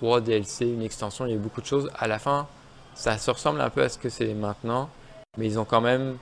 3 0.01 0.23
DLC, 0.23 0.65
une 0.65 0.83
extension, 0.83 1.27
il 1.27 1.31
y 1.31 1.33
a 1.33 1.37
eu 1.37 1.39
beaucoup 1.39 1.61
de 1.61 1.67
choses. 1.67 1.91
À 1.99 2.09
la 2.09 2.19
fin, 2.19 2.47
ça 2.95 3.19
se 3.19 3.31
ressemble 3.31 3.61
un 3.61 3.69
peu 3.69 3.83
à 3.83 3.89
ce 3.91 3.99
que 3.99 4.09
c'est 4.09 4.33
maintenant, 4.33 4.89
mais 5.37 5.47
ils 5.47 5.59
ont 5.59 5.67
quand 5.67 5.83
même 5.83 6.17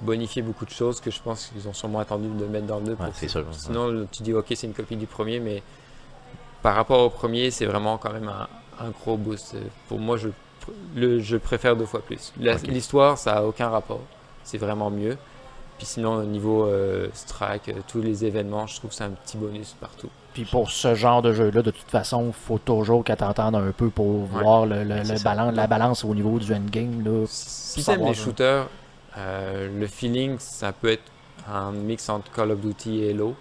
bonifié 0.00 0.40
beaucoup 0.40 0.64
de 0.64 0.70
choses 0.70 1.00
que 1.00 1.10
je 1.10 1.20
pense 1.20 1.46
qu'ils 1.46 1.68
ont 1.68 1.74
sûrement 1.74 1.98
attendu 1.98 2.28
de 2.28 2.46
mettre 2.46 2.66
dans 2.66 2.78
le 2.78 2.86
2. 2.86 2.92
Ouais, 2.92 3.10
c'est 3.12 3.28
sûr. 3.28 3.44
Sinon, 3.52 4.06
tu 4.10 4.22
dis, 4.22 4.32
ok, 4.32 4.46
c'est 4.54 4.66
une 4.66 4.72
copie 4.72 4.96
du 4.96 5.06
premier, 5.06 5.40
mais 5.40 5.62
par 6.62 6.74
rapport 6.74 7.00
au 7.04 7.10
premier, 7.10 7.50
c'est 7.50 7.66
vraiment 7.66 7.98
quand 7.98 8.12
même 8.12 8.28
un, 8.28 8.48
un 8.80 8.90
gros 8.90 9.18
boost. 9.18 9.56
Pour 9.88 9.98
moi, 9.98 10.16
je, 10.16 10.28
le, 10.96 11.20
je 11.20 11.36
préfère 11.36 11.76
deux 11.76 11.86
fois 11.86 12.00
plus. 12.00 12.32
L'histoire, 12.38 13.18
ça 13.18 13.38
a 13.38 13.42
aucun 13.42 13.68
rapport. 13.68 14.00
C'est 14.42 14.58
vraiment 14.58 14.90
mieux. 14.90 15.18
Puis 15.76 15.86
sinon, 15.86 16.14
au 16.14 16.24
niveau 16.24 16.64
euh, 16.64 17.08
strike, 17.12 17.68
euh, 17.68 17.74
tous 17.86 18.00
les 18.00 18.24
événements, 18.24 18.66
je 18.66 18.76
trouve 18.76 18.90
que 18.90 18.96
c'est 18.96 19.04
un 19.04 19.10
petit 19.10 19.36
bonus 19.36 19.76
partout. 19.80 20.08
Puis 20.38 20.44
pour 20.48 20.70
ce 20.70 20.94
genre 20.94 21.20
de 21.20 21.32
jeu-là, 21.32 21.62
de 21.62 21.72
toute 21.72 21.90
façon, 21.90 22.30
faut 22.32 22.58
toujours 22.58 23.02
qu'elle 23.02 23.16
t'entende 23.16 23.56
un 23.56 23.72
peu 23.72 23.90
pour 23.90 24.20
Ouais. 24.22 24.40
voir 24.42 24.66
le, 24.66 24.84
le- 24.84 25.02
le 25.02 25.50
la 25.56 25.66
balance 25.66 26.04
au 26.04 26.14
niveau 26.14 26.38
du 26.38 26.54
endgame. 26.54 27.02
Là. 27.04 27.24
Si 27.26 27.82
t'aimes 27.84 28.04
les 28.04 28.14
shooters, 28.14 28.68
euh, 29.16 29.68
le 29.80 29.86
feeling, 29.88 30.36
ça 30.38 30.70
peut 30.70 30.92
être 30.92 31.02
un 31.52 31.72
mix 31.72 32.08
entre 32.08 32.30
Call 32.30 32.52
of 32.52 32.60
Duty 32.60 33.02
et 33.02 33.10
Halo. 33.10 33.34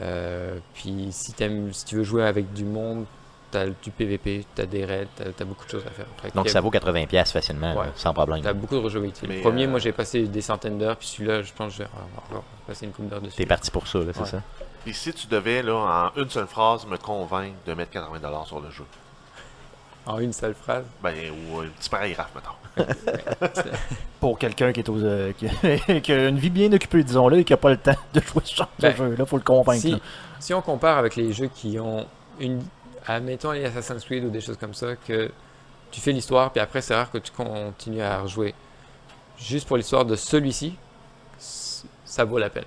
Euh, 0.00 0.56
puis 0.72 1.08
si, 1.10 1.32
t'aimes- 1.34 1.72
si 1.74 1.84
tu 1.84 1.96
veux 1.96 2.02
jouer 2.02 2.24
avec 2.24 2.50
du 2.54 2.64
monde, 2.64 3.04
t'as 3.50 3.66
du 3.66 3.90
PVP, 3.90 4.46
t'as 4.54 4.64
des 4.64 4.86
raids, 4.86 5.08
t'as 5.16 5.24
as 5.38 5.44
beaucoup 5.44 5.66
de 5.66 5.70
choses 5.70 5.84
à 5.86 5.90
faire. 5.90 6.06
Donc 6.34 6.48
ça 6.48 6.62
vaut 6.62 6.70
80$ 6.70 7.06
piastres 7.08 7.34
facilement, 7.34 7.74
Ouais. 7.74 7.86
là, 7.86 7.92
sans 7.96 8.14
problème. 8.14 8.40
T'as 8.40 8.52
beaucoup 8.54 8.76
de 8.76 8.80
rejouabilité. 8.80 9.26
Le 9.26 9.40
premier, 9.42 9.64
euh, 9.64 9.68
moi 9.68 9.80
j'ai 9.80 9.92
passé 9.92 10.22
des 10.26 10.40
centaines 10.40 10.78
d'heures, 10.78 10.96
puis 10.96 11.08
celui-là, 11.08 11.42
je 11.42 11.52
pense 11.52 11.72
que 11.72 11.78
je 11.78 11.82
vais 11.82 11.88
encore 12.16 12.44
passer 12.66 12.86
une 12.86 12.92
couple 12.92 13.08
d'heures 13.08 13.20
dessus. 13.20 13.36
T'es 13.36 13.44
parti 13.46 13.70
pour 13.70 13.86
ça, 13.86 13.98
là, 13.98 14.04
c'est 14.14 14.20
Ouais. 14.20 14.26
ça? 14.26 14.42
Et 14.86 14.92
si 14.92 15.12
tu 15.12 15.26
devais, 15.26 15.62
là, 15.62 16.10
en 16.16 16.20
une 16.20 16.30
seule 16.30 16.46
phrase, 16.46 16.86
me 16.86 16.96
convaincre 16.96 17.56
de 17.66 17.74
mettre 17.74 17.92
80$ 17.92 18.46
sur 18.46 18.60
le 18.60 18.70
jeu? 18.70 18.84
En 20.06 20.18
une 20.18 20.32
seule 20.32 20.54
phrase? 20.54 20.84
Ben, 21.02 21.14
ou 21.30 21.60
un 21.60 21.66
petit 21.66 21.90
paragraphe, 21.90 22.30
mettons. 22.34 22.90
Pour 24.20 24.38
quelqu'un 24.38 24.72
qui 24.72 24.80
est 24.80 24.88
aux, 24.88 24.98
euh, 24.98 25.32
qui, 25.32 26.00
qui 26.00 26.12
a 26.12 26.28
une 26.28 26.38
vie 26.38 26.50
bien 26.50 26.72
occupée, 26.72 27.04
disons-le, 27.04 27.38
et 27.38 27.44
qui 27.44 27.52
n'a 27.52 27.58
pas 27.58 27.70
le 27.70 27.76
temps 27.76 27.96
de 28.14 28.20
jouer 28.20 28.42
ce 28.44 28.56
genre 28.56 28.68
Ben, 28.78 28.92
de 28.92 28.96
jeu-là, 28.96 29.26
faut 29.26 29.36
le 29.36 29.42
convaincre. 29.42 29.80
Si, 29.82 29.90
là. 29.92 29.98
si 30.38 30.54
on 30.54 30.62
compare 30.62 30.96
avec 30.96 31.16
les 31.16 31.32
jeux 31.32 31.50
qui 31.54 31.78
ont 31.78 32.06
une. 32.38 32.62
Admettons 33.06 33.52
les 33.52 33.64
Assassin's 33.64 34.04
Creed 34.04 34.24
ou 34.24 34.30
des 34.30 34.40
choses 34.40 34.56
comme 34.56 34.74
ça, 34.74 34.96
que 34.96 35.30
tu 35.90 36.00
fais 36.00 36.12
l'histoire, 36.12 36.50
puis 36.50 36.60
après 36.60 36.80
c'est 36.80 36.94
rare 36.94 37.10
que 37.10 37.18
tu 37.18 37.32
continues 37.32 38.02
à 38.02 38.20
rejouer. 38.20 38.54
Juste 39.38 39.66
pour 39.66 39.76
l'histoire 39.76 40.04
de 40.04 40.16
celui-ci, 40.16 40.76
ça 41.38 42.24
vaut 42.24 42.38
la 42.38 42.50
peine. 42.50 42.64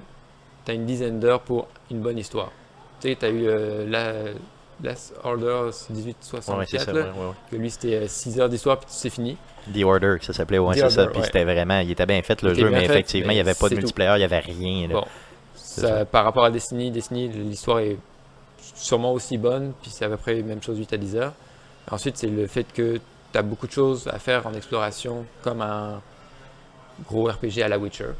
Tu 0.65 0.71
as 0.71 0.75
une 0.75 0.85
dizaine 0.85 1.19
d'heures 1.19 1.41
pour 1.41 1.67
une 1.91 2.01
bonne 2.01 2.17
histoire. 2.17 2.51
Tu 3.01 3.09
sais, 3.09 3.15
tu 3.15 3.25
as 3.25 3.29
eu 3.29 3.47
euh, 3.47 3.85
la, 3.89 4.31
Last 4.81 5.13
Order 5.23 5.69
1864, 5.89 6.93
Ouais, 6.93 7.01
ouais, 7.01 7.09
ouais, 7.51 7.57
lui 7.57 7.69
c'était 7.69 8.07
6 8.07 8.39
heures 8.39 8.49
d'histoire, 8.49 8.77
puis 8.79 8.87
c'est 8.89 9.09
fini. 9.09 9.37
The 9.73 9.83
Order, 9.83 10.17
ça 10.21 10.33
s'appelait, 10.33 10.59
ouais, 10.59 10.75
c'est 10.75 10.89
ça. 10.89 11.07
Puis 11.07 11.21
c'était 11.23 11.43
vraiment, 11.43 11.79
il 11.79 11.91
était 11.91 12.05
bien 12.05 12.21
fait 12.21 12.41
le 12.41 12.53
jeu, 12.53 12.69
mais 12.69 12.79
fait, 12.79 12.85
effectivement, 12.85 13.31
il 13.31 13.35
n'y 13.35 13.41
avait 13.41 13.53
pas 13.53 13.69
de 13.69 13.75
tout. 13.75 13.81
multiplayer, 13.81 14.13
il 14.15 14.17
n'y 14.17 14.23
avait 14.23 14.39
rien. 14.39 14.87
là. 14.87 14.93
Bon. 14.95 15.05
C'est 15.55 15.81
Ça, 15.81 15.87
ça. 15.99 16.05
par 16.05 16.25
rapport 16.25 16.43
à 16.43 16.51
Destiny, 16.51 16.91
Destiny, 16.91 17.29
l'histoire 17.29 17.79
est 17.79 17.97
sûrement 18.75 19.13
aussi 19.13 19.37
bonne, 19.37 19.73
puis 19.81 19.91
c'est 19.91 20.05
à 20.05 20.09
peu 20.09 20.17
près 20.17 20.35
la 20.35 20.43
même 20.43 20.61
chose 20.61 20.77
8 20.77 20.93
à 20.93 20.97
10 20.97 21.15
heures. 21.15 21.33
Ensuite, 21.89 22.17
c'est 22.17 22.27
le 22.27 22.47
fait 22.47 22.65
que 22.73 22.99
tu 23.31 23.37
as 23.37 23.41
beaucoup 23.41 23.67
de 23.67 23.71
choses 23.71 24.07
à 24.07 24.19
faire 24.19 24.45
en 24.47 24.53
exploration, 24.53 25.25
comme 25.43 25.61
un 25.61 26.01
gros 27.07 27.25
RPG 27.25 27.61
à 27.63 27.67
la 27.67 27.77
Witcher. 27.77 28.11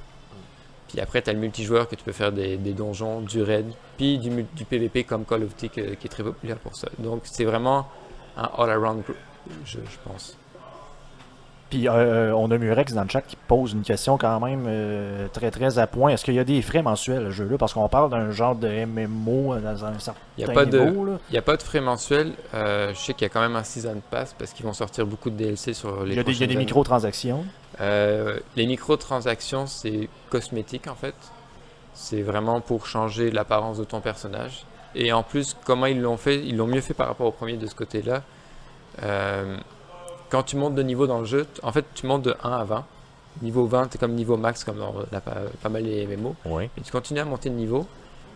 Puis 0.94 1.02
après, 1.02 1.24
tu 1.24 1.32
as 1.32 1.34
le 1.34 1.39
multijoueur 1.39 1.88
que 1.88 1.96
tu 1.96 2.04
peux 2.04 2.12
faire 2.12 2.32
des, 2.32 2.56
donjons, 2.58 3.22
du 3.22 3.41
raid, 3.41 3.66
puis 3.98 4.20
du, 4.20 4.64
PVP 4.64 5.06
comme 5.06 5.26
Call 5.26 5.41
of 5.41 5.56
Duty 5.56 5.70
qui 5.70 5.80
est 5.80 6.08
très 6.08 6.22
populaire 6.22 6.60
pour 6.60 6.76
ça. 6.76 6.88
Donc 7.00 7.24
c'est 7.24 7.46
vraiment 7.46 7.88
un 8.38 8.48
all-around 8.60 9.04
jeu, 9.66 9.84
je 9.89 9.98
pense. 10.08 10.38
Puis 11.74 11.88
euh, 11.88 12.32
on 12.36 12.52
a 12.52 12.58
Murex 12.60 12.94
dans 12.94 13.02
le 13.02 13.10
chat 13.10 13.24
qui 13.24 13.36
pose 13.36 13.74
une 13.74 13.82
question 13.82 14.20
quand 14.20 14.40
même 14.40 14.66
euh, 14.68 15.28
très 15.34 15.50
très 15.50 15.80
à 15.80 15.88
point. 15.88 16.12
Est-ce 16.12 16.24
qu'il 16.24 16.36
y 16.36 16.40
a 16.40 16.44
des 16.44 16.62
frais 16.62 16.84
mensuels 16.84 17.26
à 17.26 17.30
ce 17.30 17.32
jeu-là? 17.32 17.58
Parce 17.58 17.74
qu'on 17.74 17.90
parle 17.90 18.12
d'un 18.12 18.30
genre 18.30 18.56
de 18.56 18.86
MMO 18.86 19.56
dans 19.56 19.84
un 19.84 19.98
certain 19.98 20.20
Il 20.38 20.46
n'y 20.46 20.52
a, 20.52 20.54
pas 20.54 20.66
de- 20.66 20.78
niveau. 20.78 21.04
là. 21.04 21.18
il 21.32 21.34
y 21.34 21.38
a 21.40 21.42
pas 21.42 21.58
de 21.58 21.64
frais 21.64 21.82
mensuels. 21.82 22.34
Euh, 22.54 22.94
je 22.94 23.00
sais 23.00 23.16
qu'il 23.16 23.24
y 23.24 23.26
a 23.26 23.30
quand 23.30 23.42
même 23.42 23.56
un 23.56 23.64
Season 23.64 24.00
Pass 24.12 24.36
parce 24.38 24.54
qu'ils 24.54 24.68
vont 24.68 24.74
sortir 24.74 25.08
beaucoup 25.08 25.32
de 25.32 25.36
DLC 25.36 25.74
sur 25.74 26.04
les 26.04 26.12
Il 26.12 26.18
y 26.18 26.20
a 26.20 26.24
des, 26.24 26.34
il 26.34 26.42
y 26.42 26.44
a 26.44 26.48
des 26.48 26.56
microtransactions. 26.56 27.44
Euh, 27.82 28.38
les 28.56 28.68
microtransactions, 28.68 29.66
c'est 29.66 30.10
cosmétique 30.30 30.88
en 30.88 30.96
fait. 30.96 31.16
C'est 31.96 32.22
vraiment 32.22 32.62
pour 32.62 32.86
changer 32.86 33.32
l'apparence 33.32 33.80
de 33.80 33.84
ton 33.84 34.00
personnage. 34.00 34.64
Et 34.94 35.12
en 35.12 35.24
plus, 35.24 35.58
comment 35.66 35.88
ils 35.88 36.00
l'ont 36.00 36.18
fait? 36.18 36.38
Ils 36.38 36.56
l'ont 36.56 36.68
mieux 36.68 36.82
fait 36.82 36.94
par 36.94 37.08
rapport 37.08 37.26
au 37.26 37.32
premier 37.32 37.58
de 37.58 37.66
ce 37.66 37.74
côté-là. 37.74 38.22
Euh, 40.34 40.38
quand 40.38 40.44
tu 40.44 40.56
montes 40.58 40.76
de 40.76 40.84
niveau 40.84 41.08
dans 41.08 41.20
le 41.20 41.26
jeu, 41.26 41.48
en 41.62 41.72
fait, 41.72 41.86
tu 41.94 42.06
montes 42.08 42.24
de 42.24 42.36
1 42.44 42.52
à 42.52 42.64
20. 42.64 42.86
Niveau 43.42 43.66
20, 43.66 43.90
c'est 43.92 43.98
comme 43.98 44.14
niveau 44.14 44.38
max, 44.38 44.64
comme 44.64 44.78
dans 44.78 44.94
la- 45.12 45.20
pas, 45.22 45.36
pas 45.62 45.70
mal 45.70 45.84
les 45.84 46.06
MMO. 46.06 46.36
Oui. 46.46 46.70
Et 46.78 46.82
tu 46.82 46.92
continues 46.92 47.20
à 47.20 47.26
monter 47.26 47.50
de 47.50 47.56
niveau, 47.56 47.88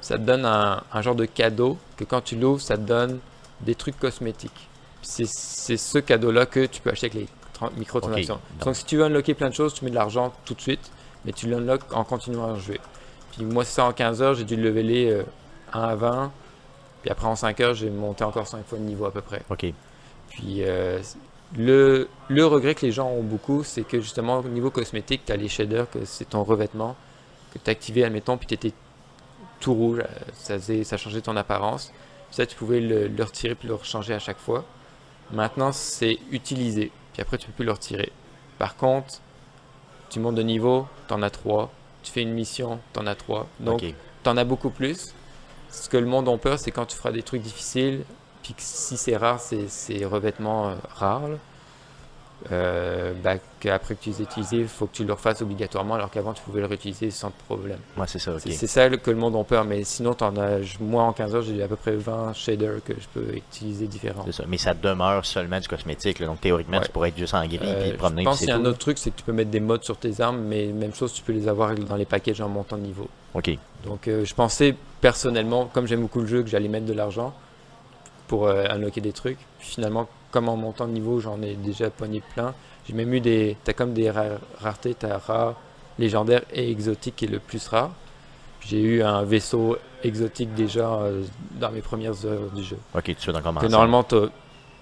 ça 0.01 0.17
te 0.17 0.23
donne 0.23 0.45
un, 0.45 0.81
un 0.91 1.01
genre 1.01 1.15
de 1.15 1.25
cadeau 1.25 1.77
que 1.97 2.03
quand 2.03 2.21
tu 2.21 2.35
l'ouvres, 2.35 2.61
ça 2.61 2.77
te 2.77 2.81
donne 2.81 3.19
des 3.61 3.75
trucs 3.75 3.99
cosmétiques. 3.99 4.67
C'est 5.03 5.27
c'est 5.27 5.77
ce 5.77 5.99
cadeau-là 5.99 6.45
que 6.47 6.65
tu 6.65 6.81
peux 6.81 6.89
acheter 6.89 7.07
avec 7.07 7.13
les 7.21 7.27
tran- 7.53 7.69
microtransactions. 7.77 8.35
Ok, 8.35 8.65
Donc 8.65 8.75
si 8.75 8.85
tu 8.85 8.97
veux 8.97 9.03
unlocker 9.05 9.33
plein 9.35 9.49
de 9.49 9.53
choses, 9.53 9.73
tu 9.73 9.85
mets 9.85 9.91
de 9.91 9.95
l'argent 9.95 10.33
tout 10.45 10.55
de 10.55 10.61
suite, 10.61 10.91
mais 11.25 11.31
tu 11.31 11.47
l'unlocks 11.47 11.93
en 11.93 12.03
continuant 12.03 12.53
à 12.53 12.57
jouer. 12.57 12.79
Puis 13.33 13.45
moi, 13.45 13.63
c'est 13.65 13.73
ça 13.75 13.85
en 13.85 13.93
15 13.93 14.21
heures, 14.23 14.33
j'ai 14.33 14.43
dû 14.45 14.55
le 14.55 14.63
leveler 14.69 15.11
euh, 15.11 15.23
1 15.73 15.81
à 15.81 15.95
20. 15.95 16.31
Puis 17.03 17.11
après, 17.11 17.27
en 17.27 17.35
5 17.35 17.59
heures, 17.61 17.73
j'ai 17.75 17.89
monté 17.91 18.23
encore 18.23 18.47
5 18.47 18.65
fois 18.65 18.79
de 18.79 18.83
niveau 18.83 19.05
à 19.05 19.11
peu 19.11 19.21
près. 19.21 19.43
OK. 19.51 19.65
Puis 20.29 20.63
euh, 20.63 20.99
le, 21.55 22.09
le 22.29 22.45
regret 22.45 22.75
que 22.75 22.85
les 22.85 22.91
gens 22.91 23.07
ont 23.07 23.23
beaucoup, 23.23 23.63
c'est 23.63 23.83
que 23.83 24.01
justement 24.01 24.39
au 24.39 24.47
niveau 24.47 24.69
cosmétique, 24.69 25.21
tu 25.25 25.31
as 25.31 25.37
les 25.37 25.47
shaders, 25.47 25.89
que 25.89 26.03
c'est 26.05 26.25
ton 26.25 26.43
revêtement, 26.43 26.95
que 27.53 27.59
tu 27.59 27.69
activé, 27.69 28.03
admettons, 28.03 28.37
puis 28.37 28.47
tu 28.47 28.53
étais 28.55 28.73
tout 29.59 29.73
rouge, 29.73 29.99
euh, 29.99 30.07
ça, 30.33 30.55
faisait, 30.55 30.83
ça 30.83 30.97
changeait 30.97 31.21
ton 31.21 31.35
apparence. 31.35 31.93
Ça, 32.31 32.45
tu 32.45 32.55
pouvais 32.55 32.81
le, 32.81 33.07
le 33.07 33.23
retirer 33.23 33.55
puis 33.55 33.67
le 33.67 33.75
rechanger 33.75 34.13
à 34.13 34.19
chaque 34.19 34.39
fois. 34.39 34.65
Maintenant, 35.31 35.71
c'est 35.71 36.19
utilisé, 36.31 36.91
puis 37.13 37.21
après, 37.21 37.37
tu 37.37 37.47
peux 37.47 37.53
plus 37.53 37.65
le 37.65 37.71
retirer. 37.71 38.11
Par 38.57 38.75
contre, 38.75 39.21
tu 40.09 40.19
montes 40.19 40.35
de 40.35 40.43
niveau, 40.43 40.87
tu 41.07 41.13
en 41.13 41.21
as 41.21 41.29
3. 41.29 41.71
Tu 42.03 42.11
fais 42.11 42.21
une 42.21 42.33
mission, 42.33 42.79
tu 42.93 42.99
en 42.99 43.07
as 43.07 43.15
3. 43.15 43.47
Donc, 43.59 43.83
OK. 43.83 43.93
T'en 44.23 44.37
as 44.37 44.43
beaucoup 44.43 44.69
plus. 44.69 45.13
Ce 45.69 45.89
que 45.89 45.97
le 45.97 46.05
monde 46.05 46.29
a 46.29 46.37
peur, 46.37 46.59
c'est 46.59 46.71
quand 46.71 46.85
tu 46.85 46.95
feras 46.95 47.11
des 47.11 47.23
trucs 47.23 47.41
difficiles, 47.41 48.03
puis 48.47 48.53
que 48.53 48.61
si 48.61 48.95
c'est 48.95 49.17
rare, 49.17 49.41
c'est 49.41 50.05
revêtements 50.05 50.69
euh, 50.69 50.75
rares, 50.95 51.27
là, 51.27 51.35
euh, 52.51 53.13
bah, 53.21 53.33
qu'après 53.59 53.95
que 53.95 54.03
tu 54.03 54.11
les 54.11 54.21
aies 54.21 54.23
utilisés, 54.25 54.57
il 54.57 54.67
faut 54.67 54.85
que 54.85 54.95
tu 54.95 55.03
le 55.03 55.11
refasses 55.11 55.41
obligatoirement, 55.41 55.95
alors 55.95 56.09
qu'avant 56.11 56.31
tu 56.33 56.41
pouvais 56.43 56.61
le 56.61 56.67
réutiliser 56.67 57.11
sans 57.11 57.31
problème. 57.47 57.79
Ouais, 57.97 58.05
c'est 58.07 58.19
ça. 58.19 58.39
C'est 58.39 58.67
ça 58.67 58.89
que 58.89 59.11
le 59.11 59.17
monde 59.17 59.35
a 59.35 59.43
peur, 59.43 59.65
mais 59.65 59.83
sinon, 59.83 60.13
t'en 60.13 60.33
as, 60.37 60.59
moi 60.79 61.03
en 61.03 61.11
15 61.13 61.35
heures, 61.35 61.41
j'ai 61.41 61.61
à 61.61 61.67
peu 61.67 61.75
près 61.75 61.95
20 61.95 62.31
shaders 62.33 62.79
que 62.85 62.93
je 62.93 63.07
peux 63.13 63.35
utiliser 63.35 63.87
différents. 63.87 64.25
Ça. 64.31 64.43
Mais 64.47 64.57
ça 64.57 64.73
demeure 64.73 65.25
seulement 65.25 65.59
du 65.59 65.67
cosmétique. 65.67 66.19
là. 66.19 66.27
Donc, 66.27 66.39
théoriquement, 66.39 66.77
Ouais. 66.77 66.85
tu 66.85 66.91
pourrais 66.91 67.09
être 67.09 67.17
juste 67.17 67.33
en 67.33 67.45
gris 67.45 67.59
Euh, 67.61 67.81
puis 67.81 67.91
te 67.91 67.97
promener. 67.97 68.21
je 68.21 68.27
pense 68.29 68.39
qu'il 68.39 68.47
y 68.47 68.51
a 68.51 68.55
un 68.55 68.65
autre 68.65 68.77
truc, 68.77 68.97
c'est 68.99 69.09
que 69.11 69.17
tu 69.17 69.23
peux 69.23 69.33
mettre 69.33 69.49
des 69.51 69.59
modes 69.59 69.83
sur 69.83 69.97
tes 69.97 70.21
armes, 70.21 70.39
mais 70.39 70.67
même 70.67 70.93
chose, 70.93 71.11
tu 71.11 71.23
peux 71.23 71.33
les 71.33 71.47
avoir 71.49 71.73
dans 71.75 71.95
les 71.95 72.05
packages 72.05 72.39
en 72.39 72.47
montant 72.49 72.77
de 72.77 72.83
niveau. 72.83 73.09
OK. 73.33 73.49
Donc 73.83 74.07
euh, 74.07 74.23
je 74.23 74.33
pensais 74.35 74.75
personnellement, 75.01 75.65
comme 75.73 75.87
j'aime 75.87 76.01
beaucoup 76.01 76.21
le 76.21 76.27
jeu, 76.27 76.43
que 76.43 76.49
j'allais 76.49 76.67
mettre 76.69 76.85
de 76.85 76.93
l'argent 76.93 77.33
pour 78.27 78.47
euh, 78.47 78.65
unlocker 78.69 79.01
des 79.01 79.13
trucs. 79.13 79.37
Puis 79.59 79.69
finalement, 79.69 80.07
comme 80.31 80.49
en 80.49 80.55
montant 80.57 80.87
de 80.87 80.91
niveau, 80.93 81.19
j'en 81.19 81.41
ai 81.41 81.55
déjà 81.55 81.89
pogné 81.89 82.21
plein. 82.33 82.53
J'ai 82.87 82.93
même 82.93 83.13
eu 83.13 83.19
des... 83.21 83.57
T'as 83.63 83.73
comme 83.73 83.93
des 83.93 84.09
rares- 84.09 84.39
raretés, 84.59 84.93
t'as 84.95 85.17
rare, 85.17 85.55
légendaire 85.99 86.41
et 86.53 86.69
exotique 86.71 87.15
qui 87.17 87.25
est 87.25 87.29
le 87.29 87.39
plus 87.39 87.67
rare. 87.67 87.91
J'ai 88.61 88.81
eu 88.81 89.01
un 89.03 89.23
vaisseau 89.23 89.77
exotique 90.03 90.53
déjà 90.53 90.87
euh, 90.95 91.23
dans 91.59 91.71
mes 91.71 91.81
premières 91.81 92.25
heures 92.25 92.49
du 92.53 92.63
jeu. 92.63 92.77
OK, 92.95 93.15
tu 93.17 93.29
en 93.29 93.41
commencer. 93.41 93.67
Que 93.67 93.71
normalement, 93.71 94.03
t'a- 94.03 94.29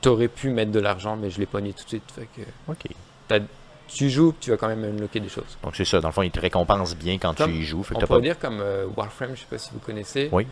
t'aurais 0.02 0.28
pu 0.28 0.50
mettre 0.50 0.72
de 0.72 0.80
l'argent, 0.80 1.16
mais 1.16 1.30
je 1.30 1.40
l'ai 1.40 1.46
pogné 1.46 1.74
tout 1.74 1.84
de 1.84 1.90
suite. 1.90 2.12
Fait 2.12 2.28
que 2.36 2.42
OK. 2.72 3.40
tu 3.88 4.10
joues, 4.10 4.34
tu 4.40 4.50
vas 4.52 4.58
quand 4.58 4.68
même 4.68 4.84
unlocker 4.84 5.20
des 5.20 5.30
choses. 5.30 5.58
Donc, 5.64 5.76
c'est 5.76 5.86
ça. 5.86 6.00
Dans 6.00 6.08
le 6.10 6.14
fond, 6.14 6.24
il 6.24 6.32
te 6.32 6.40
récompense 6.40 6.96
bien 6.96 7.18
quand 7.20 7.36
Comme 7.38 7.52
tu 7.52 7.58
y 7.58 7.64
joues. 7.64 7.84
Fait 7.84 7.96
que 7.96 8.04
On 8.04 8.08
pas... 8.08 8.20
dire 8.22 8.40
comme 8.40 8.60
euh, 8.60 8.88
Warframe, 8.96 9.36
je 9.36 9.42
sais 9.42 9.48
pas 9.50 9.58
si 9.60 9.70
vous 9.72 9.80
connaissez. 9.80 10.30
Oui. 10.32 10.48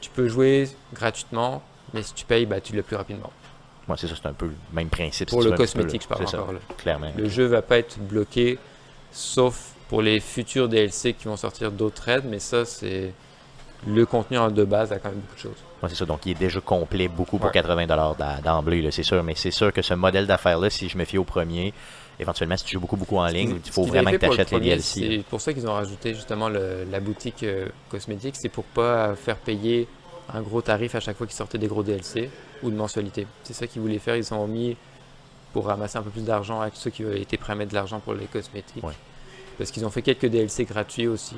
Tu 0.00 0.10
peux 0.10 0.26
jouer 0.28 0.68
gratuitement, 0.92 1.62
mais 1.94 2.02
si 2.02 2.14
tu 2.14 2.24
payes, 2.24 2.46
bah, 2.46 2.60
tu 2.60 2.74
l'as 2.76 2.82
plus 2.82 2.96
rapidement. 2.96 3.30
Ouais, 3.88 3.96
c'est 3.98 4.06
ça. 4.08 4.14
C'est 4.20 4.28
un 4.28 4.32
peu 4.32 4.46
le 4.46 4.54
même 4.72 4.88
principe. 4.88 5.28
Pour 5.28 5.42
le 5.42 5.50
peu, 5.50 5.56
cosmétique, 5.56 6.02
je 6.02 6.08
parle 6.08 6.28
ça, 6.28 6.38
encore. 6.40 6.52
là. 6.52 6.60
Clairement. 6.78 7.10
Le 7.16 7.28
jeu 7.28 7.46
va 7.46 7.62
pas 7.62 7.78
être 7.78 7.98
bloqué, 7.98 8.58
sauf 9.10 9.72
pour 9.88 10.02
les 10.02 10.20
futurs 10.20 10.68
DLC 10.68 11.12
qui 11.14 11.26
vont 11.26 11.36
sortir 11.36 11.70
d'autres 11.72 12.02
raids, 12.02 12.22
mais 12.24 12.38
ça, 12.38 12.64
c'est. 12.64 13.12
Le 13.84 14.06
contenu 14.06 14.38
en- 14.38 14.48
de 14.48 14.62
base 14.62 14.92
a 14.92 14.98
quand 15.00 15.08
même 15.08 15.18
beaucoup 15.18 15.34
de 15.34 15.40
choses. 15.40 15.56
Ouais, 15.82 15.88
c'est 15.88 15.96
ça. 15.96 16.04
Donc, 16.06 16.24
il 16.24 16.30
est 16.30 16.34
déjà 16.38 16.60
complet 16.60 17.08
beaucoup 17.08 17.38
pour 17.38 17.46
Ouais. 17.46 17.52
80$ 17.52 18.14
d'a- 18.16 18.40
d'emblée, 18.40 18.88
c'est 18.92 19.02
sûr. 19.02 19.20
Mais 19.24 19.34
c'est 19.34 19.50
sûr 19.50 19.72
que 19.72 19.82
ce 19.82 19.94
modèle 19.94 20.28
d'affaires-là, 20.28 20.70
si 20.70 20.88
je 20.88 20.96
me 20.96 21.04
fie 21.04 21.18
au 21.18 21.24
premier, 21.24 21.74
éventuellement, 22.20 22.56
si 22.56 22.64
tu 22.64 22.74
joues 22.74 22.80
beaucoup, 22.80 22.96
beaucoup 22.96 23.16
en 23.16 23.26
ligne, 23.26 23.58
il 23.66 23.72
faut 23.72 23.82
vraiment 23.82 24.12
que 24.12 24.16
tu 24.16 24.20
pour 24.20 24.28
le 24.28 24.34
achètes 24.40 24.52
les 24.52 24.60
DLC. 24.60 25.00
C'est 25.18 25.24
pour 25.28 25.40
ça 25.40 25.52
qu'ils 25.52 25.66
ont 25.66 25.72
rajouté 25.74 26.14
justement 26.14 26.48
le- 26.48 26.84
la 26.88 27.00
boutique 27.00 27.42
euh, 27.42 27.66
cosmétique, 27.90 28.36
c'est 28.36 28.48
pour 28.50 28.62
pas 28.62 29.16
faire 29.16 29.34
payer 29.36 29.88
un 30.34 30.42
gros 30.42 30.62
tarif 30.62 30.94
à 30.94 31.00
chaque 31.00 31.16
fois 31.16 31.26
qu'ils 31.26 31.36
sortaient 31.36 31.58
des 31.58 31.66
gros 31.66 31.82
DLC 31.82 32.30
ou 32.62 32.70
de 32.70 32.76
mensualité. 32.76 33.26
C'est 33.44 33.52
ça 33.52 33.66
qu'ils 33.66 33.82
voulaient 33.82 33.98
faire, 33.98 34.16
ils 34.16 34.32
ont 34.32 34.46
mis 34.46 34.76
pour 35.52 35.66
ramasser 35.66 35.98
un 35.98 36.02
peu 36.02 36.10
plus 36.10 36.24
d'argent 36.24 36.60
avec 36.60 36.74
ceux 36.76 36.90
qui 36.90 37.02
étaient 37.04 37.36
prêts 37.36 37.52
à 37.52 37.56
mettre 37.56 37.70
de 37.70 37.74
l'argent 37.74 38.00
pour 38.00 38.14
les 38.14 38.24
cosmétiques. 38.26 38.82
Ouais. 38.82 38.94
Parce 39.58 39.70
qu'ils 39.70 39.84
ont 39.84 39.90
fait 39.90 40.02
quelques 40.02 40.26
DLC 40.26 40.64
gratuits 40.64 41.06
aussi. 41.06 41.36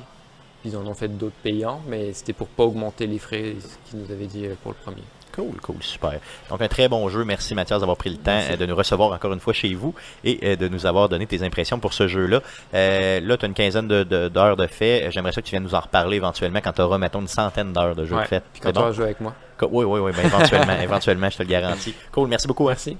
Ils 0.63 0.75
en 0.77 0.87
ont 0.87 0.93
fait 0.93 1.09
d'autres 1.09 1.35
payants, 1.43 1.81
mais 1.87 2.13
c'était 2.13 2.33
pour 2.33 2.47
pas 2.47 2.63
augmenter 2.63 3.05
les 3.05 3.19
frais, 3.19 3.55
ce 3.59 3.89
qu'ils 3.89 3.99
nous 3.99 4.11
avaient 4.11 4.25
dit 4.25 4.47
euh, 4.47 4.55
pour 4.63 4.71
le 4.71 4.77
premier. 4.77 5.03
Cool, 5.35 5.59
cool, 5.61 5.75
super. 5.81 6.13
Donc 6.49 6.61
un 6.61 6.67
très 6.69 6.87
bon 6.87 7.09
jeu. 7.09 7.25
Merci 7.25 7.55
Mathias 7.55 7.79
d'avoir 7.81 7.97
pris 7.97 8.09
le 8.09 8.15
temps 8.17 8.31
Merci. 8.31 8.53
euh, 8.53 8.57
de 8.57 8.65
nous 8.65 8.75
recevoir 8.75 9.11
encore 9.11 9.33
une 9.33 9.39
fois 9.41 9.51
chez 9.53 9.73
vous 9.73 9.93
et 10.23 10.39
euh, 10.43 10.55
de 10.55 10.67
nous 10.69 10.85
avoir 10.85 11.09
donné 11.09 11.27
tes 11.27 11.43
impressions 11.43 11.77
pour 11.77 11.93
ce 11.93 12.07
jeu-là. 12.07 12.41
Euh, 12.73 13.19
là, 13.19 13.35
tu 13.37 13.43
as 13.45 13.47
une 13.49 13.53
quinzaine 13.53 13.87
de- 13.87 14.03
de- 14.03 14.29
d'heures 14.29 14.55
de, 14.55 14.65
fait. 14.67 15.09
J'aimerais 15.11 15.33
ça 15.33 15.41
que 15.41 15.47
tu 15.47 15.51
viennes 15.51 15.63
nous 15.63 15.75
en 15.75 15.79
reparler 15.81 16.17
éventuellement 16.17 16.59
quand 16.63 16.71
tu 16.73 16.81
auras, 16.81 16.97
mettons, 16.97 17.19
une 17.21 17.27
centaine 17.27 17.73
d'heures 17.73 17.95
de 17.95 18.05
jeu 18.05 18.15
Ouais. 18.15 18.23
de 18.23 18.27
fait. 18.27 18.43
Puis 18.53 18.61
quand 18.61 18.69
tu 18.71 18.75
bon? 18.79 18.85
vas 18.85 18.91
jouer 18.93 19.05
avec 19.05 19.19
moi. 19.19 19.33
Oui, 19.61 19.83
oui, 19.85 19.99
oui, 19.99 20.11
ben, 20.15 20.25
éventuellement, 20.25 20.75
éventuellement, 20.81 21.29
je 21.29 21.37
te 21.37 21.43
le 21.43 21.49
garantis. 21.49 21.93
Cool, 22.11 22.27
merci 22.29 22.47
beaucoup. 22.47 22.65
hein. 22.69 22.71
Merci. 22.73 22.97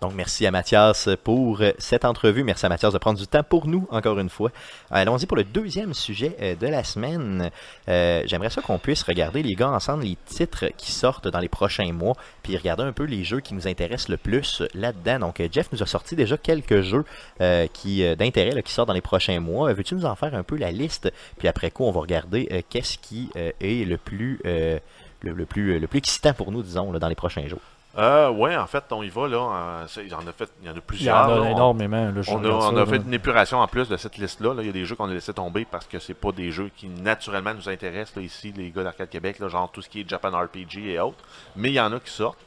Donc, 0.00 0.14
merci 0.14 0.46
à 0.46 0.50
Mathias 0.50 1.10
pour 1.24 1.60
euh, 1.60 1.72
cette 1.76 2.06
entrevue. 2.06 2.42
Merci 2.42 2.64
à 2.64 2.70
Mathias 2.70 2.90
de 2.90 2.96
prendre 2.96 3.18
du 3.18 3.26
temps 3.26 3.42
pour 3.42 3.66
nous, 3.66 3.86
encore 3.90 4.18
une 4.18 4.30
fois. 4.30 4.50
Allons-y 4.90 5.26
pour 5.26 5.36
le 5.36 5.44
deuxième 5.44 5.92
sujet 5.92 6.34
euh, 6.40 6.54
de 6.54 6.66
la 6.66 6.84
semaine. 6.84 7.50
Euh, 7.86 8.22
J'aimerais 8.24 8.48
ça 8.48 8.62
qu'on 8.62 8.78
puisse 8.78 9.02
regarder, 9.02 9.42
les 9.42 9.54
gars, 9.54 9.68
ensemble, 9.68 10.04
les 10.04 10.16
titres 10.24 10.68
qui 10.78 10.90
sortent 10.90 11.28
dans 11.28 11.38
les 11.38 11.50
prochains 11.50 11.92
mois, 11.92 12.14
puis 12.42 12.56
regarder 12.56 12.82
un 12.82 12.92
peu 12.92 13.04
les 13.04 13.24
jeux 13.24 13.40
qui 13.40 13.52
nous 13.52 13.68
intéressent 13.68 14.08
le 14.08 14.16
plus 14.16 14.62
euh, 14.62 14.68
là-dedans. 14.72 15.18
Donc, 15.18 15.38
euh, 15.38 15.48
Jeff 15.52 15.70
nous 15.70 15.82
a 15.82 15.86
sorti 15.86 16.16
déjà 16.16 16.38
quelques 16.38 16.80
jeux 16.80 17.04
euh, 17.42 17.66
euh, 17.86 18.14
d'intérêt 18.16 18.62
qui 18.62 18.72
sortent 18.72 18.88
dans 18.88 18.94
les 18.94 19.02
prochains 19.02 19.40
mois. 19.40 19.68
Euh, 19.68 19.74
Veux-tu 19.74 19.94
nous 19.96 20.06
en 20.06 20.16
faire 20.16 20.34
un 20.34 20.42
peu 20.42 20.56
la 20.56 20.72
liste? 20.72 21.12
Puis 21.36 21.46
après 21.46 21.70
coup, 21.70 21.84
on 21.84 21.92
va 21.92 22.00
regarder 22.00 22.48
euh, 22.52 22.62
qu'est-ce 22.70 22.96
qui 22.96 23.28
euh, 23.36 23.52
est 23.60 23.86
le 23.86 23.98
plus... 23.98 24.40
euh, 24.46 24.78
le, 25.22 25.44
plus, 25.44 25.78
le 25.78 25.86
plus 25.86 25.98
excitant 25.98 26.32
pour 26.32 26.50
nous, 26.52 26.62
disons, 26.62 26.90
dans 26.90 27.08
les 27.08 27.14
prochains 27.14 27.46
jours. 27.46 27.60
Euh, 28.00 28.30
ouais, 28.30 28.56
en 28.56 28.66
fait, 28.66 28.84
on 28.92 29.02
y 29.02 29.08
va, 29.10 29.28
là. 29.28 29.84
il 29.98 30.08
y 30.08 30.14
en 30.14 30.26
a 30.26 30.32
fait, 30.32 30.50
il 30.62 30.66
y 30.66 30.70
en 30.70 30.72
a 30.72 30.74
Il 30.74 30.78
y 30.78 30.80
plusieurs. 30.80 31.16
en 31.16 31.28
a 31.32 31.40
On- 31.40 31.50
énormément. 31.50 32.04
là, 32.10 32.20
On 32.28 32.44
a, 32.44 32.76
ça, 32.78 32.86
fait 32.86 32.98
là. 32.98 33.04
une 33.06 33.14
épuration 33.14 33.58
en 33.58 33.66
plus 33.68 33.88
de 33.88 33.96
cette 33.96 34.16
liste-là. 34.16 34.54
là. 34.54 34.62
Il 34.62 34.66
y 34.66 34.70
a 34.70 34.72
des 34.72 34.84
jeux 34.84 34.96
qu'on 34.96 35.08
a 35.08 35.12
laissé 35.12 35.32
tomber 35.34 35.64
parce 35.70 35.86
que 35.86 35.98
c'est 35.98 36.14
pas 36.14 36.32
des 36.32 36.50
jeux 36.50 36.70
qui 36.76 36.88
naturellement 36.88 37.52
nous 37.54 37.68
intéressent 37.68 38.16
là, 38.16 38.22
ici, 38.22 38.52
les 38.56 38.70
gars 38.70 38.82
d'Arcade 38.84 39.08
Québec, 39.10 39.36
genre 39.48 39.70
tout 39.70 39.82
ce 39.82 39.88
qui 39.88 40.00
est 40.00 40.08
Japan 40.08 40.30
RPG 40.30 40.90
et 40.92 40.98
autres. 41.00 41.18
Mais 41.56 41.68
il 41.70 41.74
y 41.74 41.80
en 41.80 41.92
a 41.92 42.00
qui 42.00 42.10
sortent. 42.10 42.38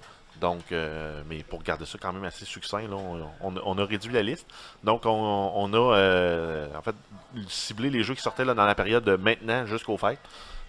Donc, 0.42 0.72
euh, 0.72 1.22
mais 1.30 1.44
pour 1.44 1.62
garder 1.62 1.86
ça 1.86 1.98
quand 2.02 2.12
même 2.12 2.24
assez 2.26 2.44
succinct, 2.46 2.82
là, 2.82 2.96
on, 2.98 3.20
on 3.42 3.56
a- 3.56 3.62
on 3.64 3.78
a 3.78 3.86
réduit 3.86 4.12
la 4.12 4.24
liste. 4.24 4.48
Donc, 4.84 5.06
on, 5.06 5.52
on 5.56 5.72
a 5.74 5.96
euh, 5.96 6.68
en 6.76 6.82
fait 6.82 6.96
ciblé 7.48 7.90
les 7.92 8.02
jeux 8.04 8.16
qui 8.16 8.22
sortaient 8.22 8.44
là, 8.44 8.54
dans 8.56 8.66
la 8.66 8.76
période 8.76 9.04
de 9.04 9.16
maintenant 9.16 9.66
jusqu'aux 9.68 9.98
fêtes. 9.98 10.20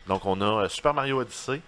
Donc, 0.06 0.26
on 0.26 0.40
a 0.42 0.44
euh, 0.64 0.68
Super 0.68 0.92
Mario 0.92 1.20
Odyssey, 1.22 1.62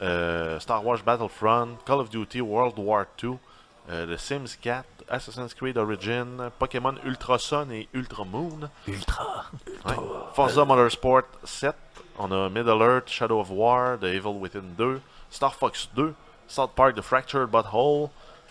euh, 0.00 0.58
Star 0.60 0.84
Wars 0.84 1.02
Battlefront, 1.04 1.76
Call 1.84 2.00
of 2.00 2.10
Duty 2.10 2.40
World 2.40 2.78
War 2.78 3.06
II, 3.22 3.38
euh, 3.90 4.06
The 4.06 4.18
Sims 4.18 4.56
4, 4.62 4.84
Assassin's 5.08 5.54
Creed 5.54 5.76
Origin, 5.76 6.50
Pokémon 6.58 6.94
Ultra 7.04 7.38
Sun 7.38 7.70
et 7.72 7.88
Ultra 7.94 8.24
Moon, 8.24 8.70
Ultra! 8.88 9.44
ouais, 9.86 9.96
Forza 10.34 10.64
Motorsport 10.64 11.24
7, 11.44 11.74
on 12.18 12.32
a 12.32 12.48
Middle 12.48 12.82
Earth, 12.82 13.08
Shadow 13.08 13.40
of 13.40 13.50
War, 13.50 13.98
The 14.00 14.14
Evil 14.14 14.38
Within 14.38 14.74
2, 14.76 15.00
Star 15.30 15.50
Fox 15.50 15.88
2, 15.94 16.14
South 16.46 16.74
Park 16.74 16.94
The 16.96 17.02
Fractured 17.02 17.50
Butthole, 17.50 18.10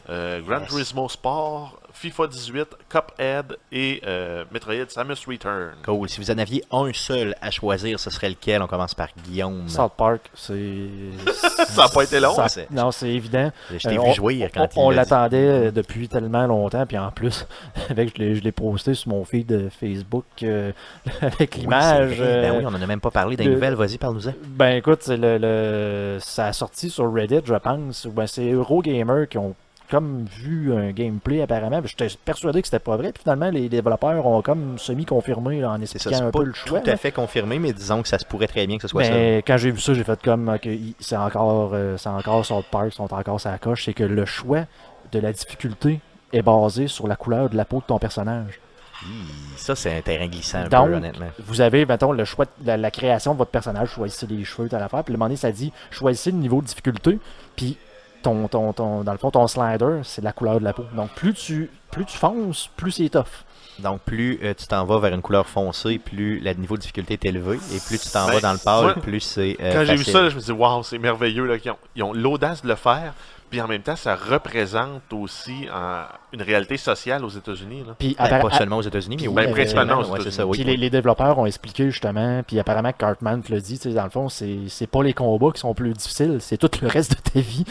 euh, 0.10 0.42
Gran 0.42 0.60
Yes. 0.62 0.70
Turismo 0.70 1.10
Sport, 1.10 1.78
FIFA 1.94 2.28
18, 2.28 2.68
Cuphead 2.90 3.58
et 3.72 4.02
euh, 4.08 4.44
Metroid 4.52 4.74
Samus 4.90 5.16
Return. 5.28 5.72
Cool. 5.86 6.10
Si 6.10 6.20
vous 6.20 6.32
en 6.32 6.38
aviez 6.38 6.64
un 6.72 6.92
seul 6.94 7.36
à 7.42 7.52
choisir, 7.52 8.00
ce 8.00 8.10
serait 8.10 8.30
lequel? 8.30 8.62
On 8.62 8.68
commence 8.68 8.94
par 8.96 9.10
Guillaume. 9.26 9.68
South 9.68 9.92
Park, 9.98 10.30
c'est. 10.34 10.88
Ça 11.68 11.86
a 11.86 11.90
pas 11.90 12.04
été 12.04 12.20
long, 12.20 12.34
Ça- 12.36 12.48
c'est- 12.50 12.70
Non, 12.72 12.92
c'est 12.92 13.10
évident. 13.10 13.52
Je 13.72 13.78
t'ai 13.78 13.90
Euh, 13.90 13.92
vu 13.92 14.00
on- 14.00 14.14
jouer 14.14 14.42
on- 14.44 14.50
quand 14.60 14.68
il 14.76 14.80
On 14.80 14.90
dit. 14.90 14.96
l'attendait 14.96 15.38
euh, 15.38 15.72
depuis 15.72 16.08
tellement 16.10 16.46
longtemps, 16.48 16.86
puis 16.86 16.98
en 16.98 17.12
plus, 17.12 17.46
avec, 17.90 18.18
je 18.18 18.24
l'ai- 18.42 18.52
posté 18.52 18.94
sur 18.94 19.10
mon 19.10 19.24
feed 19.24 19.48
de 19.48 19.70
Facebook 19.70 20.26
euh, 20.44 20.72
avec 21.22 21.54
Oui, 21.56 21.62
l'image. 21.62 22.18
Ben 22.18 22.26
euh, 22.26 22.58
oui, 22.60 22.64
on 22.66 22.70
en 22.74 22.82
a 22.82 22.86
même 22.88 23.00
pas 23.02 23.12
parlé 23.12 23.36
des 23.38 23.44
le- 23.46 23.54
nouvelles. 23.54 23.76
Vas-y, 23.76 23.98
parle-nous-en. 23.98 24.34
Ben 24.48 24.76
écoute, 24.78 25.00
c'est 25.04 25.18
le, 25.18 25.38
le- 25.38 26.18
ça 26.20 26.48
a 26.48 26.54
sorti 26.54 26.90
sur 26.90 27.12
Reddit, 27.14 27.42
je 27.46 27.54
pense. 27.56 28.08
Ben, 28.08 28.28
c'est 28.28 28.50
Eurogamer 28.52 29.28
qui 29.30 29.38
ont 29.38 29.56
comme 29.92 30.26
vu 30.40 30.74
un 30.74 30.92
gameplay 30.92 31.42
apparemment. 31.42 31.82
J'étais 31.86 32.08
persuadé 32.26 32.62
que 32.62 32.68
c'était 32.68 32.80
pas 32.80 32.98
vrai. 32.98 33.12
Puis 33.12 33.22
finalement, 33.24 33.50
les 33.52 33.70
développeurs 33.70 34.26
ont 34.26 34.42
comme 34.42 34.80
semi-confirmé 34.80 35.64
en 35.64 35.76
ça, 35.76 35.82
expliquant 35.84 36.10
c'est 36.18 36.24
un 36.24 36.32
pas 36.32 36.40
peu 36.40 36.46
le 36.46 36.54
choix. 36.54 36.80
tout 36.80 36.90
à 36.90 36.96
fait 36.98 37.12
confirmé, 37.12 37.60
mais 37.60 37.74
disons 37.74 38.02
que 38.02 38.08
ça 38.08 38.18
se 38.18 38.26
pourrait 38.26 38.48
très 38.48 38.66
bien 38.66 38.78
que 38.78 38.84
ce 38.84 38.88
soit 38.88 39.04
ça. 39.04 39.12
Mais 39.12 39.44
quand 39.46 39.58
j'ai 39.58 39.70
vu 39.72 39.80
ça, 39.80 39.94
j'ai 39.94 40.04
fait 40.04 40.20
comme 40.24 40.58
il- 40.64 40.96
c'est 41.00 41.18
encore, 41.18 41.72
euh, 41.74 41.98
c'est 41.98 42.10
encore 42.10 42.46
South 42.46 42.66
Park, 42.72 42.94
sont 42.94 43.14
encore 43.14 43.40
sa 43.40 43.58
coche. 43.58 43.86
C'est 43.86 43.94
que 43.94 44.04
le 44.04 44.26
choix 44.26 44.66
de 45.12 45.20
la 45.20 45.32
difficulté 45.34 46.00
est 46.34 46.42
basé 46.42 46.88
sur 46.88 47.08
la 47.08 47.16
couleur 47.18 47.50
de 47.50 47.58
la 47.58 47.66
peau 47.66 47.78
de 47.80 47.84
ton 47.84 48.00
personnage. 48.00 48.60
Ça, 49.58 49.76
c'est 49.76 49.98
un 49.98 50.02
terrain 50.02 50.28
glissant, 50.28 50.64
Donc, 50.68 50.90
peu, 50.90 50.96
honnêtement. 50.96 51.26
Vous 51.40 51.62
avez, 51.62 51.86
mettons, 51.86 52.12
le 52.12 52.24
choix 52.24 52.46
de 52.46 52.68
la, 52.68 52.78
la 52.78 52.92
création 52.92 53.34
de 53.34 53.38
votre 53.40 53.50
personnage, 53.52 53.90
choisissez 53.90 54.28
les 54.28 54.44
cheveux, 54.46 54.70
t'as 54.70 54.80
l'affaire. 54.80 55.04
Puis 55.04 55.12
le 55.12 55.18
moment 55.18 55.26
donné, 55.28 55.38
ça 55.38 55.52
dit 55.52 55.74
choisissez 55.90 56.32
le 56.32 56.38
niveau 56.38 56.62
de 56.62 56.68
difficulté. 56.68 57.18
Puis 57.56 57.78
ton, 58.22 58.48
ton, 58.48 58.74
ton, 58.74 59.04
dans 59.04 59.12
le 59.12 59.18
fond, 59.18 59.32
ton 59.32 59.48
slider, 59.48 60.00
c'est 60.04 60.24
la 60.24 60.32
couleur 60.32 60.60
de 60.60 60.64
la 60.66 60.74
peau. 60.74 60.86
Donc 60.96 61.10
plus 61.12 61.34
tu, 61.34 61.70
plus 61.92 62.06
tu 62.06 62.18
fonces, 62.18 62.70
plus 62.78 62.92
c'est 62.92 63.10
tough. 63.10 63.26
Donc, 63.80 64.02
plus 64.02 64.40
euh, 64.44 64.54
tu 64.56 64.68
t'en 64.68 64.86
vas 64.86 65.00
vers 65.00 65.14
une 65.14 65.22
couleur 65.22 65.48
foncée, 65.48 65.98
plus 65.98 66.40
le 66.40 66.54
niveau 66.54 66.76
de 66.76 66.82
difficulté 66.82 67.14
est 67.14 67.26
élevé. 67.26 67.58
Et 67.74 67.80
plus 67.88 68.00
tu 68.00 68.10
t'en 68.12 68.28
Ben, 68.28 68.34
vas 68.34 68.42
dans 68.42 68.54
le 68.54 68.60
pâle, 68.60 68.96
plus 69.02 69.22
c'est. 69.22 69.58
euh, 69.60 69.74
Quand 69.74 69.86
j'ai 69.86 69.96
vu 69.96 70.04
ça, 70.04 70.22
là, 70.22 70.30
je 70.30 70.36
me 70.36 70.42
dis, 70.42 70.52
waouh, 70.52 70.84
c'est 70.84 71.00
merveilleux. 71.00 71.46
Là, 71.46 71.58
qu'ils 71.58 71.72
ont, 71.72 71.78
ils 71.96 72.04
ont 72.04 72.14
l'audace 72.14 72.62
de 72.62 72.68
le 72.68 72.76
faire. 72.76 73.14
Puis 73.50 73.60
en 73.60 73.68
même 73.68 73.82
temps, 73.82 73.96
ça 73.96 74.16
représente 74.16 75.02
aussi 75.12 75.68
euh, 75.74 76.04
une 76.32 76.42
réalité 76.42 76.78
sociale 76.78 77.26
aux 77.26 77.30
États-Unis. 77.30 77.84
là. 77.88 77.96
Puis 77.98 78.16
Ben, 78.20 78.40
pas 78.40 78.52
seulement 78.52 78.78
aux 78.78 78.82
États-Unis, 78.82 79.18
mais 79.20 79.28
oui, 79.28 79.34
ben, 79.36 79.52
principalement 79.52 80.00
aux 80.00 80.16
États-Unis. 80.18 80.44
oui. 80.48 80.64
Les, 80.64 80.78
les 80.78 80.90
développeurs 80.90 81.38
ont 81.40 81.46
expliqué 81.46 81.90
justement, 81.90 82.44
puis 82.44 82.60
apparemment 82.60 82.94
Cartman 82.94 83.42
te 83.42 83.52
le 83.52 83.60
dit, 83.62 83.80
dans 83.94 84.04
le 84.04 84.10
fond, 84.10 84.30
c'est 84.30 84.58
c'est 84.68 84.88
pas 84.88 85.02
les 85.02 85.14
combats 85.14 85.52
qui 85.54 85.60
sont 85.62 85.74
plus 85.74 85.92
difficiles, 85.94 86.38
c'est 86.40 86.58
tout 86.58 86.70
le 86.82 86.88
reste 86.88 87.12
de 87.12 87.30
ta 87.32 87.40
vie. 87.40 87.66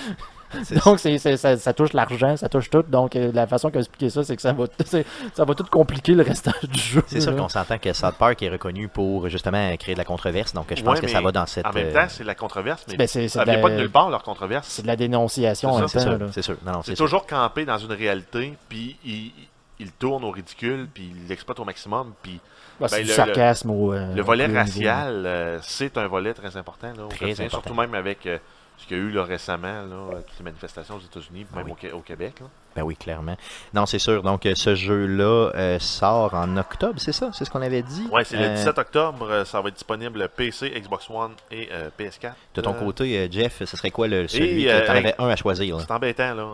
Donc 0.84 0.98
ça, 0.98 1.57
ça 1.57 1.72
touche 1.72 1.92
l'argent, 1.92 2.36
ça 2.36 2.48
touche 2.48 2.70
tout. 2.70 2.82
Donc 2.82 3.16
euh, 3.16 3.30
la 3.32 3.46
façon 3.46 3.68
qu'ils 3.70 3.78
ont 3.78 3.80
expliqué 3.80 4.11
ça, 4.11 4.24
c'est 4.24 4.36
que 4.36 4.42
ça 4.42 4.53
va, 4.53 4.64
ça 5.34 5.44
va 5.44 5.55
tout 5.55 5.64
compliquer 5.70 6.12
le 6.12 6.22
restant 6.22 6.53
du 6.62 6.78
jeu. 6.80 7.03
C'est 7.07 7.20
sûr 7.20 7.36
qu'on 7.36 7.48
s'entend 7.48 7.78
que 7.78 7.92
South 7.92 8.14
Park 8.18 8.42
est 8.42 8.48
reconnu 8.51 8.88
pour 8.88 9.28
justement 9.28 9.76
créer 9.76 9.94
de 9.94 9.98
la 10.01 10.05
controverse, 10.05 10.53
donc 10.53 10.66
je 10.74 10.82
pense 10.82 10.94
Ouais, 10.96 11.01
que 11.01 11.09
ça 11.09 11.20
va 11.20 11.32
dans 11.32 11.46
cette. 11.46 11.66
En 11.66 11.72
même 11.72 11.86
euh, 11.88 11.92
temps, 11.92 12.07
c'est 12.09 12.24
la 12.24 12.34
controverse, 12.34 12.84
mais 12.88 12.96
Ben, 12.96 13.07
ça 13.07 13.20
de 13.20 13.26
vient 13.44 13.57
la- 13.57 13.62
pas 13.62 13.70
de 13.70 13.76
nulle 13.76 13.90
part, 13.90 14.11
leur 14.11 14.22
controverse. 14.22 14.66
c'est 14.68 14.82
de 14.82 14.86
la 14.86 14.96
dénonciation 14.96 15.70
en 15.70 15.86
C'est 15.88 16.01
sûr, 16.01 16.18
c'est 16.32 16.42
sûr. 16.42 16.57
C'est 16.84 16.94
toujours 16.94 17.26
campé 17.26 17.64
dans 17.64 17.78
une 17.78 17.92
réalité, 17.92 18.55
puis 18.68 18.96
il, 19.05 19.32
il 19.78 19.92
tourne 19.92 20.24
au 20.24 20.30
ridicule, 20.30 20.88
puis 20.92 21.11
il 21.14 21.28
l'exploite 21.28 21.59
au 21.61 21.64
maximum, 21.64 22.12
puis 22.22 22.38
Ben, 22.80 22.86
du 22.88 23.03
le- 23.03 23.07
sarcasme 23.14 23.70
au. 23.70 23.92
euh, 23.92 24.14
le 24.14 24.22
volet 24.22 24.46
racial, 24.46 25.22
euh, 25.26 25.59
c'est 25.62 25.96
un 25.98 26.07
volet 26.07 26.34
très 26.34 26.57
important 26.57 26.88
là, 26.96 27.05
au 27.05 27.09
Très 27.09 27.32
important. 27.32 27.51
surtout 27.51 27.74
même 27.74 27.94
avec 27.94 28.26
euh, 28.26 28.38
ce 28.81 28.87
qu'il 28.87 28.97
y 28.97 29.01
a 29.01 29.03
eu 29.03 29.11
là, 29.11 29.24
récemment, 29.24 29.83
là, 29.83 30.12
avec 30.12 30.26
les 30.39 30.45
manifestations 30.45 30.97
aux 30.97 31.01
États-Unis, 31.01 31.47
Ah 31.53 31.57
même 31.57 31.66
oui. 31.66 31.72
au, 31.72 31.74
Qué- 31.74 31.93
au 31.93 32.01
Québec. 32.01 32.35
là. 32.41 32.47
Ben 32.76 32.83
oui, 32.83 32.95
clairement. 32.97 33.37
Non, 33.74 33.85
c'est 33.85 33.99
sûr. 33.99 34.22
Donc, 34.22 34.47
euh, 34.47 34.55
ce 34.55 34.74
jeu-là 34.76 35.51
euh, 35.57 35.78
sort 35.81 36.35
en 36.35 36.57
octobre, 36.57 36.95
c'est 36.99 37.12
ça? 37.12 37.31
C'est 37.33 37.45
ce 37.45 37.51
qu'on 37.51 37.62
avait 37.62 37.83
dit? 37.83 38.07
Ouais, 38.12 38.24
c'est 38.24 38.37
le 38.37 38.45
Euh, 38.45 38.55
17 38.55 38.78
octobre, 38.78 39.26
euh, 39.28 39.45
ça 39.45 39.61
va 39.61 39.68
être 39.68 39.74
disponible 39.74 40.28
PC, 40.37 40.70
Xbox 40.70 41.11
One 41.11 41.33
et 41.51 41.68
euh, 41.72 41.91
PS4. 41.99 42.33
De 42.55 42.61
ton 42.61 42.72
côté, 42.72 43.28
Jeff, 43.31 43.64
ce 43.64 43.76
serait 43.76 43.91
quoi 43.91 44.07
le, 44.07 44.28
celui 44.28 44.64
Et, 44.64 44.66
que 44.68 44.87
t'en 44.87 44.93
avais 44.95 45.14
un 45.18 45.28
à 45.28 45.37
choisir? 45.37 45.81
C'est 45.81 45.91
embêtant, 45.91 46.35
là. 46.35 46.45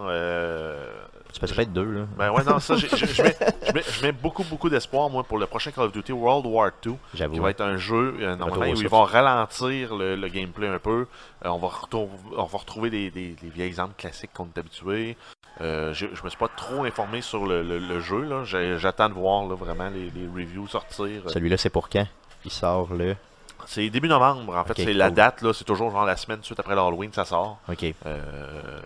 Tu 1.36 1.40
peux 1.40 1.46
peut-être 1.54 1.72
deux, 1.72 1.84
là. 1.84 2.00
Ben 2.16 2.30
ouais, 2.32 2.42
non, 2.44 2.58
ça, 2.58 2.76
je 2.76 2.86
mets, 2.86 2.96
je 3.66 3.72
mets- 3.74 3.82
je 3.88 4.02
mets 4.06 4.12
beaucoup, 4.12 4.42
beaucoup 4.44 4.68
d'espoir, 4.70 5.10
moi, 5.10 5.22
pour 5.22 5.38
le 5.38 5.46
prochain 5.46 5.70
Call 5.70 5.84
of 5.84 5.92
Duty 5.92 6.12
World 6.12 6.46
War 6.46 6.70
II, 6.84 6.94
qui 7.34 7.38
va 7.42 7.50
être 7.50 7.60
un 7.60 7.76
jeu, 7.76 8.16
euh, 8.20 8.36
normalement, 8.36 8.64
où 8.72 8.74
ils 8.80 8.88
vont 8.88 9.04
ralentir 9.04 9.94
le, 9.96 10.16
le 10.16 10.28
gameplay 10.28 10.68
un 10.68 10.78
peu. 10.78 11.06
Euh, 11.44 11.48
on, 11.48 11.58
va 11.58 11.68
on 11.92 12.44
va 12.44 12.58
retrouver 12.58 12.88
des, 12.90 13.10
des, 13.10 13.36
des 13.40 13.48
vieilles 13.48 13.78
armes 13.78 13.92
classiques 13.98 14.32
qu'on 14.34 14.46
est 14.54 14.58
habitué. 14.58 15.16
Euh, 15.60 15.92
je, 15.94 16.06
je 16.14 16.22
me 16.22 16.28
suis 16.28 16.38
pas 16.38 16.48
trop 16.48 16.84
informé 16.84 17.20
sur 17.22 17.46
le, 17.46 17.62
le- 17.62 17.78
le 17.78 18.00
jeu, 18.00 18.22
là. 18.24 18.44
J'attends 18.78 19.08
de 19.08 19.14
voir, 19.14 19.46
là, 19.46 19.54
vraiment, 19.54 19.88
les, 19.88 20.10
les 20.10 20.26
reviews 20.26 20.66
sortir. 20.68 21.22
Celui-là, 21.28 21.56
c'est 21.58 21.70
pour 21.70 21.88
quand? 21.88 22.06
Il 22.44 22.50
sort 22.50 22.92
le... 22.94 23.14
C'est 23.66 23.88
début 23.90 24.08
novembre, 24.08 24.56
en 24.56 24.64
fait, 24.64 24.74
c'est 24.76 24.92
la 24.92 25.10
date, 25.10 25.42
là. 25.42 25.52
C'est 25.52 25.64
toujours 25.64 25.90
genre 25.90 26.04
la 26.06 26.16
semaine 26.16 26.38
suite 26.42 26.60
après 26.60 26.74
l'Halloween, 26.74 27.10
ça 27.12 27.24
sort. 27.24 27.58
OK. 27.68 27.84
Euh, 28.06 28.80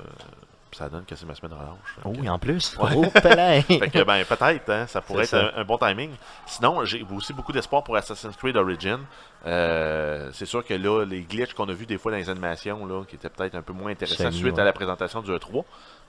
ça 0.72 0.88
donne 0.88 1.04
que 1.04 1.14
c'est 1.16 1.26
ma 1.26 1.34
semaine 1.34 1.50
de 1.52 1.56
relâche. 1.56 1.96
Oh, 2.04 2.12
Fait 2.14 2.20
oui, 2.20 2.28
en 2.28 2.38
plus. 2.38 2.76
Ouais. 2.78 2.90
Oh! 2.96 3.04
Fait 3.10 3.90
que, 3.90 4.02
ben, 4.04 4.24
peut-être, 4.24 4.70
hein, 4.70 4.86
ça 4.86 5.00
pourrait 5.00 5.24
être 5.24 5.30
ça. 5.30 5.50
un, 5.56 5.60
un 5.60 5.64
bon 5.64 5.78
timing. 5.78 6.10
Sinon, 6.46 6.84
j'ai 6.84 7.04
aussi 7.14 7.32
beaucoup 7.32 7.52
d'espoir 7.52 7.82
pour 7.84 7.96
Assassin's 7.96 8.36
Creed 8.36 8.56
Origin. 8.56 8.98
Euh, 9.46 10.30
c'est 10.32 10.46
sûr 10.46 10.64
que 10.64 10.74
là, 10.74 11.04
les 11.04 11.22
glitches 11.22 11.54
qu'on 11.54 11.68
a 11.68 11.72
vus 11.72 11.86
des 11.86 11.98
fois 11.98 12.12
dans 12.12 12.18
les 12.18 12.28
animations, 12.30 12.84
là, 12.86 13.04
qui 13.04 13.16
étaient 13.16 13.28
peut-être 13.30 13.54
un 13.54 13.62
peu 13.62 13.72
moins 13.72 13.90
intéressants 13.92 14.30
suite 14.30 14.54
ouais. 14.54 14.60
à 14.60 14.64
la 14.64 14.72
présentation 14.72 15.22
du 15.22 15.30
E3, 15.30 15.64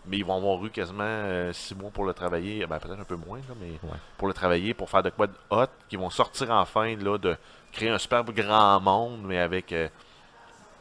mais 0.05 0.17
ils 0.17 0.25
vont 0.25 0.35
avoir 0.37 0.63
eu 0.65 0.69
quasiment 0.69 1.51
6 1.53 1.75
mois 1.75 1.91
pour 1.91 2.05
le 2.05 2.13
travailler, 2.13 2.65
ben, 2.67 2.77
peut-être 2.79 2.99
un 2.99 3.03
peu 3.05 3.15
moins, 3.15 3.37
là, 3.39 3.55
mais 3.59 3.71
Ouais. 3.83 3.97
pour 4.17 4.27
le 4.27 4.33
travailler, 4.33 4.73
pour 4.73 4.89
faire 4.89 5.03
de 5.03 5.09
quoi 5.09 5.27
de 5.27 5.33
hot, 5.49 5.65
qui 5.89 5.95
vont 5.95 6.09
sortir 6.09 6.51
enfin 6.51 6.95
là, 6.97 7.17
de 7.17 7.35
créer 7.71 7.89
un 7.89 7.97
superbe 7.97 8.31
grand 8.31 8.79
monde, 8.81 9.21
mais 9.23 9.39
avec 9.39 9.71
euh, 9.71 9.87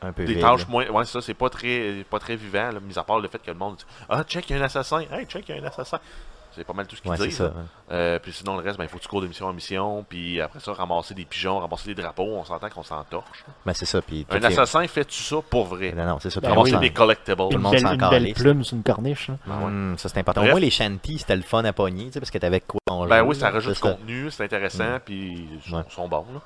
un 0.03 0.13
peu 0.13 0.25
des 0.25 0.35
vide, 0.35 0.43
tâches 0.43 0.67
moins. 0.69 0.87
Ouais, 0.89 1.05
ça, 1.05 1.21
c'est 1.21 1.35
pas 1.35 1.49
très, 1.51 2.05
pas 2.11 2.19
très 2.19 2.37
vivant, 2.37 2.71
là, 2.73 2.81
mis 2.81 2.99
à 2.99 3.03
part 3.05 3.19
le 3.21 3.29
fait 3.29 3.39
que 3.39 3.51
le 3.51 3.57
monde 3.57 3.77
dit 3.77 3.85
Ah, 4.09 4.23
check, 4.25 4.49
il 4.51 4.57
y 4.57 4.59
a 4.59 4.63
un 4.63 4.65
assassin. 4.65 5.03
Hey, 5.11 5.27
check, 5.27 5.45
il 5.49 5.57
y 5.57 5.59
a 5.59 5.63
un 5.63 5.67
assassin. 5.67 5.99
C'est 6.53 6.65
pas 6.65 6.73
mal 6.73 6.85
tout 6.89 6.97
ce 6.97 7.01
qu'ils 7.03 7.13
Ouais, 7.13 7.17
disent. 7.17 7.37
ça. 7.37 7.53
Euh, 7.93 8.19
puis 8.19 8.33
sinon, 8.33 8.57
le 8.57 8.65
reste, 8.65 8.77
ben, 8.77 8.83
il 8.83 8.89
faut 8.91 8.97
que 8.99 9.03
tu 9.05 9.09
cours 9.09 9.21
de 9.23 9.29
mission 9.29 9.47
en 9.47 9.53
mission. 9.53 10.05
Puis 10.09 10.41
après 10.41 10.59
ça, 10.59 10.73
ramasser 10.73 11.15
des 11.15 11.25
pigeons, 11.25 11.61
ramasser 11.61 11.95
des 11.95 12.03
drapeaux. 12.03 12.25
On 12.27 12.45
s'entend 12.45 12.69
qu'on 12.69 12.83
s'entorche. 12.83 13.45
Ben, 13.65 13.73
c'est 13.73 13.85
ça. 13.87 14.03
Puis, 14.03 14.27
Un 14.29 14.41
tout 14.41 14.47
assassin, 14.47 14.85
fais-tu 14.89 15.23
ça 15.23 15.37
pour 15.49 15.67
vrai 15.67 15.93
Non, 15.97 16.05
non, 16.07 16.19
c'est 16.19 16.29
ça. 16.31 16.41
Ben 16.41 16.49
Ramasser 16.49 16.77
des 16.79 16.91
collectibles. 16.91 17.37
Tout 17.37 17.49
le 17.51 17.55
Une 17.55 17.61
monde 17.63 17.73
belle, 17.75 17.87
une 17.87 18.11
belle 18.11 18.33
plume 18.35 18.65
sur 18.65 18.77
une 18.77 18.83
corniche. 18.83 19.31
Ah 19.49 19.59
ouais. 19.59 19.65
Hum, 19.67 19.95
ça, 19.97 20.09
c'est 20.09 20.19
important. 20.19 20.41
Au 20.41 20.45
Bref. 20.45 20.55
moins, 20.55 20.61
les 20.61 20.71
shanties, 20.71 21.19
c'était 21.21 21.37
le 21.37 21.43
fun 21.43 21.65
à 21.65 21.73
pogner, 21.73 22.07
tu 22.07 22.15
sais, 22.15 22.21
parce 22.21 22.33
que 22.33 22.39
t'avais 22.39 22.61
quoi 22.61 22.81
en 22.91 23.07
Ben 23.07 23.19
jeu, 23.19 23.23
oui, 23.29 23.37
ça 23.37 23.51
rajoute 23.51 23.75
du 23.75 23.81
contenu, 23.81 24.29
c'est 24.33 24.43
intéressant, 24.43 24.99
puis 25.05 25.47
ils 25.65 25.73
sont 25.89 26.09
bons. 26.09 26.27
Là. 26.35 26.41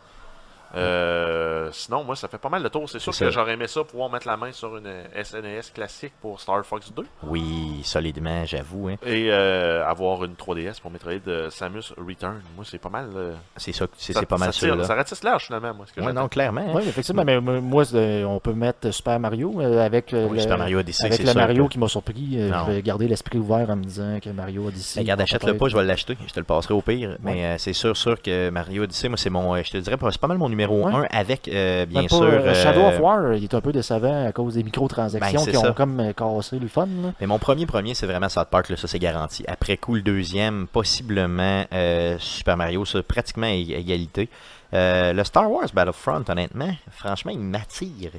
Euh, 0.76 1.68
sinon, 1.72 2.04
moi, 2.04 2.16
ça 2.16 2.28
fait 2.28 2.38
pas 2.38 2.48
mal 2.48 2.62
de 2.62 2.68
tours. 2.68 2.88
C'est 2.88 2.98
sûr 2.98 3.16
que 3.16 3.30
j'aurais 3.30 3.52
aimé 3.54 3.66
ça 3.66 3.84
pouvoir 3.84 4.10
mettre 4.10 4.26
la 4.26 4.36
main 4.36 4.52
sur 4.52 4.76
une 4.76 4.88
SNES 5.22 5.72
classique 5.74 6.12
pour 6.20 6.40
Star 6.40 6.64
Fox 6.64 6.92
2 6.94 7.02
Oui, 7.24 7.80
solidement, 7.84 8.44
j'avoue. 8.44 8.88
Hein. 8.88 8.96
et 9.06 9.30
euh, 9.30 9.86
avoir 9.86 10.24
une 10.24 10.34
3DS 10.34 10.80
pour 10.80 10.90
Metroid 10.90 11.12
euh, 11.28 11.50
Samus 11.50 11.92
Return. 11.96 12.40
Moi, 12.56 12.64
c'est 12.68 12.78
pas 12.78 12.88
mal. 12.88 13.08
euh, 13.14 13.32
C'est 13.56 13.72
ça, 13.72 13.86
c'est 13.96 14.26
pas 14.26 14.36
mal 14.36 14.52
ça 14.52 14.60
ça. 14.60 14.66
tire- 14.66 14.76
là. 14.76 14.84
Ça 14.84 14.94
ratisse 14.94 15.22
large 15.22 15.46
finalement, 15.46 15.74
moi. 15.74 15.86
Ce 15.86 15.92
que 15.92 16.00
Ouais, 16.04 16.12
non, 16.12 16.28
clairement. 16.28 16.60
hein. 16.62 16.72
Oui, 16.74 16.82
effectivement, 16.86 17.24
mais 17.24 17.40
moi, 17.40 17.84
c'est- 17.84 18.24
on 18.24 18.40
peut 18.40 18.52
mettre 18.52 18.90
Super 18.90 19.18
Mario 19.20 19.60
euh, 19.60 19.84
avec, 19.84 20.12
euh, 20.12 20.26
Oui, 20.28 20.36
le, 20.36 20.42
Super 20.42 20.58
Mario 20.58 20.78
Odyssey, 20.80 21.06
avec 21.06 21.16
c'est 21.18 21.22
le 21.24 21.30
sûr 21.30 21.40
Mario 21.40 21.66
que- 21.66 21.72
qui 21.72 21.78
m'a 21.78 21.88
surpris. 21.88 22.30
euh, 22.36 22.50
Non. 22.50 22.64
je 22.66 22.72
vais 22.72 22.82
garder 22.82 23.08
l'esprit 23.08 23.38
ouvert 23.38 23.68
en 23.70 23.76
me 23.76 23.84
disant 23.84 24.18
que 24.22 24.30
Mario 24.30 24.66
Odyssey. 24.66 25.00
Regarde, 25.00 25.20
achète-le 25.20 25.56
pas, 25.56 25.68
je 25.68 25.76
vais 25.76 25.84
l'acheter. 25.84 26.16
Je 26.26 26.32
te 26.32 26.40
le 26.40 26.44
passerai 26.44 26.74
au 26.74 26.80
pire. 26.82 27.16
Mais 27.22 27.44
euh, 27.44 27.56
c'est 27.58 27.72
sûr, 27.72 27.96
sûr 27.96 28.20
que 28.20 28.50
Mario 28.50 28.84
Odyssey, 28.84 29.08
moi, 29.08 29.16
c'est 29.18 29.30
mon. 29.30 29.54
euh, 29.54 29.62
Je 29.64 29.70
te 29.70 29.76
dirais, 29.78 29.96
c'est 30.10 30.20
pas 30.20 30.26
mal 30.28 30.38
mon 30.38 30.48
numéro 30.48 30.63
Ouais. 30.70 30.92
1 30.92 31.06
avec, 31.10 31.48
euh, 31.48 31.86
bien 31.86 32.00
Même 32.02 32.08
pas, 32.10 32.16
sûr. 32.16 32.24
euh, 32.24 32.54
Shadow 32.54 32.80
euh, 32.80 32.88
of 32.88 33.00
War, 33.00 33.34
il 33.34 33.44
est 33.44 33.54
un 33.54 33.60
peu 33.60 33.72
décevant 33.72 34.26
à 34.26 34.32
cause 34.32 34.54
des 34.54 34.62
microtransactions 34.62 35.44
Ben, 35.44 35.50
qui 35.52 35.56
ça. 35.58 35.70
ont 35.70 35.72
comme 35.74 36.00
euh, 36.00 36.12
cassé 36.12 36.58
le 36.58 36.68
fun. 36.68 36.86
là. 36.86 37.12
Mais 37.20 37.26
mon 37.26 37.38
premier 37.38 37.66
premier, 37.66 37.94
c'est 37.94 38.06
vraiment 38.06 38.28
South 38.28 38.48
Park, 38.50 38.68
là, 38.68 38.76
ça 38.76 38.88
c'est 38.88 38.98
garanti. 38.98 39.44
Après 39.48 39.76
coup, 39.76 39.94
le 39.94 40.02
deuxième, 40.02 40.66
possiblement 40.66 41.64
euh, 41.72 42.16
Super 42.18 42.56
Mario, 42.56 42.84
ça 42.84 43.02
pratiquement 43.02 43.46
à 43.46 43.50
ég- 43.50 43.76
égalité. 43.78 44.28
Euh, 44.72 45.12
le 45.12 45.22
Star 45.24 45.50
Wars 45.50 45.66
Battlefront, 45.72 46.24
honnêtement, 46.28 46.70
franchement, 46.90 47.30
il 47.32 47.38
m'attire. 47.40 48.10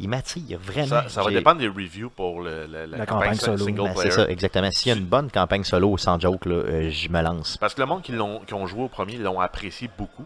Il 0.00 0.08
m'attire 0.08 0.60
vraiment. 0.62 0.86
Ça, 0.86 1.08
ça 1.08 1.22
va 1.24 1.30
dépendre 1.30 1.58
des 1.58 1.66
reviews 1.66 2.08
pour 2.08 2.40
le, 2.40 2.66
le- 2.68 2.86
la, 2.86 2.98
La 2.98 3.04
campagne, 3.06 3.36
campagne 3.36 3.58
solo. 3.58 3.84
Ben, 3.84 3.92
c'est 3.96 4.12
ça, 4.12 4.28
exactement. 4.28 4.70
S'il 4.70 4.92
y 4.92 4.94
a 4.94 4.96
une 4.98 5.04
bonne 5.04 5.28
campagne 5.28 5.64
solo, 5.64 5.96
sans 5.98 6.20
joke, 6.20 6.46
là, 6.46 6.54
euh, 6.54 6.88
je 6.90 7.08
me 7.08 7.20
lance. 7.20 7.56
Parce 7.56 7.74
que 7.74 7.80
le 7.80 7.86
monde 7.88 8.02
qui, 8.02 8.12
l'ont- 8.12 8.38
qui 8.46 8.54
ont 8.54 8.64
joué 8.68 8.84
au 8.84 8.88
premier, 8.88 9.14
ils 9.14 9.22
l'ont 9.22 9.40
apprécié 9.40 9.90
beaucoup. 9.98 10.22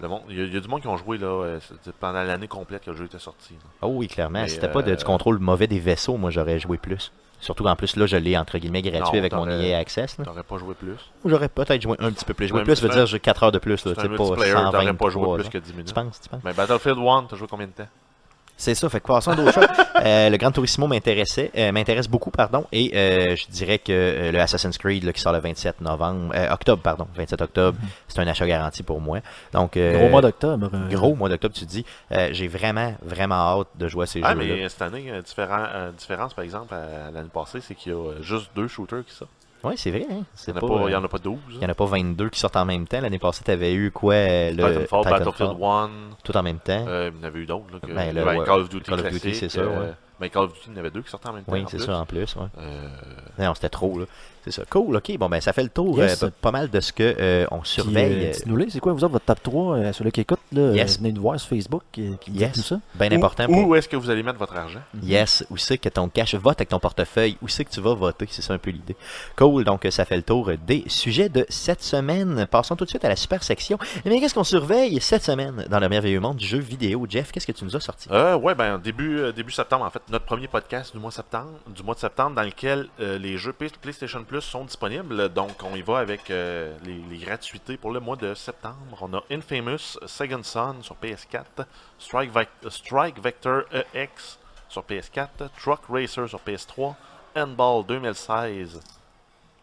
Le 0.00 0.08
monde, 0.08 0.22
il, 0.28 0.36
y 0.36 0.40
a, 0.40 0.44
il 0.44 0.52
y 0.54 0.56
a 0.56 0.60
du 0.60 0.68
monde 0.68 0.80
qui 0.80 0.88
ont 0.88 0.96
joué 0.96 1.18
là, 1.18 1.26
euh, 1.26 1.60
pendant 2.00 2.22
l'année 2.22 2.48
complète 2.48 2.84
que 2.84 2.90
le 2.90 2.96
jeu 2.96 3.04
était 3.04 3.18
sorti. 3.18 3.54
là. 3.54 3.70
Oh 3.82 3.88
oui, 3.94 4.08
clairement. 4.08 4.46
C'était 4.48 4.68
pas 4.68 4.82
de- 4.82 4.90
euh, 4.92 4.96
du 4.96 5.04
contrôle 5.04 5.38
mauvais 5.38 5.66
des 5.66 5.78
vaisseaux, 5.78 6.16
moi 6.16 6.30
j'aurais 6.30 6.58
joué 6.58 6.78
plus. 6.78 7.12
Surtout 7.40 7.62
qu'en 7.64 7.76
plus, 7.76 7.96
là, 7.96 8.06
je 8.06 8.16
l'ai 8.16 8.36
entre 8.38 8.56
guillemets 8.58 8.80
gratuit 8.80 9.00
Non, 9.12 9.18
avec 9.18 9.32
mon 9.34 9.46
EA 9.48 9.78
Access. 9.78 10.16
T'aurais 10.24 10.42
pas 10.42 10.56
joué 10.56 10.74
plus. 10.74 10.96
Ou 11.24 11.28
j'aurais 11.28 11.48
peut-être 11.48 11.82
joué 11.82 11.96
un 12.00 12.10
petit 12.10 12.24
peu 12.24 12.32
plus. 12.32 12.50
Ouais, 12.50 12.62
plus 12.62 12.80
veut 12.82 12.88
dire 12.88 13.06
j'ai 13.06 13.20
4 13.20 13.42
heures 13.44 13.52
de 13.52 13.58
plus. 13.58 13.84
Là, 13.84 13.92
un 13.92 13.94
pas 13.94 14.08
multiplayer, 14.08 14.52
t'aurais 14.54 14.70
pas 14.72 14.78
123, 14.80 15.10
joué 15.10 15.34
plus 15.42 15.48
que 15.50 15.58
10 15.58 15.72
minutes. 15.72 15.88
Tu 15.88 15.94
penses, 15.94 16.20
tu 16.22 16.28
penses? 16.28 16.40
Mais 16.42 16.54
Battlefield 16.54 16.98
1, 16.98 17.26
t'as 17.28 17.36
joué 17.36 17.46
combien 17.48 17.66
de 17.66 17.72
temps? 17.72 17.88
C'est 18.56 18.74
ça, 18.74 18.88
fait 18.88 19.00
que 19.00 19.06
passons 19.06 19.32
à 19.32 19.36
d'autres 19.36 19.52
choses. 19.52 19.66
Euh, 20.04 20.28
le 20.28 20.36
Gran 20.36 20.50
Turismo 20.50 20.86
m'intéressait, 20.86 21.50
euh, 21.56 21.72
m'intéresse 21.72 22.08
beaucoup, 22.08 22.30
pardon, 22.30 22.66
et 22.72 22.90
euh, 22.94 23.36
je 23.36 23.46
dirais 23.48 23.78
que 23.78 23.92
euh, 23.92 24.32
le 24.32 24.40
Assassin's 24.40 24.76
Creed 24.76 25.04
là, 25.04 25.12
qui 25.14 25.20
sort 25.20 25.32
le 25.32 25.38
27 25.38 25.80
novembre, 25.80 26.32
euh, 26.34 26.50
octobre, 26.52 26.82
pardon, 26.82 27.06
27 27.14 27.40
octobre, 27.40 27.78
c'est 28.08 28.18
un 28.18 28.26
achat 28.26 28.46
garanti 28.46 28.82
pour 28.82 29.00
moi. 29.00 29.20
Donc, 29.52 29.76
euh, 29.78 29.96
Gros 29.98 30.08
mois 30.10 30.20
d'octobre. 30.20 30.68
euh, 30.74 30.88
gros 30.90 31.14
mois 31.14 31.28
d'octobre, 31.30 31.54
tu 31.54 31.64
dis. 31.64 31.86
Euh, 32.12 32.28
J'ai 32.32 32.48
vraiment, 32.48 32.94
vraiment 33.02 33.36
hâte 33.60 33.68
de 33.76 33.88
jouer 33.88 34.02
à 34.02 34.06
ces 34.06 34.20
Ah, 34.22 34.34
jeux-là. 34.34 34.54
mais 34.56 34.68
cette 34.68 34.82
année, 34.82 35.10
différent, 35.24 35.64
différence 35.96 36.34
par 36.34 36.44
exemple 36.44 36.74
à 36.74 37.10
l'année 37.12 37.28
passée, 37.32 37.60
c'est 37.62 37.74
qu'il 37.76 37.92
y 37.92 37.94
a 37.94 38.20
juste 38.20 38.50
deux 38.54 38.68
shooters 38.68 39.04
qui 39.06 39.14
sortent. 39.14 39.30
Oui, 39.64 39.74
c'est 39.76 39.90
vrai. 39.90 40.06
Hein? 40.10 40.24
Il 40.46 40.52
n'y 40.52 40.52
en, 40.52 40.56
a 40.56 40.60
pas, 40.60 40.66
pas- 40.68 40.74
il 40.86 40.90
y 40.90 40.94
euh, 40.94 40.98
en 40.98 41.04
a 41.04 41.08
pas 41.08 41.18
12. 41.18 41.38
il 41.50 41.62
y 41.62 41.66
en 41.66 41.68
a 41.68 41.74
pas 41.74 41.84
22 41.86 42.28
qui 42.30 42.38
sortent 42.40 42.56
en 42.56 42.64
même 42.64 42.86
temps. 42.86 43.00
L'année 43.00 43.18
passée, 43.18 43.42
tu 43.44 43.50
avais 43.50 43.72
eu 43.74 43.90
quoi 43.90 44.14
euh, 44.14 44.50
le 44.50 44.56
Titanfall, 44.56 45.04
Battlefield 45.04 45.34
Titanfall, 45.56 45.90
1, 45.90 45.90
tout 46.22 46.36
en 46.36 46.42
même 46.42 46.58
temps. 46.58 46.84
euh, 46.86 47.10
il 47.14 47.18
y 47.20 47.24
en 47.24 47.26
avait 47.28 47.40
eu 47.40 47.46
d'autres. 47.46 47.64
Ben, 47.88 48.14
le- 48.14 48.24
ben, 48.24 48.44
Call 48.44 48.60
of 48.60 48.68
Duty, 48.68 48.90
Call 48.90 49.00
of 49.00 49.10
Duty, 49.10 49.34
c'est 49.34 49.48
ça, 49.48 49.60
euh, 49.60 49.80
ouais. 49.80 49.92
ben, 50.20 50.28
Call 50.30 50.44
of 50.44 50.52
Duty, 50.54 50.66
il 50.68 50.72
y 50.72 50.76
en 50.76 50.80
avait 50.80 50.90
deux 50.90 51.02
qui 51.02 51.10
sortaient 51.10 51.28
en 51.28 51.32
même 51.32 51.44
temps. 51.44 51.52
oui, 51.52 51.64
c'est 51.68 51.78
ça 51.80 51.96
en 51.98 52.04
plus. 52.06 52.36
ouais. 52.36 52.46
Euh, 52.58 52.88
Non, 53.38 53.54
c'était 53.54 53.68
trop, 53.70 53.98
là. 53.98 54.06
C'est 54.44 54.50
ça. 54.50 54.62
Cool, 54.68 54.94
ok. 54.96 55.16
Bon, 55.18 55.28
ben, 55.30 55.40
ça 55.40 55.52
fait 55.54 55.62
le 55.62 55.70
tour 55.70 55.98
Yes. 55.98 56.22
euh, 56.22 56.28
pas 56.42 56.50
mal 56.50 56.68
de 56.70 56.78
ce 56.80 56.92
que 56.92 57.16
euh, 57.18 57.46
on 57.50 57.60
Puis, 57.60 57.70
surveille. 57.70 58.26
euh, 58.26 58.32
dites-nous 58.32 58.56
les, 58.56 58.68
c'est 58.68 58.78
quoi 58.78 58.92
vous 58.92 59.02
autres, 59.02 59.12
votre 59.14 59.24
top 59.24 59.42
3 59.42 59.76
euh, 59.76 59.92
sur 59.94 60.04
le 60.04 60.10
qui 60.10 60.20
écoute 60.20 60.38
là, 60.52 60.72
Yes. 60.72 60.98
Venez 60.98 61.12
nous 61.12 61.22
voir 61.22 61.40
sur 61.40 61.48
Facebook 61.48 61.82
euh, 61.98 62.12
qui 62.20 62.30
me 62.30 62.36
dit 62.36 62.42
Yes. 62.42 62.52
tout 62.52 62.60
ça. 62.60 62.78
Bien 62.94 63.10
où- 63.10 63.14
important 63.14 63.46
pour. 63.46 63.68
Où 63.68 63.74
est-ce 63.74 63.88
que 63.88 63.96
vous 63.96 64.10
allez 64.10 64.22
mettre 64.22 64.38
votre 64.38 64.54
argent? 64.54 64.80
Yes, 65.02 65.44
où 65.50 65.56
c'est 65.56 65.78
que 65.78 65.88
ton 65.88 66.08
cash 66.08 66.34
vote 66.34 66.58
avec 66.58 66.68
ton 66.68 66.78
portefeuille, 66.78 67.38
où 67.40 67.48
c'est 67.48 67.64
que 67.64 67.70
tu 67.70 67.80
vas 67.80 67.94
voter, 67.94 68.26
c'est 68.30 68.42
ça 68.42 68.52
un 68.52 68.58
peu 68.58 68.70
l'idée. 68.70 68.96
Cool, 69.36 69.64
donc 69.64 69.86
ça 69.90 70.04
fait 70.04 70.16
le 70.16 70.22
tour 70.22 70.50
des 70.66 70.84
sujets 70.88 71.28
de 71.30 71.46
cette 71.48 71.82
semaine. 71.82 72.46
Passons 72.50 72.76
tout 72.76 72.84
de 72.84 72.90
suite 72.90 73.04
à 73.04 73.08
la 73.08 73.16
super 73.16 73.42
section. 73.42 73.78
Mais 74.04 74.20
qu'est-ce 74.20 74.34
qu'on 74.34 74.44
surveille 74.44 75.00
cette 75.00 75.22
semaine 75.24 75.64
dans 75.70 75.80
le 75.80 75.88
merveilleux 75.88 76.20
monde 76.20 76.36
du 76.36 76.46
jeu 76.46 76.58
vidéo? 76.58 77.06
Jeff, 77.08 77.32
qu'est-ce 77.32 77.46
que 77.46 77.52
tu 77.52 77.64
nous 77.64 77.74
as 77.76 77.80
sorti? 77.80 78.08
Euh, 78.10 78.36
ouais, 78.36 78.54
ben 78.54 78.78
début, 78.78 79.18
euh, 79.20 79.32
début 79.32 79.52
septembre, 79.52 79.84
en 79.86 79.90
fait, 79.90 80.02
notre 80.10 80.26
premier 80.26 80.48
podcast 80.48 80.92
du 80.92 81.00
mois 81.00 81.10
septembre, 81.10 81.52
du 81.74 81.82
mois 81.82 81.94
de 81.94 82.00
septembre, 82.00 82.36
dans 82.36 82.42
lequel 82.42 82.88
euh, 83.00 83.16
les 83.18 83.38
jeux 83.38 83.52
Play- 83.54 83.70
PlayStation 83.80 84.22
Plus 84.24 84.33
sont 84.40 84.64
disponibles. 84.64 85.28
Donc, 85.28 85.62
on 85.62 85.74
y 85.74 85.82
va 85.82 85.98
avec 85.98 86.30
euh, 86.30 86.76
les, 86.84 87.18
gratuités 87.18 87.76
pour 87.76 87.90
le 87.90 88.00
mois 88.00 88.16
de 88.16 88.34
septembre. 88.34 88.98
On 89.00 89.14
a 89.14 89.22
Infamous 89.30 89.98
Second 90.06 90.42
Son 90.42 90.82
sur 90.82 90.96
PS4, 90.96 91.66
Strike, 91.98 92.30
Strike 92.68 93.20
Vector 93.20 93.62
EX 93.94 94.38
sur 94.68 94.82
PS4, 94.82 95.50
Truck 95.60 95.80
Racer 95.88 96.28
sur 96.28 96.40
PS3, 96.40 96.94
Handball 97.36 97.86
2016. 97.86 98.80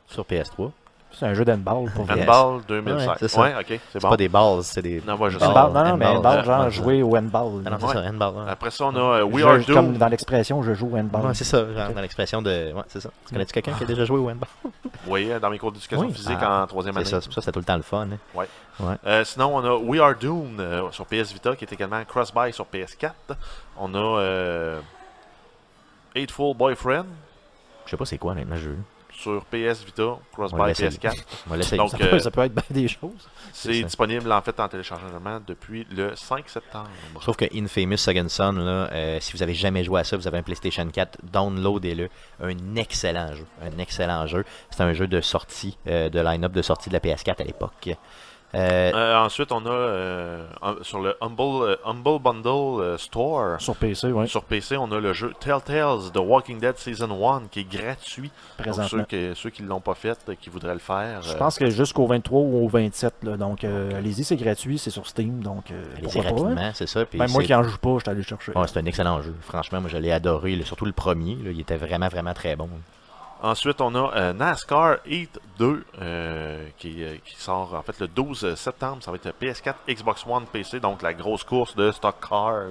Sur 0.07 0.23
PS3. 0.23 0.71
C'est 1.13 1.25
un 1.25 1.33
jeu 1.33 1.43
d'handball 1.45 1.91
pour. 1.93 2.09
Handball 2.09 2.61
2016. 2.67 3.07
Ouais, 3.07 3.13
c'est 3.19 3.27
ça. 3.27 3.41
Ouais, 3.41 3.53
ok, 3.59 3.79
c'est 3.91 4.01
bon. 4.01 4.09
pas 4.09 4.17
des 4.17 4.29
balls, 4.29 4.63
c'est 4.63 4.81
des. 4.81 5.01
Non, 5.05 5.15
ouais, 5.17 5.29
je 5.29 5.37
sais. 5.37 5.45
Handball, 5.45 5.71
non, 5.73 5.83
non, 5.91 5.97
mais 5.97 6.05
handball, 6.05 6.39
handball, 6.39 6.45
genre 6.45 6.63
ouais. 6.65 6.71
jouer 6.71 7.03
au 7.03 7.15
handball. 7.17 7.61
Ah 7.65 7.69
non, 7.69 7.77
c'est 7.79 7.85
Ouais. 7.85 7.93
ça, 7.93 7.99
handball. 8.09 8.33
ouais. 8.35 8.49
Après 8.49 8.71
ça, 8.71 8.85
on 8.85 8.95
a 8.95 8.99
euh, 9.19 9.23
We 9.23 9.43
Je- 9.43 9.47
Are 9.47 9.65
Comme 9.65 9.87
Doom. 9.89 9.97
dans 9.97 10.07
l'expression, 10.07 10.63
je 10.63 10.73
joue 10.73 10.89
au 10.93 10.97
handball. 10.97 11.25
Ouais, 11.27 11.33
c'est 11.33 11.43
ça, 11.43 11.57
genre 11.73 11.89
dans 11.93 12.01
l'expression 12.01 12.41
de. 12.41 12.71
Ouais, 12.73 12.81
c'est 12.87 13.01
ça. 13.01 13.09
Tu 13.27 13.33
connais-tu 13.33 13.53
quelqu'un 13.53 13.73
qui 13.73 13.83
a 13.83 13.87
déjà 13.87 14.05
joué 14.05 14.17
au 14.19 14.29
handball? 14.29 14.47
Vous 14.63 14.79
voyez, 15.05 15.39
dans 15.39 15.49
mes 15.49 15.59
cours 15.59 15.71
d'éducation 15.71 16.05
Oui. 16.07 16.13
physique 16.13 16.37
Ah, 16.41 16.63
en 16.63 16.67
troisième 16.67 16.93
C'est 16.95 16.99
année. 17.01 17.09
ça, 17.09 17.21
c'est 17.21 17.27
pour 17.27 17.33
ça 17.35 17.41
c'est 17.41 17.51
tout 17.51 17.59
le 17.59 17.65
temps 17.65 17.75
le 17.75 17.81
fun. 17.81 18.07
hein. 18.37 18.97
Euh, 19.05 19.23
sinon, 19.25 19.55
on 19.55 19.63
a 19.65 19.75
We 19.75 19.99
Are 20.01 20.13
euh, 20.23 20.89
sur 20.91 21.05
PS 21.05 21.33
Vita, 21.33 21.55
qui 21.55 21.65
est 21.65 21.73
également 21.73 22.03
cross-buy 22.05 22.53
sur 22.53 22.65
PS4. 22.65 23.11
On 23.77 23.93
a 23.93 23.97
euh, 23.97 24.79
Eightful 26.15 26.55
Boyfriend 26.55 27.05
Je 27.85 27.91
sais 27.91 27.97
pas 27.97 28.05
c'est 28.05 28.17
quoi, 28.17 28.31
honnêtement, 28.31 28.55
le 28.55 28.61
jeu. 28.61 28.77
Sur 29.21 29.45
PS 29.45 29.83
Vita, 29.85 30.17
cross-buy 30.33 30.67
l'essayer. 30.67 30.89
PS4. 30.89 31.13
On 31.47 31.49
va 31.51 31.57
l'essayer. 31.57 31.77
Donc, 31.77 31.91
Ça, 31.91 31.97
euh, 32.01 32.09
peut, 32.09 32.19
ça 32.19 32.31
peut 32.31 32.41
être 32.41 32.53
bien 32.53 32.63
des 32.69 32.87
choses. 32.87 33.29
C'est 33.53 33.83
disponible 33.83 34.31
en 34.31 34.41
fait 34.41 34.59
en 34.59 34.67
téléchargement 34.67 35.39
depuis 35.45 35.85
le 35.91 36.15
5 36.15 36.49
septembre. 36.49 36.89
Je 37.15 37.19
trouve 37.19 37.35
que 37.35 37.45
Infamous 37.55 37.97
Second 37.97 38.27
Son, 38.29 38.53
là, 38.53 38.89
euh, 38.91 39.17
si 39.19 39.33
vous 39.33 39.43
avez 39.43 39.53
jamais 39.53 39.83
joué 39.83 39.99
à 39.99 40.03
ça, 40.03 40.17
vous 40.17 40.27
avez 40.27 40.39
un 40.39 40.43
PlayStation 40.43 40.87
4, 40.87 41.19
downloadez-le. 41.31 42.09
Un 42.41 42.75
excellent 42.75 43.33
jeu. 43.35 43.45
Un 43.61 43.77
excellent 43.77 44.25
jeu. 44.25 44.43
C'est 44.69 44.81
un 44.81 44.93
jeu 44.93 45.07
de 45.07 45.21
sortie, 45.21 45.77
euh, 45.87 46.09
de 46.09 46.19
line-up 46.19 46.51
de 46.51 46.61
sortie 46.61 46.89
de 46.89 46.93
la 46.93 46.99
PS4 46.99 47.41
à 47.41 47.43
l'époque. 47.43 47.89
Euh, 48.53 48.91
Euh, 48.93 49.17
ensuite, 49.17 49.51
on 49.51 49.65
a 49.65 49.69
euh, 49.69 50.45
sur 50.81 50.99
le 50.99 51.15
Humble, 51.21 51.41
euh, 51.63 51.75
Humble 51.85 52.19
Bundle 52.21 52.81
euh, 52.81 52.97
Store. 52.97 53.59
Sur 53.61 53.75
PC, 53.75 54.11
oui, 54.11 54.27
Sur 54.27 54.43
PC, 54.43 54.75
on 54.77 54.91
a 54.91 54.99
le 54.99 55.13
jeu 55.13 55.33
Telltales 55.39 56.11
The 56.13 56.17
Walking 56.17 56.59
Dead 56.59 56.77
Season 56.77 57.09
1 57.11 57.43
qui 57.49 57.61
est 57.61 57.69
gratuit. 57.71 58.31
Donc, 58.65 58.75
ceux 58.89 59.05
ceux 59.35 59.49
qui 59.49 59.63
ne 59.63 59.67
l'ont 59.67 59.79
pas 59.79 59.93
fait, 59.95 60.17
qui 60.39 60.49
voudraient 60.49 60.73
le 60.73 60.79
faire. 60.79 61.21
Je 61.21 61.31
euh, 61.33 61.37
pense 61.37 61.57
que 61.57 61.69
jusqu'au 61.69 62.05
23 62.07 62.41
ou 62.41 62.65
au 62.65 62.67
27. 62.67 63.13
Là, 63.23 63.37
donc, 63.37 63.63
euh, 63.63 63.97
allez-y, 63.97 64.23
c'est 64.23 64.35
gratuit, 64.35 64.77
c'est 64.77 64.89
sur 64.91 65.07
Steam. 65.07 65.41
Donc, 65.41 65.71
euh, 65.71 65.83
allez-y 65.97 66.19
hein? 66.19 66.23
rapidement, 66.23 66.71
c'est 66.73 66.87
ça. 66.87 67.05
puis 67.05 67.19
Même 67.19 67.31
moi 67.31 67.41
c'est- 67.41 67.47
qui 67.47 67.55
en 67.55 67.63
joue 67.63 67.77
pas, 67.77 67.95
je 67.95 67.99
suis 68.01 68.09
allé 68.09 68.23
chercher. 68.23 68.51
Ouais, 68.53 68.67
c'est 68.67 68.79
un 68.79 68.85
excellent 68.85 69.21
jeu. 69.21 69.33
Franchement, 69.41 69.79
moi, 69.81 69.89
je 69.89 69.97
l'ai 69.97 70.11
adoré. 70.11 70.61
surtout 70.65 70.85
le 70.85 70.91
premier. 70.91 71.35
là, 71.35 71.51
il 71.51 71.59
était 71.59 71.77
vraiment, 71.77 72.07
vraiment 72.07 72.33
très 72.33 72.55
bon. 72.55 72.69
Ensuite, 73.43 73.81
on 73.81 73.95
a 73.95 74.15
euh, 74.15 74.33
NASCAR 74.33 74.97
Heat 75.05 75.39
2 75.57 75.83
euh, 75.99 76.67
qui, 76.77 77.03
euh, 77.03 77.15
qui 77.25 77.35
sort 77.41 77.73
en 77.73 77.81
fait 77.81 77.99
le 77.99 78.07
12 78.07 78.53
septembre. 78.53 79.01
Ça 79.01 79.09
va 79.11 79.17
être 79.17 79.29
PS4, 79.41 79.73
Xbox 79.89 80.23
One, 80.27 80.45
PC, 80.45 80.79
donc 80.79 81.01
la 81.01 81.13
grosse 81.13 81.43
course 81.43 81.75
de 81.75 81.91
stock 81.91 82.15
car 82.29 82.51
là, 82.53 82.67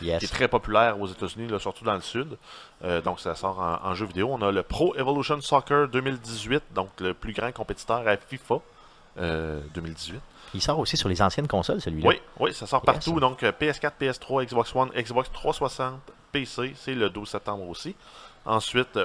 qui 0.00 0.10
est 0.10 0.32
très 0.32 0.48
populaire 0.48 1.00
aux 1.00 1.06
États-Unis, 1.06 1.48
surtout 1.60 1.84
dans 1.84 1.94
le 1.94 2.00
sud. 2.00 2.36
Donc 3.04 3.20
ça 3.20 3.34
sort 3.36 3.60
en, 3.60 3.78
en 3.90 3.94
jeu 3.94 4.06
vidéo. 4.06 4.28
On 4.32 4.42
a 4.42 4.50
le 4.50 4.62
Pro 4.64 4.94
Evolution 4.96 5.40
Soccer 5.40 5.86
2018, 5.88 6.64
donc 6.74 6.88
le 7.00 7.14
plus 7.14 7.32
grand 7.32 7.52
compétiteur 7.52 8.02
à 8.06 8.16
FIFA 8.16 8.56
euh, 9.18 9.60
2018. 9.74 10.20
Il 10.54 10.62
sort 10.62 10.78
aussi 10.78 10.96
sur 10.96 11.08
les 11.08 11.20
anciennes 11.22 11.46
consoles, 11.48 11.80
celui-là. 11.80 12.08
Oui, 12.08 12.20
oui, 12.40 12.54
ça 12.54 12.66
sort 12.66 12.80
Yes. 12.80 12.86
partout. 12.86 13.20
Donc 13.20 13.42
euh, 13.42 13.52
PS4, 13.52 13.92
PS3, 14.00 14.46
Xbox 14.46 14.74
One, 14.74 14.90
Xbox 14.96 15.30
360, 15.32 16.00
PC, 16.32 16.72
c'est 16.76 16.94
le 16.94 17.08
12 17.10 17.28
septembre 17.28 17.68
aussi. 17.68 17.94
Ensuite, 18.48 18.96
euh, 18.96 19.04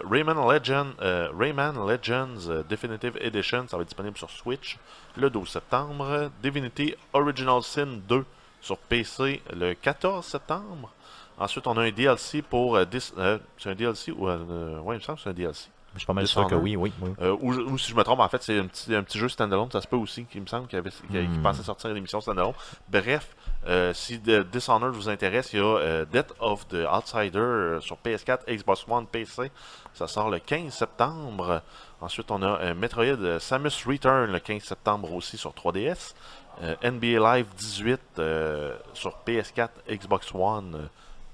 euh, 1.01 1.29
Rayman 1.37 1.75
Legends 1.85 2.47
euh, 2.47 2.63
Definitive 2.63 3.17
Edition, 3.19 3.67
ça 3.67 3.75
va 3.75 3.81
être 3.81 3.89
disponible 3.89 4.17
sur 4.17 4.29
Switch 4.29 4.77
le 5.17 5.29
12 5.29 5.49
septembre. 5.49 6.31
Divinity 6.41 6.95
Original 7.11 7.61
Sin 7.61 7.99
2 8.07 8.23
sur 8.61 8.77
PC 8.77 9.41
le 9.53 9.73
14 9.73 10.25
septembre. 10.25 10.93
Ensuite, 11.37 11.67
on 11.67 11.75
a 11.75 11.81
un 11.81 11.91
DLC 11.91 12.41
pour. 12.41 12.79
c'est 12.89 13.69
un 13.69 13.75
DLC 13.75 14.13
ou. 14.13 14.29
Euh, 14.29 14.79
ouais, 14.79 14.95
il 14.95 14.99
me 14.99 15.03
semble 15.03 15.17
que 15.17 15.23
c'est 15.23 15.29
un 15.31 15.33
DLC. 15.33 15.67
Je 15.93 15.99
suis 15.99 16.05
pas 16.07 16.13
mal 16.13 16.27
sûr 16.27 16.47
que 16.47 16.55
oui, 16.55 16.75
oui, 16.75 16.91
oui. 17.01 17.11
Euh, 17.21 17.35
ou, 17.39 17.53
ou 17.53 17.77
si 17.77 17.91
je 17.91 17.95
me 17.95 18.03
trompe, 18.03 18.19
en 18.19 18.27
fait, 18.27 18.41
c'est 18.41 18.57
un 18.57 18.65
petit, 18.65 18.95
un 18.95 19.03
petit 19.03 19.19
jeu 19.19 19.29
standalone, 19.29 19.69
ça 19.71 19.79
se 19.81 19.87
peut 19.87 19.95
aussi, 19.95 20.25
qui 20.25 20.39
me 20.41 20.47
semble 20.47 20.67
qu'il 20.67 20.81
qu'il 20.81 21.29
Hmm. 21.29 21.41
pensait 21.43 21.63
sortir 21.63 21.89
une 21.91 21.97
émission 21.97 22.19
standalone. 22.19 22.53
Bref, 22.89 23.35
euh, 23.67 23.93
si 23.93 24.17
Dishonored 24.19 24.93
vous 24.95 25.09
intéresse, 25.09 25.53
il 25.53 25.59
y 25.59 25.61
a 25.61 25.65
euh, 25.65 26.05
Death 26.11 26.33
of 26.39 26.67
the 26.67 26.85
Outsider 26.91 27.77
sur 27.81 27.97
PS4, 28.03 28.39
Xbox 28.47 28.85
One, 28.89 29.05
PC. 29.05 29.51
Ça 29.93 30.07
sort 30.07 30.29
le 30.29 30.39
15 30.39 30.73
septembre. 30.73 31.61
Ensuite, 32.01 32.31
on 32.31 32.41
a 32.41 32.73
Metroid 32.73 33.39
Samus 33.39 33.83
Return 33.85 34.31
le 34.31 34.39
15 34.39 34.63
septembre 34.63 35.13
aussi 35.13 35.37
sur 35.37 35.51
3DS. 35.51 36.13
Euh, 36.61 36.75
NBA 36.83 37.37
Live 37.37 37.47
18 37.57 37.99
euh, 38.19 38.75
sur 38.93 39.17
PS4, 39.25 39.69
Xbox 39.89 40.31
One 40.35 40.87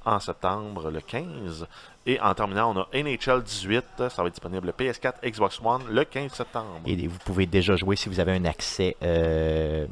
en 0.05 0.20
septembre 0.20 0.89
le 0.91 1.01
15. 1.01 1.68
Et 2.12 2.20
en 2.22 2.34
terminant, 2.34 2.74
on 2.76 2.80
a 2.80 2.88
NHL 3.03 3.43
18. 3.43 3.84
euh, 3.99 4.10
Ça 4.10 4.24
va 4.24 4.30
être 4.30 4.34
disponible 4.34 4.74
PS4, 4.76 5.14
Xbox 5.24 5.60
One 5.64 5.82
le 5.91 6.03
15 6.03 6.32
septembre. 6.32 6.80
Et 6.88 6.95
vous 7.07 7.18
pouvez 7.24 7.45
déjà 7.45 7.76
jouer 7.76 7.95
si 7.95 8.10
vous 8.10 8.20
avez 8.20 8.32
un 8.32 8.45
accès 8.45 8.95
euh, 9.03 9.86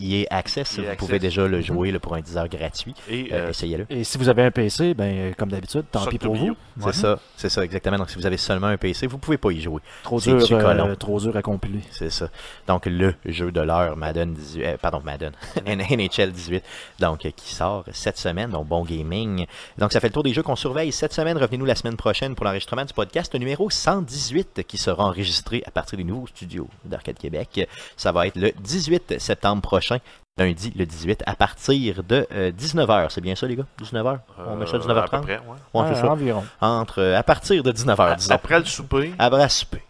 EA 0.00 0.24
Access. 0.30 0.78
EA 0.78 0.82
vous 0.82 0.88
Access. 0.88 0.98
pouvez 0.98 1.18
déjà 1.20 1.46
le 1.46 1.60
jouer 1.60 1.92
là, 1.92 2.00
pour 2.00 2.14
un 2.16 2.20
10 2.20 2.36
heures 2.38 2.48
gratuit. 2.48 2.94
Et 3.08 3.28
Euh, 3.32 3.36
euh, 3.46 3.50
Essayez-le. 3.50 3.86
Et 3.88 4.02
si 4.02 4.18
vous 4.18 4.28
avez 4.28 4.42
un 4.42 4.50
PC, 4.50 4.94
ben, 4.94 5.04
euh, 5.04 5.32
comme 5.38 5.50
d'habitude, 5.50 5.84
tant 5.92 6.06
pis 6.06 6.18
pour 6.18 6.34
vous. 6.34 6.46
you. 6.46 6.56
C'est 6.80 6.86
Ouais. 6.86 6.92
ça, 6.92 7.18
c'est 7.36 7.48
ça, 7.48 7.62
exactement. 7.64 7.98
Donc, 7.98 8.10
si 8.10 8.16
vous 8.16 8.26
avez 8.26 8.36
seulement 8.36 8.66
un 8.66 8.76
PC, 8.76 9.06
vous 9.06 9.18
pouvez 9.18 9.38
pas 9.38 9.52
y 9.52 9.60
jouer. 9.60 9.80
Trop 10.02 10.18
dur, 10.18 10.38
euh, 10.50 10.94
trop 10.96 11.20
dur 11.20 11.36
à 11.36 11.42
compiler. 11.42 11.80
C'est 11.92 12.10
ça. 12.10 12.28
Donc, 12.66 12.86
le 12.86 13.14
jeu 13.26 13.52
de 13.52 13.60
l'heure, 13.60 13.96
Madden 13.96 14.34
18, 14.34 14.64
euh, 14.64 14.76
pardon, 14.76 15.00
Madden, 15.04 15.32
NHL 15.66 16.32
18, 16.32 16.64
donc, 16.98 17.20
qui 17.36 17.54
sort 17.54 17.84
cette 17.92 18.18
semaine, 18.18 18.50
donc 18.50 18.66
bon 18.66 18.82
gaming. 18.84 19.46
Donc, 19.78 19.92
ça 19.92 20.00
fait 20.00 20.08
le 20.08 20.12
tour 20.14 20.22
des 20.24 20.32
jeux 20.32 20.42
qu'on 20.42 20.56
surveille 20.56 20.90
cette 20.90 21.12
semaine. 21.12 21.38
Revenez-nous 21.60 21.66
la 21.66 21.74
semaine 21.74 21.96
prochaine 21.98 22.34
pour 22.34 22.46
l'enregistrement 22.46 22.86
du 22.86 22.94
podcast 22.94 23.34
numéro 23.34 23.68
118 23.68 24.62
qui 24.66 24.78
sera 24.78 25.04
enregistré 25.04 25.62
à 25.66 25.70
partir 25.70 25.98
des 25.98 26.04
nouveaux 26.04 26.26
studios 26.26 26.66
d'Arcade 26.86 27.18
Québec. 27.18 27.68
Ça 27.98 28.12
va 28.12 28.26
être 28.28 28.36
le 28.36 28.52
18 28.52 29.20
septembre 29.20 29.60
prochain. 29.60 29.98
Lundi, 30.38 30.72
le 30.74 30.86
18, 30.86 31.22
à 31.26 31.34
partir 31.34 32.02
de 32.02 32.26
19h. 32.30 33.08
C'est 33.10 33.20
bien 33.20 33.34
ça, 33.34 33.46
les 33.46 33.56
gars? 33.56 33.66
19h? 33.82 34.20
On 34.38 34.56
met 34.56 34.66
ça 34.66 34.76
à 34.76 34.76
euh, 34.76 34.82
19h30? 34.82 35.00
à 35.02 35.08
peu 35.08 35.20
près, 35.20 35.38
ouais. 35.38 35.42
Ouais, 35.48 35.56
c'est 35.88 35.94
Ouais, 35.94 35.94
ça. 36.00 36.10
environ. 36.12 36.44
Entre, 36.62 37.00
euh, 37.02 37.18
à 37.18 37.22
partir 37.22 37.62
de 37.62 37.72
19h, 37.72 38.16
disons. 38.16 38.34
Après 38.34 38.58
le 38.58 38.64
souper, 38.64 39.12
Après 39.18 39.48
souper. 39.50 39.82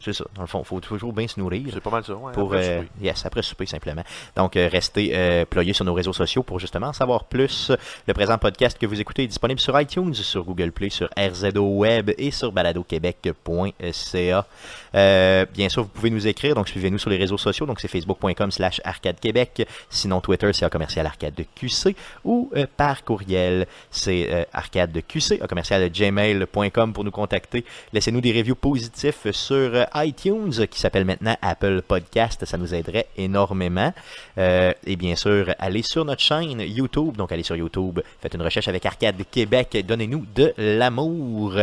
C'est 0.00 0.12
ça. 0.12 0.24
Dans 0.34 0.42
le 0.42 0.46
fond, 0.46 0.60
il 0.60 0.64
faut 0.66 0.80
toujours 0.80 1.12
bien 1.12 1.26
se 1.26 1.40
nourrir. 1.40 1.66
C'est 1.72 1.80
pas 1.80 1.90
mal 1.90 2.04
ça. 2.04 2.14
Ouais, 2.14 2.32
pour 2.32 2.54
après 2.54 2.68
euh, 2.68 2.82
souper. 2.82 3.04
yes 3.06 3.26
après 3.26 3.42
souper 3.42 3.66
simplement 3.66 4.02
donc 4.36 4.56
euh, 4.56 4.68
restez 4.70 5.10
euh, 5.14 5.44
ployés 5.44 5.72
sur 5.72 5.84
nos 5.84 5.94
réseaux 5.94 6.12
sociaux 6.12 6.42
pour 6.42 6.58
justement 6.58 6.88
en 6.88 6.92
savoir 6.92 7.24
plus 7.24 7.72
le 8.06 8.14
présent 8.14 8.38
podcast 8.38 8.78
que 8.78 8.86
vous 8.86 9.00
écoutez 9.00 9.24
est 9.24 9.28
disponible 9.28 9.60
sur 9.60 9.78
iTunes 9.80 10.14
sur 10.14 10.44
Google 10.44 10.72
Play 10.72 10.90
sur 10.90 11.08
RZO 11.16 11.60
Web 11.78 12.10
et 12.16 12.30
sur 12.30 12.52
baladoquebec.ca 12.52 14.46
Euh, 14.94 15.44
bien 15.52 15.68
sûr 15.68 15.82
vous 15.82 15.88
pouvez 15.90 16.08
nous 16.10 16.26
écrire 16.26 16.54
donc 16.54 16.68
suivez-nous 16.68 16.98
sur 16.98 17.10
les 17.10 17.18
réseaux 17.18 17.36
sociaux 17.36 17.66
donc 17.66 17.78
c'est 17.80 17.88
facebook.com 17.88 18.50
slash 18.50 18.80
arcade 18.84 19.20
québec 19.20 19.66
sinon 19.90 20.20
Twitter 20.22 20.50
c'est 20.54 20.64
un 20.64 20.70
commercial 20.70 21.04
arcade 21.04 21.34
de 21.34 21.44
QC 21.54 21.94
ou 22.24 22.50
par 22.76 23.04
courriel 23.04 23.66
c'est 23.90 24.46
arcade 24.52 24.90
de 24.92 25.00
QC 25.00 25.40
un 25.42 25.46
commercial 25.46 25.90
gmail.com 25.90 26.92
pour 26.94 27.04
nous 27.04 27.10
contacter 27.10 27.66
laissez-nous 27.92 28.22
des 28.22 28.32
reviews 28.32 28.54
positifs 28.54 29.30
sur 29.32 29.86
iTunes 29.94 30.66
qui 30.66 30.78
s'appelle 30.78 31.04
maintenant 31.04 31.36
Apple 31.42 31.82
Podcast. 31.82 32.44
Ça 32.44 32.58
nous 32.58 32.74
aiderait 32.74 33.06
énormément. 33.16 33.92
Euh, 34.38 34.72
et 34.86 34.96
bien 34.96 35.16
sûr, 35.16 35.54
allez 35.58 35.82
sur 35.82 36.04
notre 36.04 36.22
chaîne 36.22 36.60
YouTube. 36.60 37.16
Donc, 37.16 37.32
allez 37.32 37.42
sur 37.42 37.56
YouTube, 37.56 38.00
faites 38.20 38.34
une 38.34 38.42
recherche 38.42 38.68
avec 38.68 38.84
Arcade 38.86 39.22
Québec. 39.30 39.84
Donnez-nous 39.86 40.24
de 40.34 40.54
l'amour. 40.56 41.54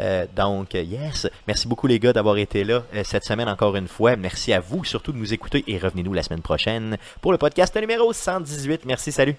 Euh, 0.00 0.26
donc, 0.34 0.74
yes. 0.74 1.28
Merci 1.46 1.68
beaucoup, 1.68 1.86
les 1.86 1.98
gars, 1.98 2.12
d'avoir 2.12 2.36
été 2.36 2.64
là 2.64 2.82
euh, 2.94 3.02
cette 3.04 3.24
semaine 3.24 3.48
encore 3.48 3.76
une 3.76 3.88
fois. 3.88 4.16
Merci 4.16 4.52
à 4.52 4.60
vous 4.60 4.84
surtout 4.84 5.12
de 5.12 5.18
nous 5.18 5.32
écouter 5.32 5.64
et 5.66 5.78
revenez-nous 5.78 6.12
la 6.12 6.22
semaine 6.22 6.42
prochaine 6.42 6.96
pour 7.20 7.32
le 7.32 7.38
podcast 7.38 7.76
numéro 7.76 8.12
118. 8.12 8.84
Merci, 8.84 9.12
salut. 9.12 9.36